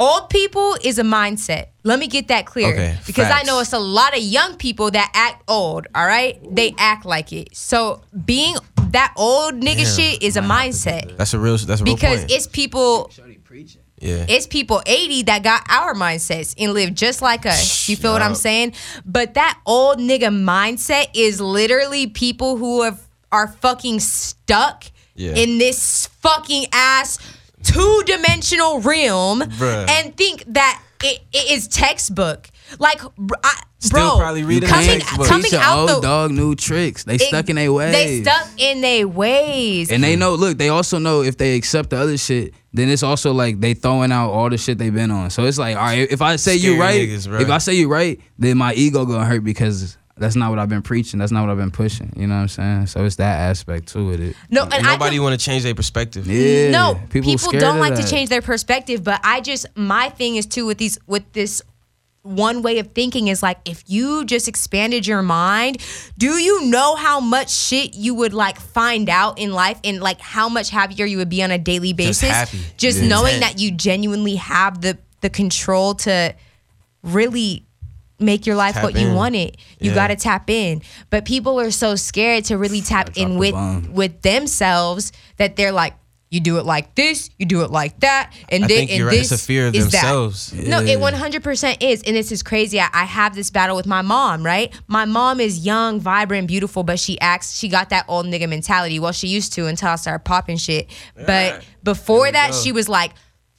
old 0.01 0.31
people 0.31 0.77
is 0.83 0.99
a 0.99 1.03
mindset. 1.03 1.69
Let 1.85 2.01
me 2.01 2.09
get 2.09 2.29
that 2.29 2.45
clear. 2.45 2.73
Okay, 2.73 2.99
because 3.07 3.31
I 3.31 3.45
know 3.45 3.61
it's 3.61 3.73
a 3.73 3.79
lot 3.79 4.17
of 4.17 4.23
young 4.23 4.57
people 4.57 4.91
that 4.91 5.11
act 5.15 5.45
old, 5.49 5.87
all 5.95 6.07
right? 6.07 6.39
They 6.55 6.75
act 6.77 7.05
like 7.05 7.33
it. 7.33 7.57
So 7.57 8.03
being 8.25 8.57
that 8.91 9.15
old 9.17 9.55
nigga 9.55 9.85
Damn, 9.85 9.97
shit 9.97 10.23
is 10.23 10.37
a 10.37 10.41
mindset. 10.43 11.17
That's 11.17 11.35
a 11.35 11.39
real. 11.39 11.57
That's 11.57 11.81
a 11.81 11.85
real 11.85 11.95
Because 11.95 12.21
point. 12.21 12.33
it's 12.33 12.47
people 12.49 13.13
yeah. 14.01 14.27
it's 14.29 14.47
people 14.47 14.83
80 14.87 15.23
that 15.25 15.43
got 15.43 15.67
our 15.69 15.95
mindsets 15.95 16.55
and 16.59 16.73
live 16.73 16.95
just 16.95 17.23
like 17.23 17.47
us. 17.47 17.89
You 17.89 17.97
feel 17.97 18.13
what 18.13 18.23
I'm 18.23 18.35
saying? 18.35 18.75
But 19.05 19.35
that 19.35 19.61
old 19.67 19.99
nigga 19.99 20.29
mindset 20.33 21.09
is 21.15 21.41
literally 21.41 22.07
people 22.07 22.57
who 22.57 22.83
have, 22.83 23.08
are 23.33 23.49
fucking 23.49 24.01
stuck 24.01 24.85
Yeah. 25.15 25.35
in 25.35 25.59
this 25.59 26.07
fucking 26.21 26.67
ass 26.73 27.19
two 27.63 28.03
dimensional 28.07 28.81
realm 28.81 29.41
Bruh. 29.43 29.89
and 29.89 30.17
think 30.17 30.45
that 30.49 30.83
it, 31.03 31.21
it 31.33 31.51
is 31.53 31.69
textbook. 31.69 32.49
Like, 32.79 33.01
br- 33.17 33.35
I, 33.45 33.61
Still 33.81 34.11
bro, 34.11 34.19
probably 34.19 34.43
reading 34.43 34.69
coming, 34.69 34.87
textbook. 35.01 35.27
coming 35.29 35.43
Teach 35.45 35.53
your 35.53 35.61
out 35.63 35.79
old 35.79 35.89
the 35.91 36.01
dog 36.01 36.31
new 36.33 36.55
tricks. 36.57 37.05
They 37.05 37.15
it- 37.15 37.21
stuck 37.23 37.49
in 37.49 37.57
their 37.57 37.73
ways. 37.73 37.93
They 37.93 38.23
stuck 38.23 38.49
in 38.59 38.81
their 38.81 39.07
ways. 39.07 39.91
And 39.93 40.03
they 40.03 40.17
know, 40.17 40.35
look, 40.35 40.59
they 40.59 40.69
also 40.69 40.99
know 40.99 41.23
if 41.23 41.37
they 41.37 41.55
accept 41.57 41.91
the 41.91 41.97
other 41.99 42.17
shit, 42.19 42.55
then 42.73 42.89
it's 42.89 43.03
also 43.05 43.33
like 43.33 43.61
they 43.61 43.75
throwing 43.75 44.11
out 44.13 44.31
all 44.31 44.51
the 44.51 44.59
shit 44.59 44.79
they've 44.79 44.93
been 44.95 45.11
on. 45.13 45.31
So 45.31 45.45
it's 45.45 45.59
like, 45.59 45.77
all 45.77 45.83
right, 45.83 46.11
if 46.11 46.21
I 46.23 46.37
say 46.37 46.55
you 46.57 46.75
Scary 46.75 46.79
right, 46.79 47.09
niggas, 47.09 47.29
bro. 47.29 47.41
if 47.41 47.51
I 47.51 47.59
say 47.59 47.75
you 47.75 47.89
right, 47.89 48.21
then 48.39 48.57
my 48.59 48.73
ego 48.75 49.05
gonna 49.05 49.25
hurt 49.25 49.45
because 49.45 49.97
that's 50.21 50.37
not 50.37 50.51
what 50.51 50.59
I've 50.59 50.69
been 50.69 50.83
preaching. 50.83 51.19
That's 51.19 51.33
not 51.33 51.43
what 51.43 51.51
I've 51.51 51.57
been 51.59 51.71
pushing. 51.71 52.13
You 52.17 52.27
know 52.27 52.35
what 52.37 52.41
I'm 52.43 52.49
saying? 52.49 52.87
So 52.89 53.05
it's 53.05 53.17
that 53.17 53.39
aspect 53.51 53.89
to 53.89 54.11
it. 54.13 54.37
no, 54.51 54.65
and 54.65 54.87
I 54.87 54.93
Nobody 54.93 55.19
want 55.21 55.39
to 55.39 55.45
change 55.45 55.63
their 55.63 55.75
perspective. 55.75 56.27
Yeah. 56.27 56.71
no 56.71 56.95
people, 57.11 57.33
people, 57.33 57.53
don't 57.53 57.77
of 57.77 57.81
like 57.81 57.95
to 57.97 58.07
change 58.09 58.29
their 58.29 58.43
perspective 58.43 59.03
but 59.05 59.21
i 59.25 59.41
just 59.41 59.67
my 59.77 60.09
thing 60.11 60.37
is 60.37 60.47
too 60.47 60.67
with 60.67 60.79
these 60.79 60.99
with 61.07 61.31
this 61.33 61.63
one 62.23 62.63
way 62.63 62.79
of 62.79 62.89
thinking 62.93 63.29
is 63.29 63.43
like 63.43 63.59
if 63.65 63.83
you 63.87 64.25
just 64.25 64.49
expanded 64.49 65.07
your 65.07 65.23
mind 65.23 65.79
do 66.19 66.33
you 66.39 66.67
know 66.67 66.95
how 66.97 67.21
much 67.21 67.51
shit 67.51 67.95
you 67.95 68.13
would 68.15 68.35
like 68.35 68.59
find 68.61 69.09
out 69.09 69.39
in 69.39 69.53
life 69.53 69.79
and 69.85 70.01
like 70.01 70.21
how 70.21 70.49
much 70.49 70.69
happier 70.71 71.07
you 71.07 71.17
would 71.17 71.29
be 71.31 71.43
on 71.43 71.51
a 71.51 71.59
daily 71.59 71.93
Just 71.93 72.21
basis 72.21 72.31
happy. 72.31 72.59
just 72.77 73.01
Yeah. 73.01 73.09
knowing 73.09 73.35
Content. 73.41 73.43
that 73.57 73.61
you 73.63 73.71
genuinely 73.71 74.35
have 74.37 74.81
the 74.83 74.99
the 75.21 75.31
control 75.31 75.95
to 75.95 76.35
really 77.03 77.65
make 78.19 78.47
your 78.47 78.57
life 78.57 78.75
Tap 78.75 78.85
what 78.85 78.97
you 78.99 79.13
want 79.13 79.35
it. 79.37 79.57
You 79.79 79.91
Yeah. 79.91 79.95
got 79.95 80.09
to 80.09 80.17
tap 80.17 80.51
in. 80.51 80.83
But 81.11 81.25
people 81.25 81.61
are 81.61 81.71
so 81.71 81.95
scared 81.95 82.45
to 82.47 82.59
really 82.59 82.81
tap 82.81 83.11
in 83.17 83.39
with 83.39 83.53
bomb. 83.53 83.93
with 83.95 84.23
themselves 84.23 85.13
that 85.37 85.57
they're 85.57 85.73
like 85.73 85.95
you 86.31 86.41
do 86.41 86.59
it 86.59 86.67
like 86.67 86.95
this, 86.95 87.31
you 87.39 87.47
do 87.47 87.63
it 87.63 87.71
like 87.71 88.01
that, 88.01 88.31
and 88.51 88.65
I 88.65 88.67
then 88.69 88.89
and 88.91 89.07
right. 89.07 89.13
this 89.13 89.33
It's 89.33 89.43
a 89.43 89.47
fear 89.47 89.67
of 89.69 89.75
is 89.75 89.87
that. 89.93 90.03
themselves. 90.03 90.53
No, 90.53 90.81
it 90.83 90.99
100% 90.99 91.83
is. 91.83 92.03
And 92.03 92.15
this 92.15 92.31
is 92.31 92.43
crazy. 92.43 92.79
I, 92.79 92.89
I 92.93 93.05
have 93.05 93.35
this 93.35 93.51
battle 93.51 93.75
with 93.77 93.87
my 93.87 94.03
mom, 94.03 94.45
right? 94.45 94.71
My 94.89 95.07
mom 95.07 95.41
is 95.41 95.65
young, 95.65 96.01
vibrant, 96.01 96.47
beautiful, 96.47 96.83
but 96.83 96.99
she 96.99 97.19
acts, 97.23 97.59
she 97.59 97.69
got 97.69 97.89
that 97.89 98.05
old 98.09 98.27
nigga 98.27 98.47
mentality. 98.47 98.99
Well, 98.99 99.13
she 99.13 99.29
used 99.29 99.55
to 99.55 99.69
until 99.69 99.89
I 99.89 99.97
started 99.97 100.25
popping 100.27 100.59
shit. 100.59 100.91
But 101.17 101.65
before 101.83 102.31
that, 102.31 102.55
she 102.55 102.73
was 102.73 102.91
like, 102.91 103.13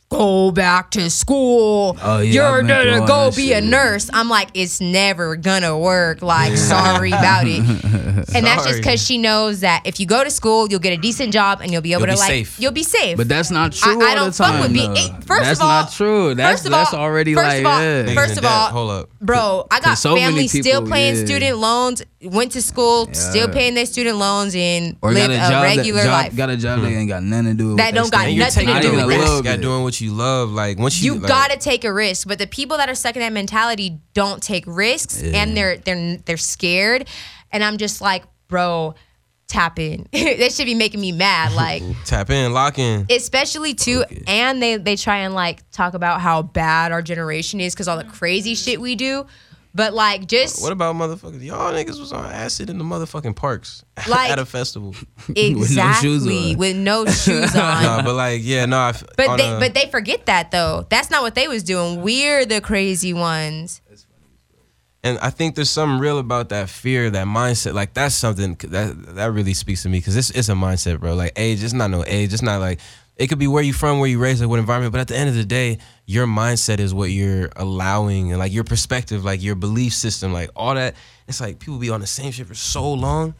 go 0.10 0.52
back 0.52 0.90
to 0.92 1.10
school. 1.10 1.96
Oh, 2.02 2.20
yeah, 2.20 2.32
You're 2.32 2.62
gonna 2.64 3.06
go 3.06 3.30
that 3.30 3.36
be 3.36 3.54
a 3.54 3.62
nurse. 3.62 4.10
I'm 4.12 4.28
like, 4.28 4.50
it's 4.56 4.82
never 4.82 5.36
gonna 5.36 5.78
work. 5.78 6.22
Like, 6.22 6.58
sorry 6.58 7.10
about 7.12 7.46
it. 7.48 7.64
And 8.36 8.46
that's 8.46 8.66
just 8.66 8.80
because 8.80 9.04
she 9.04 9.18
knows 9.18 9.62
that 9.62 9.82
if 9.86 10.00
you 10.00 10.06
go 10.06 10.24
to 10.24 10.30
school, 10.30 10.68
you'll 10.70 10.82
get 10.82 10.92
a 10.94 10.98
decent 11.02 11.32
job 11.32 11.62
and 11.62 11.72
you'll 11.72 11.82
be 11.82 11.94
able 11.94 12.02
You'll 12.02 12.08
to 12.08 12.14
be 12.16 12.20
like, 12.20 12.28
safe. 12.30 12.60
you'll 12.60 12.74
be 12.74 12.84
safe. 12.84 13.16
But 13.18 13.30
that's 13.30 13.50
not 13.50 13.72
true 13.72 14.00
I- 14.04 14.12
I 14.12 14.16
don't 14.16 14.28
the 14.28 14.34
fuck 14.34 14.62
with 14.62 14.74
being- 14.74 14.94
though. 14.94 15.00
it- 15.00 15.24
first 15.24 15.44
that's 15.46 15.60
of 15.60 15.66
all- 15.66 15.82
that's 15.84 15.92
not 16.00 16.06
true. 16.06 16.36
That's 16.36 16.52
first 16.62 16.66
of 16.68 16.74
all, 16.74 16.80
that's 16.80 16.94
already 16.94 17.34
first 17.34 17.48
like 17.48 17.60
of 17.60 17.66
all- 17.66 17.82
yeah. 17.82 18.14
First 18.14 18.38
of 18.38 18.46
all- 18.46 18.70
hold 18.70 18.92
up. 18.92 19.10
Bro, 19.22 19.68
I 19.72 19.80
got 19.80 19.84
'Cause 19.90 20.02
so 20.02 20.16
many 20.16 20.26
families 20.26 20.52
still 20.52 20.86
paying 20.86 21.16
yeah. 21.16 21.26
student 21.26 21.58
loans, 21.58 22.04
went 22.22 22.52
to 22.52 22.62
school, 22.62 23.12
still 23.14 23.48
paying 23.48 23.76
their 23.76 23.86
student 23.86 24.18
loans, 24.18 24.54
and 24.56 24.98
or 25.02 25.14
live 25.14 25.30
got 25.30 25.54
a 25.54 25.58
a, 25.58 25.62
regular 25.62 26.02
that, 26.02 26.04
job 26.04 26.12
life. 26.12 26.36
got 26.36 26.50
a 26.50 26.58
job 26.58 26.82
that 26.82 26.90
hmm. 26.90 26.98
ain't 26.98 27.10
got 27.10 27.24
nothing 27.24 27.46
to 27.46 27.54
do 27.54 27.68
with 27.70 27.78
That 27.78 27.94
don't 27.94 28.12
got 28.12 28.22
studying. 28.22 28.40
Nothing 28.40 28.68
to 28.68 28.80
do 28.82 28.92
with 28.96 29.06
risk 29.08 29.44
that. 29.44 29.60
at 29.60 29.62
doing 29.62 29.84
what 29.84 30.00
you 30.02 30.12
love. 30.12 30.52
Like 30.52 30.78
once 30.78 31.02
you, 31.02 31.14
you 31.14 31.20
like, 31.20 31.30
gotta 31.30 31.58
take 31.58 31.84
a 31.86 31.94
risk, 31.94 32.28
but 32.28 32.40
the 32.40 32.48
people 32.48 32.78
that 32.78 32.90
are 32.90 32.96
stuck 32.96 33.16
in 33.16 33.22
that 33.22 33.34
mentality 33.34 34.00
don't 34.14 34.44
take 34.44 34.66
risks, 34.68 35.22
and 35.24 35.56
they're 35.56 35.78
they're 35.78 36.18
they're 36.18 36.38
scared. 36.38 37.08
And 37.52 37.64
I'm 37.64 37.78
just 37.78 38.02
like, 38.02 38.26
bro, 38.48 38.96
tap 39.48 39.80
in. 39.80 40.08
that 40.14 40.52
should 40.52 40.66
be 40.66 40.76
making 40.76 41.00
me 41.00 41.12
mad. 41.12 41.54
Like 41.54 41.84
Tap 42.06 42.30
in, 42.30 42.54
lock 42.54 42.80
in. 42.80 43.06
especially 43.10 43.74
too 43.74 44.04
and 44.28 44.62
they 44.62 44.78
they 44.78 44.96
try 44.96 45.20
and 45.20 45.34
like 45.34 45.70
talk 45.72 45.94
about 45.94 46.22
how 46.22 46.42
bad 46.42 46.92
our 46.92 47.02
generation 47.02 47.60
is 47.60 47.74
because 47.74 47.88
all 47.88 47.98
the 47.98 48.04
crazy 48.04 48.56
shit 48.56 48.80
we 48.80 48.96
do 48.96 49.26
but 49.74 49.94
like 49.94 50.28
just 50.28 50.62
What 50.62 50.72
about 50.72 50.96
motherfuckers? 50.96 51.42
Y'all 51.44 51.72
niggas 51.74 52.00
was 52.00 52.12
on 52.12 52.26
acid 52.26 52.70
in 52.70 52.78
the 52.78 52.84
motherfucking 52.84 53.36
parks 53.36 53.84
Like- 54.08 54.32
at 54.32 54.40
a 54.40 54.46
festival. 54.46 54.96
exactly 55.36 56.56
with 56.58 56.76
no 56.76 57.06
shoes 57.08 57.56
on 57.56 57.84
nah, 57.84 58.02
but 58.04 58.16
like, 58.16 58.42
yeah, 58.44 58.66
no. 58.66 58.78
I 58.78 58.90
f- 58.90 59.04
but 59.18 59.38
they 59.38 59.50
a- 59.56 59.60
but 59.60 59.74
they 59.74 59.88
forget 59.90 60.26
that 60.26 60.52
though 60.52 60.86
that's 60.90 61.10
not 61.12 61.22
what 61.22 61.36
they 61.36 61.48
was 61.48 61.64
doing 61.64 62.02
we're 62.02 62.46
the 62.46 62.62
crazy 62.62 63.14
ones 63.14 63.82
and 65.02 65.18
I 65.20 65.30
think 65.30 65.56
there's 65.56 65.70
something 65.70 65.98
real 66.00 66.20
about 66.20 66.50
that 66.50 66.68
fear, 66.70 67.10
that 67.10 67.26
mindset. 67.26 67.74
Like 67.74 67.94
that's 67.94 68.14
something 68.14 68.56
that 68.68 69.16
that 69.16 69.32
really 69.32 69.54
speaks 69.54 69.84
to 69.84 69.90
me 69.90 70.00
because 70.00 70.18
it's 70.18 70.30
it's 70.32 70.50
a 70.50 70.54
mindset, 70.54 71.00
bro. 71.00 71.16
Like 71.16 71.32
age, 71.38 71.64
it's 71.64 71.72
not 71.72 71.90
no 71.90 72.04
age. 72.06 72.34
It's 72.34 72.42
not 72.42 72.60
like 72.60 72.82
it 73.16 73.28
could 73.28 73.40
be 73.40 73.48
where 73.48 73.64
you 73.64 73.72
from, 73.72 74.00
where 74.00 74.10
you 74.10 74.20
raised, 74.20 74.42
like 74.42 74.50
what 74.50 74.60
environment. 74.60 74.92
But 74.92 75.00
at 75.00 75.08
the 75.08 75.16
end 75.16 75.30
of 75.30 75.36
the 75.36 75.46
day, 75.46 75.78
your 76.10 76.26
mindset 76.26 76.80
is 76.80 76.92
what 76.92 77.12
you're 77.12 77.52
allowing, 77.56 78.32
and 78.32 78.40
like 78.40 78.52
your 78.52 78.64
perspective, 78.64 79.24
like 79.24 79.44
your 79.44 79.54
belief 79.54 79.94
system, 79.94 80.34
like 80.34 80.50
all 80.56 80.74
that. 80.74 80.96
It's 81.28 81.40
like 81.40 81.60
people 81.60 81.78
be 81.78 81.92
on 81.92 82.02
the 82.02 82.08
same 82.08 82.32
shit 82.32 82.48
for 82.48 82.56
so 82.56 82.94
long, 82.94 83.36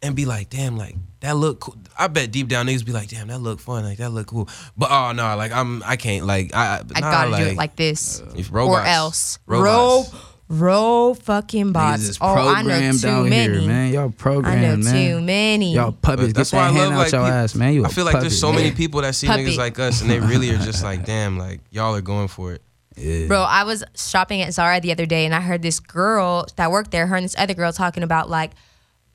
and 0.00 0.16
be 0.16 0.24
like, 0.24 0.48
damn, 0.48 0.78
like 0.78 0.96
that 1.20 1.36
look. 1.36 1.60
cool. 1.60 1.76
I 1.98 2.06
bet 2.06 2.30
deep 2.30 2.48
down 2.48 2.68
niggas 2.68 2.86
be 2.86 2.92
like, 2.92 3.10
damn, 3.10 3.28
that 3.28 3.40
look 3.40 3.60
fun, 3.60 3.84
like 3.84 3.98
that 3.98 4.08
look 4.08 4.28
cool. 4.28 4.48
But 4.78 4.90
oh 4.90 5.12
no, 5.12 5.36
like 5.36 5.52
I'm, 5.52 5.82
I 5.82 5.96
can't, 5.96 6.24
like 6.24 6.54
I, 6.54 6.80
i 6.94 7.00
nah, 7.00 7.10
gotta 7.10 7.36
do 7.36 7.50
it 7.50 7.56
like 7.58 7.76
this 7.76 8.22
if 8.34 8.50
or 8.50 8.80
else 8.80 9.38
robots. 9.44 10.14
row 10.14 10.20
row 10.48 11.14
fucking 11.14 11.66
Niggas 11.66 11.72
bots 11.72 12.02
is 12.02 12.18
oh 12.20 12.26
i 12.48 12.62
know 12.62 12.92
too 12.92 13.24
many 13.28 13.58
here, 13.58 13.66
man. 13.68 13.92
Y'all 13.92 14.10
programmed, 14.10 14.64
i 14.64 14.76
know 14.76 14.76
man. 14.76 15.10
too 15.10 15.20
many 15.20 15.74
Y'all 15.74 15.92
puppets. 15.92 16.32
That's 16.32 16.50
Get 16.52 16.56
why 16.56 16.62
I 16.68 16.72
that 16.72 16.78
hand 16.78 16.90
love 16.90 16.98
out 16.98 17.02
like 17.02 17.12
your 17.12 17.22
peop- 17.24 17.32
ass, 17.32 17.54
man. 17.54 17.72
You 17.74 17.84
I 17.84 17.88
a 17.88 17.90
feel 17.90 18.04
like 18.04 18.20
there's 18.20 18.38
so 18.38 18.52
man. 18.52 18.62
many 18.62 18.70
people 18.74 19.00
that 19.02 19.14
see 19.14 19.26
Puppet. 19.26 19.46
niggas 19.46 19.56
like 19.58 19.78
us, 19.78 20.02
and 20.02 20.10
they 20.10 20.20
really 20.20 20.50
are 20.50 20.58
just 20.58 20.82
like, 20.90 21.04
damn, 21.04 21.36
like 21.38 21.60
y'all 21.70 21.94
are 21.96 22.00
going 22.00 22.28
for 22.28 22.52
it. 22.52 22.62
Yeah. 22.96 23.26
Bro, 23.26 23.42
I 23.42 23.64
was 23.64 23.84
shopping 23.94 24.40
at 24.40 24.54
Zara 24.54 24.80
the 24.80 24.90
other 24.92 25.04
day 25.04 25.26
and 25.26 25.34
I 25.34 25.40
heard 25.40 25.60
this 25.62 25.80
girl 25.80 26.46
that 26.56 26.70
worked 26.70 26.92
there, 26.92 27.06
her 27.06 27.16
and 27.16 27.24
this 27.24 27.36
other 27.36 27.52
girl 27.52 27.70
talking 27.72 28.02
about 28.02 28.30
like, 28.30 28.52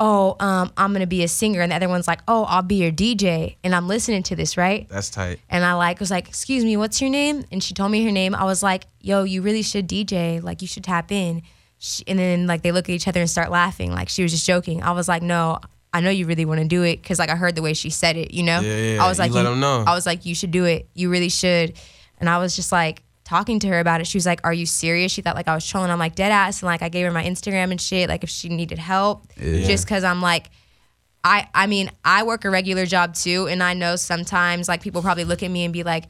oh, 0.04 0.36
um, 0.40 0.72
I'm 0.76 0.92
gonna 0.94 1.06
be 1.06 1.24
a 1.24 1.28
singer, 1.28 1.62
and 1.62 1.72
the 1.72 1.76
other 1.76 1.88
one's 1.88 2.08
like, 2.08 2.22
oh, 2.28 2.44
I'll 2.46 2.64
be 2.64 2.76
your 2.76 2.92
DJ, 2.92 3.56
and 3.64 3.76
I'm 3.76 3.88
listening 3.88 4.24
to 4.24 4.36
this, 4.36 4.58
right? 4.58 4.90
That's 4.90 5.12
tight. 5.12 5.40
And 5.48 5.64
I 5.64 5.74
like 5.74 6.00
was 6.00 6.10
like, 6.10 6.28
excuse 6.28 6.66
me, 6.66 6.76
what's 6.76 7.00
your 7.00 7.12
name? 7.12 7.46
And 7.52 7.64
she 7.64 7.76
told 7.76 7.92
me 7.92 8.04
her 8.04 8.12
name. 8.12 8.34
I 8.34 8.44
was 8.44 8.64
like, 8.64 8.86
yo, 9.00 9.24
you 9.24 9.44
really 9.44 9.62
should 9.62 9.88
DJ, 9.88 10.42
like 10.42 10.62
you 10.64 10.68
should 10.68 10.84
tap 10.84 11.12
in. 11.12 11.44
She, 11.78 12.04
and 12.08 12.18
then 12.18 12.48
like 12.48 12.64
they 12.64 12.72
look 12.72 12.90
at 12.90 12.94
each 12.94 13.08
other 13.08 13.22
and 13.22 13.30
start 13.30 13.52
laughing, 13.52 13.92
like 13.92 14.10
she 14.10 14.24
was 14.24 14.32
just 14.32 14.46
joking. 14.46 14.82
I 14.84 14.92
was 14.92 15.08
like, 15.08 15.22
no. 15.22 15.60
I 15.94 16.00
know 16.00 16.10
you 16.10 16.26
really 16.26 16.46
want 16.46 16.62
to 16.62 16.66
do 16.66 16.84
it 16.84 17.02
because 17.02 17.20
like 17.20 17.30
I 17.30 17.36
heard 17.36 17.54
the 17.54 17.62
way 17.62 17.74
she 17.74 17.90
said 17.90 18.16
it, 18.16 18.34
you 18.34 18.44
know. 18.44 18.62
Yeah, 18.62 18.78
yeah, 18.96 19.04
I 19.04 19.10
was 19.10 19.18
you 19.18 19.24
like, 19.26 19.32
let 19.34 19.46
'em 19.46 19.60
know. 19.60 19.84
I 19.86 19.94
was 19.94 20.06
like, 20.06 20.26
you 20.26 20.34
should 20.34 20.52
do 20.52 20.64
it. 20.64 20.88
You 20.94 21.10
really 21.12 21.28
should. 21.28 21.78
And 22.18 22.30
I 22.30 22.38
was 22.38 22.56
just 22.56 22.72
like 22.72 23.04
talking 23.32 23.60
to 23.60 23.68
her 23.70 23.80
about 23.80 24.02
it. 24.02 24.08
She 24.08 24.18
was 24.18 24.26
like, 24.26 24.42
"Are 24.44 24.54
you 24.54 24.66
serious?" 24.66 25.12
She 25.12 25.22
thought 25.22 25.36
like 25.36 25.48
I 25.48 25.56
was 25.56 25.66
trolling. 25.66 25.90
I'm 25.92 26.00
like 26.00 26.16
dead 26.16 26.32
ass, 26.32 26.62
and 26.62 26.68
like 26.68 26.82
I 26.82 26.90
gave 26.90 27.06
her 27.06 27.12
my 27.12 27.24
Instagram 27.24 27.72
and 27.72 27.80
shit. 27.80 28.10
Like 28.10 28.24
if 28.24 28.30
she 28.30 28.50
needed 28.50 28.78
help, 28.78 29.26
Yeah. 29.38 29.66
just 29.66 29.86
because 29.86 30.04
I'm 30.04 30.22
like, 30.22 30.50
I 31.24 31.48
I 31.54 31.68
mean 31.68 31.90
I 32.04 32.24
work 32.24 32.46
a 32.46 32.50
regular 32.50 32.86
job 32.86 33.14
too, 33.16 33.48
and 33.48 33.64
I 33.64 33.74
know 33.74 33.96
sometimes 33.96 34.68
like 34.68 34.82
people 34.82 35.02
probably 35.02 35.24
look 35.24 35.44
at 35.44 35.50
me 35.52 35.64
and 35.64 35.72
be 35.74 35.84
like, 35.84 36.06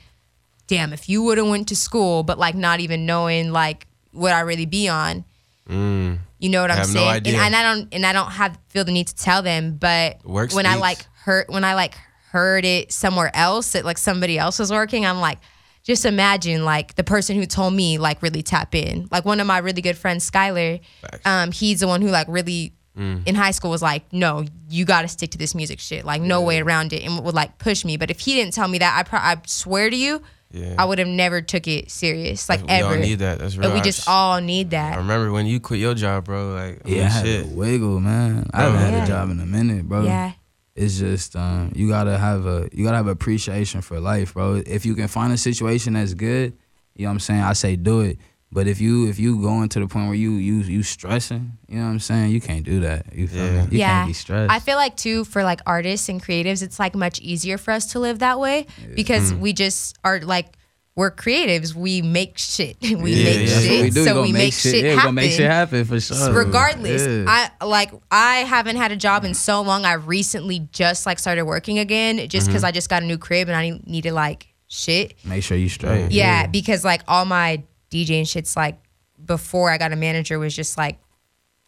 "Damn, 0.67 0.93
if 0.93 1.07
you 1.09 1.21
would 1.23 1.37
have 1.37 1.47
went 1.47 1.67
to 1.69 1.75
school," 1.75 2.23
but 2.23 2.39
like 2.39 2.55
not 2.55 2.79
even 2.79 3.05
knowing 3.05 3.51
like 3.51 3.87
what 4.11 4.33
I 4.33 4.39
really 4.41 4.65
be 4.65 4.87
on. 4.89 5.23
Mm. 5.69 6.17
You 6.39 6.49
know 6.49 6.61
what 6.63 6.71
I 6.71 6.73
I'm 6.73 6.79
have 6.79 6.87
no 6.87 6.93
saying? 6.93 7.09
idea. 7.09 7.33
And, 7.35 7.41
and 7.45 7.55
I 7.55 7.61
don't 7.63 7.93
and 7.93 8.05
I 8.05 8.13
don't 8.13 8.31
have 8.31 8.57
feel 8.69 8.83
the 8.83 8.91
need 8.91 9.07
to 9.07 9.15
tell 9.15 9.41
them, 9.43 9.77
but 9.79 10.25
Work 10.25 10.53
when 10.53 10.65
I 10.65 10.75
like 10.75 11.05
hurt 11.25 11.49
when 11.49 11.63
I 11.63 11.75
like 11.75 11.93
heard 12.31 12.65
it 12.65 12.91
somewhere 12.91 13.29
else 13.35 13.73
that 13.73 13.85
like 13.85 13.97
somebody 13.99 14.39
else 14.39 14.57
was 14.57 14.71
working, 14.71 15.05
I'm 15.05 15.19
like, 15.19 15.37
just 15.83 16.05
imagine 16.05 16.63
like 16.65 16.95
the 16.95 17.03
person 17.03 17.35
who 17.35 17.45
told 17.45 17.73
me 17.73 17.97
like 17.97 18.21
really 18.21 18.43
tap 18.43 18.75
in. 18.75 19.07
Like 19.11 19.25
one 19.25 19.39
of 19.39 19.47
my 19.47 19.57
really 19.59 19.81
good 19.81 19.97
friends, 19.97 20.29
Skylar, 20.29 20.79
um, 21.25 21.51
he's 21.51 21.79
the 21.79 21.87
one 21.87 22.01
who 22.01 22.09
like 22.09 22.27
really 22.29 22.73
Mm. 22.97 23.25
in 23.25 23.35
high 23.35 23.51
school 23.51 23.71
was 23.71 23.81
like, 23.81 24.11
no, 24.11 24.43
you 24.69 24.83
got 24.83 25.03
to 25.03 25.07
stick 25.07 25.31
to 25.31 25.37
this 25.37 25.55
music 25.55 25.79
shit. 25.79 26.03
Like 26.03 26.21
no 26.21 26.41
way 26.41 26.59
around 26.59 26.91
it, 26.91 27.05
and 27.05 27.23
would 27.23 27.33
like 27.33 27.57
push 27.57 27.85
me. 27.85 27.95
But 27.95 28.11
if 28.11 28.19
he 28.19 28.35
didn't 28.35 28.53
tell 28.53 28.67
me 28.67 28.79
that, 28.79 28.93
I 28.99 29.03
pro- 29.03 29.19
I 29.19 29.37
swear 29.47 29.89
to 29.89 29.95
you, 29.95 30.21
Yeah. 30.51 30.75
I 30.77 30.83
would 30.83 30.99
have 30.99 31.07
never 31.07 31.39
took 31.41 31.69
it 31.69 31.89
serious. 31.89 32.49
Like 32.49 32.59
ever. 32.67 32.89
We 32.89 32.95
all 32.95 33.01
need 33.01 33.19
that. 33.19 33.39
That's 33.39 33.53
And 33.55 33.63
real. 33.63 33.73
we 33.75 33.79
just 33.79 34.09
all 34.09 34.41
need 34.41 34.71
that. 34.71 34.87
I 34.87 34.95
that. 34.95 34.97
remember 35.03 35.31
when 35.31 35.45
you 35.45 35.61
quit 35.61 35.79
your 35.79 35.93
job, 35.93 36.25
bro. 36.25 36.49
Like, 36.53 36.81
Yeah, 36.83 36.91
I 36.91 36.99
mean, 36.99 37.07
had 37.11 37.25
shit. 37.25 37.43
to 37.45 37.55
wiggle, 37.55 38.01
man. 38.01 38.49
I 38.53 38.63
haven't 38.63 38.79
had 38.81 39.03
a 39.05 39.07
job 39.07 39.29
in 39.29 39.39
a 39.39 39.45
minute, 39.45 39.87
bro. 39.87 40.03
Yeah. 40.03 40.33
It's 40.75 40.97
just 40.97 41.35
um, 41.35 41.71
you 41.75 41.87
gotta 41.89 42.17
have 42.17 42.45
a 42.45 42.69
you 42.71 42.83
gotta 42.85 42.97
have 42.97 43.07
appreciation 43.07 43.81
for 43.81 43.99
life, 43.99 44.33
bro. 44.33 44.61
If 44.65 44.85
you 44.85 44.95
can 44.95 45.07
find 45.07 45.33
a 45.33 45.37
situation 45.37 45.93
that's 45.93 46.13
good, 46.13 46.53
you 46.95 47.03
know 47.03 47.09
what 47.09 47.13
I'm 47.15 47.19
saying. 47.19 47.41
I 47.41 47.53
say 47.53 47.75
do 47.75 48.01
it. 48.01 48.17
But 48.53 48.67
if 48.67 48.81
you 48.81 49.07
if 49.09 49.17
you 49.19 49.41
going 49.41 49.69
to 49.69 49.79
the 49.79 49.87
point 49.87 50.07
where 50.07 50.15
you 50.15 50.31
you 50.33 50.55
you 50.59 50.83
stressing, 50.83 51.57
you 51.69 51.77
know 51.77 51.85
what 51.85 51.91
I'm 51.91 51.99
saying, 51.99 52.31
you 52.31 52.41
can't 52.41 52.63
do 52.65 52.81
that. 52.81 53.13
You 53.13 53.27
feel 53.27 53.43
me? 53.51 53.67
You 53.71 53.79
can't 53.79 54.07
be 54.07 54.13
stressed. 54.13 54.51
I 54.51 54.59
feel 54.59 54.75
like 54.77 54.95
too 54.97 55.23
for 55.25 55.43
like 55.43 55.61
artists 55.65 56.09
and 56.09 56.21
creatives, 56.23 56.61
it's 56.63 56.79
like 56.79 56.95
much 56.95 57.19
easier 57.21 57.57
for 57.57 57.71
us 57.71 57.91
to 57.93 57.99
live 57.99 58.19
that 58.19 58.39
way 58.39 58.65
because 58.95 59.31
Mm. 59.33 59.39
we 59.39 59.53
just 59.53 59.97
are 60.03 60.19
like 60.21 60.47
we're 60.95 61.11
creatives. 61.11 61.73
We 61.73 62.01
make 62.01 62.37
shit. 62.37 62.77
We 62.81 63.13
Yeah, 63.13 63.23
make 63.37 63.47
shit. 63.49 63.81
we 63.83 63.89
do. 63.91 64.03
So 64.03 64.21
we 64.23 64.31
make 64.33 64.53
shit- 64.53 64.73
shit 64.75 64.83
yeah, 64.85 64.91
we 64.91 64.95
happen. 64.97 65.15
make 65.15 65.31
shit 65.31 65.49
happen 65.49 65.85
for 65.85 65.99
sure. 65.99 66.33
Regardless, 66.33 67.01
Yeah. 67.07 67.49
I 67.59 67.65
like 67.65 67.91
I 68.11 68.37
haven't 68.39 68.75
had 68.75 68.91
a 68.91 68.97
job 68.97 69.23
in 69.23 69.33
so 69.33 69.61
long. 69.61 69.85
I 69.85 69.93
recently 69.93 70.67
just 70.71 71.05
like 71.05 71.17
started 71.19 71.45
working 71.45 71.79
again, 71.79 72.27
just 72.27 72.47
because 72.47 72.63
Mhm. 72.63 72.67
I 72.67 72.71
just 72.71 72.89
got 72.89 73.03
a 73.03 73.05
new 73.05 73.17
crib 73.17 73.47
and 73.47 73.55
I 73.55 73.79
needed 73.85 74.11
like 74.13 74.47
shit. 74.67 75.15
Make 75.25 75.43
sure 75.43 75.57
you 75.57 75.69
straight. 75.69 76.11
Yeah, 76.11 76.47
because 76.47 76.83
like 76.83 77.01
all 77.07 77.25
my 77.25 77.63
DJing 77.89 78.27
shit's 78.27 78.55
like 78.57 78.77
before 79.23 79.69
I 79.69 79.77
got 79.77 79.91
a 79.93 79.95
manager 79.95 80.39
was 80.39 80.53
just 80.55 80.77
like, 80.77 80.99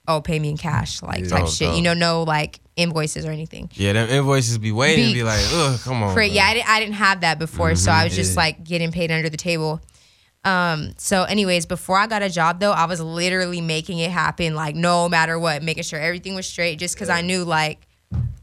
oh, 0.08 0.20
pay 0.22 0.38
me 0.40 0.50
in 0.50 0.58
cash, 0.58 1.02
like 1.02 1.22
Yeah. 1.24 1.30
type 1.30 1.40
Dope, 1.46 1.50
shit. 1.54 1.68
dope. 1.70 1.76
You 1.78 1.82
know, 1.84 1.94
no 1.94 2.24
like 2.24 2.60
invoices 2.76 3.26
or 3.26 3.32
anything. 3.32 3.70
Yeah, 3.74 3.94
them 3.94 4.10
invoices 4.10 4.58
be 4.58 4.72
waiting 4.72 5.08
Be- 5.10 5.14
be 5.16 5.24
like, 5.24 5.42
ugh, 5.52 5.80
come 5.84 6.02
on. 6.04 6.14
Cra- 6.14 6.28
yeah, 6.28 6.46
I 6.46 6.54
didn't, 6.54 6.70
I 6.70 6.80
didn't 6.80 6.96
have 6.96 7.22
that 7.22 7.40
before, 7.40 7.76
so 7.76 7.92
Mhm, 7.92 7.96
I 7.96 8.04
was 8.06 8.16
just 8.16 8.34
yeah. 8.34 8.40
like 8.42 8.64
getting 8.64 8.92
paid 8.92 9.12
under 9.12 9.30
the 9.30 9.38
table. 9.38 9.82
Um, 10.46 10.94
so 10.98 11.24
anyways, 11.24 11.66
before 11.66 11.98
I 11.98 12.08
got 12.08 12.22
a 12.22 12.30
job 12.30 12.60
though, 12.60 12.72
I 12.74 12.86
was 12.86 13.00
literally 13.00 13.62
making 13.62 14.00
it 14.00 14.12
happen, 14.12 14.56
like 14.56 14.76
no 14.76 15.08
matter 15.08 15.40
what, 15.40 15.64
making 15.64 15.84
sure 15.84 16.00
everything 16.00 16.36
was 16.36 16.46
straight, 16.48 16.80
just 16.80 16.96
because 16.96 17.10
I 17.10 17.22
knew 17.22 17.46
like 17.46 17.80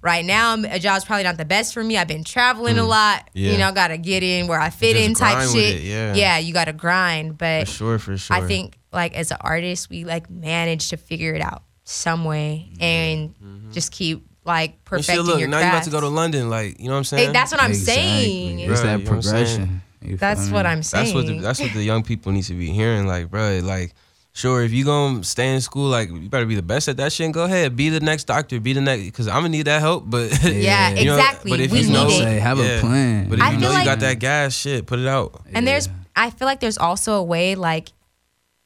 right 0.00 0.24
now 0.24 0.54
a 0.54 0.78
job's 0.78 1.04
probably 1.04 1.24
not 1.24 1.36
the 1.36 1.44
best 1.44 1.74
for 1.74 1.84
me. 1.84 1.98
I've 1.98 2.08
been 2.08 2.24
traveling 2.24 2.78
a 2.78 2.82
Mm, 2.82 2.88
lot, 2.88 3.28
yeah. 3.34 3.52
you 3.52 3.58
know, 3.58 3.70
gotta 3.72 3.98
get 3.98 4.22
in 4.22 4.46
where 4.46 4.58
I 4.58 4.70
fit 4.70 4.96
in 4.96 5.12
type 5.12 5.46
shit. 5.50 5.76
it, 5.76 5.82
yeah. 5.82 6.14
yeah, 6.14 6.38
you 6.38 6.54
gotta 6.54 6.72
grind, 6.72 7.36
but 7.36 7.66
For 7.68 7.74
sure, 7.74 7.98
for 7.98 8.16
sure. 8.16 8.34
I 8.36 8.46
think 8.46 8.78
like 8.92 9.14
as 9.14 9.30
an 9.30 9.36
artist, 9.42 9.90
we 9.90 10.04
like 10.04 10.30
manage 10.30 10.88
to 10.90 10.96
figure 10.96 11.34
it 11.34 11.42
out 11.42 11.64
some 11.90 12.24
way 12.24 12.70
and 12.80 13.34
mm-hmm. 13.36 13.72
just 13.72 13.92
keep 13.92 14.26
like 14.44 14.70
And 14.70 14.78
shit, 14.78 14.84
perfecting 14.84 15.24
look, 15.26 15.40
your 15.40 15.48
now 15.48 15.58
you 15.58 15.68
about 15.68 15.82
to 15.84 15.90
go 15.90 16.00
to 16.00 16.08
London, 16.08 16.48
like 16.48 16.78
you 16.80 16.86
know 16.86 16.92
what 16.92 16.98
I'm 16.98 17.04
saying? 17.04 17.26
Hey, 17.28 17.32
that's 17.32 17.52
what 17.52 17.62
I'm 17.62 17.74
saying. 17.74 18.60
It's 18.60 18.80
Bruh, 18.80 18.82
that 18.82 18.98
you 18.98 19.04
know 19.04 19.10
what 19.12 19.22
progression. 19.22 19.82
You 20.02 20.16
That's 20.16 20.48
what? 20.50 20.64
I'm 20.64 20.78
That's 20.78 21.12
what 21.12 21.22
the, 21.22 21.26
saying. 21.26 21.42
that's 21.42 21.60
what 21.60 21.74
the 21.74 21.82
young 21.82 22.02
people 22.02 22.32
need 22.32 22.44
to 22.44 22.54
be 22.54 22.70
hearing. 22.70 23.06
Like, 23.06 23.30
bro, 23.30 23.60
like, 23.62 23.94
sure, 24.32 24.62
if 24.62 24.72
you 24.72 24.82
gonna 24.82 25.22
stay 25.24 25.54
in 25.54 25.60
school, 25.60 25.90
like, 25.90 26.08
you 26.08 26.28
better 26.30 26.46
be 26.46 26.54
the 26.54 26.62
best 26.62 26.88
at 26.88 26.96
that 26.96 27.12
shit. 27.12 27.26
And 27.26 27.34
go 27.34 27.44
ahead, 27.44 27.76
be 27.76 27.90
the 27.90 28.00
next 28.00 28.24
doctor, 28.24 28.58
be 28.60 28.72
the 28.72 28.80
next, 28.80 29.04
because 29.04 29.28
I'm 29.28 29.42
gonna 29.42 29.50
need 29.50 29.66
that 29.66 29.80
help. 29.80 30.04
But 30.06 30.42
Yeah, 30.44 30.90
you 30.90 31.04
know, 31.04 31.18
exactly. 31.18 31.50
But 31.50 31.60
if 31.60 31.70
We 31.70 31.82
you 31.82 31.92
know, 31.92 32.06
it. 32.06 32.12
Say, 32.12 32.38
have 32.38 32.58
a 32.58 32.80
plan. 32.80 33.28
But 33.28 33.40
if 33.40 33.44
I 33.44 33.50
you 33.52 33.60
feel 33.60 33.72
know 33.72 33.78
you 33.78 33.84
got 33.84 34.00
that 34.00 34.18
gas, 34.18 34.54
shit, 34.54 34.86
put 34.86 35.00
it 35.00 35.06
out. 35.06 35.42
And 35.52 35.66
there's, 35.68 35.90
I 36.16 36.30
feel 36.30 36.46
like 36.46 36.60
there's 36.60 36.78
also 36.78 37.14
a 37.14 37.22
way 37.22 37.54
like 37.54 37.90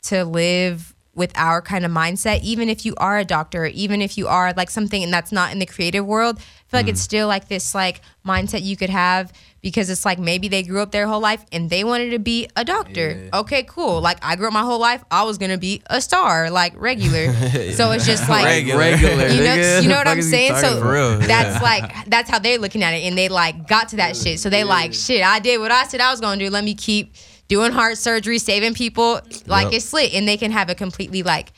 to 0.03 0.25
live 0.25 0.94
with 1.15 1.33
our 1.37 1.63
kind 1.63 1.85
of 1.85 1.91
mindset, 1.91 2.43
even 2.43 2.69
if 2.69 2.85
you 2.85 2.95
are 2.97 3.19
a 3.19 3.25
doctor, 3.25 3.67
even 3.67 4.03
if 4.03 4.19
you 4.19 4.27
are 4.29 4.53
like 4.57 4.71
something 4.71 5.03
and 5.03 5.13
that's 5.13 5.33
not 5.33 5.53
in 5.53 5.59
the 5.59 5.67
creative 5.67 6.05
world. 6.05 6.39
I 6.39 6.43
feel 6.71 6.81
like 6.81 6.89
it's 6.89 7.01
Mm. 7.01 7.05
still 7.05 7.29
like 7.29 7.49
this 7.49 7.75
like 7.75 8.01
mindset 8.27 8.63
you 8.63 8.77
could 8.77 8.91
have 8.91 9.33
because 9.63 9.89
it's 9.91 10.05
like 10.05 10.19
maybe 10.19 10.49
they 10.49 10.63
grew 10.65 10.81
up 10.81 10.91
their 10.91 11.07
whole 11.07 11.21
life 11.21 11.45
and 11.53 11.71
they 11.71 11.85
wanted 11.85 12.11
to 12.11 12.19
be 12.19 12.49
a 12.57 12.65
doctor. 12.65 13.31
Okay, 13.33 13.63
cool. 13.63 14.01
Like 14.01 14.19
I 14.23 14.35
grew 14.37 14.49
up 14.49 14.53
my 14.53 14.63
whole 14.63 14.81
life, 14.81 15.05
I 15.11 15.23
was 15.23 15.39
gonna 15.39 15.57
be 15.59 15.83
a 15.87 16.01
star, 16.01 16.51
like 16.51 16.73
regular. 16.77 17.33
so 17.73 17.93
it's 17.93 18.07
just 18.07 18.29
like 18.29 18.45
Regular. 18.45 18.79
Regular, 18.81 19.29
you 19.29 19.45
know, 19.45 19.79
you 19.81 19.89
know 19.89 19.97
what 19.97 20.09
I'm 20.09 20.21
saying? 20.23 20.57
So 20.57 20.81
that's 21.19 21.57
yeah. 21.57 21.63
like 21.63 22.07
that's 22.11 22.29
how 22.29 22.41
they're 22.41 22.59
looking 22.59 22.83
at 22.83 22.93
it, 22.95 23.05
and 23.05 23.17
they 23.17 23.29
like 23.29 23.69
got 23.69 23.89
to 23.91 23.97
that 23.97 24.17
shit. 24.17 24.41
So 24.41 24.51
they 24.51 24.65
like 24.65 24.93
shit. 24.95 25.23
I 25.25 25.39
did 25.39 25.61
what 25.61 25.71
I 25.71 25.85
said 25.85 26.01
I 26.01 26.11
was 26.11 26.21
gonna 26.21 26.39
do. 26.39 26.51
Let 26.51 26.65
me 26.65 26.75
keep 26.75 27.15
doing 27.49 27.73
heart 27.73 27.99
surgery, 27.99 28.39
saving 28.39 28.75
people. 28.75 29.21
Like 29.47 29.67
Yep. 29.67 29.73
it's 29.75 29.93
lit, 29.93 30.15
and 30.15 30.27
they 30.27 30.37
can 30.37 30.51
have 30.51 30.71
a 30.71 30.75
completely 30.75 31.23
like, 31.23 31.53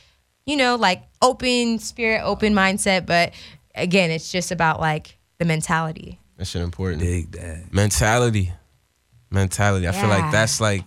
you 0.45 0.57
know, 0.57 0.77
like 0.77 1.03
open 1.23 1.79
spirit, 1.79 2.23
open 2.25 2.55
mindset. 2.55 3.07
But 3.07 3.33
again, 3.75 4.11
it's 4.11 4.31
just 4.31 4.51
about 4.51 4.81
like 4.81 5.17
the 5.39 5.45
mentality. 5.45 6.19
That 6.37 6.47
shit 6.47 6.63
important. 6.63 7.03
Dig 7.03 7.33
that. 7.33 7.73
Mentality, 7.73 8.53
mentality. 9.31 9.89
I 9.89 9.93
feel 9.93 10.09
like 10.09 10.31
that's 10.31 10.61
like 10.61 10.85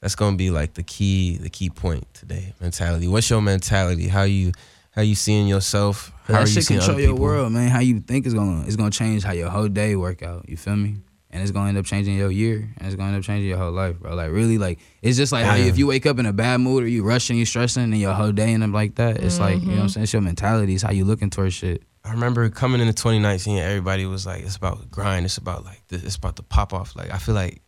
that's 0.00 0.14
gonna 0.14 0.36
be 0.36 0.50
like 0.50 0.74
the 0.74 0.82
key, 0.82 1.36
the 1.38 1.48
key 1.50 1.70
point 1.70 2.12
today. 2.14 2.52
Mentality. 2.60 3.08
What's 3.08 3.28
your 3.30 3.40
mentality? 3.42 4.08
How 4.08 4.22
you 4.22 4.52
how 4.90 5.00
you 5.02 5.14
seeing 5.14 5.46
yourself, 5.46 6.12
how 6.24 6.34
that 6.34 6.42
are 6.42 6.46
you 6.46 6.52
shit 6.54 6.64
seeing 6.64 6.80
control 6.80 6.96
other 6.98 7.06
your 7.06 7.14
world, 7.14 7.52
man. 7.52 7.70
How 7.70 7.78
you 7.80 8.00
think 8.00 8.26
is 8.26 8.34
gonna 8.34 8.64
it's 8.66 8.76
gonna 8.76 8.90
change 8.90 9.24
how 9.24 9.32
your 9.32 9.48
whole 9.48 9.68
day 9.68 9.96
work 9.96 10.22
out. 10.22 10.48
You 10.48 10.56
feel 10.56 10.76
me? 10.76 10.96
And 11.34 11.40
it's 11.42 11.50
gonna 11.50 11.70
end 11.70 11.78
up 11.78 11.86
changing 11.86 12.14
your 12.14 12.30
year, 12.30 12.68
and 12.76 12.86
it's 12.86 12.94
gonna 12.94 13.08
end 13.08 13.16
up 13.18 13.24
changing 13.24 13.48
your 13.48 13.56
whole 13.56 13.72
life, 13.72 13.98
bro. 13.98 14.14
Like 14.14 14.30
really, 14.30 14.58
like 14.58 14.80
it's 15.00 15.16
just 15.16 15.32
like 15.32 15.46
how 15.46 15.54
you, 15.54 15.64
if 15.64 15.78
you 15.78 15.86
wake 15.86 16.04
up 16.04 16.18
in 16.18 16.26
a 16.26 16.32
bad 16.32 16.60
mood 16.60 16.84
or 16.84 16.86
you 16.88 17.02
rushing, 17.04 17.38
you 17.38 17.46
stressing, 17.46 17.84
and 17.84 17.96
your 17.98 18.12
whole 18.12 18.32
day 18.32 18.52
end 18.52 18.62
up 18.62 18.70
like 18.72 18.96
that. 18.96 19.16
It's 19.22 19.40
like 19.40 19.62
you 19.62 19.68
know 19.68 19.72
what 19.76 19.80
I'm 19.80 19.86
Mhm. 19.86 19.90
saying. 19.92 20.02
It's 20.04 20.12
your 20.12 20.20
mentality. 20.22 20.74
It's 20.74 20.82
how 20.82 20.90
you 20.92 21.06
looking 21.06 21.30
towards 21.30 21.54
shit. 21.54 21.84
I 22.04 22.10
remember 22.10 22.50
coming 22.50 22.80
into 22.82 22.92
2019, 22.92 23.56
everybody 23.58 24.04
was 24.04 24.26
like, 24.26 24.42
"It's 24.42 24.56
about 24.56 24.90
grind. 24.90 25.24
It's 25.24 25.38
about 25.38 25.64
like 25.64 25.80
this. 25.88 26.02
It's 26.02 26.16
about 26.16 26.36
to 26.36 26.42
pop 26.42 26.74
off." 26.74 26.94
Like 26.96 27.10
I 27.10 27.16
feel 27.16 27.34
like, 27.34 27.61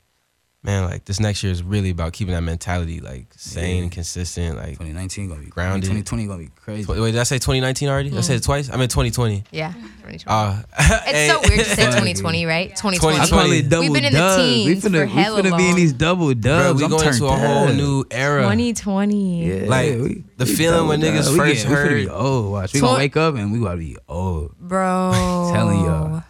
man, 0.64 0.84
like 0.84 1.04
this 1.04 1.20
next 1.20 1.42
year 1.42 1.52
is 1.52 1.62
really 1.62 1.90
about 1.90 2.12
keeping 2.14 2.32
that 2.34 2.40
mentality 2.42 2.98
like 3.00 3.26
sane, 3.36 3.84
Yeah. 3.84 3.88
consistent, 3.90 4.56
like 4.56 4.70
2019 4.78 5.28
gonna 5.28 5.40
be 5.42 5.46
grounded. 5.46 5.82
2020 5.90 6.26
gonna 6.26 6.38
be 6.38 6.50
crazy. 6.56 6.90
Wait, 6.90 7.12
did 7.12 7.20
I 7.20 7.24
say 7.24 7.36
2019 7.36 7.88
already? 7.88 8.16
I 8.16 8.20
said 8.22 8.36
it 8.36 8.42
twice. 8.42 8.70
I 8.72 8.76
meant 8.76 8.90
2020. 8.90 9.44
Yeah, 9.52 9.72
2020. 9.74 10.24
Uh, 10.26 10.62
It's 11.06 11.32
so 11.32 11.40
weird 11.48 11.60
to 11.66 11.74
say 11.76 11.84
2020, 11.86 12.46
right? 12.46 12.70
2020. 12.70 13.16
2020. 13.28 13.50
We've 13.80 13.92
been 13.92 14.04
in 14.06 14.12
the 14.14 14.36
teens 14.36 14.84
we 14.84 14.90
finna, 14.90 15.00
for 15.02 15.06
hella 15.06 15.42
we 15.42 15.48
finna 15.50 15.56
be 15.58 15.68
in 15.68 15.76
these 15.76 15.92
double 15.92 16.32
dubs. 16.34 16.64
Bro, 16.64 16.72
we 16.78 16.84
I'm 16.84 16.90
going 16.90 17.06
into 17.08 17.26
a 17.26 17.28
turned 17.28 17.42
whole 17.42 17.68
up. 17.68 17.74
new 17.74 18.04
era. 18.10 18.42
2020. 18.42 19.46
Yeah, 19.46 19.68
Like, 19.68 19.90
we- 20.00 20.24
the 20.38 20.44
we 20.46 20.54
feeling 20.54 20.88
when 20.88 21.00
double 21.00 21.12
niggas 21.18 21.24
dub. 21.24 21.32
We 21.32 21.38
first 21.38 21.62
get- 21.62 21.68
we 21.70 21.76
finna 21.76 21.88
be 21.94 22.04
heard- 22.06 22.08
old. 22.12 22.52
Watch, 22.52 22.72
we 22.72 22.80
Twen- 22.80 22.88
gonna 22.90 22.98
wake 22.98 23.16
up 23.16 23.34
and 23.36 23.52
we 23.52 23.58
gotta 23.60 23.76
be 23.76 23.96
old. 24.08 24.54
Bro. 24.58 25.50
telling 25.54 25.80
y'all. 25.80 26.22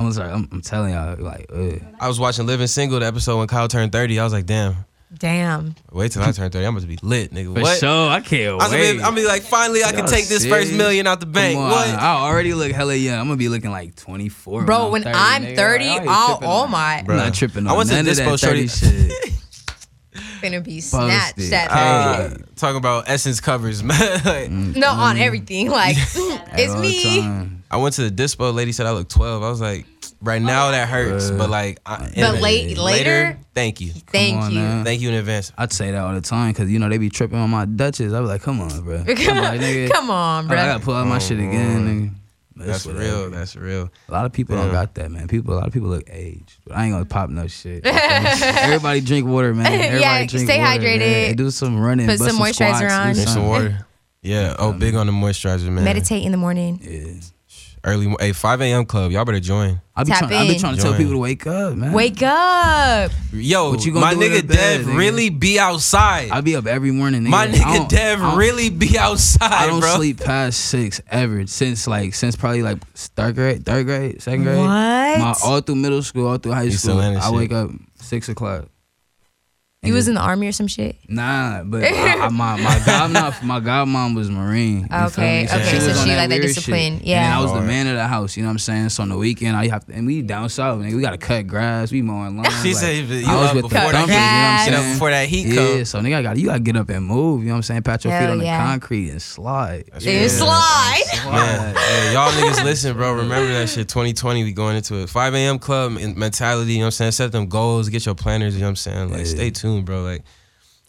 I'm 0.00 0.12
sorry. 0.12 0.30
I'm, 0.32 0.48
I'm 0.50 0.60
telling 0.62 0.92
y'all. 0.94 1.16
Like, 1.18 1.46
ugh. 1.54 1.80
I 2.00 2.08
was 2.08 2.18
watching 2.18 2.46
Living 2.46 2.66
Single, 2.66 3.00
the 3.00 3.06
episode 3.06 3.38
when 3.38 3.46
Kyle 3.48 3.68
turned 3.68 3.92
30. 3.92 4.18
I 4.18 4.24
was 4.24 4.32
like, 4.32 4.46
damn. 4.46 4.76
Damn. 5.18 5.74
Wait 5.90 6.12
till 6.12 6.22
I 6.22 6.30
turn 6.30 6.50
30. 6.50 6.64
I'm 6.64 6.74
about 6.76 6.82
to 6.82 6.86
be 6.86 6.96
lit, 7.02 7.32
nigga. 7.34 7.52
For 7.52 7.62
what? 7.62 7.78
sure, 7.80 8.08
I 8.10 8.20
can't 8.20 8.52
I 8.52 8.54
was 8.54 8.70
wait. 8.70 8.86
Gonna 8.92 8.98
be, 8.98 9.02
I'm 9.02 9.14
be 9.16 9.26
like, 9.26 9.42
finally, 9.42 9.82
I 9.82 9.90
can 9.90 10.06
take 10.06 10.28
this 10.28 10.46
first 10.46 10.72
million 10.72 11.06
out 11.08 11.18
the 11.18 11.26
bank. 11.26 11.58
On, 11.58 11.68
What? 11.68 11.88
I 11.88 12.12
already 12.28 12.54
look 12.54 12.70
hella 12.70 12.94
young. 12.94 13.18
I'm 13.18 13.26
gonna 13.26 13.36
be 13.36 13.48
looking 13.48 13.72
like 13.72 13.96
24. 13.96 14.64
Bro, 14.64 14.86
I'm 14.86 14.92
when 14.92 15.02
30, 15.02 15.14
I'm 15.18 15.42
nigga. 15.42 15.56
30, 15.56 15.84
I 15.84 15.88
ain't 15.88 16.04
oh, 16.06 16.26
tripping 16.28 16.48
oh 16.48 16.52
on- 16.52 16.70
my. 16.70 16.98
I'm 17.00 17.06
not 17.16 17.34
tripping 17.34 17.66
on 17.66 17.72
I 17.72 17.76
went 17.76 17.88
to 17.90 17.96
none 17.96 18.06
of 18.06 18.12
Dispo 18.12 18.40
that 18.40 18.40
30 18.40 18.68
Shorty- 18.68 18.68
shit. 18.68 19.34
Finna 20.40 20.62
be 20.64 20.80
snatched 20.80 21.36
Posted. 21.36 21.52
at 21.54 21.70
Uh, 21.70 22.28
talking 22.56 22.76
about 22.76 23.08
essence 23.08 23.40
covers, 23.40 23.82
man. 23.82 24.20
Like, 24.24 24.50
No, 24.50 24.90
on 24.90 25.18
everything. 25.18 25.70
Like, 25.70 25.96
it's 26.14 26.74
me. 26.76 27.20
time. 27.20 27.59
I 27.70 27.76
went 27.76 27.94
to 27.96 28.08
the 28.08 28.10
dispo. 28.10 28.52
Lady 28.52 28.72
said 28.72 28.86
I 28.86 28.92
look 28.92 29.08
12. 29.08 29.42
I 29.42 29.48
was 29.48 29.60
like, 29.60 29.86
right 30.20 30.42
now 30.42 30.70
that 30.72 30.88
hurts, 30.88 31.30
Bruh. 31.30 31.38
but 31.38 31.44
uh, 31.44 31.48
like, 31.48 31.78
I, 31.86 32.10
But 32.16 32.40
late- 32.40 32.76
later? 32.76 33.38
Thank 33.54 33.80
you, 33.80 33.92
Thank 33.92 34.36
on 34.42 34.52
you. 34.52 34.58
now. 34.60 34.84
thank 34.84 35.00
you 35.02 35.08
in 35.10 35.14
advance. 35.16 35.52
I'd 35.58 35.72
say 35.72 35.90
that 35.90 35.98
all 35.98 36.14
the 36.14 36.20
time 36.20 36.52
because 36.52 36.70
you 36.70 36.78
know 36.78 36.88
they 36.88 36.98
be 36.98 37.10
tripping 37.10 37.38
on 37.38 37.50
my 37.50 37.64
Dutches. 37.66 38.12
I 38.14 38.20
be 38.20 38.26
like, 38.26 38.42
come 38.42 38.60
on, 38.60 38.80
bro. 38.82 39.04
Come 39.06 39.36
on, 39.38 39.44
like, 39.44 39.60
nigga, 39.60 39.90
come 39.90 40.10
on, 40.10 40.50
I 40.50 40.54
gotta 40.54 40.84
pull 40.84 40.94
out 40.94 41.06
my 41.06 41.18
shit 41.18 41.38
again, 41.38 41.86
nigga. 41.86 42.14
But 42.56 42.68
it's 42.68 42.84
That's 42.84 42.86
whatever. 42.86 43.04
real. 43.22 43.30
That's 43.30 43.56
real. 43.56 43.90
A 44.08 44.12
lot 44.12 44.26
of 44.26 44.32
people 44.32 44.54
Yeah. 44.56 44.62
don't 44.64 44.72
got 44.72 44.94
that, 44.96 45.10
man. 45.10 45.28
People, 45.28 45.54
a 45.54 45.56
lot 45.56 45.66
of 45.66 45.72
people 45.72 45.88
look 45.88 46.04
aged, 46.10 46.58
but 46.66 46.76
I 46.76 46.84
ain't 46.84 46.92
gonna 46.92 47.04
pop 47.06 47.30
no 47.30 47.46
shit. 47.46 47.86
Everybody 47.86 49.00
drink 49.00 49.26
water, 49.26 49.54
man. 49.54 49.66
Everybody 49.66 50.00
Yeah, 50.00 50.26
drink 50.26 50.46
stay 50.48 50.58
water, 50.58 50.80
hydrated. 50.80 50.98
Man. 51.28 51.36
Do 51.36 51.50
some 51.50 51.78
running. 51.80 52.06
Put 52.06 52.18
bust 52.18 52.30
some 52.30 52.40
moisturizer 52.40 52.52
squats, 52.52 52.80
do 52.80 52.86
on. 52.86 53.02
Drink 53.14 53.16
some 53.16 53.26
something. 53.34 53.48
water. 53.48 53.86
Yeah. 54.22 54.56
Oh, 54.58 54.72
big 54.72 54.94
on 54.94 55.06
the 55.06 55.12
moisturizer, 55.12 55.70
man. 55.70 55.84
Meditate 55.84 56.24
in 56.24 56.32
the 56.32 56.38
morning. 56.38 56.80
Yeah. 56.82 57.20
Early. 57.82 58.08
mo- 58.08 58.16
Hey, 58.20 58.32
5 58.32 58.60
a.m. 58.60 58.84
club. 58.84 59.10
Y'all 59.10 59.24
better 59.24 59.40
join. 59.40 59.80
I 59.96 60.04
be 60.04 60.10
Tap 60.10 60.28
trying. 60.28 60.32
I 60.34 60.46
be 60.52 60.58
trying 60.58 60.76
to 60.76 60.82
tell 60.82 60.94
people 60.94 61.12
to 61.12 61.18
wake 61.18 61.46
up, 61.46 61.74
man. 61.74 61.92
Wake 61.92 62.22
up. 62.22 63.10
Yo, 63.32 63.70
What 63.70 63.84
you 63.84 63.92
gonna 63.92 64.04
my 64.06 64.14
do 64.14 64.20
nigga 64.20 64.40
the 64.42 64.46
bed, 64.48 64.56
Dev 64.78 64.86
nigga? 64.86 64.96
really 64.98 65.30
be 65.30 65.58
outside. 65.58 66.30
I 66.30 66.40
be 66.40 66.56
up 66.56 66.66
every 66.66 66.90
morning. 66.90 67.22
Nigga. 67.24 67.28
my 67.30 67.46
nigga 67.46 67.88
Dev 67.88 68.36
really 68.36 68.70
be 68.70 68.98
outside, 68.98 69.52
I 69.52 69.66
don't 69.66 69.80
bro. 69.80 69.96
sleep 69.96 70.20
past 70.20 70.58
six 70.60 71.00
ever 71.10 71.46
since 71.46 71.86
like 71.86 72.14
since 72.14 72.34
probably 72.36 72.62
like 72.62 72.82
third 72.94 73.34
grade, 73.34 73.64
third 73.66 73.84
grade, 73.86 74.22
second 74.22 74.44
grade. 74.44 74.56
What? 74.58 74.66
My 74.66 75.34
all 75.44 75.60
through 75.60 75.76
middle 75.76 76.02
school, 76.02 76.28
all 76.28 76.38
through 76.38 76.52
high 76.52 76.68
school. 76.70 76.78
still 76.78 77.00
in 77.00 77.14
this 77.14 77.24
I 77.24 77.30
wake 77.30 77.52
up 77.52 77.70
six 77.96 78.28
o'clock. 78.30 78.66
You 79.82 79.94
was 79.94 80.08
in 80.08 80.14
the 80.14 80.20
army 80.20 80.46
or 80.46 80.52
some 80.52 80.66
shit? 80.66 80.96
Nah, 81.08 81.62
but 81.64 81.82
I, 81.84 82.26
I, 82.26 82.28
my 82.28 82.54
my 82.60 82.74
godmom 82.80 83.42
my 83.42 83.60
godmom 83.60 84.14
was 84.14 84.28
Marine. 84.30 84.80
you 84.82 84.86
feel 84.88 85.06
Okay, 85.06 85.44
me? 85.44 85.48
okay, 85.48 85.74
was 85.76 85.84
so 85.86 85.90
on 86.02 86.06
she 86.06 86.14
like 86.14 86.28
that 86.28 86.42
discipline, 86.42 86.98
shit. 86.98 87.06
yeah. 87.06 87.16
And 87.16 87.24
then 87.24 87.38
I 87.38 87.42
was 87.42 87.52
the 87.54 87.62
man 87.66 87.86
of 87.86 87.94
the 87.94 88.06
house. 88.06 88.36
You 88.36 88.42
know 88.42 88.50
what 88.50 88.52
I'm 88.52 88.58
saying? 88.58 88.90
So 88.90 89.04
on 89.04 89.08
the 89.08 89.16
weekend, 89.16 89.56
I 89.56 89.68
have 89.68 89.86
to, 89.86 89.94
and 89.94 90.06
we 90.06 90.20
down 90.20 90.50
south. 90.50 90.82
Nigga, 90.82 90.94
we 90.96 91.00
gotta 91.00 91.16
cut 91.16 91.46
grass. 91.46 91.90
We 91.92 92.02
mowing 92.02 92.36
lawn. 92.36 92.44
She 92.62 92.74
like, 92.74 92.76
said 92.76 92.90
you 93.08 93.24
I 93.26 93.36
was 93.40 93.48
up 93.48 93.54
with 93.56 93.62
the 93.64 93.68
before 93.70 93.92
that 93.92 94.06
thumpers. 94.06 94.14
You 94.16 94.20
know 94.20 94.26
what 94.26 94.50
I'm 94.52 94.58
heat- 94.58 94.64
get 94.66 94.74
up 94.74 94.80
saying? 94.82 94.92
before 94.96 95.10
that 95.10 95.28
heat 95.30 95.46
Yeah, 95.46 95.54
come. 95.76 95.84
so 95.86 95.98
nigga, 96.00 96.14
I 96.16 96.22
got 96.24 96.36
you 96.36 96.44
gotta 96.46 96.60
get 96.60 96.76
up 96.76 96.88
and 96.90 97.06
move. 97.06 97.40
You 97.40 97.46
know 97.48 97.52
what 97.54 97.56
I'm 97.56 97.62
saying? 97.62 97.82
Pat 97.82 98.04
your 98.04 98.12
feet 98.12 98.18
Hell 98.20 98.32
on 98.32 98.38
the 98.38 98.44
concrete 98.44 99.08
and 99.08 99.22
slide. 99.22 99.84
Dude, 99.98 100.30
slide. 100.30 101.02
Man, 101.24 101.74
hey, 101.74 102.12
y'all 102.12 102.30
niggas 102.32 102.62
listen, 102.64 102.94
bro. 102.98 103.14
Remember 103.14 103.50
that 103.54 103.70
shit. 103.70 103.88
2020, 103.88 104.44
we 104.44 104.52
going 104.52 104.76
into 104.76 104.96
it. 104.96 105.08
5 105.08 105.34
a.m. 105.34 105.58
club 105.58 105.92
mentality, 105.92 106.72
you 106.74 106.78
know 106.80 106.82
what 106.84 106.86
I'm 106.88 106.90
saying? 106.92 107.12
Set 107.12 107.32
them 107.32 107.46
goals, 107.48 107.88
get 107.88 108.04
your 108.04 108.14
planners, 108.14 108.52
you 108.54 108.60
know 108.60 108.66
what 108.66 108.70
I'm 108.70 108.76
saying? 108.76 109.10
Like, 109.10 109.24
stay 109.24 109.48
tuned, 109.50 109.69
bro. 109.78 110.02
Like, 110.02 110.22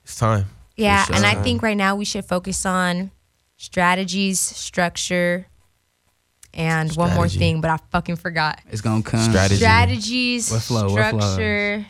it's 0.03 0.15
time. 0.15 0.45
Yeah, 0.75 1.05
For 1.05 1.13
and 1.13 1.25
I 1.25 1.35
think 1.35 1.61
right 1.61 1.77
now 1.77 1.95
we 1.95 2.05
should 2.05 2.25
focus 2.25 2.65
on 2.65 3.11
strategies, 3.57 4.39
structure, 4.39 5.45
and 6.53 6.91
one 6.93 7.13
more 7.13 7.29
thing, 7.29 7.61
but 7.61 7.69
I 7.69 7.77
fucking 7.91 8.17
forgot. 8.17 8.59
It's 8.71 8.81
gonna 8.81 9.03
come. 9.03 9.19
Strategy. 9.21 9.57
Strategies, 9.57 10.51
What 10.51 10.61
flow, 10.61 10.89
what 10.89 11.07
structure, 11.07 11.85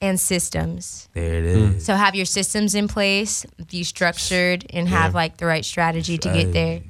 and 0.00 0.18
systems. 0.18 1.08
There 1.12 1.44
it 1.44 1.56
hmm. 1.56 1.76
is. 1.76 1.84
So 1.84 1.94
have 1.94 2.14
your 2.14 2.26
systems 2.26 2.74
in 2.74 2.88
place, 2.88 3.46
be 3.70 3.84
structured, 3.84 4.66
and 4.70 4.88
have 4.88 5.14
like 5.14 5.36
the 5.36 5.46
right 5.46 5.64
strategy 5.64 6.18
to 6.18 6.32
get 6.32 6.52
there. 6.52 6.80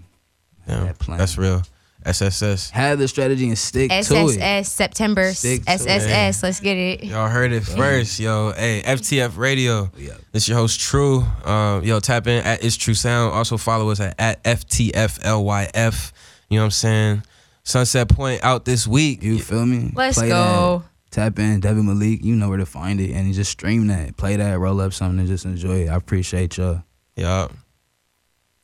Yeah, 0.66 0.84
That 0.84 0.98
plan. 0.98 1.18
that's 1.18 1.36
real. 1.38 1.62
SSS. 2.06 2.70
Have 2.70 2.98
the 2.98 3.08
strategy 3.08 3.48
and 3.48 3.58
stick 3.58 3.90
to 3.90 3.96
it. 3.96 4.02
SSS 4.04 4.72
September 4.72 5.32
Stick 5.32 5.64
to 5.64 5.72
it. 5.72 5.80
SSS. 5.80 6.42
Let's 6.42 6.60
get 6.60 6.76
it. 6.76 7.04
Y'all 7.04 7.28
heard 7.28 7.52
it 7.52 7.64
first, 7.64 8.20
yo. 8.20 8.52
Hey, 8.52 8.82
FTF 8.84 9.36
Radio. 9.36 9.90
Yeah. 9.96 10.14
This 10.32 10.48
your 10.48 10.56
host, 10.56 10.80
True. 10.80 11.24
Um, 11.44 11.82
yo, 11.82 12.00
tap 12.00 12.26
in 12.26 12.44
at 12.44 12.64
It's 12.64 12.76
True 12.76 12.94
Sound. 12.94 13.34
Also 13.34 13.56
follow 13.56 13.90
us 13.90 14.00
at, 14.00 14.14
at 14.18 14.42
FTFLYF. 14.44 16.12
You 16.48 16.56
know 16.56 16.62
what 16.62 16.64
I'm 16.66 16.70
saying? 16.70 17.22
Sunset 17.64 18.08
Point 18.08 18.44
out 18.44 18.64
this 18.64 18.86
week. 18.86 19.22
You 19.22 19.40
feel 19.40 19.66
me? 19.66 19.92
Let's 19.94 20.18
Play 20.18 20.28
go. 20.28 20.84
That. 20.84 20.90
Tap 21.10 21.38
in 21.38 21.60
Devin 21.60 21.86
Malek. 21.86 22.22
You 22.22 22.36
know 22.36 22.48
where 22.48 22.58
to 22.58 22.66
find 22.66 23.00
it, 23.00 23.10
and 23.12 23.32
just 23.32 23.50
stream 23.50 23.86
that, 23.86 24.16
play 24.16 24.36
that, 24.36 24.58
roll 24.58 24.80
up 24.80 24.92
something, 24.92 25.18
and 25.18 25.28
just 25.28 25.44
enjoy 25.44 25.84
it. 25.84 25.88
I 25.88 25.94
appreciate 25.96 26.58
y'all. 26.58 26.82
Yup. 27.16 27.52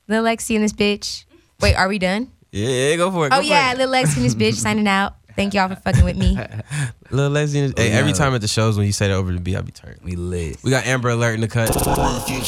Lil 0.07 0.25
Lexi 0.25 0.55
in 0.55 0.63
this 0.63 0.73
bitch. 0.73 1.25
Wait, 1.61 1.75
are 1.75 1.89
we 1.89 1.99
done? 1.99 2.31
Yeah, 2.53 2.69
yeah, 2.69 2.97
go 2.97 3.11
for 3.11 3.27
it. 3.27 3.33
Oh 3.33 3.37
go 3.37 3.43
for 3.43 3.49
yeah, 3.49 3.73
it. 3.73 3.79
Lil 3.79 3.89
Lexi 3.91 4.19
in 4.19 4.23
this 4.25 4.35
bitch 4.35 4.55
signing 4.55 4.87
out. 4.87 5.15
Thank 5.35 5.55
y'all 5.55 5.67
for 5.71 5.77
fucking 5.77 6.05
with 6.05 6.19
me. 6.19 6.39
Lil 7.11 7.31
Leslie. 7.31 7.73
Hey, 7.75 7.91
every 7.93 8.11
yeah. 8.11 8.17
time 8.19 8.35
at 8.35 8.43
the 8.43 8.49
shows 8.49 8.77
when 8.77 8.85
you 8.87 8.93
say 8.93 9.09
that 9.09 9.15
over 9.15 9.33
the 9.33 9.41
beat, 9.41 9.57
I 9.57 9.63
be 9.63 9.73
turned. 9.73 9.99
We 10.03 10.15
lit. 10.17 10.63
We 10.63 10.71
got 10.71 10.85
Amber 10.87 11.09
Alert 11.09 11.35
in 11.35 11.41
the 11.41 11.49
cut. 11.49 11.75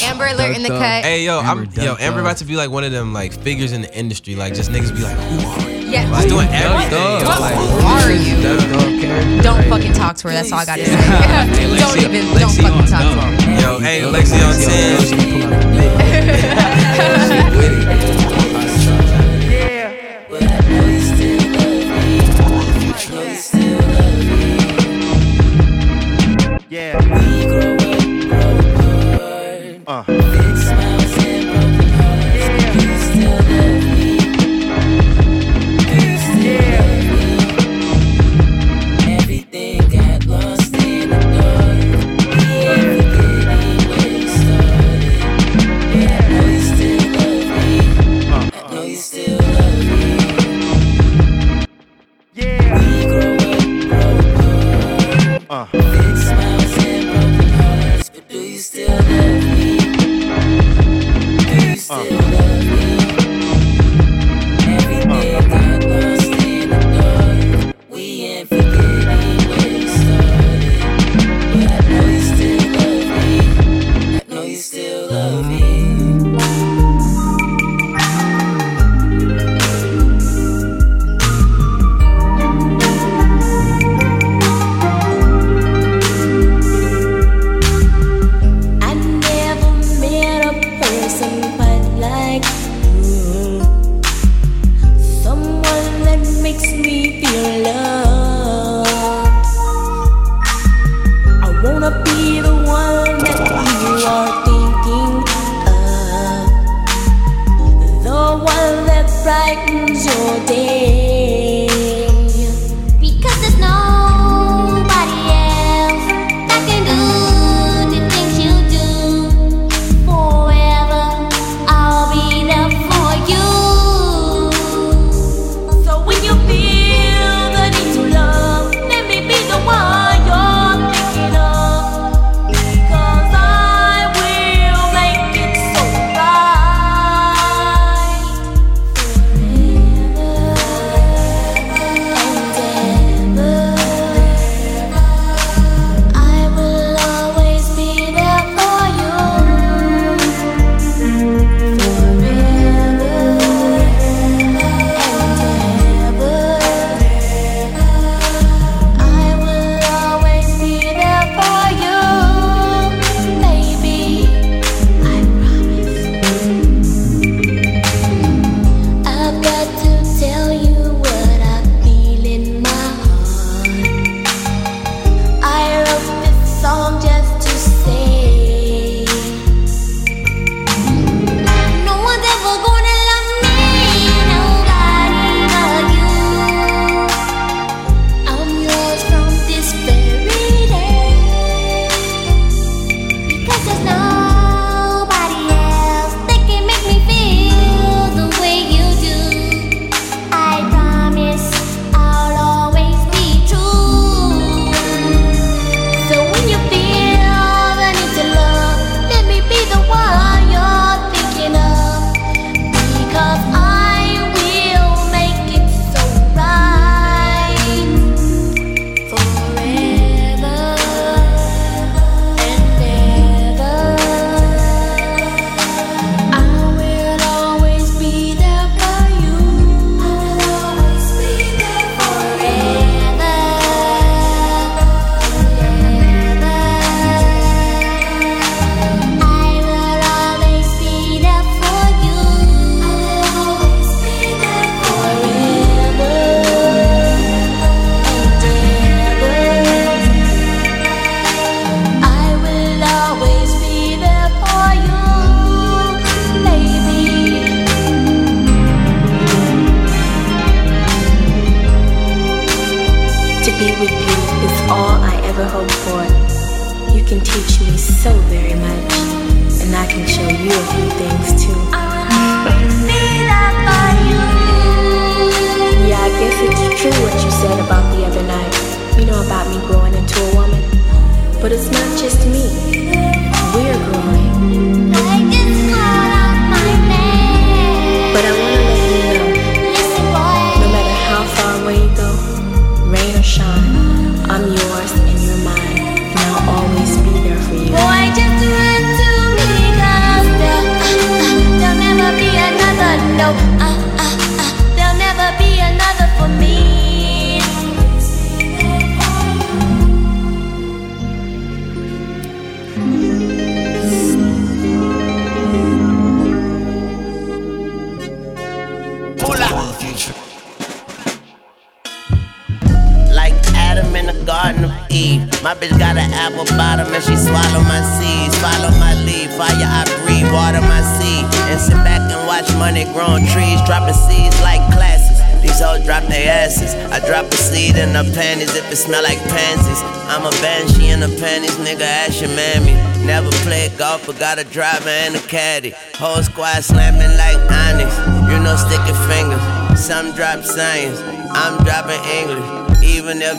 Amber 0.03 0.27
Alert 0.27 0.55
in 0.57 0.61
the 0.61 0.69
Ducked 0.69 0.79
cut. 0.81 1.03
Hey 1.03 1.25
yo, 1.25 1.39
Amber 1.41 1.63
I'm 1.63 1.71
yo 1.83 1.95
Amber 1.99 2.19
up. 2.19 2.25
about 2.25 2.37
to 2.37 2.45
be 2.45 2.55
like 2.55 2.69
one 2.69 2.83
of 2.83 2.91
them 2.91 3.11
like 3.13 3.33
figures 3.33 3.71
in 3.71 3.81
the 3.81 3.91
industry. 3.97 4.35
Like 4.35 4.53
just 4.53 4.69
niggas 4.69 4.95
be 4.95 5.01
like, 5.01 5.17
who 5.17 5.39
are 5.47 5.71
you? 5.71 5.75
Yeah, 5.89 6.09
Like 6.11 6.27
doing 6.29 6.47
everything. 6.49 7.25
What 7.25 7.39
Like, 7.39 7.55
are 7.57 8.11
you? 8.11 8.41
Ducked 8.43 8.61
up 8.73 9.01
character. 9.01 9.41
Don't 9.41 9.63
fucking 9.69 9.93
talk 9.93 10.15
to 10.17 10.27
her. 10.27 10.33
That's 10.33 10.51
all 10.51 10.59
I 10.59 10.65
gotta 10.65 10.85
say. 10.85 10.91
Hey, 10.95 11.77
don't 11.77 11.97
even. 11.97 12.25
Lexi 12.35 12.61
don't 12.61 12.71
fucking 12.71 12.85
talk 12.85 13.01
to 13.01 13.21
her. 13.21 13.61
yo, 13.61 13.79
hey, 13.79 14.01
Lexi 14.01 14.39
on 14.45 14.53
Yo, 14.61 14.67
ten. 18.11 18.21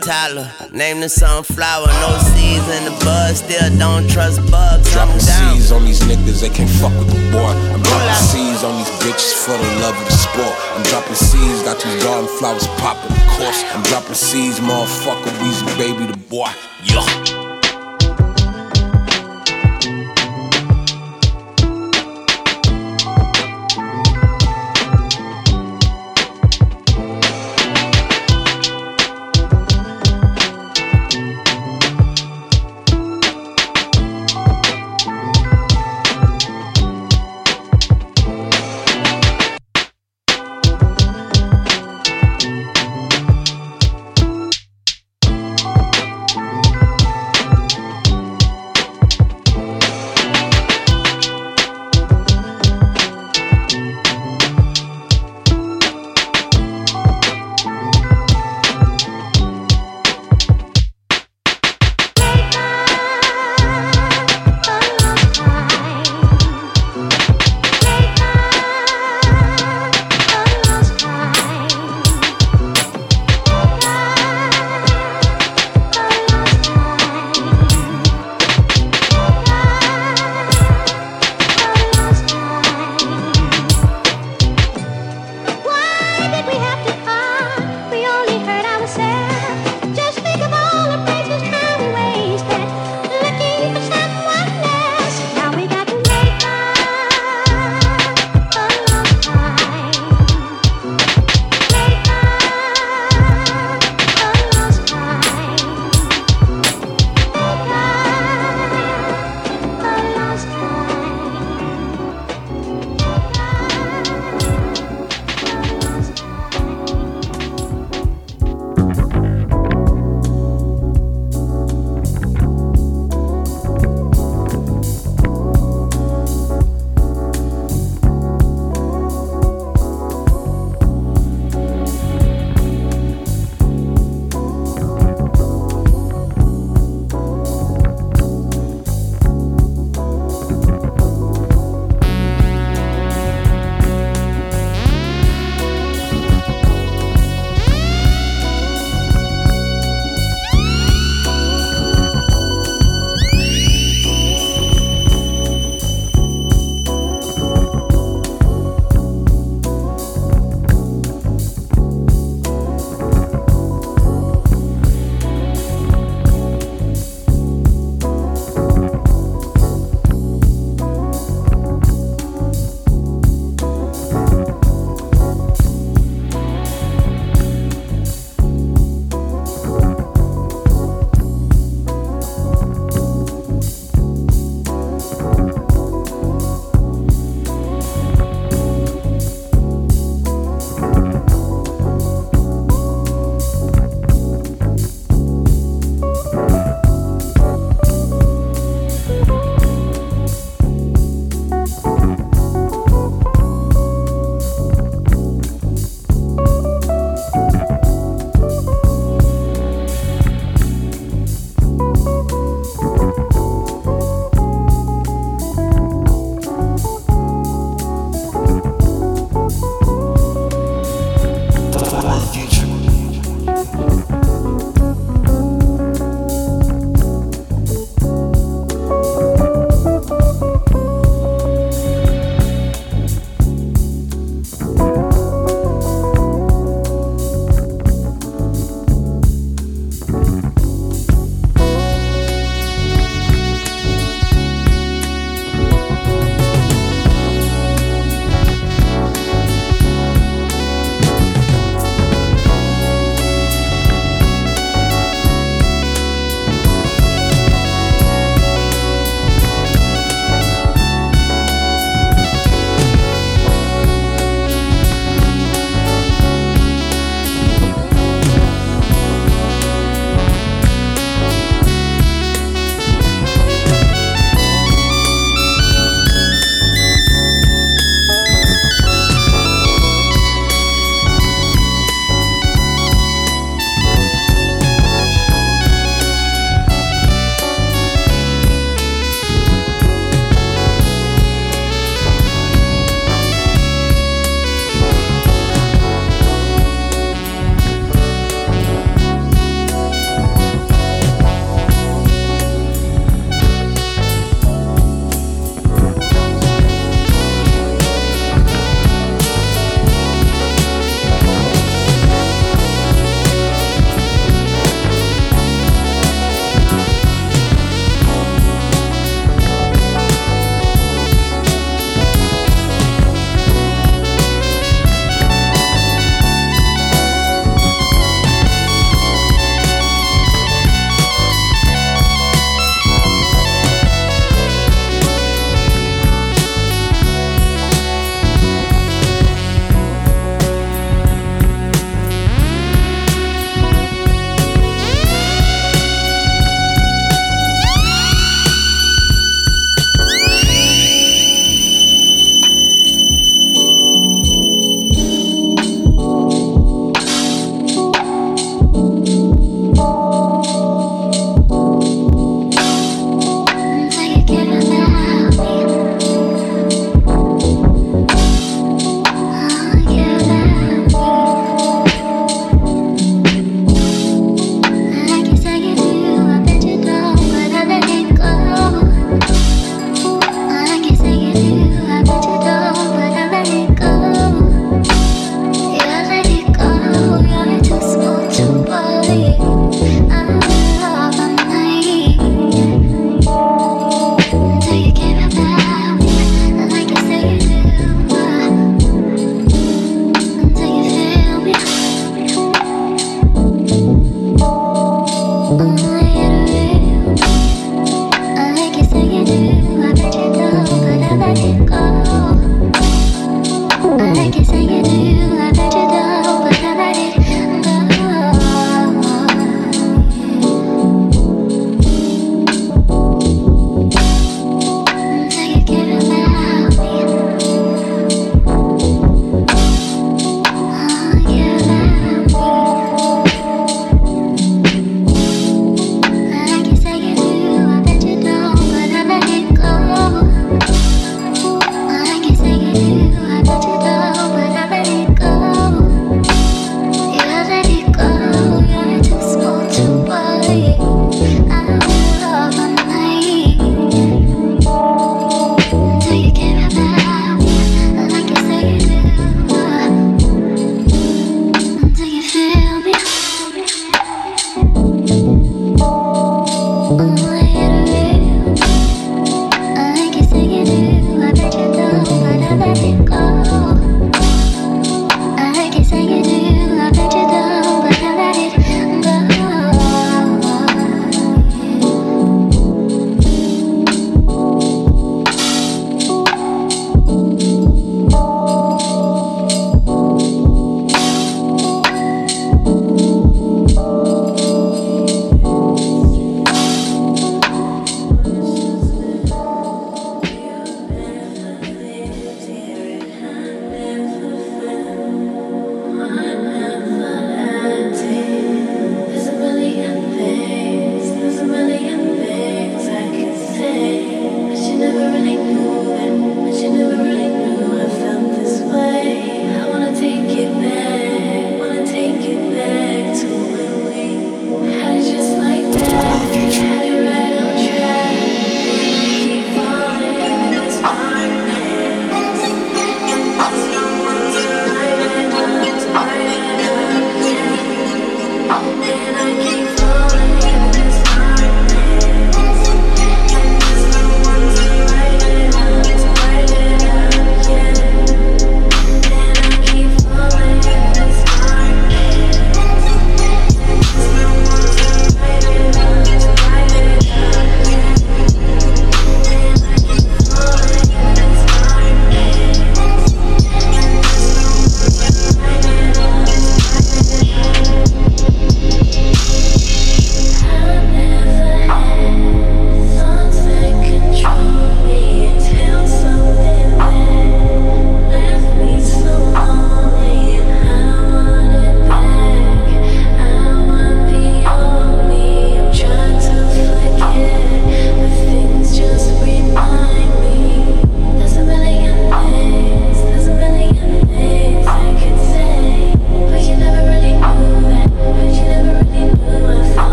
Tyler. 0.00 0.50
Name 0.72 1.00
the 1.00 1.08
sunflower, 1.08 1.86
no 1.86 2.10
seeds 2.34 2.68
in 2.76 2.84
the 2.84 2.94
bud. 3.04 3.36
Still 3.36 3.70
don't 3.78 4.08
trust 4.08 4.40
bugs. 4.50 4.90
Dropping 4.92 5.20
seeds 5.20 5.72
on 5.72 5.84
these 5.84 6.00
niggas, 6.00 6.40
they 6.40 6.48
can't 6.48 6.70
fuck 6.70 6.92
with 6.98 7.08
the 7.08 7.20
boy. 7.30 7.52
I'm 7.74 7.82
dropping 7.82 8.22
seeds 8.30 8.64
on 8.64 8.76
these 8.78 8.92
bitches 9.02 9.34
for 9.34 9.56
the 9.56 9.70
love 9.80 9.96
of 9.98 10.04
the 10.06 10.16
sport. 10.16 10.54
I'm 10.74 10.82
dropping 10.84 11.14
seeds, 11.14 11.62
got 11.62 11.82
these 11.82 12.02
garden 12.02 12.28
flowers 12.38 12.66
popping, 12.78 13.12
of 13.12 13.26
course. 13.38 13.64
I'm 13.74 13.82
dropping 13.84 14.14
seeds, 14.14 14.60
motherfucker, 14.60 15.32
Weezy, 15.42 15.66
baby, 15.78 16.10
the 16.10 16.18
boy. 16.28 16.50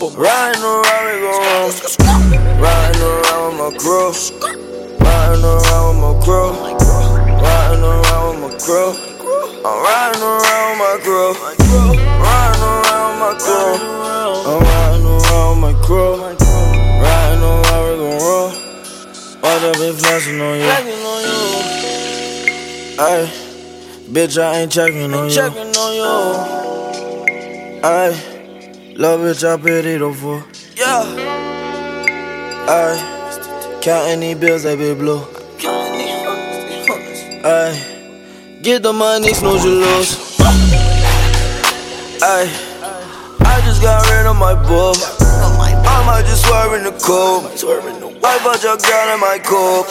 Riding 0.00 0.62
around, 0.62 1.10
we 1.10 1.18
go 1.18 1.34
wrong. 1.42 1.74
Riding 2.62 3.02
around 3.02 3.50
with 3.50 3.58
my 3.58 3.70
crew. 3.78 4.14
Riding 5.00 5.42
around 5.42 5.90
with 5.90 5.98
my 5.98 6.14
crew. 6.22 6.54
Riding 7.42 7.82
around 7.82 8.30
with 8.30 8.38
my 8.38 8.58
crew. 8.62 8.94
I'm 9.66 9.82
riding 9.82 10.22
around 10.22 10.70
with 10.70 10.78
my 10.78 10.94
crew. 11.02 11.34
Riding 12.22 12.62
around 12.62 13.10
with 13.10 13.18
my 13.18 13.34
crew. 13.42 13.74
I'm 14.46 14.62
riding 14.62 15.02
around 15.04 15.50
with 15.50 15.66
my 15.66 15.74
crew. 15.84 16.14
Riding 17.02 17.42
around, 17.42 17.82
we 17.90 17.94
gon' 17.98 18.22
roll. 18.22 18.50
Watch 19.42 19.62
I 19.62 19.72
be 19.72 19.86
flexing 19.98 20.40
on 20.40 20.54
you. 20.58 20.70
Ay, 23.00 23.26
bitch, 24.12 24.38
I 24.40 24.60
ain't 24.60 24.70
checking 24.70 25.12
on 25.12 25.28
you. 25.28 25.34
Checking 25.34 25.76
on 25.76 25.92
you. 25.96 26.12
Ay, 27.82 28.14
love 28.98 29.20
bitch, 29.20 29.44
I 29.46 29.56
pity 29.56 29.96
the 29.96 30.12
fool. 30.12 30.42
Yeah. 30.76 31.04
Ay, 32.68 33.80
counting 33.80 34.20
these 34.20 34.36
bills, 34.36 34.62
they 34.64 34.74
be 34.76 34.92
blue. 34.94 35.22
Ay, 37.44 38.60
get 38.60 38.82
the 38.82 38.92
money, 38.92 39.32
snooze 39.32 39.64
you 39.64 39.70
lose. 39.70 40.36
Ay, 42.20 42.50
I 43.40 43.60
just 43.64 43.80
got 43.80 44.04
rid 44.10 44.26
of 44.26 44.36
my 44.36 44.54
bull. 44.66 44.94
I 44.98 46.04
might 46.04 46.26
just 46.26 46.44
swerve 46.44 46.74
in 46.74 46.82
the 46.82 46.90
coupe. 46.90 47.44
I 48.24 48.38
bought 48.42 48.62
your 48.62 48.76
girl 48.76 49.14
in 49.14 49.20
my 49.20 49.38
coupe. 49.38 49.86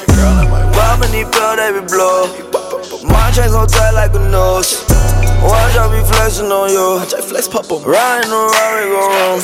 Poppin' 0.75 1.11
these 1.11 1.29
pill, 1.29 1.55
they 1.55 1.71
be 1.71 1.87
blow. 1.87 2.27
My 3.07 3.31
chain 3.31 3.49
so 3.49 3.65
tight 3.65 3.91
like 3.91 4.13
a 4.13 4.19
nose. 4.29 4.76
I 6.39 6.41
flexing 6.41 6.51
on 6.51 6.69
you. 6.69 6.99
Riding 7.91 8.31
around, 8.31 8.77
we 8.77 8.89
go 8.93 9.01
wrong. 9.09 9.41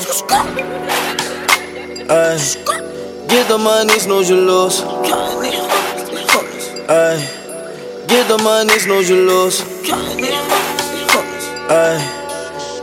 Ay, 2.07 2.38
get 3.28 3.48
the 3.48 3.57
money, 3.57 3.98
snooze 3.98 4.30
you 4.30 4.36
lose. 4.38 4.82
Ay, 6.88 7.18
get 8.07 8.28
the 8.28 8.38
money, 8.44 8.78
snooze 8.78 9.10
you 9.10 9.26
lose. 9.26 9.61
Ay, 11.72 11.98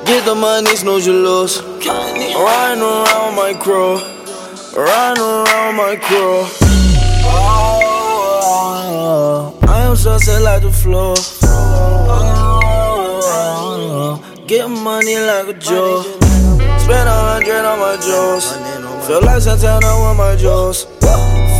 get 0.04 0.24
the 0.24 0.34
money, 0.34 0.74
snooze 0.74 1.06
you 1.06 1.12
lose. 1.12 1.62
Riding 1.62 2.82
around 2.82 3.36
my 3.36 3.54
crew. 3.54 4.00
Riding 4.76 5.22
around 5.22 5.76
my 5.76 5.94
crew. 6.02 6.46
Oh, 8.92 9.54
I 9.68 9.82
am 9.82 9.94
so 9.94 10.18
set 10.18 10.42
like 10.42 10.62
the 10.62 10.72
floor. 10.72 11.14
Get 14.50 14.66
money 14.68 15.14
like 15.14 15.46
a 15.46 15.54
Joe. 15.54 16.02
Spend 16.02 17.06
a 17.06 17.18
hundred 17.22 17.64
on 17.64 17.78
my 17.78 17.94
jewels. 18.02 18.50
Feel 19.06 19.22
like 19.22 19.40
Santana 19.42 19.94
with 20.02 20.18
my 20.18 20.34
jewels. 20.34 20.86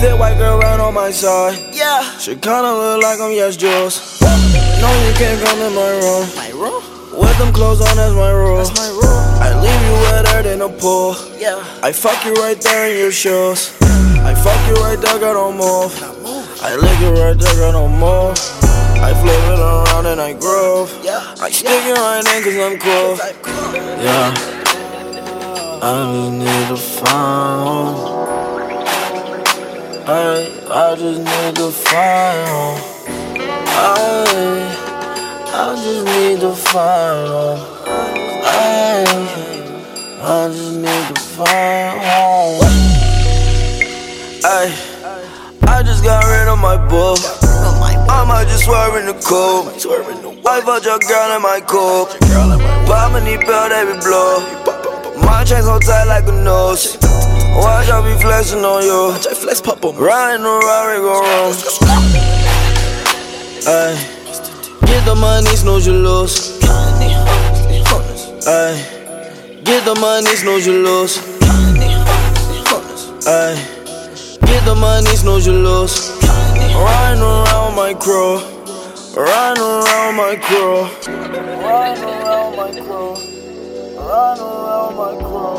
Fit 0.02 0.18
white 0.18 0.34
girl 0.36 0.58
right 0.58 0.80
on 0.80 0.92
my 0.94 1.12
side. 1.12 1.54
Yeah. 1.72 2.02
She 2.18 2.34
kinda 2.34 2.74
look 2.74 3.00
like 3.00 3.20
I'm 3.20 3.30
yes 3.30 3.56
Jules. 3.56 4.20
No, 4.82 4.90
you 5.06 5.14
can't 5.14 5.40
come 5.40 5.60
in 5.60 5.72
my 5.72 5.90
room. 6.02 6.26
My 6.34 6.50
room? 6.50 6.82
With 7.16 7.38
them 7.38 7.52
clothes 7.52 7.80
on, 7.80 7.94
that's 7.94 8.12
my 8.12 8.32
rule. 8.32 8.56
That's 8.56 8.74
my 8.74 8.88
rule. 8.88 9.22
I 9.38 9.54
leave 9.62 9.82
you 9.86 9.94
wetter 10.10 10.42
than 10.42 10.60
a 10.60 10.68
pool. 10.68 11.14
Yeah. 11.38 11.62
I 11.84 11.92
fuck 11.92 12.24
you 12.24 12.34
right 12.42 12.60
there 12.60 12.90
in 12.90 12.98
your 12.98 13.12
shoes. 13.12 13.70
I 14.26 14.34
fuck 14.34 14.58
you 14.66 14.74
right 14.82 15.00
there, 15.00 15.16
girl, 15.20 15.34
don't 15.34 15.56
move. 15.56 15.94
I 16.60 16.74
lick 16.74 16.98
you 16.98 17.10
right 17.22 17.38
there, 17.38 17.54
girl, 17.54 17.70
don't 17.70 17.96
move. 18.00 18.59
I 19.02 19.14
flip 19.14 19.42
it 19.52 19.58
around 19.58 20.06
and 20.06 20.20
I 20.20 20.32
groove. 20.34 20.90
I 21.40 21.50
stick 21.50 21.70
it 21.70 21.96
right 21.96 22.20
in 22.20 22.42
cause 22.44 22.58
I'm 22.58 22.78
cool. 22.78 23.16
Yeah. 24.04 24.34
I 25.82 26.04
just 26.12 26.32
need 26.32 26.66
to 26.68 26.76
find 26.76 27.96
home. 27.96 28.20
I, 30.06 30.12
I 30.70 30.96
just 30.96 31.18
need 31.18 31.56
to 31.56 31.70
find 31.70 32.48
home. 32.48 32.78
I, 33.72 34.26
I 35.52 35.74
just 35.76 36.04
need 36.04 36.40
to 36.40 36.54
find 36.54 37.28
home. 37.28 37.60
I, 38.44 39.04
I 40.22 40.48
just 40.48 40.76
need 40.76 41.06
to 41.08 41.20
find 41.20 42.00
home. 42.00 42.60
Ay, 44.44 44.68
I 45.62 45.82
just 45.82 46.04
got 46.04 46.24
rid 46.24 46.48
of 46.48 46.58
my 46.58 46.76
bull. 46.88 47.16
I 48.10 48.24
might 48.26 48.48
just 48.48 48.64
swerve 48.64 48.96
in 48.96 49.06
the 49.06 49.14
coupe. 49.14 49.70
I 50.44 50.60
bought 50.66 50.84
your 50.84 50.98
girl 50.98 51.36
in 51.36 51.42
my 51.42 51.60
coupe. 51.60 52.10
Poppin' 52.86 53.24
these 53.24 53.38
pill, 53.38 53.68
they 53.70 53.84
be 53.86 53.94
blow. 54.02 54.42
My 55.22 55.44
chain 55.44 55.62
so 55.62 55.78
tight 55.78 56.04
like 56.04 56.26
a 56.26 56.32
nose. 56.32 56.98
Watch 57.54 57.88
I 57.88 58.02
be 58.02 58.20
flexing 58.20 58.64
on 58.64 58.82
you. 58.82 59.14
Riding 59.94 60.44
around, 60.44 60.86
we 60.90 60.96
go 61.06 61.20
wrong. 61.22 61.54
Ay, 63.66 63.94
get 64.86 65.04
the 65.04 65.14
money, 65.14 65.54
snooze 65.54 65.86
you 65.86 65.92
lose. 65.92 66.58
Ay, 68.46 68.74
get 69.62 69.84
the 69.84 69.94
money, 70.00 70.34
snooze 70.34 70.66
you 70.66 70.82
lose. 70.82 71.18
Ay, 73.26 73.54
get 74.46 74.64
the 74.64 74.74
money, 74.74 75.14
snooze 75.14 75.46
you 75.46 75.52
lose. 75.52 76.10
Riding 76.74 77.22
around 77.22 77.74
my 77.76 77.94
crew. 77.94 78.38
Riding 79.16 79.62
around 79.62 80.16
my 80.16 80.36
crew. 80.36 80.86
Riding 81.62 82.04
around 82.04 82.56
my 82.56 82.70
crew. 82.72 83.14
Riding 83.98 84.42
around 84.42 84.96
my 84.96 85.12
crew. 85.18 85.56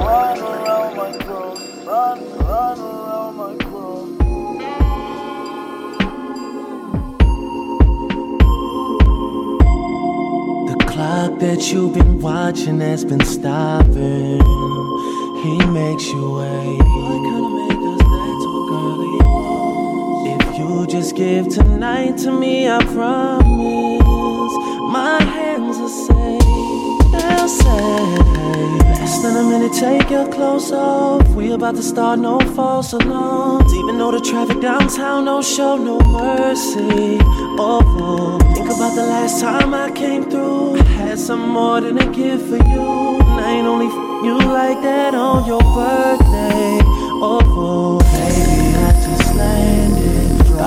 Riding 0.00 0.42
around 0.42 0.96
my 0.96 1.12
crew. 1.18 1.54
Riding, 1.86 2.38
riding 2.38 2.84
around 2.84 3.36
my 3.36 3.54
crew. 3.64 4.16
The 10.68 10.76
clock 10.86 11.38
that 11.40 11.60
you've 11.72 11.94
been 11.94 12.20
watching 12.20 12.80
has 12.80 13.04
been 13.04 13.24
stopping. 13.24 14.40
He 15.42 15.66
makes 15.66 16.06
you 16.08 16.30
wait. 16.36 17.69
Just 20.90 21.14
give 21.14 21.48
tonight 21.48 22.18
to 22.18 22.32
me, 22.32 22.68
I 22.68 22.82
promise 22.82 24.54
my 24.92 25.22
hands 25.22 25.78
are 25.78 25.88
safe. 25.88 26.40
Say, 27.50 28.08
less 29.00 29.22
than 29.22 29.36
a 29.36 29.42
minute, 29.42 29.72
take 29.72 30.10
your 30.10 30.28
clothes 30.28 30.70
off. 30.72 31.26
We 31.30 31.52
about 31.52 31.74
to 31.76 31.82
start 31.82 32.18
no 32.20 32.38
false 32.54 32.92
alarms. 32.92 33.72
Even 33.74 33.98
though 33.98 34.10
the 34.12 34.20
traffic 34.20 34.60
downtown 34.60 35.24
don't 35.24 35.44
show 35.44 35.76
no 35.76 35.98
mercy. 36.00 37.18
Oh, 37.58 38.38
think 38.54 38.66
about 38.66 38.94
the 38.94 39.02
last 39.02 39.40
time 39.40 39.74
I 39.74 39.90
came 39.90 40.30
through. 40.30 40.74
Had 40.98 41.18
some 41.18 41.48
more 41.48 41.80
than 41.80 41.98
a 41.98 42.06
gift 42.12 42.46
for 42.48 42.56
you. 42.56 43.20
And 43.20 43.40
I 43.40 43.52
ain't 43.52 43.66
only 43.66 43.86
f- 43.86 44.24
you 44.24 44.38
like 44.38 44.80
that 44.82 45.14
on 45.14 45.44
your 45.46 45.62
birthday. 45.74 46.80
Oh, 47.22 47.99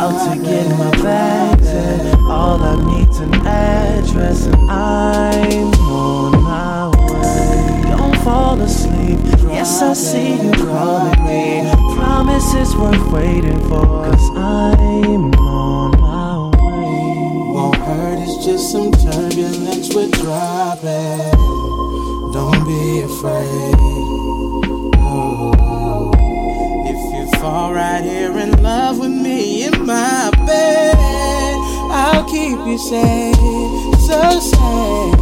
About 0.03 0.33
to 0.33 0.41
get 0.41 0.67
my 0.77 0.91
bags 1.01 1.65
and 1.65 2.27
all 2.27 2.61
I 2.61 2.75
need's 2.91 3.19
an 3.19 3.33
address 3.35 4.47
and 4.47 4.69
I'm 4.69 5.73
on 5.75 6.43
my 6.43 6.89
way. 7.07 7.83
Don't 7.89 8.17
fall 8.21 8.59
asleep. 8.59 9.17
Yes, 9.47 9.81
I 9.81 9.93
see 9.93 10.33
you 10.43 10.51
calling 10.51 11.23
me. 11.23 11.71
Promise 11.95 12.53
it's 12.53 12.75
worth 12.75 13.13
waiting 13.13 13.57
for. 13.69 13.85
Cause 13.85 14.29
I'm 14.35 15.33
on 15.35 15.91
my 16.01 16.49
way. 16.49 17.53
Won't 17.55 17.77
hurt, 17.77 18.19
it's 18.19 18.45
just 18.45 18.73
some 18.73 18.91
turbulence 18.91 19.95
we're 19.95 20.09
dropping. 20.09 21.31
Don't 22.33 22.65
be 22.65 23.03
afraid. 23.03 23.75
Oh, 24.99 25.52
if 27.05 27.33
you 27.33 27.39
fall 27.39 27.73
right 27.73 28.03
here 28.03 28.37
in 28.37 28.61
love 28.61 28.99
with 28.99 29.11
me 29.11 29.65
in 29.65 29.85
my 29.85 30.31
bed, 30.45 30.95
I'll 31.91 32.23
keep 32.25 32.57
you 32.65 32.77
safe, 32.77 33.35
so 34.07 34.39
safe. 34.39 35.19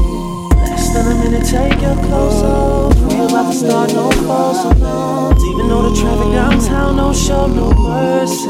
Less 0.58 0.94
than 0.94 1.12
a 1.12 1.16
minute, 1.24 1.48
take 1.48 1.82
your 1.82 1.96
clothes 1.96 2.44
off. 2.44 2.94
Oh, 2.96 3.08
we 3.08 3.26
about 3.26 3.52
to 3.52 3.58
start 3.58 3.94
no 3.94 4.12
false 4.28 4.64
alarms. 4.66 5.44
Even 5.44 5.68
though 5.70 5.90
the 5.90 5.96
traffic 6.00 6.32
downtown 6.34 6.98
don't 6.98 7.16
show 7.16 7.48
no 7.48 7.72
mercy. 7.74 8.50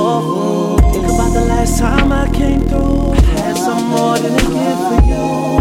Oh, 0.00 0.78
think 0.92 1.04
about 1.04 1.32
the 1.34 1.44
last 1.46 1.78
time 1.78 2.12
I 2.12 2.30
came 2.32 2.60
through. 2.62 3.12
Had 3.36 3.56
some 3.56 3.84
more 3.88 4.18
than 4.18 4.32
a 4.32 4.36
gift 4.36 4.82
for 4.88 5.00
you. 5.06 5.57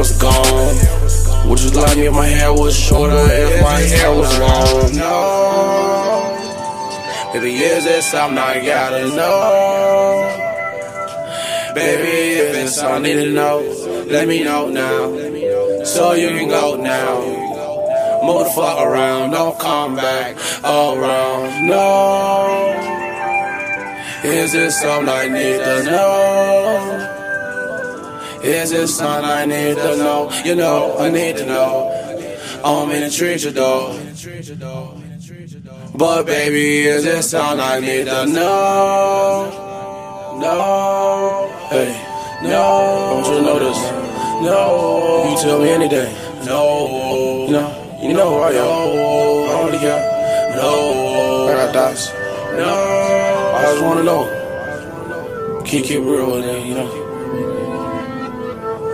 Was 0.00 0.12
gone? 0.12 0.76
Would 1.46 1.60
you 1.60 1.70
like 1.72 1.96
me 1.98 2.06
if 2.06 2.14
my 2.14 2.26
hair 2.26 2.54
was 2.54 2.74
shorter, 2.74 3.22
if 3.28 3.62
my 3.62 3.80
hair 3.80 4.10
was 4.16 4.32
long? 4.38 4.96
No. 4.96 5.12
Baby, 7.34 7.56
is 7.58 7.84
it 7.84 8.02
something 8.02 8.38
I 8.38 8.64
gotta 8.64 9.08
know? 9.08 10.24
Baby, 11.74 12.40
if 12.40 12.54
it's 12.62 12.76
something 12.76 13.12
I 13.12 13.14
need 13.14 13.24
to 13.24 13.30
know, 13.30 13.58
let 14.08 14.26
me 14.26 14.42
know 14.42 14.70
now. 14.70 15.84
So 15.84 16.14
you 16.14 16.28
can 16.30 16.48
go 16.48 16.76
now. 16.76 17.20
Move 18.24 18.44
the 18.44 18.50
fuck 18.56 18.80
around, 18.80 19.32
don't 19.32 19.58
come 19.58 19.96
back 19.96 20.34
around. 20.64 21.66
No. 21.66 22.70
Is 24.24 24.54
it 24.54 24.70
something 24.70 25.10
I 25.10 25.28
need 25.28 25.58
to 25.58 25.82
know? 25.84 26.89
Is 28.42 28.72
it 28.72 28.88
something 28.88 29.30
I 29.30 29.44
need 29.44 29.76
to 29.76 29.96
know? 29.96 30.30
You 30.44 30.54
know, 30.54 30.96
I 30.98 31.10
need 31.10 31.36
to 31.36 31.46
know. 31.46 31.90
I 32.60 32.62
don't 32.62 32.88
mean 32.88 33.02
to 33.02 33.10
treat 33.10 33.44
you 33.44 33.50
though. 33.50 33.98
But 35.94 36.24
baby, 36.24 36.82
is 36.84 37.04
it 37.04 37.22
something 37.22 37.60
I 37.60 37.80
need 37.80 38.06
to 38.06 38.26
know? 38.26 39.50
No. 40.40 41.52
Hey, 41.68 41.92
no. 42.42 43.20
Want 43.22 43.26
you 43.26 43.42
know 43.42 43.58
this. 43.58 43.78
No. 44.42 45.30
You 45.30 45.36
tell 45.42 45.58
me 45.60 45.68
any 45.68 45.88
day. 45.88 46.10
No. 46.46 47.46
You 48.02 48.14
know, 48.14 48.30
who 48.30 48.38
I 48.38 48.52
am. 48.52 48.64
I 49.50 49.70
don't 49.70 49.80
care. 49.80 50.56
No. 50.56 51.48
I 51.48 51.52
got 51.66 51.74
dots. 51.74 52.10
No. 52.56 52.72
I 53.54 53.62
just 53.62 53.82
wanna 53.82 54.02
know. 54.02 55.62
Keep 55.66 55.84
keep 55.84 56.00
real 56.00 56.30
with 56.32 56.46
it, 56.46 56.66
you 56.66 56.74
know. 56.74 57.10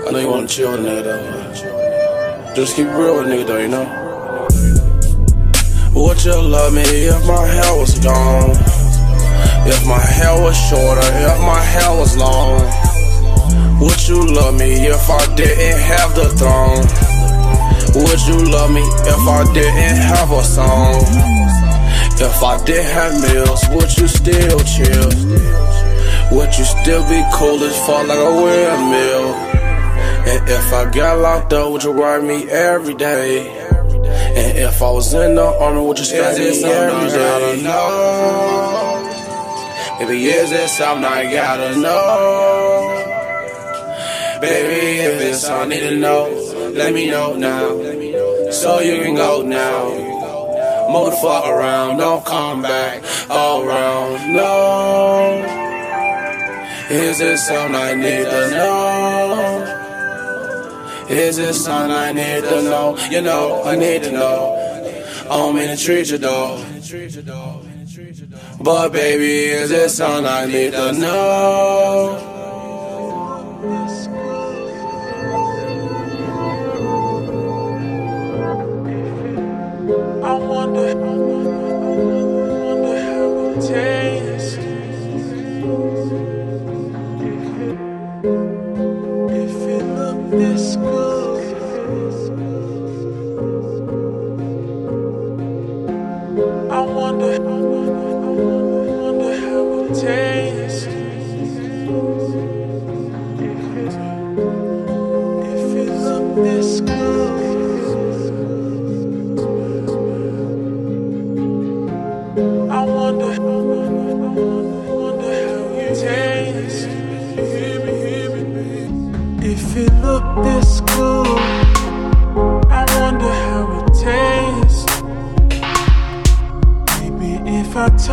I 0.06 0.12
know 0.12 0.20
you 0.20 0.30
wanna 0.30 0.46
chill 0.46 0.70
with 0.70 0.86
a 0.86 0.88
nigga 0.88 1.02
though. 1.02 2.54
Just 2.54 2.76
keep 2.76 2.86
real 2.86 3.16
with 3.18 3.26
nigga 3.26 3.44
though, 3.44 3.58
you 3.58 3.66
know. 3.66 3.86
Would 5.96 6.24
you 6.24 6.40
love 6.42 6.74
me 6.74 6.82
if 6.82 7.26
my 7.26 7.44
hair 7.44 7.74
was 7.74 7.98
gone? 7.98 8.50
If 9.66 9.84
my 9.84 9.98
hair 9.98 10.40
was 10.40 10.56
shorter, 10.70 11.02
if 11.02 11.40
my 11.40 11.60
hair 11.60 11.90
was 11.98 12.16
long? 12.16 12.62
Would 13.80 14.06
you 14.06 14.24
love 14.32 14.54
me 14.54 14.86
if 14.86 15.10
I 15.10 15.26
didn't 15.34 15.80
have 15.90 16.14
the 16.14 16.28
throne? 16.38 16.86
Would 17.98 18.20
you 18.28 18.38
love 18.52 18.70
me 18.70 18.82
if 18.82 19.22
I 19.26 19.42
didn't 19.52 19.96
have 20.06 20.30
a 20.30 20.44
song? 20.44 21.02
If 22.22 22.44
I 22.44 22.62
didn't 22.64 22.92
have 22.94 23.12
meals, 23.26 23.60
would 23.70 23.90
you 23.98 24.06
still 24.06 24.60
chill? 24.60 25.10
Would 26.30 26.56
you 26.56 26.64
still 26.64 27.02
be 27.08 27.26
cool 27.34 27.58
as 27.64 27.76
fuck 27.84 28.06
like 28.06 28.18
a 28.18 28.34
windmill? 28.40 29.55
And 30.28 30.48
if 30.48 30.73
I 30.73 30.90
got 30.90 31.19
locked 31.19 31.53
up, 31.53 31.70
would 31.70 31.85
you 31.85 31.93
ride 31.93 32.24
me 32.24 32.51
every 32.51 32.94
day? 32.94 33.48
And 33.48 34.59
if 34.59 34.82
I 34.82 34.90
was 34.90 35.15
in 35.15 35.36
the 35.36 35.44
army, 35.44 35.81
would 35.81 35.98
you 35.98 36.05
spend 36.05 36.39
me 36.39 36.65
every 36.65 37.11
day? 37.11 37.62
No. 37.62 39.12
Baby, 40.01 40.27
is 40.27 40.53
it 40.53 40.69
something 40.69 41.05
I 41.05 41.32
gotta 41.32 41.78
know? 41.81 43.15
Baby, 44.40 45.01
if 45.01 45.20
it's 45.23 45.40
something 45.40 45.73
I 45.73 45.74
need 45.74 45.89
to 45.90 45.97
know, 45.97 46.28
let 46.74 46.93
me 46.93 47.09
know 47.09 47.35
now. 47.35 48.51
So 48.51 48.81
you 48.81 49.03
can 49.03 49.15
go 49.15 49.43
now. 49.43 49.89
Move 50.90 51.11
the 51.11 51.16
fuck 51.16 51.47
around, 51.47 51.98
don't 51.98 52.24
come 52.24 52.62
back 52.62 53.03
around. 53.31 54.35
No. 54.35 55.44
Is 56.90 57.20
it 57.20 57.39
something 57.39 57.74
I 57.74 57.94
need 57.94 58.24
to 58.24 58.51
know? 58.51 59.65
Is 61.08 61.38
it 61.38 61.54
something 61.54 61.96
I 61.96 62.12
need 62.12 62.42
to 62.42 62.62
know? 62.62 62.96
You 63.10 63.22
know, 63.22 63.62
I 63.64 63.76
need 63.76 64.02
to 64.02 64.10
know. 64.10 64.54
I 65.22 65.36
don't 65.36 65.54
mean 65.54 65.68
to 65.68 65.76
treat 65.76 66.10
you 66.10 66.18
though. 66.18 66.64
But 68.60 68.88
baby, 68.90 69.44
is 69.44 69.70
it 69.70 69.90
something 69.90 70.26
I 70.26 70.46
need 70.46 70.72
to 70.72 70.92
know? 70.92 72.32
I 80.24 80.34
wonder 80.34 81.35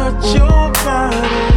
touch 0.04 0.36
your 0.36 0.72
body, 0.84 1.53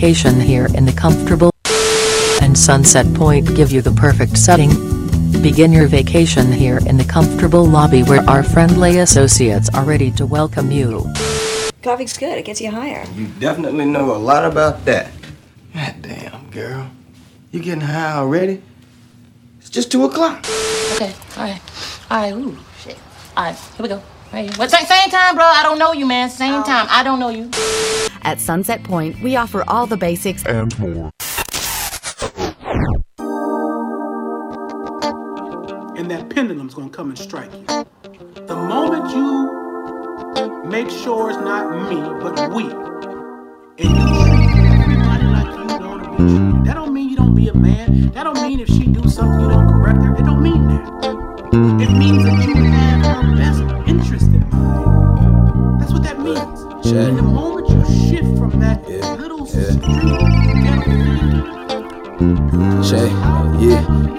Begin 0.00 0.14
your 0.14 0.24
vacation 0.24 0.40
here 0.40 0.66
in 0.74 0.86
the 0.86 0.92
comfortable 0.92 1.50
and 2.40 2.56
Sunset 2.56 3.12
Point 3.14 3.54
give 3.54 3.70
you 3.70 3.82
the 3.82 3.90
perfect 3.90 4.38
setting. 4.38 4.70
Begin 5.42 5.74
your 5.74 5.88
vacation 5.88 6.50
here 6.50 6.78
in 6.86 6.96
the 6.96 7.04
comfortable 7.04 7.66
lobby 7.66 8.02
where 8.02 8.22
our 8.22 8.42
friendly 8.42 9.00
associates 9.00 9.68
are 9.74 9.84
ready 9.84 10.10
to 10.12 10.24
welcome 10.24 10.70
you. 10.70 11.04
Coffee's 11.82 12.16
good. 12.16 12.38
It 12.38 12.46
gets 12.46 12.62
you 12.62 12.70
higher. 12.70 13.04
You 13.14 13.26
definitely 13.40 13.84
know 13.84 14.16
a 14.16 14.16
lot 14.16 14.50
about 14.50 14.86
that. 14.86 15.10
God 15.74 15.94
damn, 16.00 16.50
girl. 16.50 16.90
You 17.52 17.60
getting 17.60 17.82
high 17.82 18.14
already? 18.14 18.62
It's 19.58 19.68
just 19.68 19.92
two 19.92 20.04
o'clock. 20.06 20.46
Okay, 20.94 21.14
all 21.36 21.44
right. 21.44 21.60
All 22.10 22.22
right, 22.22 22.32
ooh, 22.32 22.56
shit. 22.82 22.98
All 23.36 23.44
right, 23.44 23.56
here 23.76 23.82
we 23.82 23.88
go. 23.90 24.02
Right, 24.32 24.56
what, 24.56 24.70
same, 24.70 24.86
same 24.86 25.10
time, 25.10 25.34
bro. 25.34 25.44
I 25.44 25.62
don't 25.62 25.78
know 25.78 25.92
you, 25.92 26.06
man. 26.06 26.30
Same 26.30 26.54
oh. 26.54 26.64
time. 26.64 26.86
I 26.88 27.02
don't 27.02 27.20
know 27.20 27.28
you. 27.28 27.50
At 28.22 28.40
Sunset 28.40 28.82
Point, 28.82 29.20
we 29.22 29.36
offer 29.36 29.64
all 29.68 29.86
the 29.86 29.96
basics 29.96 30.44
and 30.46 30.78
more. 30.78 31.10
and 36.00 36.10
that 36.10 36.30
pendulum's 36.30 36.72
gonna 36.72 36.88
come 36.88 37.10
and 37.10 37.18
strike 37.18 37.52
you. 37.52 37.66
The 38.46 38.56
moment 38.56 39.14
you 39.14 40.64
make 40.66 40.88
sure 40.88 41.28
it's 41.28 41.38
not 41.38 41.90
me, 41.90 42.00
but 42.22 42.54
we, 42.54 42.64
and 42.70 43.90
you 43.98 44.06
treat 44.24 44.50
everybody 44.80 45.26
like 45.26 45.50
you 45.58 45.66
don't 45.78 46.00
be 46.00 46.16
treated, 46.16 46.64
that 46.64 46.74
don't 46.74 46.94
mean 46.94 47.10
you 47.10 47.16
don't 47.16 47.34
be 47.34 47.48
a 47.48 47.54
man. 47.54 48.12
That 48.12 48.24
don't 48.24 48.39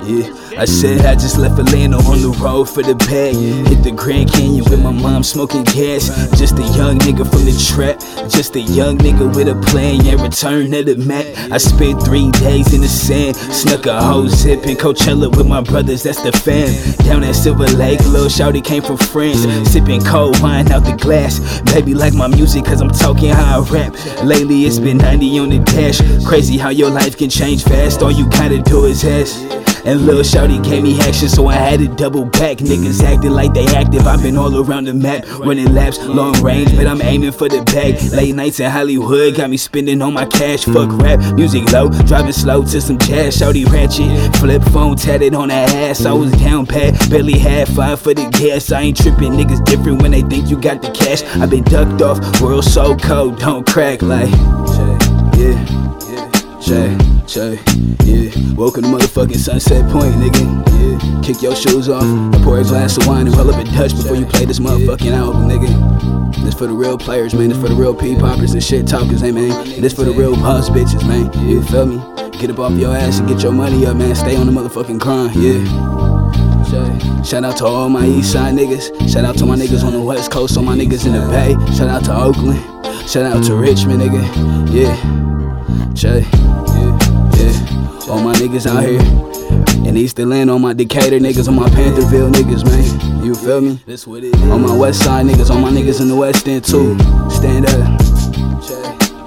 yeah. 0.03 0.41
I 0.57 0.65
said 0.65 1.06
I 1.06 1.15
just 1.15 1.38
left 1.38 1.60
Atlanta 1.60 1.98
on 1.98 2.22
the 2.22 2.30
road 2.41 2.65
for 2.65 2.84
the 2.84 2.95
bag. 2.95 3.36
Hit 3.36 3.84
the 3.84 3.91
Grand 3.91 4.32
Canyon 4.32 4.65
with 4.69 4.82
my 4.82 4.91
mom 4.91 5.23
smoking 5.23 5.64
gas. 5.64 6.07
Just 6.38 6.60
a 6.60 6.64
young 6.78 6.99
nigga 6.99 7.30
from 7.30 7.45
the 7.45 7.56
trap. 7.57 7.99
Just 8.30 8.56
a 8.56 8.60
young 8.60 8.98
nigga 8.98 9.34
with 9.36 9.48
a 9.48 9.56
plan. 9.72 10.03
Yeah, 10.03 10.22
return 10.22 10.72
to 10.72 10.84
the 10.84 10.98
mat. 10.98 11.26
I 11.52 11.57
spent 11.57 12.03
three 12.03 12.30
days 12.32 12.73
in 12.73 12.82
the 12.82 12.88
sand. 12.88 13.36
Snuck 13.36 13.86
a 13.86 14.02
whole 14.02 14.28
zip 14.28 14.65
in 14.65 14.76
Coachella 14.76 15.36
with 15.36 15.48
my 15.48 15.61
brothers. 15.61 16.03
That's 16.03 16.22
the 16.22 16.32
fam. 16.32 16.69
Down 17.06 17.23
at 17.23 17.36
Silver 17.36 17.68
Lake, 17.68 17.99
little 18.06 18.28
shouty 18.28 18.64
came 18.64 18.84
from 18.84 18.98
France. 18.98 19.41
Sipping 19.72 20.03
cold 20.03 20.40
wine 20.41 20.72
out 20.72 20.84
the 20.84 20.98
glass. 20.98 21.61
Baby 21.73 21.94
like 21.94 22.14
my 22.14 22.28
music 22.28 22.65
cause 22.65 22.82
I'm 22.82 22.90
talking 22.90 23.30
how 23.30 23.61
I 23.61 23.69
rap. 23.69 23.95
Lately 24.23 24.65
it's 24.65 24.80
been 24.80 24.98
90 24.98 25.40
on 25.40 25.49
the 25.49 25.60
dash. 25.60 26.02
Crazy 26.26 26.57
how 26.57 26.69
your 26.69 26.90
life 26.90 27.18
can 27.18 27.30
change 27.30 27.64
fast. 27.64 28.02
All 28.02 28.11
you 28.11 28.30
gotta 28.30 28.61
do 28.61 28.86
is 28.86 29.03
ask. 29.06 29.61
And 29.84 30.06
Lil 30.06 30.22
Shouty 30.22 30.64
gave 30.64 30.84
me 30.84 30.99
action, 30.99 31.28
so 31.28 31.48
I 31.48 31.56
had 31.56 31.80
to 31.80 31.88
double 31.88 32.26
back. 32.26 32.58
Niggas 32.58 33.03
acting 33.03 33.32
like 33.32 33.53
they 33.53 33.66
active. 33.76 34.06
I've 34.06 34.22
been 34.22 34.38
all 34.38 34.56
around 34.64 34.86
the 34.86 34.94
map, 34.94 35.26
running 35.40 35.74
laps, 35.74 35.98
long 36.06 36.40
range, 36.41 36.76
but 36.76 36.86
I'm 36.86 37.02
aiming 37.02 37.32
for 37.32 37.49
the 37.49 37.64
bag. 37.64 38.02
Late 38.14 38.36
nights 38.36 38.60
in 38.60 38.70
Hollywood 38.70 39.36
got 39.36 39.49
me 39.49 39.58
spending 39.58 40.02
all 40.02 40.12
my 40.12 40.26
cash. 40.26 40.66
Fuck 40.66 40.91
rap, 41.02 41.20
music 41.36 41.72
low, 41.72 41.90
driving 42.06 42.32
slow 42.32 42.64
to 42.64 42.82
some 42.82 42.99
jazz. 42.99 43.38
Shouty 43.38 43.66
ratchet, 43.66 44.36
flip 44.38 44.64
phone 44.66 44.95
tatted 44.95 45.34
on 45.34 45.49
her 45.49 45.56
ass. 45.56 46.06
I 46.06 46.14
was 46.14 46.32
down 46.34 46.66
pat, 46.66 47.10
barely 47.10 47.40
had 47.40 47.68
five 47.68 47.99
for 47.99 48.14
the 48.14 48.30
gas. 48.30 48.72
I 48.72 48.82
ain't 48.82 48.98
tripping, 48.98 49.34
niggas 49.34 49.66
different 49.66 50.02
when 50.02 50.12
they 50.12 50.22
think 50.22 50.49
you 50.49 50.60
got 50.60 50.82
the 50.82 50.91
cash. 50.91 51.24
i 51.38 51.45
been 51.45 51.64
ducked 51.64 52.02
off, 52.02 52.41
world 52.41 52.66
so 52.66 52.95
cold, 52.98 53.40
don't 53.40 53.66
crack 53.66 54.02
like. 54.02 54.30
Yeah. 55.38 55.82
Shay, 56.62 56.96
Shay, 57.28 57.60
yeah. 58.06 58.30
Woke 58.54 58.78
in 58.78 58.84
the 58.84 58.90
motherfucking 58.94 59.36
Sunset 59.38 59.90
Point, 59.92 60.14
nigga. 60.16 60.44
Yeah. 60.78 61.22
Kick 61.22 61.42
your 61.42 61.56
shoes 61.56 61.90
off, 61.90 62.04
and 62.04 62.44
pour 62.44 62.60
a 62.60 62.64
glass 62.64 62.98
of 62.98 63.08
wine 63.08 63.26
and 63.26 63.36
roll 63.36 63.50
up 63.50 63.60
a 63.60 63.64
Dutch 63.72 63.96
before 63.96 64.16
you 64.16 64.26
play 64.28 64.46
this 64.46 64.60
motherfucking 64.60 65.12
album, 65.12 65.50
nigga. 65.50 66.44
This 66.44 66.54
for 66.54 66.68
the 66.68 66.74
real 66.74 66.98
players, 66.98 67.34
man. 67.34 67.50
This 67.50 67.58
for 67.60 67.68
the 67.68 67.76
real 67.76 67.96
P 67.96 68.16
poppers 68.16 68.54
and 68.54 68.64
shit 68.64 68.88
talkers, 68.88 69.22
hey, 69.22 69.32
man. 69.32 69.52
And 69.52 69.84
this 69.84 69.94
for 69.94 70.04
the 70.04 70.12
real 70.12 70.36
boss 70.36 70.70
bitches, 70.70 71.06
man. 71.08 71.32
You 71.48 71.64
feel 71.64 71.88
me? 71.88 71.98
Get 72.38 72.52
up 72.52 72.60
off 72.60 72.74
your 72.74 72.96
ass 72.96 73.20
and 73.20 73.28
get 73.28 73.42
your 73.42 73.52
money 73.52 73.86
up, 73.88 73.98
man. 73.98 74.16
Stay 74.16 74.36
on 74.36 74.46
the 74.46 74.54
motherfucking 74.54 75.00
grind, 75.00 75.36
yeah. 75.36 75.62
Shout 77.24 77.44
out 77.44 77.58
to 77.58 77.66
all 77.66 77.90
my 77.90 78.06
east 78.06 78.32
side 78.32 78.54
niggas. 78.54 79.12
Shout 79.12 79.26
out 79.26 79.38
to 79.38 79.46
my 79.46 79.56
niggas 79.56 79.84
on 79.84 79.94
the 79.94 80.02
west 80.02 80.32
coast, 80.32 80.58
all 80.58 80.64
my 80.64 80.76
niggas 80.76 81.06
in 81.06 81.14
the 81.14 81.28
bay. 81.30 81.54
Shout 81.76 81.90
out 81.90 82.04
to 82.06 82.16
Oakland. 82.16 82.60
Shout 83.10 83.26
out 83.26 83.44
to 83.46 83.56
Richmond, 83.56 84.02
nigga. 84.02 84.74
Yeah. 84.74 85.31
Shay. 85.95 86.22
Yeah. 86.22 86.97
Yeah. 87.38 88.09
All 88.09 88.22
my 88.22 88.34
niggas 88.34 88.65
out 88.65 88.84
here. 88.84 89.01
In 89.88 89.97
East 89.97 90.19
Atlanta, 90.19 90.53
all 90.53 90.59
my 90.59 90.73
Decatur 90.73 91.19
niggas, 91.19 91.47
on 91.47 91.55
my 91.55 91.68
Panthersville 91.69 92.31
niggas, 92.31 92.65
man. 92.65 93.26
You 93.26 93.35
feel 93.35 93.61
me? 93.61 93.80
That's 93.85 94.07
what 94.07 94.23
it 94.23 94.35
is. 94.35 94.41
On 94.43 94.61
my 94.61 94.76
west 94.76 95.03
side 95.03 95.26
niggas, 95.26 95.49
all 95.49 95.59
my 95.59 95.69
niggas 95.69 96.01
in 96.01 96.07
the 96.07 96.15
west 96.15 96.47
end 96.47 96.63
too. 96.65 96.97
Stand 97.30 97.65
up. 97.68 98.01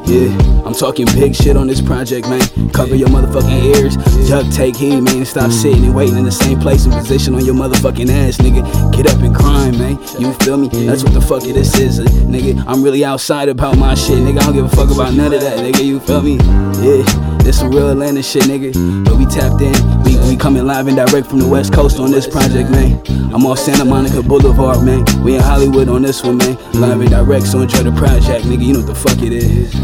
Yeah, 0.07 0.29
I'm 0.67 0.75
talking 0.75 1.07
big 1.07 1.35
shit 1.35 1.57
on 1.57 1.67
this 1.67 1.81
project, 1.81 2.29
man. 2.29 2.43
Cover 2.71 2.95
your 2.95 3.09
motherfucking 3.09 3.75
ears. 3.75 3.97
Duck, 4.29 4.47
take 4.53 4.77
heed, 4.77 5.01
man. 5.01 5.25
Stop 5.25 5.51
sitting 5.51 5.85
and 5.85 5.95
waiting 5.95 6.19
in 6.19 6.25
the 6.25 6.33
same 6.33 6.61
place 6.61 6.85
and 6.85 6.93
position 6.93 7.35
on 7.35 7.45
your 7.45 7.55
motherfucking 7.55 8.11
ass, 8.11 8.37
nigga. 8.37 8.63
Get 8.95 9.11
up 9.11 9.21
and 9.23 9.35
grind, 9.35 9.79
man. 9.79 9.99
You 10.19 10.35
feel 10.35 10.59
me? 10.59 10.69
That's 10.69 11.03
what 11.03 11.15
the 11.15 11.23
fuck 11.23 11.43
this 11.43 11.79
is, 11.79 12.01
nigga. 12.01 12.63
I'm 12.67 12.83
really 12.83 13.05
outside 13.05 13.49
about 13.49 13.79
my 13.79 13.95
shit, 13.95 14.19
nigga. 14.19 14.41
I 14.41 14.45
don't 14.45 14.55
give 14.55 14.67
a 14.67 14.77
fuck 14.77 14.91
about 14.91 15.15
none 15.15 15.33
of 15.33 15.41
that, 15.41 15.59
nigga. 15.59 15.83
You 15.85 16.01
feel 16.01 16.21
me? 16.21 16.37
Yeah, 16.85 17.34
this 17.45 17.59
some 17.59 17.71
real 17.71 17.91
Atlanta 17.91 18.23
shit, 18.23 18.45
nigga. 18.45 18.73
But 19.05 19.17
we 19.17 19.27
tapped 19.27 19.61
in. 19.61 19.75
We, 20.03 20.17
we 20.29 20.37
coming 20.37 20.67
live 20.67 20.89
and 20.89 20.97
direct 20.97 21.29
from 21.29 21.39
the 21.39 21.49
West 21.49 21.73
Coast 21.73 22.01
on 22.01 22.11
this 22.11 22.27
project, 22.27 22.71
man. 22.71 23.01
I'm 23.33 23.45
on 23.47 23.57
Santa 23.57 23.85
Monica 23.85 24.23
Boulevard, 24.23 24.85
man. 24.85 25.05
We 25.23 25.37
in 25.37 25.43
Hollywood 25.43 25.89
on 25.89 26.03
this 26.03 26.23
one, 26.23 26.39
man. 26.39 26.57
Live 26.73 27.01
and 27.01 27.11
direct, 27.11 27.47
so 27.47 27.61
enjoy 27.61 27.83
the 27.83 27.93
project, 27.93 28.47
nigga. 28.47 28.65
You 28.65 28.73
know 28.73 28.81
what 28.81 28.89
the 28.89 28.95
fuck 28.95 29.19
it 29.23 29.33
is. 29.33 29.75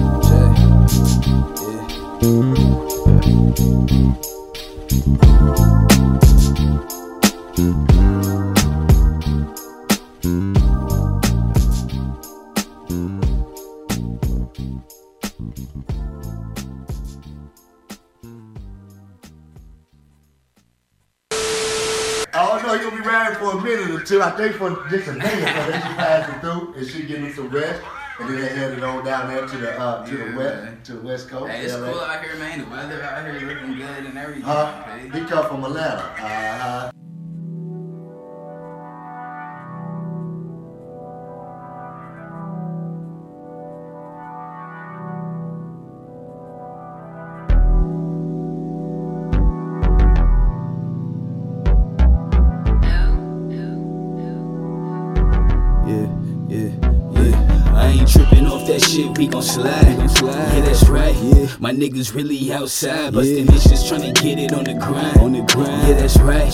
I 7.62 8.30
for 23.51 23.59
a 23.59 23.63
minute 23.63 23.91
or 23.91 24.05
two. 24.05 24.23
I 24.23 24.31
think 24.31 24.57
for 24.57 24.71
just 24.89 25.09
a 25.09 25.13
minute, 25.13 25.45
but 25.45 25.67
then 25.69 25.83
she 25.83 25.95
passing 25.95 26.41
through 26.41 26.75
and 26.75 26.87
she 26.87 27.03
getting 27.07 27.33
some 27.33 27.49
rest. 27.49 27.83
And 28.19 28.29
then 28.29 28.41
they 28.41 28.49
headed 28.49 28.85
on 28.85 29.05
down 29.05 29.29
there 29.29 29.47
to 29.47 29.57
the 29.57 29.81
uh, 29.81 30.07
to 30.07 30.17
the 30.17 30.37
west 30.37 30.85
to 30.85 30.93
the 30.95 31.01
west 31.01 31.29
coast. 31.29 31.51
Hey, 31.51 31.65
it's 31.65 31.75
LA. 31.75 31.91
cool 31.91 32.01
out 32.01 32.23
here, 32.23 32.37
man. 32.37 32.61
The 32.61 32.71
weather 32.71 33.03
out 33.03 33.25
here 33.25 33.49
looking 33.49 33.77
good 33.77 34.05
and 34.05 34.19
everything. 34.19 34.43
Huh? 34.43 34.85
okay? 34.87 35.21
He 35.21 35.27
come 35.27 35.47
from 35.49 35.65
Atlanta. 35.65 36.03
Uh-huh. 36.03 36.91
Slide. 59.51 60.55
Yeah, 60.55 60.61
that's 60.61 60.89
right. 60.89 61.15
Yeah, 61.17 61.49
my 61.59 61.73
niggas 61.73 62.15
really 62.15 62.53
outside, 62.53 63.13
bustin' 63.13 63.47
bitches 63.47 63.91
tryna 63.91 64.15
get 64.23 64.39
it 64.39 64.53
on 64.53 64.65
the 64.65 64.75
grind. 64.75 65.19
On 65.19 65.33
the 65.33 65.43
grind. 65.43 65.89
Yeah, 65.89 65.95
that's 65.95 66.17
right. 66.19 66.51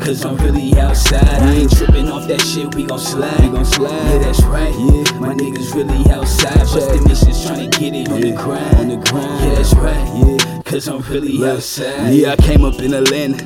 Cause 0.00 0.24
I'm 0.24 0.36
really 0.38 0.78
outside. 0.78 1.22
I 1.24 1.54
ain't 1.54 1.76
tripping 1.76 2.08
off 2.08 2.26
that 2.28 2.40
shit, 2.40 2.74
we 2.74 2.86
gon' 2.86 2.98
slide. 2.98 3.38
We 3.40 3.48
gon' 3.50 3.64
slide. 3.64 3.90
Yeah, 3.90 4.18
that's 4.18 4.42
right. 4.44 4.72
Yeah, 4.72 5.18
my 5.20 5.34
niggas 5.34 5.74
really 5.74 6.10
outside, 6.10 6.58
bustin' 6.58 7.04
bitches 7.04 7.46
tryna 7.46 7.70
get 7.78 7.94
it 7.94 8.08
on 8.08 8.20
the 8.22 8.32
grind. 8.32 8.76
On 8.76 8.88
the 8.88 8.96
grind. 8.96 9.44
Yeah, 9.44 9.54
that's 9.54 9.74
right. 9.74 10.06
Yeah, 10.16 10.62
cause 10.62 10.88
I'm 10.88 11.02
really 11.02 11.46
outside. 11.46 12.14
Yeah, 12.14 12.32
I 12.32 12.36
came 12.36 12.64
up 12.64 12.80
in 12.80 12.94
Atlanta. 12.94 13.44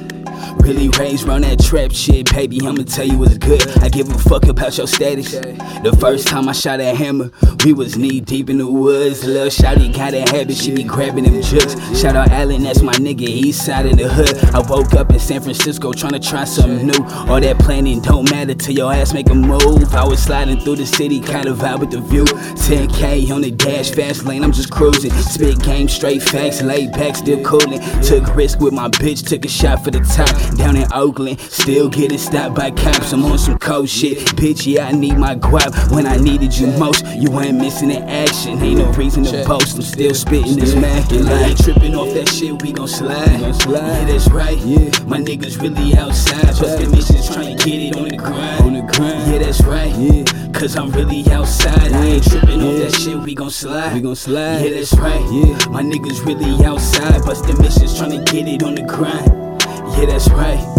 Really 0.58 0.88
raised 0.98 1.26
around 1.26 1.42
that 1.42 1.60
trap 1.60 1.92
shit, 1.92 2.32
baby. 2.32 2.60
I'ma 2.66 2.84
tell 2.84 3.06
you 3.06 3.18
what's 3.18 3.38
good. 3.38 3.66
I 3.78 3.88
give 3.88 4.10
a 4.10 4.18
fuck 4.18 4.44
about 4.46 4.76
your 4.78 4.86
status. 4.86 5.32
The 5.32 5.96
first 6.00 6.26
time 6.26 6.48
I 6.48 6.52
shot 6.52 6.80
a 6.80 6.94
hammer, 6.94 7.30
we 7.64 7.72
was 7.72 7.96
knee 7.96 8.20
deep 8.20 8.50
in 8.50 8.58
the 8.58 8.66
woods. 8.66 9.24
Little 9.24 9.48
shawty 9.48 9.94
got 9.94 10.14
a 10.14 10.20
habit, 10.20 10.56
she 10.56 10.74
be 10.74 10.82
grabbing 10.82 11.24
them 11.24 11.42
jugs. 11.42 11.74
Shout 12.00 12.16
out 12.16 12.30
Allen, 12.30 12.62
that's 12.62 12.82
my 12.82 12.94
nigga, 12.94 13.22
east 13.22 13.64
side 13.66 13.86
of 13.86 13.96
the 13.96 14.08
hood. 14.08 14.36
I 14.54 14.60
woke 14.60 14.94
up 14.94 15.10
in 15.10 15.18
San 15.18 15.40
Francisco 15.42 15.92
trying 15.92 16.12
to 16.12 16.20
try 16.20 16.44
something 16.44 16.86
new. 16.86 17.04
All 17.28 17.40
that 17.40 17.58
planning 17.58 18.00
don't 18.00 18.30
matter 18.30 18.54
till 18.54 18.74
your 18.74 18.92
ass 18.92 19.12
make 19.12 19.28
a 19.30 19.34
move. 19.34 19.94
I 19.94 20.06
was 20.06 20.22
sliding 20.22 20.60
through 20.60 20.76
the 20.76 20.86
city, 20.86 21.20
kinda 21.20 21.52
vibe 21.52 21.80
with 21.80 21.90
the 21.90 22.00
view. 22.00 22.24
10K 22.24 23.30
on 23.30 23.42
the 23.42 23.50
dash, 23.50 23.90
fast 23.90 24.24
lane, 24.24 24.42
I'm 24.42 24.52
just 24.52 24.70
cruising. 24.70 25.10
Spit 25.10 25.62
game, 25.62 25.88
straight 25.88 26.22
facts, 26.22 26.62
laid 26.62 26.92
back, 26.92 27.16
still 27.16 27.42
coolin'. 27.42 27.80
Took 28.02 28.34
risk 28.34 28.60
with 28.60 28.72
my 28.72 28.88
bitch, 28.88 29.26
took 29.26 29.44
a 29.44 29.48
shot 29.48 29.84
for 29.84 29.90
the 29.90 30.00
top. 30.00 30.23
Down 30.56 30.76
in 30.76 30.86
Oakland, 30.92 31.40
still 31.40 31.88
getting 31.88 32.18
stopped 32.18 32.54
by 32.54 32.70
cops. 32.70 33.12
I'm 33.12 33.24
on 33.24 33.38
some 33.38 33.58
cold 33.58 33.88
shit. 33.88 34.18
Bitch, 34.36 34.66
yeah, 34.66 34.86
I 34.86 34.92
need 34.92 35.18
my 35.18 35.34
guap 35.34 35.92
when 35.92 36.06
I 36.06 36.16
needed 36.16 36.56
you 36.56 36.68
most. 36.78 37.04
You 37.16 37.38
ain't 37.40 37.58
missing 37.58 37.90
in 37.90 38.02
action, 38.04 38.60
ain't 38.60 38.78
no 38.78 38.90
reason 38.92 39.24
to 39.24 39.44
boast. 39.46 39.76
I'm 39.76 39.82
still 39.82 40.14
spitting 40.14 40.56
this 40.56 40.74
Mac 40.74 41.10
and 41.12 41.28
I 41.28 41.48
ain't 41.48 41.62
tripping 41.62 41.94
off 41.94 42.12
that 42.14 42.28
shit, 42.28 42.62
we 42.62 42.72
gon' 42.72 42.88
slide. 42.88 43.40
Yeah, 43.40 44.04
that's 44.04 44.28
right. 44.28 44.58
Yeah, 44.58 44.90
my 45.06 45.18
niggas 45.18 45.60
really 45.60 45.96
outside. 45.96 46.54
The 46.54 46.88
missions 46.90 47.28
trying 47.28 47.56
to 47.56 47.64
get 47.64 47.80
it 47.80 47.96
on 47.96 48.08
the 48.08 48.16
grind. 48.16 48.64
On 48.64 48.72
the 48.74 48.82
grind. 48.82 49.32
Yeah, 49.32 49.38
that's 49.38 49.62
right. 49.62 49.94
Yeah, 49.96 50.24
cause 50.52 50.76
I'm 50.76 50.90
really 50.92 51.24
outside. 51.30 51.92
I 51.92 52.04
ain't 52.04 52.24
tripping 52.24 52.62
off 52.62 52.76
that 52.78 52.94
shit, 53.00 53.18
we 53.18 53.34
gon' 53.34 53.50
slide. 53.50 53.94
We 53.94 54.00
gon' 54.00 54.16
slide. 54.16 54.62
Yeah, 54.62 54.70
that's 54.70 54.94
right. 54.94 55.20
Yeah, 55.32 55.68
my 55.68 55.82
niggas 55.82 56.24
really 56.24 56.64
outside. 56.64 57.22
The 57.24 57.56
missions 57.60 57.98
trying 57.98 58.12
to 58.12 58.32
get 58.32 58.46
it 58.46 58.62
on 58.62 58.74
the 58.74 58.82
grind. 58.82 59.53
Yeah, 59.96 60.06
that's 60.06 60.28
right. 60.30 60.73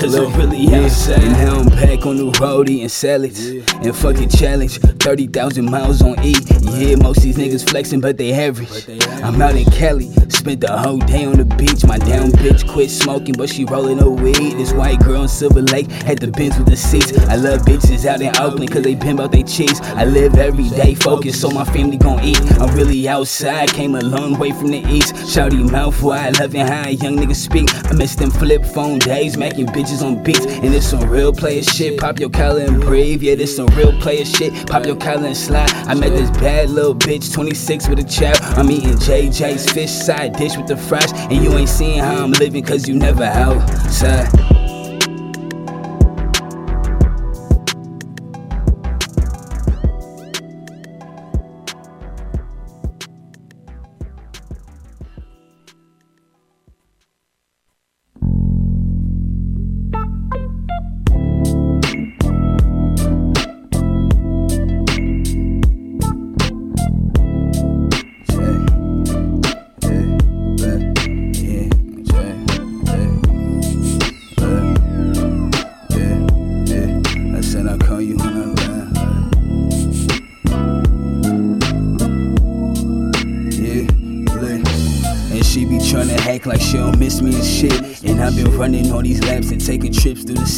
Cause 0.00 0.14
I'm 0.14 0.32
really 0.34 0.72
outside. 0.72 1.24
And 1.24 1.32
now 1.32 1.58
I'm 1.58 1.68
back 1.70 2.06
on 2.06 2.16
the 2.18 2.30
road 2.40 2.68
eating 2.70 2.88
salads. 2.88 3.48
And 3.48 3.96
fucking 3.96 4.28
challenge. 4.28 4.78
30,000 4.78 5.68
miles 5.68 6.02
on 6.02 6.22
E. 6.24 6.36
Yeah, 6.60 6.94
most 6.96 7.22
these 7.22 7.36
niggas 7.36 7.68
flexing, 7.68 8.00
but 8.00 8.16
they 8.16 8.32
average. 8.32 8.88
I'm 9.24 9.42
out 9.42 9.56
in 9.56 9.64
Cali. 9.72 10.12
Spent 10.28 10.60
the 10.60 10.76
whole 10.78 10.98
day 10.98 11.24
on 11.24 11.38
the 11.38 11.44
beach. 11.44 11.84
My 11.84 11.98
down 11.98 12.30
bitch 12.30 12.70
quit 12.70 12.90
smoking, 12.90 13.34
but 13.36 13.48
she 13.48 13.64
rolling 13.64 13.98
her 13.98 14.08
weed. 14.08 14.52
This 14.52 14.72
white 14.72 15.00
girl 15.00 15.22
in 15.22 15.28
Silver 15.28 15.62
Lake 15.62 15.90
had 15.90 16.18
the 16.18 16.28
bins 16.28 16.56
with 16.58 16.68
the 16.68 16.76
seats. 16.76 17.18
I 17.26 17.34
love 17.34 17.62
bitches 17.62 18.04
out 18.04 18.20
in 18.20 18.36
Oakland, 18.36 18.70
cause 18.70 18.82
they 18.82 18.94
pimp 18.94 19.18
out 19.18 19.32
they 19.32 19.42
cheese. 19.42 19.80
I 19.80 20.04
live 20.04 20.36
every 20.36 20.68
day 20.68 20.94
focused, 20.94 21.40
so 21.40 21.50
my 21.50 21.64
family 21.64 21.96
gon' 21.96 22.22
eat. 22.22 22.40
I'm 22.60 22.72
really 22.76 23.08
outside, 23.08 23.72
came 23.72 23.96
a 23.96 24.00
long 24.00 24.38
way 24.38 24.52
from 24.52 24.68
the 24.68 24.84
east. 24.88 25.14
Shouty 25.14 25.68
mouth 25.72 26.00
wide, 26.02 26.38
loving 26.38 26.66
how 26.66 26.86
a 26.86 26.90
young 26.90 27.16
niggas 27.16 27.36
speak. 27.36 27.68
I 27.86 27.94
miss 27.94 28.14
them 28.14 28.30
flip 28.30 28.64
phone 28.64 29.00
days, 29.00 29.36
macking 29.36 29.66
bitches 29.66 29.87
on 30.02 30.22
beats. 30.22 30.46
And 30.46 30.74
it's 30.74 30.86
some 30.86 31.08
real 31.08 31.32
player 31.32 31.62
shit. 31.62 31.98
Pop 31.98 32.18
your 32.20 32.30
collar 32.30 32.60
and 32.60 32.80
breathe. 32.80 33.22
Yeah, 33.22 33.34
this 33.34 33.56
some 33.56 33.68
real 33.68 33.98
player 34.00 34.24
shit. 34.24 34.66
Pop 34.66 34.86
your 34.86 34.96
collar 34.96 35.26
and 35.26 35.36
slide. 35.36 35.70
I 35.86 35.94
met 35.94 36.10
this 36.10 36.30
bad 36.30 36.70
little 36.70 36.94
bitch, 36.94 37.32
26 37.32 37.88
with 37.88 37.98
a 37.98 38.04
child. 38.04 38.38
I'm 38.58 38.70
eating 38.70 38.94
JJ's 38.94 39.70
fish 39.70 39.90
side 39.90 40.34
dish 40.36 40.56
with 40.56 40.66
the 40.66 40.76
fries. 40.76 41.12
And 41.12 41.44
you 41.44 41.52
ain't 41.52 41.68
seeing 41.68 42.00
how 42.00 42.24
I'm 42.24 42.32
living, 42.32 42.64
cause 42.64 42.88
you 42.88 42.94
never 42.94 43.24
outside. 43.24 44.47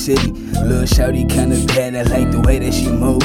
City. 0.01 0.33
Lil' 0.65 0.87
Shouty 0.87 1.29
kinda 1.29 1.57
bad, 1.67 1.95
I 1.95 2.03
like 2.05 2.31
the 2.31 2.41
way 2.41 2.59
that 2.59 2.73
she 2.73 2.89
move. 2.89 3.20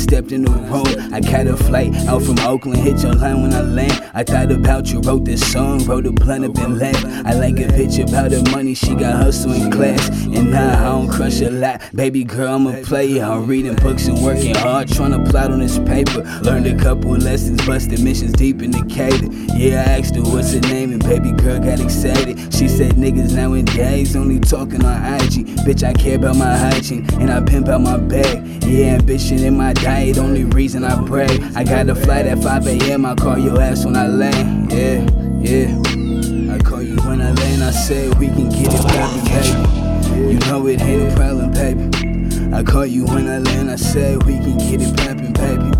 Stepped 0.00 0.32
in 0.32 0.44
the 0.44 0.50
room. 0.50 1.14
I 1.14 1.20
caught 1.20 1.46
a 1.46 1.56
flight 1.56 1.94
out 2.08 2.22
from 2.22 2.38
Oakland, 2.40 2.78
hit 2.78 3.02
your 3.02 3.14
line 3.14 3.42
when 3.42 3.52
I 3.52 3.60
land. 3.60 4.10
I 4.14 4.24
thought 4.24 4.50
about 4.50 4.90
you, 4.90 5.00
wrote 5.00 5.24
this 5.24 5.52
song, 5.52 5.84
wrote 5.84 6.06
a 6.06 6.12
blunt 6.12 6.44
up 6.44 6.56
and 6.58 6.78
left. 6.78 7.04
I 7.04 7.34
like 7.34 7.58
a 7.58 7.68
bitch 7.68 8.02
about 8.06 8.32
her 8.32 8.42
money, 8.50 8.74
she 8.74 8.94
got 8.94 9.16
hustle 9.16 9.52
in 9.52 9.70
class. 9.70 10.08
And 10.08 10.50
now 10.50 10.80
I 10.80 10.84
don't 10.92 11.08
crush 11.08 11.40
a 11.40 11.50
lot. 11.50 11.82
Baby 11.94 12.24
girl, 12.24 12.54
I'm 12.54 12.66
a 12.66 12.82
player. 12.82 13.24
I'm 13.24 13.46
reading 13.46 13.76
books 13.76 14.06
and 14.06 14.22
working 14.22 14.54
hard, 14.54 14.88
trying 14.88 15.12
to 15.12 15.30
plot 15.30 15.50
on 15.50 15.60
this 15.60 15.78
paper. 15.78 16.22
Learned 16.42 16.66
a 16.66 16.76
couple 16.76 17.10
lessons, 17.12 17.64
busted 17.66 18.02
missions 18.02 18.32
deep 18.32 18.62
in 18.62 18.70
the 18.70 18.84
cave. 18.86 19.32
Yeah, 19.56 19.84
I 19.86 19.98
asked 19.98 20.14
her 20.16 20.22
what's 20.22 20.52
her 20.52 20.60
name, 20.60 20.92
and 20.92 21.02
baby 21.04 21.32
girl 21.32 21.58
got 21.58 21.80
excited. 21.80 22.38
She 22.54 22.68
said 22.68 22.92
niggas 22.92 23.34
nowadays 23.34 24.16
only 24.16 24.40
talking 24.40 24.84
on 24.84 25.14
IG. 25.14 25.46
Bitch, 25.66 25.82
I 25.86 25.92
care 25.92 26.16
about 26.16 26.36
my 26.36 26.56
hygiene, 26.56 27.06
and 27.20 27.30
I 27.30 27.40
pimp 27.40 27.68
out 27.68 27.80
my 27.80 27.96
bag. 27.96 28.46
Yeah, 28.64 28.94
ambition 28.94 29.38
in 29.40 29.56
my 29.56 29.72
diet, 29.72 29.89
only 30.18 30.44
reason 30.44 30.84
I 30.84 31.00
brag. 31.00 31.42
I 31.56 31.64
got 31.64 31.88
a 31.88 31.94
flight 31.94 32.26
at 32.26 32.42
5 32.42 32.66
a.m., 32.66 33.04
I 33.04 33.14
call 33.14 33.38
your 33.38 33.60
ass 33.60 33.84
when 33.84 33.96
I 33.96 34.06
land. 34.06 34.70
Yeah, 34.70 35.06
yeah. 35.40 36.54
I 36.54 36.58
call 36.58 36.82
you 36.82 36.96
when 36.96 37.20
I 37.20 37.32
land, 37.32 37.62
I 37.62 37.70
said 37.70 38.18
we 38.18 38.28
can 38.28 38.48
get 38.50 38.72
it 38.72 38.82
poppin', 38.82 39.24
baby. 39.24 40.32
You 40.32 40.38
know 40.40 40.66
it 40.66 40.80
ain't 40.80 41.12
a 41.12 41.16
problem, 41.16 41.50
baby. 41.52 42.54
I 42.54 42.62
call 42.62 42.86
you 42.86 43.04
when 43.06 43.28
I 43.28 43.38
land, 43.38 43.70
I 43.70 43.76
said 43.76 44.22
we 44.24 44.34
can 44.34 44.58
get 44.58 44.80
it 44.80 44.96
poppin', 44.96 45.32
baby. 45.32 45.70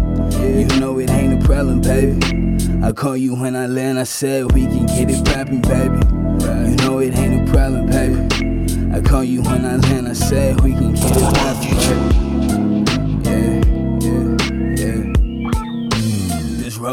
You 0.61 0.81
know 0.81 0.99
it 0.99 1.11
ain't 1.11 1.43
a 1.43 1.47
problem, 1.47 1.81
baby. 1.81 2.85
I 2.85 2.93
call 2.93 3.17
you 3.17 3.35
when 3.35 3.57
I 3.57 3.67
land, 3.67 3.99
I 3.99 4.05
said 4.05 4.53
we 4.53 4.67
can 4.67 4.87
get 4.87 5.11
it 5.11 5.25
poppin', 5.25 5.61
baby. 5.61 6.01
You 6.71 6.77
know 6.77 6.99
it 6.99 7.17
ain't 7.17 7.49
a 7.49 7.53
problem, 7.53 7.87
baby. 7.87 8.95
I 8.95 9.01
call 9.01 9.25
you 9.25 9.43
when 9.43 9.65
I 9.65 9.77
land, 9.77 10.09
I 10.09 10.15
said 10.15 10.61
we 10.61 10.73
can 10.73 10.95
get 10.95 11.17
it 11.17 11.35
poppin', 11.35 11.77
baby. 11.77 12.30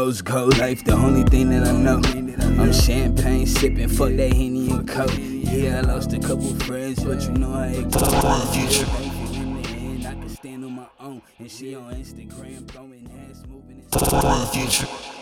This 0.08 0.22
gold 0.22 0.56
life, 0.56 0.82
the 0.84 0.94
only 0.94 1.22
thing 1.24 1.50
that 1.50 1.68
I 1.68 1.72
know. 1.72 2.00
I'm 2.62 2.72
champagne 2.72 3.46
sipping, 3.46 3.88
fuck 3.88 4.08
that 4.12 4.32
Henny 4.32 4.70
and 4.70 4.88
Coke. 4.88 5.12
Yeah, 5.18 5.80
I 5.80 5.80
lost 5.82 6.14
a 6.14 6.18
couple 6.18 6.54
friends, 6.60 7.04
but 7.04 7.20
you 7.24 7.32
know 7.32 7.52
goes. 7.82 7.92
The 7.92 8.16
I 10.06 10.64
on 10.64 10.72
my 10.72 10.86
own, 10.98 11.20
and 11.38 11.50
she 11.50 11.74
on 11.74 11.94
Instagram 11.94 12.66
throwing 12.68 13.10
ass 13.30 13.42
moving. 13.50 13.84
the 13.90 14.50
future. 14.50 15.17